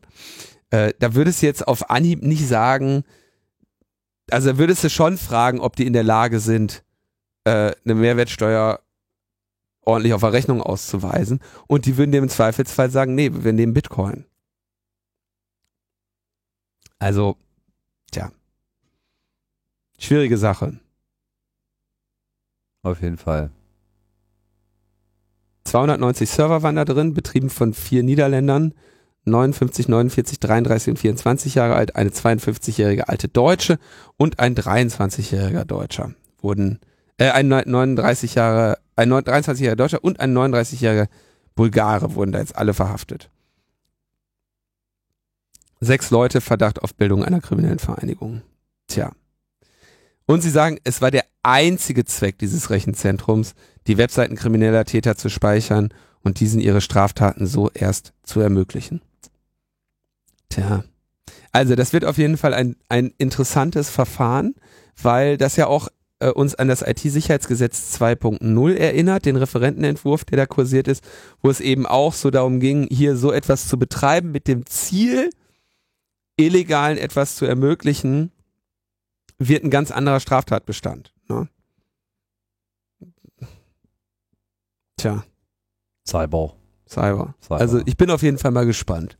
Äh, 0.70 0.92
da 0.98 1.14
würdest 1.14 1.42
du 1.42 1.46
jetzt 1.46 1.66
auf 1.66 1.90
Anhieb 1.90 2.22
nicht 2.22 2.46
sagen, 2.46 3.04
also 4.30 4.58
würdest 4.58 4.84
du 4.84 4.90
schon 4.90 5.18
fragen, 5.18 5.60
ob 5.60 5.76
die 5.76 5.86
in 5.86 5.92
der 5.92 6.02
Lage 6.02 6.40
sind, 6.40 6.82
äh, 7.44 7.72
eine 7.84 7.94
Mehrwertsteuer 7.94 8.80
ordentlich 9.84 10.14
auf 10.14 10.20
der 10.20 10.32
Rechnung 10.32 10.62
auszuweisen. 10.62 11.40
Und 11.66 11.86
die 11.86 11.96
würden 11.96 12.12
dem 12.12 12.24
im 12.24 12.30
Zweifelsfall 12.30 12.90
sagen, 12.90 13.14
nee, 13.14 13.30
wir 13.32 13.52
nehmen 13.52 13.74
Bitcoin. 13.74 14.24
Also, 16.98 17.36
tja. 18.12 18.30
Schwierige 19.98 20.38
Sache. 20.38 20.78
Auf 22.82 23.00
jeden 23.02 23.18
Fall. 23.18 23.50
290 25.64 26.28
Server 26.28 26.62
waren 26.62 26.76
da 26.76 26.84
drin, 26.84 27.14
betrieben 27.14 27.50
von 27.50 27.74
vier 27.74 28.02
Niederländern. 28.02 28.74
59, 29.24 29.88
49, 29.88 30.40
33 30.40 30.90
und 30.90 30.96
24 30.98 31.54
Jahre 31.54 31.76
alt, 31.76 31.94
eine 31.94 32.10
52-jährige 32.10 33.08
alte 33.08 33.28
Deutsche 33.28 33.78
und 34.16 34.40
ein 34.40 34.56
23-jähriger 34.56 35.64
Deutscher 35.64 36.12
wurden 36.40 36.80
äh, 37.18 37.30
ein 37.30 37.48
39 37.48 38.34
Jahre, 38.34 38.78
ein 38.96 39.12
23-jähriger 39.12 39.76
Deutscher 39.76 40.04
und 40.04 40.20
ein 40.20 40.36
39-jähriger 40.36 41.08
Bulgare 41.54 42.14
wurden 42.14 42.32
da 42.32 42.38
jetzt 42.38 42.56
alle 42.56 42.74
verhaftet. 42.74 43.30
Sechs 45.80 46.10
Leute 46.10 46.40
Verdacht 46.40 46.80
auf 46.82 46.94
Bildung 46.94 47.24
einer 47.24 47.40
kriminellen 47.40 47.78
Vereinigung. 47.78 48.42
Tja. 48.86 49.12
Und 50.26 50.40
sie 50.40 50.50
sagen, 50.50 50.78
es 50.84 51.02
war 51.02 51.10
der 51.10 51.24
einzige 51.42 52.04
Zweck 52.04 52.38
dieses 52.38 52.70
Rechenzentrums, 52.70 53.54
die 53.86 53.98
Webseiten 53.98 54.36
krimineller 54.36 54.84
Täter 54.84 55.16
zu 55.16 55.28
speichern 55.28 55.92
und 56.22 56.40
diesen 56.40 56.60
ihre 56.60 56.80
Straftaten 56.80 57.46
so 57.46 57.70
erst 57.70 58.12
zu 58.22 58.40
ermöglichen. 58.40 59.02
Tja. 60.48 60.84
Also 61.50 61.74
das 61.74 61.92
wird 61.92 62.04
auf 62.04 62.16
jeden 62.16 62.36
Fall 62.36 62.54
ein, 62.54 62.76
ein 62.88 63.12
interessantes 63.18 63.90
Verfahren, 63.90 64.54
weil 65.02 65.36
das 65.36 65.56
ja 65.56 65.66
auch 65.66 65.88
äh, 66.22 66.30
uns 66.30 66.54
an 66.54 66.68
das 66.68 66.82
IT-Sicherheitsgesetz 66.82 67.96
2.0 68.00 68.74
erinnert, 68.74 69.24
den 69.26 69.36
Referentenentwurf, 69.36 70.24
der 70.24 70.36
da 70.36 70.46
kursiert 70.46 70.88
ist, 70.88 71.02
wo 71.42 71.50
es 71.50 71.60
eben 71.60 71.86
auch 71.86 72.14
so 72.14 72.30
darum 72.30 72.60
ging, 72.60 72.86
hier 72.90 73.16
so 73.16 73.32
etwas 73.32 73.68
zu 73.68 73.78
betreiben 73.78 74.30
mit 74.32 74.48
dem 74.48 74.64
Ziel, 74.66 75.30
illegalen 76.36 76.98
etwas 76.98 77.36
zu 77.36 77.44
ermöglichen, 77.44 78.30
wird 79.38 79.64
ein 79.64 79.70
ganz 79.70 79.90
anderer 79.90 80.20
Straftatbestand. 80.20 81.12
Ne? 81.28 81.48
Tja. 84.96 85.24
Cyber. 86.06 86.54
Cyber. 86.88 87.34
Cyber. 87.40 87.60
Also 87.60 87.80
ich 87.86 87.96
bin 87.96 88.10
auf 88.10 88.22
jeden 88.22 88.38
Fall 88.38 88.50
mal 88.50 88.66
gespannt. 88.66 89.18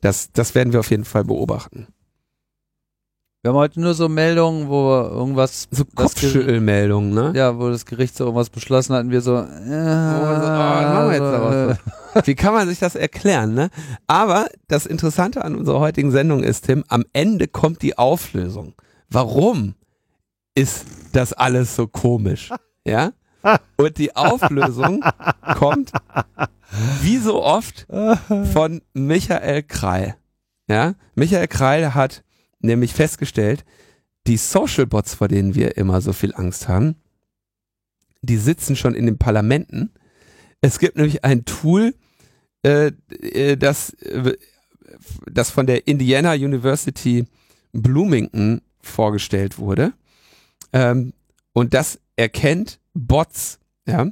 Das, 0.00 0.32
das 0.32 0.54
werden 0.54 0.72
wir 0.72 0.80
auf 0.80 0.90
jeden 0.90 1.04
Fall 1.04 1.24
beobachten. 1.24 1.88
Wir 3.42 3.52
haben 3.52 3.56
heute 3.56 3.80
nur 3.80 3.94
so 3.94 4.10
Meldungen, 4.10 4.68
wo 4.68 4.90
irgendwas. 4.90 5.66
So 5.70 5.86
Kopfschüttelmeldungen, 5.86 7.14
ne? 7.14 7.32
Ja, 7.34 7.58
wo 7.58 7.70
das 7.70 7.86
Gericht 7.86 8.14
so 8.14 8.24
irgendwas 8.24 8.50
beschlossen 8.50 8.94
hat 8.94 9.04
und 9.04 9.10
wir 9.10 9.22
so. 9.22 9.36
Äh, 9.36 9.40
Oh, 9.40 11.08
wir 11.08 11.12
jetzt 11.12 11.20
daraus? 11.20 12.26
Wie 12.26 12.34
kann 12.34 12.52
man 12.52 12.68
sich 12.68 12.80
das 12.80 12.96
erklären, 12.96 13.54
ne? 13.54 13.70
Aber 14.06 14.46
das 14.68 14.84
Interessante 14.84 15.42
an 15.42 15.56
unserer 15.56 15.80
heutigen 15.80 16.10
Sendung 16.10 16.42
ist, 16.42 16.66
Tim, 16.66 16.84
am 16.88 17.04
Ende 17.14 17.48
kommt 17.48 17.80
die 17.80 17.96
Auflösung. 17.96 18.74
Warum 19.08 19.74
ist 20.54 20.84
das 21.12 21.32
alles 21.32 21.74
so 21.76 21.86
komisch? 21.86 22.50
Ja? 22.84 23.12
Und 23.76 23.96
die 23.96 24.16
Auflösung 24.16 25.02
kommt, 25.56 25.92
wie 27.00 27.16
so 27.16 27.42
oft, 27.42 27.86
von 28.52 28.82
Michael 28.92 29.62
Kreil. 29.62 30.16
Ja? 30.68 30.92
Michael 31.14 31.48
Kreil 31.48 31.94
hat 31.94 32.22
nämlich 32.60 32.94
festgestellt, 32.94 33.64
die 34.26 34.36
Social 34.36 34.86
Bots, 34.86 35.14
vor 35.14 35.28
denen 35.28 35.54
wir 35.54 35.76
immer 35.76 36.00
so 36.00 36.12
viel 36.12 36.34
Angst 36.34 36.68
haben, 36.68 36.96
die 38.22 38.36
sitzen 38.36 38.76
schon 38.76 38.94
in 38.94 39.06
den 39.06 39.18
Parlamenten. 39.18 39.90
Es 40.60 40.78
gibt 40.78 40.96
nämlich 40.96 41.24
ein 41.24 41.44
Tool, 41.44 41.94
äh, 42.62 42.92
äh, 43.22 43.56
das, 43.56 43.90
äh, 43.94 44.36
das 45.30 45.50
von 45.50 45.66
der 45.66 45.86
Indiana 45.86 46.32
University 46.32 47.24
Bloomington 47.72 48.60
vorgestellt 48.82 49.58
wurde. 49.58 49.92
Ähm, 50.72 51.12
und 51.52 51.74
das 51.74 51.98
erkennt 52.16 52.78
Bots. 52.94 53.58
Ja? 53.86 54.10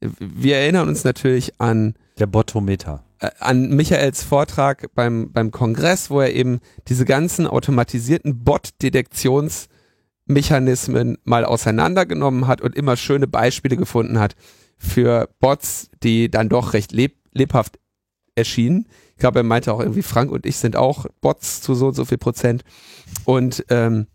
Wir 0.00 0.56
erinnern 0.56 0.88
uns 0.88 1.04
natürlich 1.04 1.60
an 1.60 1.94
Der 2.18 2.26
Botometer. 2.26 3.04
Äh, 3.20 3.30
an 3.38 3.76
Michaels 3.76 4.24
Vortrag 4.24 4.94
beim, 4.94 5.32
beim 5.32 5.50
Kongress, 5.50 6.10
wo 6.10 6.20
er 6.20 6.34
eben 6.34 6.60
diese 6.88 7.04
ganzen 7.04 7.46
automatisierten 7.46 8.44
Bot-Detektionsmechanismen 8.44 11.18
mal 11.24 11.44
auseinandergenommen 11.44 12.46
hat 12.46 12.60
und 12.60 12.74
immer 12.74 12.96
schöne 12.96 13.26
Beispiele 13.26 13.76
gefunden 13.76 14.18
hat 14.18 14.34
für 14.78 15.28
Bots, 15.38 15.90
die 16.02 16.30
dann 16.30 16.48
doch 16.48 16.72
recht 16.72 16.92
leb 16.92 17.16
lebhaft 17.32 17.78
erschienen. 18.34 18.88
Ich 19.12 19.20
glaube, 19.20 19.40
er 19.40 19.44
meinte 19.44 19.72
auch 19.72 19.80
irgendwie, 19.80 20.02
Frank 20.02 20.32
und 20.32 20.46
ich 20.46 20.56
sind 20.56 20.74
auch 20.74 21.06
Bots 21.20 21.60
zu 21.60 21.74
so 21.74 21.88
und 21.88 21.94
so 21.94 22.04
viel 22.04 22.18
Prozent. 22.18 22.64
Und 23.24 23.64
ähm, 23.68 24.06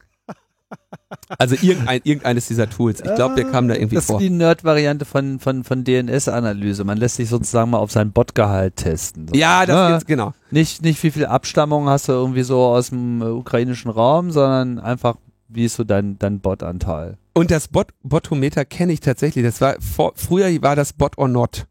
also 1.38 1.56
irgendein, 1.62 2.02
irgendeines 2.04 2.48
dieser 2.48 2.70
Tools. 2.70 3.02
Ich 3.02 3.16
glaube, 3.16 3.36
wir 3.38 3.50
kamen 3.50 3.68
da 3.68 3.76
irgendwie 3.76 3.96
Das 3.96 4.06
vor. 4.06 4.20
ist 4.20 4.24
die 4.24 4.30
Nerd-Variante 4.30 5.06
von, 5.06 5.40
von, 5.40 5.64
von 5.64 5.84
DNS-Analyse. 5.84 6.84
Man 6.84 6.98
lässt 6.98 7.16
sich 7.18 7.30
sozusagen 7.30 7.72
mal 7.72 7.78
auf 7.78 7.92
sein 7.92 8.12
Botgehalt 8.12 8.76
testen. 8.78 9.28
So. 9.28 9.36
Ja, 9.36 9.66
das 9.66 9.76
Ne? 9.76 9.88
gibt's, 9.96 10.06
genau. 10.08 10.34
Nicht, 10.52 10.82
nicht 10.82 11.02
wie 11.04 11.12
viel 11.12 11.26
Abstammung 11.26 11.88
hast 11.90 12.08
du 12.08 12.14
irgendwie 12.14 12.44
so 12.44 12.60
aus 12.64 12.90
dem 12.90 13.22
äh, 13.22 13.26
ukrainischen 13.26 13.92
Raum, 13.92 14.32
sondern 14.32 14.80
einfach, 14.80 15.16
wie 15.48 15.66
ist 15.66 15.76
so 15.76 15.84
dein, 15.84 16.18
dein 16.20 16.40
Bot-Anteil? 16.40 17.18
Und 17.34 17.52
das 17.52 17.68
Bot 17.68 17.88
Botometer 18.04 18.64
kenne 18.66 18.94
ich 18.94 19.02
tatsächlich. 19.02 19.44
Das 19.44 19.60
war 19.62 19.76
vor, 19.82 20.14
früher 20.16 20.62
war 20.62 20.76
das 20.76 20.94
Bot 20.94 21.18
or 21.18 21.28
not. 21.28 21.66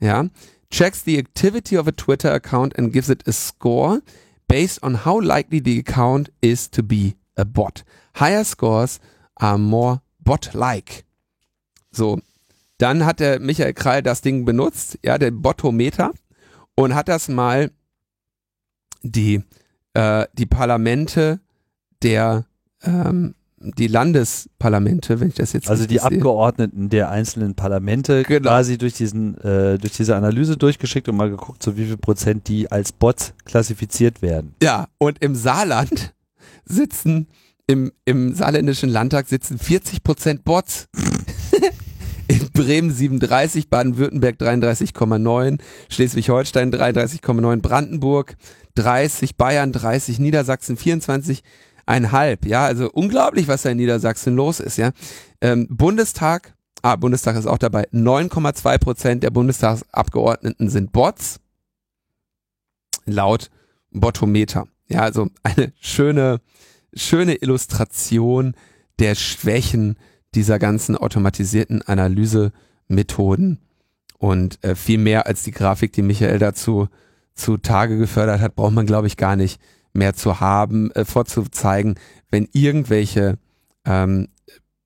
Ja. 0.00 0.24
Checks 0.70 1.02
the 1.04 1.18
activity 1.18 1.76
of 1.78 1.88
a 1.88 1.92
Twitter 1.92 2.32
account 2.32 2.78
and 2.78 2.92
gives 2.92 3.08
it 3.08 3.26
a 3.26 3.32
score 3.32 4.00
based 4.46 4.82
on 4.82 5.04
how 5.04 5.20
likely 5.20 5.60
the 5.64 5.78
account 5.80 6.30
is 6.40 6.70
to 6.70 6.82
be 6.82 7.14
a 7.38 7.44
bot. 7.44 7.84
Higher 8.18 8.44
scores 8.44 9.00
are 9.36 9.58
more 9.58 10.00
bot-like. 10.20 11.04
So. 11.90 12.18
Dann 12.78 13.04
hat 13.04 13.18
der 13.20 13.40
Michael 13.40 13.72
Krall 13.74 14.02
das 14.02 14.20
Ding 14.20 14.44
benutzt, 14.44 14.98
ja, 15.04 15.18
der 15.18 15.32
Botometer, 15.32 16.12
und 16.76 16.94
hat 16.94 17.08
das 17.08 17.28
mal 17.28 17.72
die, 19.02 19.42
äh, 19.94 20.26
die 20.34 20.46
Parlamente 20.46 21.40
der, 22.02 22.44
ähm, 22.84 23.34
die 23.60 23.88
Landesparlamente, 23.88 25.18
wenn 25.18 25.28
ich 25.30 25.34
das 25.34 25.52
jetzt 25.52 25.68
Also 25.68 25.86
die 25.86 25.94
sehe. 25.98 26.04
Abgeordneten 26.04 26.88
der 26.90 27.10
einzelnen 27.10 27.56
Parlamente 27.56 28.22
Genau. 28.22 28.50
quasi 28.50 28.78
durch 28.78 28.94
diesen, 28.94 29.36
äh, 29.38 29.78
durch 29.78 29.94
diese 29.94 30.14
Analyse 30.14 30.56
durchgeschickt 30.56 31.08
und 31.08 31.16
mal 31.16 31.30
geguckt, 31.30 31.60
so 31.64 31.76
wie 31.76 31.86
viel 31.86 31.96
Prozent 31.96 32.46
die 32.46 32.70
als 32.70 32.92
Bots 32.92 33.34
klassifiziert 33.44 34.22
werden. 34.22 34.54
Ja, 34.62 34.86
und 34.98 35.18
im 35.20 35.34
Saarland 35.34 36.14
sitzen, 36.68 37.28
im, 37.66 37.92
im 38.04 38.34
saarländischen 38.34 38.88
Landtag 38.88 39.28
sitzen 39.28 39.58
40 39.58 40.02
Prozent 40.02 40.44
Bots. 40.44 40.88
In 42.28 42.50
Bremen 42.52 42.90
37, 42.90 43.70
Baden-Württemberg 43.70 44.36
33,9, 44.38 45.58
Schleswig-Holstein 45.88 46.70
33,9, 46.70 47.62
Brandenburg 47.62 48.36
30, 48.74 49.36
Bayern 49.36 49.72
30, 49.72 50.18
Niedersachsen 50.18 50.76
24,5. 50.76 52.46
Ja, 52.46 52.66
also 52.66 52.90
unglaublich, 52.92 53.48
was 53.48 53.62
da 53.62 53.70
in 53.70 53.78
Niedersachsen 53.78 54.36
los 54.36 54.60
ist, 54.60 54.76
ja. 54.76 54.90
Ähm, 55.40 55.68
Bundestag, 55.70 56.54
ah, 56.82 56.96
Bundestag 56.96 57.34
ist 57.36 57.46
auch 57.46 57.56
dabei, 57.56 57.88
9,2 57.92 58.78
Prozent 58.78 59.22
der 59.22 59.30
Bundestagsabgeordneten 59.30 60.68
sind 60.68 60.92
Bots. 60.92 61.40
Laut 63.06 63.50
Botometer. 63.90 64.66
Ja, 64.88 65.00
also 65.00 65.28
eine 65.42 65.72
schöne, 65.80 66.40
schöne 66.94 67.36
Illustration 67.36 68.54
der 68.98 69.14
Schwächen 69.14 69.96
dieser 70.34 70.58
ganzen 70.58 70.96
automatisierten 70.96 71.82
Analysemethoden 71.82 73.60
und 74.18 74.62
äh, 74.64 74.74
viel 74.74 74.98
mehr 74.98 75.26
als 75.26 75.42
die 75.42 75.52
Grafik, 75.52 75.92
die 75.92 76.02
Michael 76.02 76.38
dazu 76.38 76.88
zu 77.34 77.56
Tage 77.56 77.98
gefördert 77.98 78.40
hat, 78.40 78.56
braucht 78.56 78.72
man, 78.72 78.86
glaube 78.86 79.06
ich, 79.06 79.16
gar 79.16 79.36
nicht 79.36 79.60
mehr 79.92 80.14
zu 80.14 80.40
haben, 80.40 80.90
äh, 80.92 81.04
vorzuzeigen, 81.04 81.94
wenn 82.30 82.48
irgendwelche 82.52 83.38
ähm, 83.84 84.28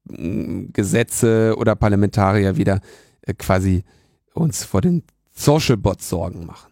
m, 0.09 0.73
Gesetze 0.73 1.55
oder 1.57 1.75
Parlamentarier 1.77 2.57
wieder 2.57 2.81
äh, 3.23 3.35
quasi 3.35 3.85
uns 4.35 4.65
vor 4.65 4.81
den 4.81 5.03
Social 5.33 5.77
Bots 5.77 6.09
Sorgen 6.09 6.47
machen. 6.47 6.71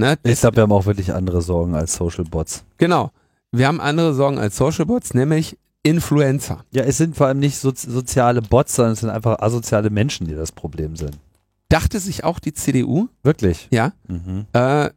Ne? 0.00 0.18
Ich 0.22 0.40
glaube, 0.40 0.56
wir 0.56 0.62
haben 0.62 0.72
auch 0.72 0.86
wirklich 0.86 1.12
andere 1.12 1.42
Sorgen 1.42 1.74
als 1.74 1.94
Social 1.94 2.24
Bots. 2.24 2.64
Genau. 2.78 3.10
Wir 3.52 3.66
haben 3.68 3.80
andere 3.80 4.14
Sorgen 4.14 4.38
als 4.38 4.56
Social 4.56 4.86
Bots, 4.86 5.12
nämlich 5.14 5.58
Influencer. 5.82 6.64
Ja, 6.72 6.84
es 6.84 6.96
sind 6.98 7.16
vor 7.16 7.26
allem 7.26 7.38
nicht 7.38 7.58
so, 7.58 7.72
soziale 7.74 8.42
Bots, 8.42 8.74
sondern 8.76 8.92
es 8.94 9.00
sind 9.00 9.10
einfach 9.10 9.38
asoziale 9.40 9.90
Menschen, 9.90 10.26
die 10.26 10.34
das 10.34 10.52
Problem 10.52 10.96
sind. 10.96 11.18
Dachte 11.68 12.00
sich 12.00 12.24
auch 12.24 12.38
die 12.38 12.52
CDU, 12.52 13.08
Wirklich? 13.22 13.68
ja, 13.70 13.92
Mhm. 14.08 14.46
äh, 14.52 14.90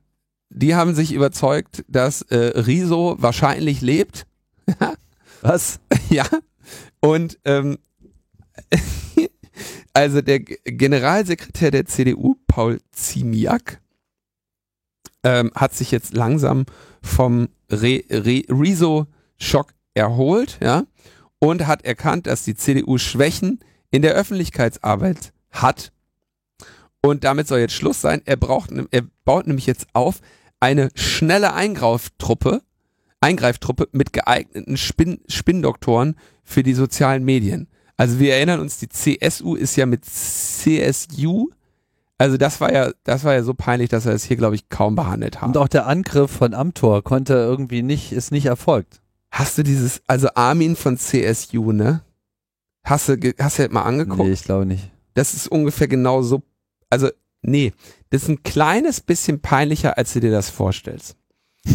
die 0.49 0.75
haben 0.75 0.93
sich 0.95 1.13
überzeugt, 1.13 1.83
dass 1.87 2.21
äh, 2.23 2.59
Riso 2.59 3.15
wahrscheinlich 3.19 3.81
lebt. 3.81 4.25
Was? 5.41 5.79
ja. 6.09 6.25
Und 7.01 7.39
ähm, 7.45 7.77
also 9.93 10.21
der 10.21 10.39
Generalsekretär 10.39 11.71
der 11.71 11.85
CDU, 11.85 12.35
Paul 12.47 12.79
Ziemiak, 12.91 13.81
ähm, 15.23 15.51
hat 15.55 15.73
sich 15.73 15.91
jetzt 15.91 16.13
langsam 16.13 16.65
vom 17.01 17.49
Re 17.71 18.03
Re 18.09 18.43
Rezo-Schock 18.49 19.73
erholt, 19.93 20.59
ja, 20.61 20.83
und 21.39 21.67
hat 21.67 21.83
erkannt, 21.85 22.27
dass 22.27 22.43
die 22.43 22.55
CDU 22.55 22.97
Schwächen 22.97 23.59
in 23.91 24.01
der 24.01 24.13
Öffentlichkeitsarbeit 24.13 25.33
hat. 25.51 25.91
Und 27.01 27.23
damit 27.25 27.47
soll 27.47 27.59
jetzt 27.59 27.73
Schluss 27.73 27.99
sein. 27.99 28.21
Er 28.25 28.37
braucht, 28.37 28.71
er 28.91 29.03
baut 29.25 29.45
nämlich 29.47 29.65
jetzt 29.65 29.87
auf 29.93 30.21
eine 30.59 30.89
schnelle 30.95 31.53
Eingreiftruppe, 31.53 32.61
Eingreiftruppe 33.19 33.89
mit 33.91 34.13
geeigneten 34.13 34.77
Spin 34.77 35.19
Spinndoktoren 35.27 36.15
für 36.43 36.63
die 36.63 36.73
sozialen 36.73 37.25
Medien. 37.25 37.67
Also 37.97 38.19
wir 38.19 38.35
erinnern 38.35 38.61
uns, 38.61 38.77
die 38.77 38.89
CSU 38.89 39.55
ist 39.55 39.75
ja 39.75 39.85
mit 39.85 40.05
CSU, 40.05 41.49
also 42.23 42.37
das 42.37 42.61
war 42.61 42.71
ja, 42.71 42.89
das 43.03 43.25
war 43.25 43.33
ja 43.33 43.43
so 43.43 43.53
peinlich, 43.53 43.89
dass 43.89 44.05
wir 44.05 44.13
es 44.13 44.23
hier, 44.23 44.37
glaube 44.37 44.55
ich, 44.55 44.69
kaum 44.69 44.95
behandelt 44.95 45.41
haben. 45.41 45.49
Und 45.49 45.57
auch 45.57 45.67
der 45.67 45.87
Angriff 45.87 46.31
von 46.31 46.53
Amtor 46.53 47.03
konnte 47.03 47.33
irgendwie 47.33 47.83
nicht, 47.83 48.13
ist 48.13 48.31
nicht 48.31 48.45
erfolgt. 48.45 49.01
Hast 49.29 49.57
du 49.57 49.63
dieses, 49.63 50.01
also 50.07 50.29
Armin 50.33 50.77
von 50.77 50.97
CSU, 50.97 51.73
ne? 51.73 52.01
Hast 52.85 53.09
du, 53.09 53.17
hast 53.37 53.59
du 53.59 53.63
das 53.63 53.71
mal 53.73 53.81
angeguckt? 53.81 54.23
Nee, 54.23 54.31
ich 54.31 54.45
glaube 54.45 54.65
nicht. 54.65 54.89
Das 55.15 55.33
ist 55.33 55.49
ungefähr 55.49 55.89
genau 55.89 56.21
so, 56.21 56.43
also, 56.89 57.09
nee, 57.41 57.73
das 58.11 58.23
ist 58.23 58.29
ein 58.29 58.43
kleines 58.43 59.01
bisschen 59.01 59.41
peinlicher, 59.41 59.97
als 59.97 60.13
du 60.13 60.21
dir 60.21 60.31
das 60.31 60.49
vorstellst. 60.49 61.17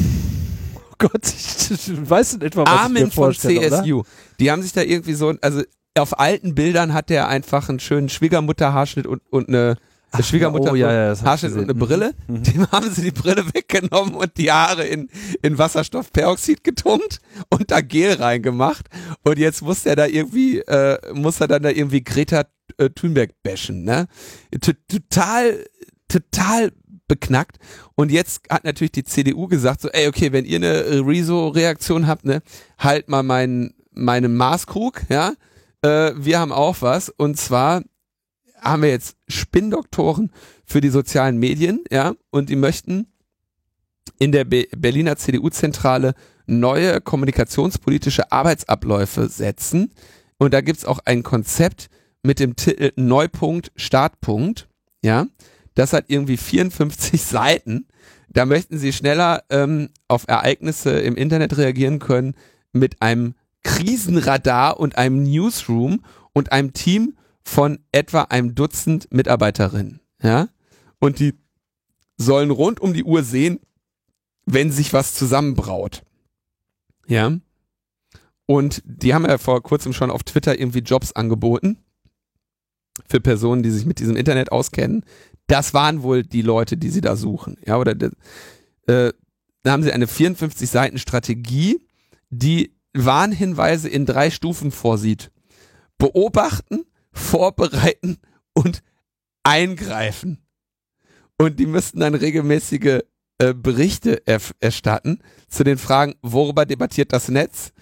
Oh 0.75 1.07
Gott, 1.07 1.27
ich, 1.29 1.71
ich 1.71 2.11
weiß 2.11 2.35
in 2.35 2.41
etwa, 2.41 2.63
was 2.63 2.75
ich 2.75 2.81
Armin 2.81 3.03
mir 3.05 3.11
von 3.11 3.25
vorstelle, 3.27 3.69
oder? 3.69 3.83
CSU. 3.85 4.03
Die 4.41 4.51
haben 4.51 4.63
sich 4.63 4.73
da 4.73 4.81
irgendwie 4.81 5.15
so, 5.15 5.33
also 5.43 5.63
auf 5.97 6.19
alten 6.19 6.57
Bildern 6.57 6.93
hat 6.93 7.09
der 7.09 7.29
einfach 7.29 7.69
einen 7.69 7.79
schönen 7.79 8.09
Schwiegermutterhaarschnitt 8.09 9.07
und, 9.07 9.23
und 9.31 9.49
eine 9.49 9.77
Ach, 10.11 10.25
Schwiegermutter 10.25 10.73
oh, 10.73 10.75
ja, 10.75 10.93
ja, 10.93 11.09
das 11.09 11.23
Haarschnitt 11.23 11.53
und 11.53 11.65
eine. 11.65 11.75
Brille. 11.75 12.15
Mhm. 12.29 12.43
Dem 12.43 12.71
haben 12.71 12.91
sie 12.91 13.03
die 13.03 13.11
Brille 13.11 13.45
weggenommen 13.53 14.15
und 14.15 14.37
die 14.37 14.51
Haare 14.51 14.85
in, 14.85 15.11
in 15.43 15.59
Wasserstoffperoxid 15.59 16.65
getunkt 16.65 17.21
und 17.51 17.71
da 17.71 17.81
Gel 17.81 18.15
reingemacht. 18.15 18.87
Und 19.25 19.39
jetzt 19.39 19.63
muss 19.63 19.83
der 19.83 19.97
da 19.97 20.07
irgendwie, 20.07 20.61
äh, 20.61 20.99
muss 21.13 21.41
er 21.41 21.49
dann 21.49 21.63
da 21.63 21.71
irgendwie 21.71 22.03
Greta 22.03 22.45
äh, 22.79 22.91
Thunberg 22.91 23.31
bashen, 23.43 23.85
ne? 23.85 24.07
T 24.61 24.73
total, 24.89 25.65
total 26.09 26.73
beknackt. 27.07 27.59
Und 27.95 28.11
jetzt 28.11 28.43
hat 28.51 28.65
natürlich 28.65 28.93
die 28.93 29.05
CDU 29.05 29.47
gesagt, 29.49 29.81
so, 29.81 29.89
ey, 29.89 30.09
okay, 30.09 30.33
wenn 30.33 30.45
ihr 30.45 30.57
eine 30.57 31.07
Rezo-Reaktion 31.07 32.07
habt, 32.07 32.25
ne, 32.25 32.43
halt 32.79 33.09
mal 33.09 33.23
meinen, 33.23 33.75
meinen 33.91 34.37
Maßkrug, 34.37 35.03
ja. 35.09 35.33
Äh, 35.83 36.13
wir 36.17 36.39
haben 36.39 36.53
auch 36.53 36.77
was. 36.81 37.09
Und 37.09 37.39
zwar 37.39 37.83
haben 38.61 38.83
wir 38.83 38.91
jetzt 38.91 39.17
Spinndoktoren 39.29 40.33
für 40.65 40.81
die 40.81 40.91
sozialen 40.91 41.39
Medien, 41.39 41.85
ja, 41.91 42.15
und 42.31 42.49
die 42.51 42.57
möchten 42.57 43.07
in 44.19 44.33
der 44.33 44.45
Be 44.45 44.67
Berliner 44.77 45.17
CDU-Zentrale 45.17 46.15
neue 46.47 47.01
kommunikationspolitische 47.01 48.33
Arbeitsabläufe 48.33 49.29
setzen. 49.29 49.93
Und 50.39 50.55
da 50.55 50.61
gibt's 50.61 50.85
auch 50.85 51.01
ein 51.05 51.23
Konzept 51.23 51.89
mit 52.23 52.41
dem 52.41 52.57
Titel 52.57 52.93
Neupunkt, 52.97 53.73
Startpunkt, 53.77 54.69
ja. 55.03 55.27
Das 55.75 55.93
hat 55.93 56.07
irgendwie 56.09 56.37
54 56.37 57.23
Seiten. 57.23 57.87
Da 58.29 58.45
möchten 58.45 58.79
sie 58.79 58.93
schneller 58.93 59.45
ähm, 59.49 59.91
auf 60.09 60.25
Ereignisse 60.27 60.99
im 60.99 61.17
Internet 61.17 61.57
reagieren 61.57 61.99
können 61.99 62.35
mit 62.73 63.01
einem 63.01 63.35
Krisenradar 63.63 64.81
und 64.81 64.99
einem 64.99 65.23
Newsroom 65.23 66.05
und 66.33 66.53
einem 66.53 66.73
Team 66.73 67.18
von 67.49 67.79
etwa 67.93 68.23
einem 68.23 68.55
Dutzend 68.55 69.09
Mitarbeiterinnen, 69.11 70.01
ja. 70.23 70.49
Und 70.99 71.19
die 71.19 71.35
sollen 72.19 72.51
rund 72.51 72.79
um 72.79 72.93
die 72.93 73.05
Uhr 73.05 73.23
sehen, 73.23 73.59
wenn 74.45 74.71
sich 74.71 74.93
was 74.93 75.15
zusammenbraut. 75.15 76.03
Ja. 77.07 77.39
Und 78.45 78.83
die 78.85 79.15
haben 79.15 79.25
ja 79.25 79.39
vor 79.39 79.63
kurzem 79.63 79.95
schon 79.95 80.11
auf 80.11 80.25
Twitter 80.25 80.61
irgendwie 80.61 80.81
Jobs 80.81 81.13
angeboten 81.13 81.79
für 83.09 83.21
Personen, 83.21 83.63
die 83.63 83.71
sich 83.71 83.87
mit 83.87 83.99
diesem 83.99 84.17
Internet 84.17 84.53
auskennen. 84.53 85.05
Das 85.47 85.73
waren 85.73 86.03
wohl 86.03 86.25
die 86.25 86.43
Leute, 86.43 86.77
die 86.77 86.91
sie 86.91 87.01
da 87.01 87.17
suchen. 87.17 87.57
Ja, 87.65 87.79
oder 87.79 87.93
äh, 88.87 89.13
da 89.63 89.73
haben 89.73 89.83
sie 89.83 89.93
eine 89.93 90.07
54 90.07 90.69
Seiten 90.69 90.99
Strategie, 90.99 91.81
die 92.29 92.75
Warnhinweise 92.93 93.89
in 93.89 94.05
drei 94.05 94.31
Stufen 94.31 94.71
vorsieht. 94.71 95.31
Beobachten, 95.97 96.85
vorbereiten 97.19 98.19
und 98.55 98.83
eingreifen. 99.43 100.39
Und 101.39 101.59
die 101.59 101.67
müssten 101.67 102.01
dann 102.01 102.15
regelmäßige 102.15 103.01
äh, 103.39 103.55
Berichte 103.55 104.23
erstatten 104.61 105.21
zu 105.49 105.65
den 105.65 105.79
Fragen, 105.79 106.15
worüber 106.23 106.67
debattiert 106.67 107.13
das 107.13 107.29
Netz, 107.29 107.73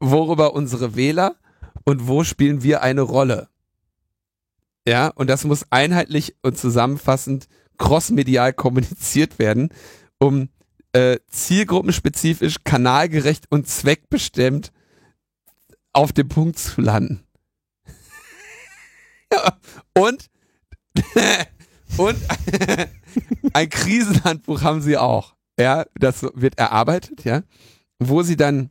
worüber 0.00 0.54
unsere 0.54 0.96
Wähler 0.96 1.36
und 1.84 2.08
wo 2.08 2.24
spielen 2.24 2.62
wir 2.62 2.82
eine 2.82 3.02
Rolle. 3.02 3.48
Ja, 4.86 5.08
und 5.08 5.28
das 5.28 5.44
muss 5.44 5.66
einheitlich 5.70 6.36
und 6.42 6.58
zusammenfassend 6.58 7.48
crossmedial 7.78 8.52
kommuniziert 8.52 9.38
werden, 9.38 9.70
um 10.18 10.48
äh, 10.92 11.18
zielgruppenspezifisch, 11.28 12.58
kanalgerecht 12.64 13.46
und 13.50 13.68
zweckbestimmt 13.68 14.72
auf 15.92 16.12
dem 16.12 16.28
Punkt 16.28 16.58
zu 16.58 16.80
landen. 16.80 17.23
und 19.98 20.28
und 21.96 22.16
ein 23.52 23.68
Krisenhandbuch 23.68 24.62
haben 24.62 24.82
sie 24.82 24.96
auch. 24.96 25.34
Ja, 25.58 25.84
das 25.94 26.26
wird 26.34 26.58
erarbeitet, 26.58 27.24
ja, 27.24 27.42
wo 27.98 28.22
sie 28.22 28.36
dann, 28.36 28.70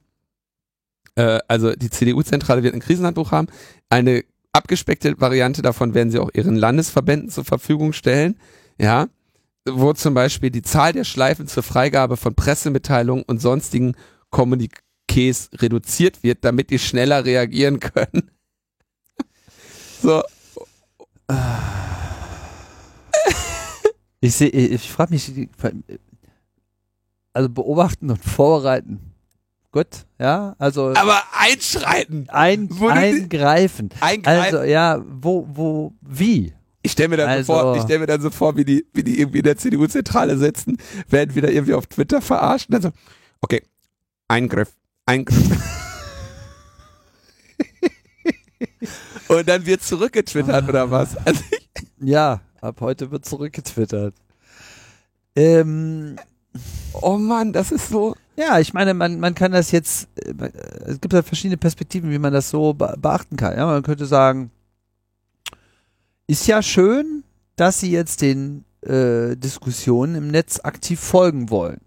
äh, 1.16 1.40
also 1.48 1.74
die 1.74 1.90
CDU-Zentrale 1.90 2.64
wird 2.64 2.74
ein 2.74 2.82
Krisenhandbuch 2.82 3.32
haben. 3.32 3.48
Eine 3.90 4.26
abgespeckte 4.52 5.20
Variante 5.20 5.62
davon 5.62 5.94
werden 5.94 6.12
sie 6.12 6.20
auch 6.20 6.30
ihren 6.34 6.56
Landesverbänden 6.56 7.30
zur 7.30 7.46
Verfügung 7.46 7.94
stellen, 7.94 8.38
ja, 8.78 9.08
wo 9.66 9.94
zum 9.94 10.14
Beispiel 10.14 10.50
die 10.50 10.62
Zahl 10.62 10.92
der 10.92 11.06
Schleifen 11.06 11.48
zur 11.48 11.64
Freigabe 11.64 12.18
von 12.18 12.36
Pressemitteilungen 12.36 13.24
und 13.24 13.40
sonstigen 13.40 13.96
Kommuniqués 14.30 15.50
reduziert 15.62 16.22
wird, 16.22 16.44
damit 16.44 16.70
die 16.70 16.80
schneller 16.80 17.24
reagieren 17.24 17.80
können. 17.80 18.30
so, 20.02 20.22
Ich 24.20 24.36
sehe, 24.36 24.50
ich 24.50 24.90
frage 24.90 25.14
mich, 25.14 25.32
also 27.34 27.50
beobachten 27.50 28.10
und 28.10 28.24
vorbereiten. 28.24 29.00
Gut, 29.72 29.88
ja, 30.20 30.56
also 30.60 30.94
aber 30.96 31.24
einschreiten, 31.36 32.30
ein, 32.30 32.70
eingreifen. 32.80 33.90
eingreifen. 34.02 34.56
Also 34.56 34.64
ja, 34.64 35.02
wo, 35.06 35.48
wo, 35.52 35.94
wie? 36.02 36.54
Ich 36.84 36.92
stelle 36.92 37.10
mir 37.10 37.18
dann 37.18 37.30
Also- 37.30 37.54
so 37.54 37.60
vor, 37.60 37.76
ich 37.78 37.82
stelle 37.84 38.00
mir 38.00 38.06
dann 38.06 38.22
so 38.22 38.30
vor, 38.30 38.56
wie 38.56 38.66
die, 38.66 38.86
wie 38.94 39.04
die 39.04 39.20
irgendwie 39.20 39.40
in 39.40 39.46
der 39.46 39.58
CDU-Zentrale 39.58 40.38
sitzen, 40.38 40.78
werden 41.10 41.34
wieder 41.34 41.50
irgendwie 41.52 41.74
auf 41.74 41.88
Twitter 41.88 42.22
verarscht 42.22 42.70
und 42.70 42.74
dann 42.74 42.82
so, 42.84 42.92
okay, 43.42 43.64
Eingriff, 44.28 44.74
Eingriff. 45.08 45.38
und 49.28 49.48
dann 49.48 49.66
wird 49.66 49.84
zurückgetwittert 49.84 50.68
oder 50.68 50.90
was? 50.92 51.16
Also 51.26 51.42
Ja, 52.00 52.42
ab 52.62 52.82
heute 52.82 53.12
wird 53.12 53.26
zurückgetwittert. 53.26 54.14
Ähm, 55.36 56.18
oh 56.94 57.18
Mann, 57.18 57.54
das 57.54 57.72
ist 57.72 57.90
so. 57.90 58.16
ja, 58.36 58.60
ich 58.60 58.74
meine, 58.74 58.94
man, 58.94 59.20
man 59.20 59.36
kann 59.36 59.52
das 59.52 59.72
jetzt, 59.72 60.10
äh, 60.16 60.34
es 60.86 61.00
gibt 61.00 61.14
ja 61.14 61.24
verschiedene 61.24 61.58
Perspektiven, 61.58 62.12
wie 62.12 62.20
man 62.20 62.34
das 62.34 62.50
so 62.50 62.74
be 62.74 62.96
beachten 63.00 63.38
kann. 63.38 63.56
Ja, 63.56 63.66
man 63.66 63.84
könnte 63.84 64.06
sagen, 64.06 64.52
ist 66.28 66.48
ja 66.48 66.62
schön, 66.62 67.24
dass 67.56 67.80
sie 67.80 67.92
jetzt 67.92 68.22
den 68.22 68.66
äh, 68.82 69.36
Diskussionen 69.38 70.16
im 70.16 70.28
Netz 70.28 70.60
aktiv 70.60 71.00
folgen 71.00 71.50
wollen. 71.50 71.80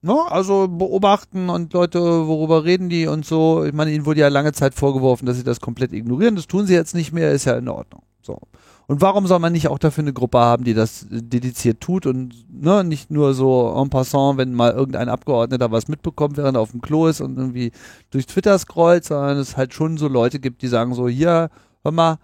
Ne? 0.00 0.14
Also 0.30 0.68
beobachten 0.68 1.48
und 1.48 1.72
Leute, 1.72 2.00
worüber 2.28 2.64
reden 2.64 2.88
die 2.88 3.06
und 3.06 3.24
so. 3.24 3.64
Ich 3.64 3.72
meine, 3.72 3.90
ihnen 3.92 4.06
wurde 4.06 4.20
ja 4.20 4.28
lange 4.28 4.52
Zeit 4.52 4.74
vorgeworfen, 4.74 5.26
dass 5.26 5.36
sie 5.36 5.44
das 5.44 5.60
komplett 5.60 5.92
ignorieren. 5.92 6.36
Das 6.36 6.46
tun 6.46 6.66
sie 6.66 6.74
jetzt 6.74 6.94
nicht 6.94 7.12
mehr, 7.12 7.32
ist 7.32 7.46
ja 7.46 7.56
in 7.56 7.68
Ordnung. 7.68 8.02
So. 8.22 8.38
Und 8.86 9.02
warum 9.02 9.26
soll 9.26 9.38
man 9.38 9.52
nicht 9.52 9.68
auch 9.68 9.78
dafür 9.78 10.02
eine 10.02 10.12
Gruppe 10.14 10.38
haben, 10.38 10.64
die 10.64 10.72
das 10.74 11.02
äh, 11.04 11.22
dediziert 11.22 11.80
tut 11.80 12.06
und 12.06 12.34
ne, 12.50 12.84
nicht 12.84 13.10
nur 13.10 13.34
so 13.34 13.74
en 13.76 13.90
passant, 13.90 14.38
wenn 14.38 14.54
mal 14.54 14.72
irgendein 14.72 15.08
Abgeordneter 15.08 15.70
was 15.70 15.88
mitbekommt, 15.88 16.36
während 16.36 16.56
er 16.56 16.60
auf 16.62 16.70
dem 16.70 16.80
Klo 16.80 17.06
ist 17.06 17.20
und 17.20 17.36
irgendwie 17.36 17.72
durch 18.10 18.26
Twitter 18.26 18.58
scrollt, 18.58 19.04
sondern 19.04 19.36
es 19.38 19.56
halt 19.56 19.74
schon 19.74 19.98
so 19.98 20.08
Leute 20.08 20.40
gibt, 20.40 20.62
die 20.62 20.68
sagen 20.68 20.94
so, 20.94 21.08
hier, 21.08 21.50
hör 21.82 21.92
mal, 21.92 22.18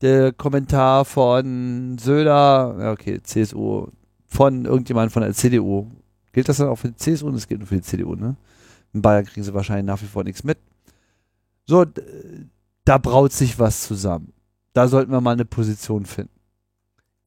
der 0.00 0.32
Kommentar 0.32 1.04
von 1.04 1.98
Söder, 1.98 2.92
okay, 2.92 3.20
CSU, 3.22 3.88
von 4.26 4.64
irgendjemand 4.64 5.12
von 5.12 5.22
der 5.22 5.34
CDU. 5.34 5.86
Gilt 6.32 6.48
das 6.48 6.56
dann 6.58 6.68
auch 6.68 6.76
für 6.76 6.88
die 6.88 6.96
CSU? 6.96 7.30
Das 7.30 7.46
gilt 7.46 7.60
nur 7.60 7.68
für 7.68 7.76
die 7.76 7.82
CDU, 7.82 8.14
ne? 8.14 8.36
In 8.92 9.02
Bayern 9.02 9.24
kriegen 9.24 9.44
sie 9.44 9.54
wahrscheinlich 9.54 9.86
nach 9.86 10.00
wie 10.02 10.06
vor 10.06 10.24
nichts 10.24 10.44
mit. 10.44 10.58
So, 11.66 11.86
da 12.84 12.98
braut 12.98 13.32
sich 13.32 13.58
was 13.58 13.86
zusammen. 13.86 14.32
Da 14.72 14.88
sollten 14.88 15.12
wir 15.12 15.20
mal 15.20 15.32
eine 15.32 15.44
Position 15.44 16.06
finden. 16.06 16.32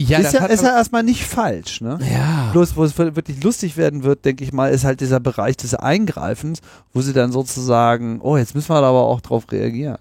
Ja, 0.02 0.18
ist 0.18 0.34
das 0.34 0.42
ja, 0.42 0.46
ist 0.48 0.64
ja 0.64 0.76
erstmal 0.76 1.04
nicht 1.04 1.24
falsch, 1.24 1.80
ne? 1.80 1.98
ja. 2.12 2.50
Bloß, 2.52 2.76
wo 2.76 2.84
es 2.84 2.98
wirklich 2.98 3.42
lustig 3.42 3.78
werden 3.78 4.04
wird, 4.04 4.26
denke 4.26 4.44
ich 4.44 4.52
mal, 4.52 4.72
ist 4.74 4.84
halt 4.84 5.00
dieser 5.00 5.22
Bereich 5.22 5.56
des 5.56 5.74
Eingreifens, 5.74 6.60
wo 6.92 7.02
sie 7.02 7.14
dann 7.14 7.32
sozusagen, 7.32 8.20
oh, 8.20 8.36
jetzt 8.36 8.56
müssen 8.56 8.70
wir 8.70 8.82
da 8.82 8.90
aber 8.90 9.04
auch 9.04 9.22
drauf 9.22 9.50
reagieren. 9.54 10.00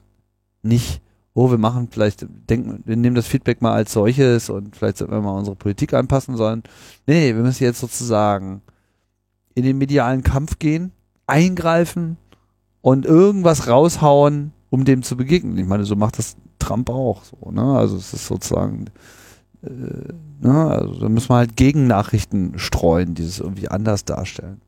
Nicht, 0.62 1.00
oh, 1.32 1.48
wir 1.48 1.58
machen 1.58 1.88
vielleicht, 1.92 2.26
denken, 2.50 2.82
wir 2.84 2.96
nehmen 2.96 3.14
das 3.14 3.28
Feedback 3.28 3.62
mal 3.62 3.72
als 3.72 3.92
solches 3.92 4.50
und 4.50 4.74
vielleicht 4.74 4.96
sollten 4.96 5.14
wir 5.14 5.20
mal 5.20 5.38
unsere 5.38 5.54
Politik 5.54 5.94
anpassen, 5.94 6.36
sondern, 6.36 6.64
nee, 7.06 7.20
nee, 7.20 7.36
wir 7.36 7.42
müssen 7.42 7.62
jetzt 7.62 7.78
sozusagen 7.78 8.62
in 9.54 9.62
den 9.64 9.78
medialen 9.78 10.22
Kampf 10.22 10.58
gehen, 10.58 10.92
eingreifen 11.26 12.16
und 12.80 13.06
irgendwas 13.06 13.68
raushauen, 13.68 14.52
um 14.70 14.84
dem 14.84 15.02
zu 15.02 15.16
begegnen. 15.16 15.56
Ich 15.58 15.66
meine, 15.66 15.84
so 15.84 15.96
macht 15.96 16.18
das 16.18 16.36
Trump 16.58 16.90
auch 16.90 17.22
so, 17.24 17.50
ne? 17.50 17.62
Also 17.76 17.96
es 17.96 18.12
ist 18.12 18.26
sozusagen, 18.26 18.86
äh, 19.62 19.68
ne? 20.40 20.66
Also 20.70 21.00
da 21.00 21.08
müssen 21.08 21.28
wir 21.30 21.36
halt 21.36 21.56
Gegennachrichten 21.56 22.58
streuen, 22.58 23.14
die 23.14 23.22
es 23.22 23.38
irgendwie 23.38 23.68
anders 23.68 24.04
darstellen. 24.04 24.60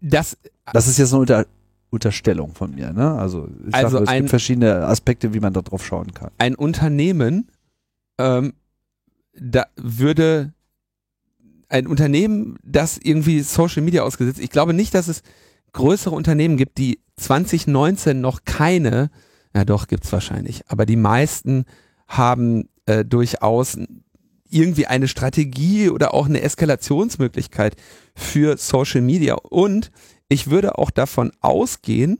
das, 0.00 0.36
Das 0.72 0.86
ist 0.88 0.98
jetzt 0.98 1.12
eine 1.12 1.20
Unter 1.20 1.46
Unterstellung 1.90 2.54
von 2.54 2.74
mir, 2.74 2.92
ne? 2.92 3.12
Also, 3.12 3.48
ich 3.66 3.74
Also 3.74 3.96
sag, 3.96 4.02
es 4.02 4.08
ein- 4.10 4.16
gibt 4.18 4.28
verschiedene 4.30 4.86
Aspekte, 4.86 5.32
wie 5.32 5.40
man 5.40 5.54
da 5.54 5.62
drauf 5.62 5.84
schauen 5.86 6.12
kann. 6.12 6.30
ein 6.36 6.54
Unternehmen 6.54 7.48
ähm, 8.18 8.52
da 9.40 9.64
würde 9.76 10.52
ein 11.68 11.86
Unternehmen, 11.86 12.58
das 12.62 12.98
irgendwie 12.98 13.40
Social 13.40 13.82
Media 13.82 14.02
ausgesetzt, 14.02 14.40
ich 14.40 14.50
glaube 14.50 14.74
nicht, 14.74 14.94
dass 14.94 15.08
es 15.08 15.22
größere 15.72 16.14
Unternehmen 16.14 16.56
gibt, 16.56 16.78
die 16.78 17.00
2019 17.16 18.20
noch 18.20 18.44
keine, 18.44 19.10
ja 19.54 19.64
doch, 19.64 19.86
gibt's 19.86 20.12
wahrscheinlich, 20.12 20.62
aber 20.68 20.86
die 20.86 20.96
meisten 20.96 21.64
haben 22.06 22.68
äh, 22.86 23.04
durchaus 23.04 23.78
irgendwie 24.50 24.86
eine 24.86 25.08
Strategie 25.08 25.90
oder 25.90 26.14
auch 26.14 26.26
eine 26.26 26.40
Eskalationsmöglichkeit 26.40 27.76
für 28.14 28.56
Social 28.56 29.02
Media. 29.02 29.34
Und 29.34 29.90
ich 30.30 30.48
würde 30.48 30.78
auch 30.78 30.90
davon 30.90 31.32
ausgehen, 31.40 32.18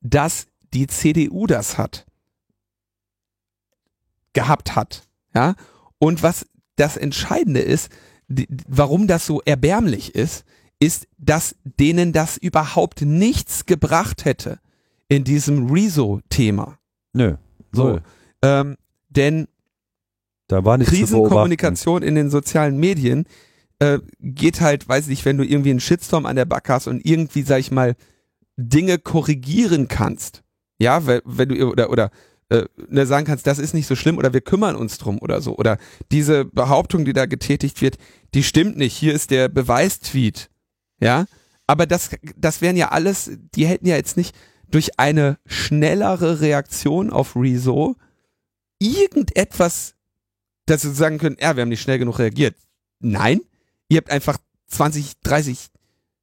dass 0.00 0.46
die 0.72 0.86
CDU 0.86 1.46
das 1.46 1.76
hat 1.76 2.06
gehabt 4.32 4.76
hat. 4.76 5.02
Ja? 5.34 5.54
Und 5.98 6.22
was 6.22 6.46
das 6.76 6.96
Entscheidende 6.96 7.60
ist, 7.60 7.90
die, 8.30 8.48
warum 8.68 9.06
das 9.06 9.26
so 9.26 9.42
erbärmlich 9.44 10.14
ist, 10.14 10.44
ist, 10.78 11.06
dass 11.18 11.56
denen 11.64 12.12
das 12.12 12.38
überhaupt 12.38 13.02
nichts 13.02 13.66
gebracht 13.66 14.24
hätte 14.24 14.60
in 15.08 15.24
diesem 15.24 15.70
Rezo-Thema. 15.70 16.78
Nö. 17.12 17.34
So. 17.72 17.84
null. 17.84 18.02
Ähm, 18.42 18.76
denn 19.08 19.48
Da 20.48 20.64
war. 20.64 20.78
Krisenkommunikation 20.78 22.02
in 22.02 22.14
den 22.14 22.30
sozialen 22.30 22.78
Medien 22.78 23.26
äh, 23.80 23.98
geht 24.20 24.60
halt, 24.60 24.88
weiß 24.88 25.08
nicht, 25.08 25.24
wenn 25.24 25.36
du 25.36 25.44
irgendwie 25.44 25.70
einen 25.70 25.80
Shitstorm 25.80 26.24
an 26.24 26.36
der 26.36 26.44
Backe 26.44 26.72
hast 26.72 26.86
und 26.86 27.04
irgendwie, 27.04 27.42
sag 27.42 27.58
ich 27.58 27.70
mal, 27.70 27.96
Dinge 28.56 28.98
korrigieren 28.98 29.88
kannst. 29.88 30.42
Ja, 30.78 31.06
wenn, 31.06 31.20
wenn 31.24 31.48
du 31.50 31.68
oder 31.68 31.90
oder 31.90 32.10
äh, 32.50 32.64
ne, 32.88 33.06
sagen 33.06 33.26
kannst, 33.26 33.46
das 33.46 33.58
ist 33.58 33.74
nicht 33.74 33.86
so 33.86 33.96
schlimm 33.96 34.18
oder 34.18 34.32
wir 34.32 34.40
kümmern 34.40 34.76
uns 34.76 34.98
drum 34.98 35.18
oder 35.20 35.40
so. 35.40 35.56
Oder 35.56 35.78
diese 36.12 36.44
Behauptung, 36.44 37.04
die 37.04 37.12
da 37.12 37.26
getätigt 37.26 37.80
wird, 37.80 37.96
die 38.34 38.42
stimmt 38.42 38.76
nicht. 38.76 38.96
Hier 38.96 39.14
ist 39.14 39.30
der 39.30 39.48
Beweistweet. 39.48 40.50
Ja, 41.00 41.26
aber 41.66 41.86
das, 41.86 42.10
das 42.36 42.60
wären 42.60 42.76
ja 42.76 42.90
alles, 42.90 43.30
die 43.54 43.66
hätten 43.66 43.86
ja 43.86 43.96
jetzt 43.96 44.16
nicht 44.16 44.34
durch 44.68 44.98
eine 44.98 45.38
schnellere 45.46 46.40
Reaktion 46.40 47.10
auf 47.10 47.36
Rezo 47.36 47.96
irgendetwas, 48.80 49.94
dass 50.66 50.82
sie 50.82 50.92
sagen 50.92 51.18
können, 51.18 51.36
ja, 51.40 51.56
wir 51.56 51.62
haben 51.62 51.68
nicht 51.68 51.82
schnell 51.82 51.98
genug 51.98 52.18
reagiert. 52.18 52.56
Nein, 52.98 53.40
ihr 53.88 53.98
habt 53.98 54.10
einfach 54.10 54.38
20, 54.68 55.20
30, 55.20 55.68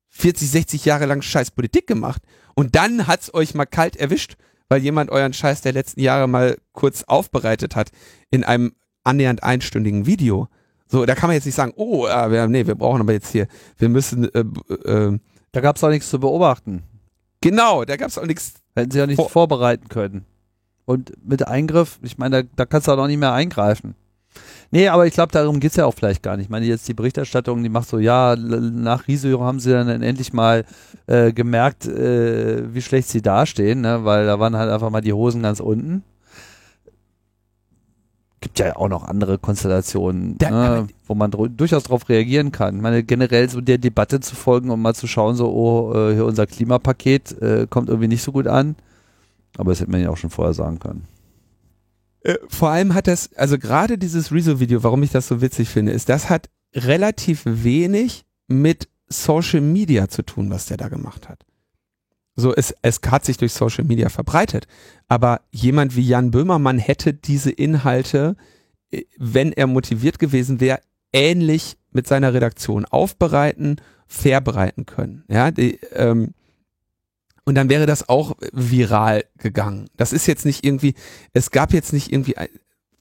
40, 0.10 0.50
60 0.50 0.86
Jahre 0.86 1.06
lang 1.06 1.22
scheiß 1.22 1.52
Politik 1.52 1.88
gemacht 1.88 2.22
und 2.56 2.76
dann 2.76 3.08
hat's 3.08 3.34
euch 3.34 3.54
mal 3.54 3.66
kalt 3.66 3.96
erwischt, 3.96 4.36
weil 4.70 4.82
jemand 4.82 5.10
euren 5.12 5.34
Scheiß 5.34 5.62
der 5.62 5.74
letzten 5.74 6.00
Jahre 6.02 6.28
mal 6.28 6.58
kurz 6.74 7.04
aufbereitet 7.04 7.76
hat 7.76 7.90
in 8.32 8.44
einem 8.44 8.74
annähernd 9.04 9.44
einstündigen 9.44 10.06
Video. 10.06 10.48
So, 10.88 11.06
da 11.06 11.16
kann 11.16 11.28
man 11.28 11.36
jetzt 11.36 11.46
nicht 11.46 11.56
sagen, 11.56 11.74
oh, 11.76 12.08
äh, 12.08 12.32
wir, 12.32 12.48
nee, 12.48 12.66
wir 12.68 12.76
brauchen 12.76 13.02
aber 13.02 13.14
jetzt 13.14 13.32
hier, 13.32 13.48
wir 13.78 13.90
müssen, 13.90 14.34
äh, 14.34 14.40
äh, 14.90 15.20
Da 15.52 15.62
gab 15.62 15.76
es 15.76 15.84
auch 15.84 15.90
nichts 15.90 16.10
zu 16.10 16.20
beobachten. 16.20 16.84
genau, 17.42 17.84
da 17.86 17.96
gab's 17.98 18.18
auch 18.18 18.26
nichts. 18.26 18.54
Hätten 18.76 18.92
sie 18.92 19.00
ja 19.00 19.08
nichts 19.08 19.22
Vor- 19.22 19.30
vorbereiten 19.30 19.90
können. 19.90 20.26
Und 20.86 21.12
mit 21.28 21.46
Eingriff, 21.48 22.00
ich 22.04 22.18
meine, 22.18 22.44
da, 22.44 22.50
da 22.56 22.66
kannst 22.66 22.88
du 22.88 22.92
auch 22.94 22.98
noch 22.98 23.08
nicht 23.08 23.18
mehr 23.20 23.34
eingreifen. 23.34 23.96
Nee, 24.72 24.90
aber 24.90 25.08
ich 25.08 25.14
glaube, 25.14 25.32
darum 25.32 25.60
geht's 25.60 25.78
ja 25.78 25.86
auch 25.86 25.94
vielleicht 25.94 26.22
gar 26.24 26.36
nicht. 26.36 26.48
Ich 26.48 26.50
meine, 26.50 26.66
jetzt 26.66 26.88
die 26.88 26.94
Berichterstattung, 26.94 27.64
die 27.64 27.70
macht 27.70 27.88
so, 27.88 28.00
ja, 28.00 28.36
nach 28.36 29.08
Riso 29.08 29.40
haben 29.42 29.60
sie 29.62 29.72
dann 29.72 29.88
endlich 30.02 30.34
mal 30.34 30.66
äh, 31.08 31.32
gemerkt, 31.32 31.86
äh, 31.88 32.74
wie 32.74 32.82
schlecht 32.82 33.08
sie 33.08 33.22
dastehen, 33.22 33.82
ne? 33.82 34.04
weil 34.04 34.26
da 34.26 34.40
waren 34.40 34.58
halt 34.58 34.70
einfach 34.70 34.90
mal 34.90 35.02
die 35.02 35.14
Hosen 35.14 35.42
ganz 35.42 35.62
unten. 35.62 36.04
Gibt 38.40 38.60
ja 38.60 38.76
auch 38.76 38.88
noch 38.90 39.04
andere 39.06 39.40
Konstellationen, 39.40 40.38
Da- 40.38 40.50
ne? 40.52 40.88
wo 41.08 41.16
man 41.16 41.32
dru- 41.32 41.48
durchaus 41.50 41.84
darauf 41.84 42.08
reagieren 42.10 42.52
kann. 42.52 42.76
Ich 42.76 42.82
meine, 42.82 43.04
generell 43.04 43.50
so 43.50 43.62
der 43.62 43.78
Debatte 43.80 44.20
zu 44.20 44.36
folgen 44.36 44.70
und 44.70 44.82
mal 44.82 44.94
zu 44.94 45.08
schauen, 45.08 45.36
so, 45.36 45.50
oh, 45.52 45.94
äh, 45.96 46.14
hier 46.14 46.26
unser 46.26 46.46
Klimapaket 46.46 47.42
äh, 47.42 47.68
kommt 47.70 47.90
irgendwie 47.90 48.10
nicht 48.10 48.22
so 48.22 48.32
gut 48.32 48.48
an. 48.48 48.76
Aber 49.58 49.72
das 49.72 49.80
hätte 49.80 49.90
man 49.92 50.02
ja 50.02 50.10
auch 50.12 50.18
schon 50.18 50.30
vorher 50.30 50.54
sagen 50.54 50.78
können. 50.78 51.06
Äh, 52.28 52.40
vor 52.50 52.70
allem 52.70 52.94
hat 52.94 53.08
das, 53.08 53.34
also 53.36 53.58
gerade 53.58 53.98
dieses 53.98 54.34
Rezo-Video, 54.34 54.84
warum 54.84 55.02
ich 55.02 55.12
das 55.12 55.30
so 55.30 55.42
witzig 55.42 55.70
finde, 55.70 55.94
ist, 55.94 56.10
das 56.10 56.30
hat 56.30 56.50
relativ 56.76 57.44
wenig 57.46 58.26
mit 58.48 58.90
Social 59.08 59.62
Media 59.62 60.10
zu 60.10 60.24
tun, 60.24 60.50
was 60.50 60.66
der 60.66 60.76
da 60.76 60.90
gemacht 60.90 61.30
hat. 61.30 61.46
So, 62.36 62.54
es, 62.54 62.76
es 62.82 63.00
hat 63.08 63.24
sich 63.24 63.38
durch 63.38 63.54
Social 63.54 63.86
Media 63.86 64.10
verbreitet. 64.10 64.68
Aber 65.08 65.42
jemand 65.52 65.96
wie 65.96 66.06
Jan 66.06 66.32
Böhmermann 66.32 66.78
hätte 66.80 67.14
diese 67.14 67.50
Inhalte, 67.50 68.36
äh, 68.92 69.04
wenn 69.18 69.54
er 69.54 69.68
motiviert 69.68 70.20
gewesen 70.20 70.60
wäre, 70.60 70.82
ähnlich 71.14 71.78
mit 71.92 72.08
seiner 72.08 72.34
Redaktion 72.34 72.84
aufbereiten, 72.84 73.78
verbereiten 74.06 74.86
können. 74.86 75.24
Ja, 75.30 75.50
die, 75.52 75.80
ähm, 75.94 76.34
und 77.48 77.56
dann 77.56 77.70
wäre 77.70 77.86
das 77.86 78.10
auch 78.10 78.36
viral 78.52 79.24
gegangen. 79.38 79.90
Das 79.96 80.12
ist 80.12 80.28
jetzt 80.28 80.46
nicht 80.46 80.66
irgendwie, 80.66 80.96
es 81.32 81.50
gab 81.50 81.72
jetzt 81.72 81.94
nicht 81.94 82.12
irgendwie, 82.12 82.36
ein, 82.36 82.50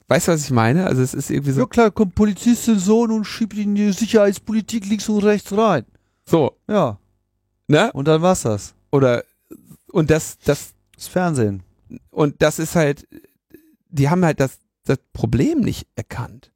weißt 0.07 0.29
du, 0.29 0.31
was 0.31 0.45
ich 0.45 0.51
meine? 0.51 0.87
Also 0.87 1.01
es 1.01 1.13
ist 1.13 1.29
irgendwie 1.29 1.51
so, 1.51 1.67
klar, 1.67 1.91
kommt 1.91 2.15
Polizistin 2.15 2.79
Sohn 2.79 3.11
und 3.11 3.25
schiebt 3.25 3.57
in 3.57 3.75
die 3.75 3.91
Sicherheitspolitik 3.91 4.85
links 4.85 5.09
und 5.09 5.21
rechts 5.21 5.51
rein. 5.51 5.83
so, 6.25 6.55
Ja, 6.69 6.97
ne? 7.67 7.91
und 7.91 8.07
dann 8.07 8.21
war's 8.21 8.43
das. 8.43 8.73
Oder, 8.89 9.25
und 9.91 10.09
das, 10.09 10.37
das, 10.45 10.69
Das 10.95 11.09
Fernsehen. 11.09 11.63
und 12.09 12.41
das 12.41 12.57
ist 12.57 12.77
halt, 12.77 13.05
die 13.89 14.09
haben 14.09 14.23
halt 14.23 14.39
das, 14.39 14.59
das 14.85 14.99
Problem 15.11 15.59
nicht 15.59 15.87
erkannt. 15.97 16.53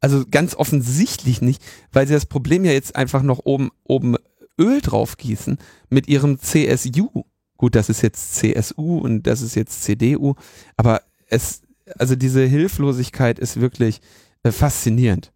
Also 0.00 0.24
ganz 0.30 0.54
offensichtlich 0.54 1.42
nicht, 1.42 1.62
weil 1.92 2.06
sie 2.06 2.14
das 2.14 2.24
Problem 2.24 2.64
ja 2.64 2.72
jetzt 2.72 2.96
einfach 2.96 3.22
noch 3.22 3.40
oben, 3.44 3.70
oben 3.84 4.16
Öl 4.58 4.80
drauf 4.80 5.18
gießen 5.18 5.58
mit 5.90 6.08
ihrem 6.08 6.38
CSU. 6.38 7.24
Gut, 7.64 7.76
das 7.76 7.88
ist 7.88 8.02
jetzt 8.02 8.34
CSU 8.34 8.98
und 8.98 9.22
das 9.22 9.40
ist 9.40 9.54
jetzt 9.54 9.84
CDU, 9.84 10.34
aber 10.76 11.00
es, 11.28 11.62
also 11.98 12.14
diese 12.14 12.44
Hilflosigkeit 12.44 13.38
ist 13.38 13.58
wirklich 13.58 14.02
äh, 14.42 14.52
faszinierend. 14.52 15.32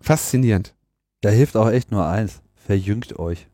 Faszinierend. 0.00 0.76
Da 1.22 1.30
hilft 1.30 1.56
auch 1.56 1.68
echt 1.68 1.90
nur 1.90 2.06
eins. 2.06 2.40
Verjüngt 2.54 3.18
euch. 3.18 3.48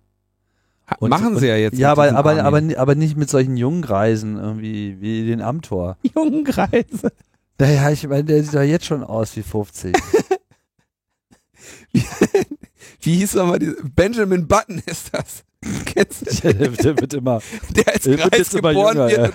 Und- 0.98 1.08
Machen 1.08 1.38
sie 1.38 1.46
ja 1.46 1.56
jetzt. 1.56 1.78
Ja, 1.78 1.90
aber, 1.90 2.14
aber, 2.14 2.44
aber, 2.44 2.60
aber 2.76 2.94
nicht 2.96 3.16
mit 3.16 3.30
solchen 3.30 3.56
jungen 3.56 3.80
Greisen 3.80 4.36
irgendwie 4.36 5.00
wie 5.00 5.24
den 5.26 5.40
Amtor. 5.40 5.96
Jungenkreise. 6.14 7.12
Naja, 7.58 7.88
ich 7.92 8.06
meine, 8.06 8.24
der 8.24 8.44
sieht 8.44 8.52
doch 8.52 8.60
jetzt 8.60 8.84
schon 8.84 9.04
aus 9.04 9.34
wie 9.36 9.42
50. 9.42 9.96
Wie 13.06 13.18
hieß 13.18 13.34
nochmal 13.36 13.60
Benjamin 13.94 14.48
Button 14.48 14.82
ist 14.84 15.14
das. 15.14 15.44
Kennst 15.84 16.26
du? 16.26 16.40
der, 16.40 16.54
der, 16.54 16.70
der 16.70 17.00
wird 17.00 17.14
immer. 17.14 17.40
Der 17.70 17.86
als 17.94 18.02
Der 18.02 18.18
wird 18.18 18.32
Kreis 18.32 18.52
immer 18.52 18.70
geboren 18.70 18.96
jünger, 18.96 19.10
wird. 19.10 19.32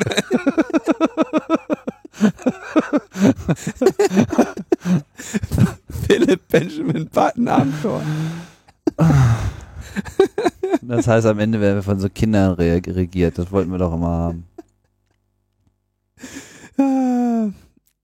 Philipp 6.06 6.48
Benjamin 6.50 7.08
Button 7.08 7.48
Abenteuer. 7.48 8.02
Das 10.84 11.08
heißt, 11.08 11.28
am 11.28 11.40
Ende 11.40 11.60
werden 11.62 11.76
wir 11.76 11.84
von 11.84 12.00
so 12.00 12.10
Kindern 12.10 12.54
re 12.54 12.82
regiert. 12.86 13.38
Das 13.38 13.52
wollten 13.52 13.72
wir 13.72 13.78
doch 13.78 13.94
immer 13.94 14.08
haben. 14.08 14.46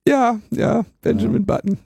Ja, 0.06 0.40
ja, 0.52 0.86
Benjamin 1.02 1.46
Button. 1.46 1.78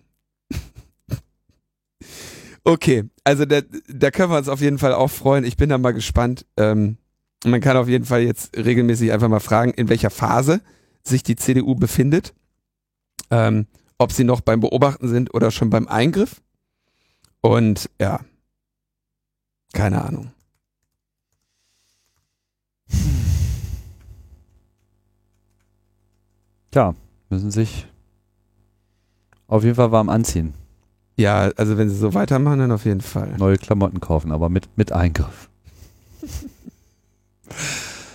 Okay, 2.64 3.10
also 3.24 3.46
da, 3.46 3.62
da 3.88 4.12
können 4.12 4.32
wir 4.32 4.38
uns 4.38 4.50
auf 4.50 4.62
jeden 4.62 4.78
Fall 4.78 4.94
auch 4.94 5.10
freuen. 5.10 5.44
Ich 5.44 5.58
bin 5.58 5.70
da 5.70 5.78
mal 5.78 5.94
gespannt. 5.94 6.46
Ähm, 6.58 6.98
man 7.44 7.60
kann 7.60 7.76
auf 7.78 7.88
jeden 7.88 8.06
Fall 8.06 8.22
jetzt 8.22 8.56
regelmäßig 8.56 9.12
einfach 9.12 9.30
mal 9.30 9.40
fragen, 9.40 9.72
in 9.72 9.90
welcher 9.90 10.12
Phase 10.12 10.62
sich 11.04 11.24
die 11.24 11.36
CDU 11.36 11.74
befindet. 11.76 12.34
Ähm, 13.32 13.66
ob 13.98 14.12
sie 14.12 14.24
noch 14.24 14.42
beim 14.42 14.60
Beobachten 14.60 15.08
sind 15.08 15.34
oder 15.34 15.50
schon 15.52 15.70
beim 15.70 15.88
Eingriff. 15.88 16.42
Und 17.42 17.90
ja, 18.00 18.20
keine 19.74 20.04
Ahnung. 20.04 20.32
Tja, 26.72 26.96
müssen 27.30 27.52
sich 27.52 27.88
auf 29.48 29.64
jeden 29.64 29.76
Fall 29.76 29.92
warm 29.92 30.10
anziehen. 30.10 30.54
Ja, 31.22 31.52
also 31.56 31.78
wenn 31.78 31.90
sie 31.90 31.96
so 31.96 32.14
weitermachen, 32.16 32.60
dann 32.60 32.72
auf 32.72 32.86
jeden 32.86 33.02
Fall. 33.02 33.36
Neue 33.38 33.58
Klamotten 33.58 34.00
kaufen, 34.00 34.32
aber 34.32 34.50
mit, 34.50 34.70
mit 34.78 34.92
Eingriff. 34.92 35.50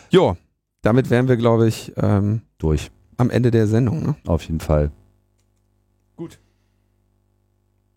Jo, 0.08 0.36
damit 0.82 1.10
wären 1.10 1.28
wir, 1.28 1.36
glaube 1.36 1.66
ich, 1.68 1.92
ähm, 1.96 2.40
Durch. 2.58 2.90
am 3.16 3.28
Ende 3.28 3.50
der 3.50 3.66
Sendung. 3.66 4.02
Ne? 4.02 4.14
Auf 4.24 4.42
jeden 4.44 4.60
Fall. 4.60 4.90
Gut. 6.16 6.38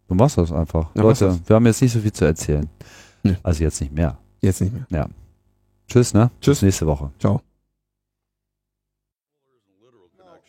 Du 0.08 0.16
machst 0.16 0.38
das 0.38 0.52
einfach. 0.52 0.94
Ja, 0.96 1.04
Leute, 1.04 1.26
das. 1.26 1.48
wir 1.48 1.56
haben 1.56 1.66
jetzt 1.68 1.82
nicht 1.82 1.94
so 1.94 2.00
viel 2.00 2.12
zu 2.12 2.26
erzählen. 2.26 2.68
Nee. 3.24 3.38
Also 3.44 3.64
jetzt 3.64 3.80
nicht 3.80 3.94
mehr. 3.94 4.18
Jetzt 4.42 4.60
nicht 4.60 4.74
mehr. 4.74 4.86
Ja. 4.90 5.08
Tschüss, 5.88 6.14
ne? 6.14 6.32
Tschüss. 6.42 6.58
Bis 6.58 6.64
nächste 6.64 6.88
Woche. 6.88 7.12
Ciao. 7.20 7.42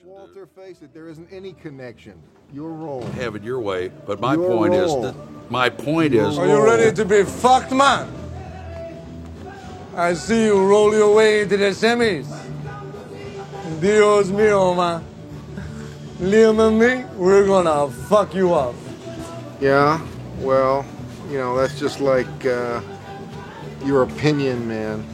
Walter, 0.02 0.46
face 0.46 0.82
it, 0.82 0.92
there 0.92 1.08
isn't 1.08 1.28
any 1.30 1.52
connection. 1.52 2.14
You're 2.52 2.68
wrong. 2.68 3.02
have 3.12 3.36
it 3.36 3.44
your 3.44 3.60
way. 3.60 3.92
But 4.06 4.20
my 4.20 4.34
You're 4.34 4.48
point 4.48 4.74
is 4.74 4.92
that 5.02 5.14
my 5.50 5.68
point 5.68 6.14
is 6.14 6.36
You're 6.36 6.46
Are 6.46 6.48
you 6.48 6.64
ready 6.64 6.92
to 6.96 7.04
be 7.04 7.22
fucked, 7.22 7.70
man? 7.70 8.12
I 9.96 10.14
see 10.14 10.46
you 10.46 10.66
roll 10.66 10.92
your 10.92 11.14
way 11.14 11.42
into 11.42 11.56
the 11.56 11.70
semis. 11.70 12.26
Dios 13.80 14.30
mío, 14.30 14.76
man. 14.76 15.04
Liam 16.20 16.58
and 16.66 16.78
me, 16.78 17.04
we're 17.16 17.46
gonna 17.46 17.90
fuck 18.08 18.34
you 18.34 18.52
up. 18.52 18.74
Yeah, 19.60 20.00
well, 20.38 20.84
you 21.30 21.38
know, 21.38 21.56
that's 21.56 21.78
just 21.78 22.00
like 22.00 22.44
uh, 22.44 22.80
your 23.84 24.02
opinion, 24.02 24.66
man. 24.66 25.04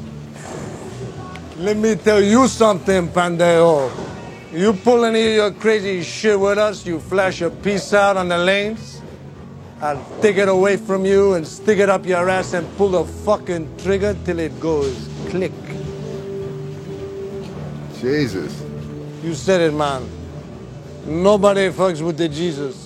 Let 1.58 1.76
me 1.76 1.96
tell 1.96 2.22
you 2.22 2.48
something, 2.48 3.08
Pandejo. 3.08 4.05
You 4.56 4.72
pull 4.72 5.04
any 5.04 5.20
of 5.28 5.34
your 5.34 5.50
crazy 5.50 6.02
shit 6.02 6.40
with 6.40 6.56
us, 6.56 6.86
you 6.86 6.98
flash 6.98 7.42
a 7.42 7.50
piece 7.50 7.92
out 7.92 8.16
on 8.16 8.28
the 8.28 8.38
lanes, 8.38 9.02
I'll 9.82 10.02
take 10.22 10.38
it 10.38 10.48
away 10.48 10.78
from 10.78 11.04
you 11.04 11.34
and 11.34 11.46
stick 11.46 11.78
it 11.78 11.90
up 11.90 12.06
your 12.06 12.26
ass 12.30 12.54
and 12.54 12.66
pull 12.78 12.88
the 12.88 13.04
fucking 13.04 13.76
trigger 13.76 14.16
till 14.24 14.38
it 14.38 14.58
goes 14.58 15.10
click. 15.28 15.52
Jesus. 18.00 18.64
You 19.22 19.34
said 19.34 19.60
it, 19.60 19.74
man. 19.74 20.08
Nobody 21.04 21.68
fucks 21.68 22.00
with 22.00 22.16
the 22.16 22.30
Jesus. 22.30 22.85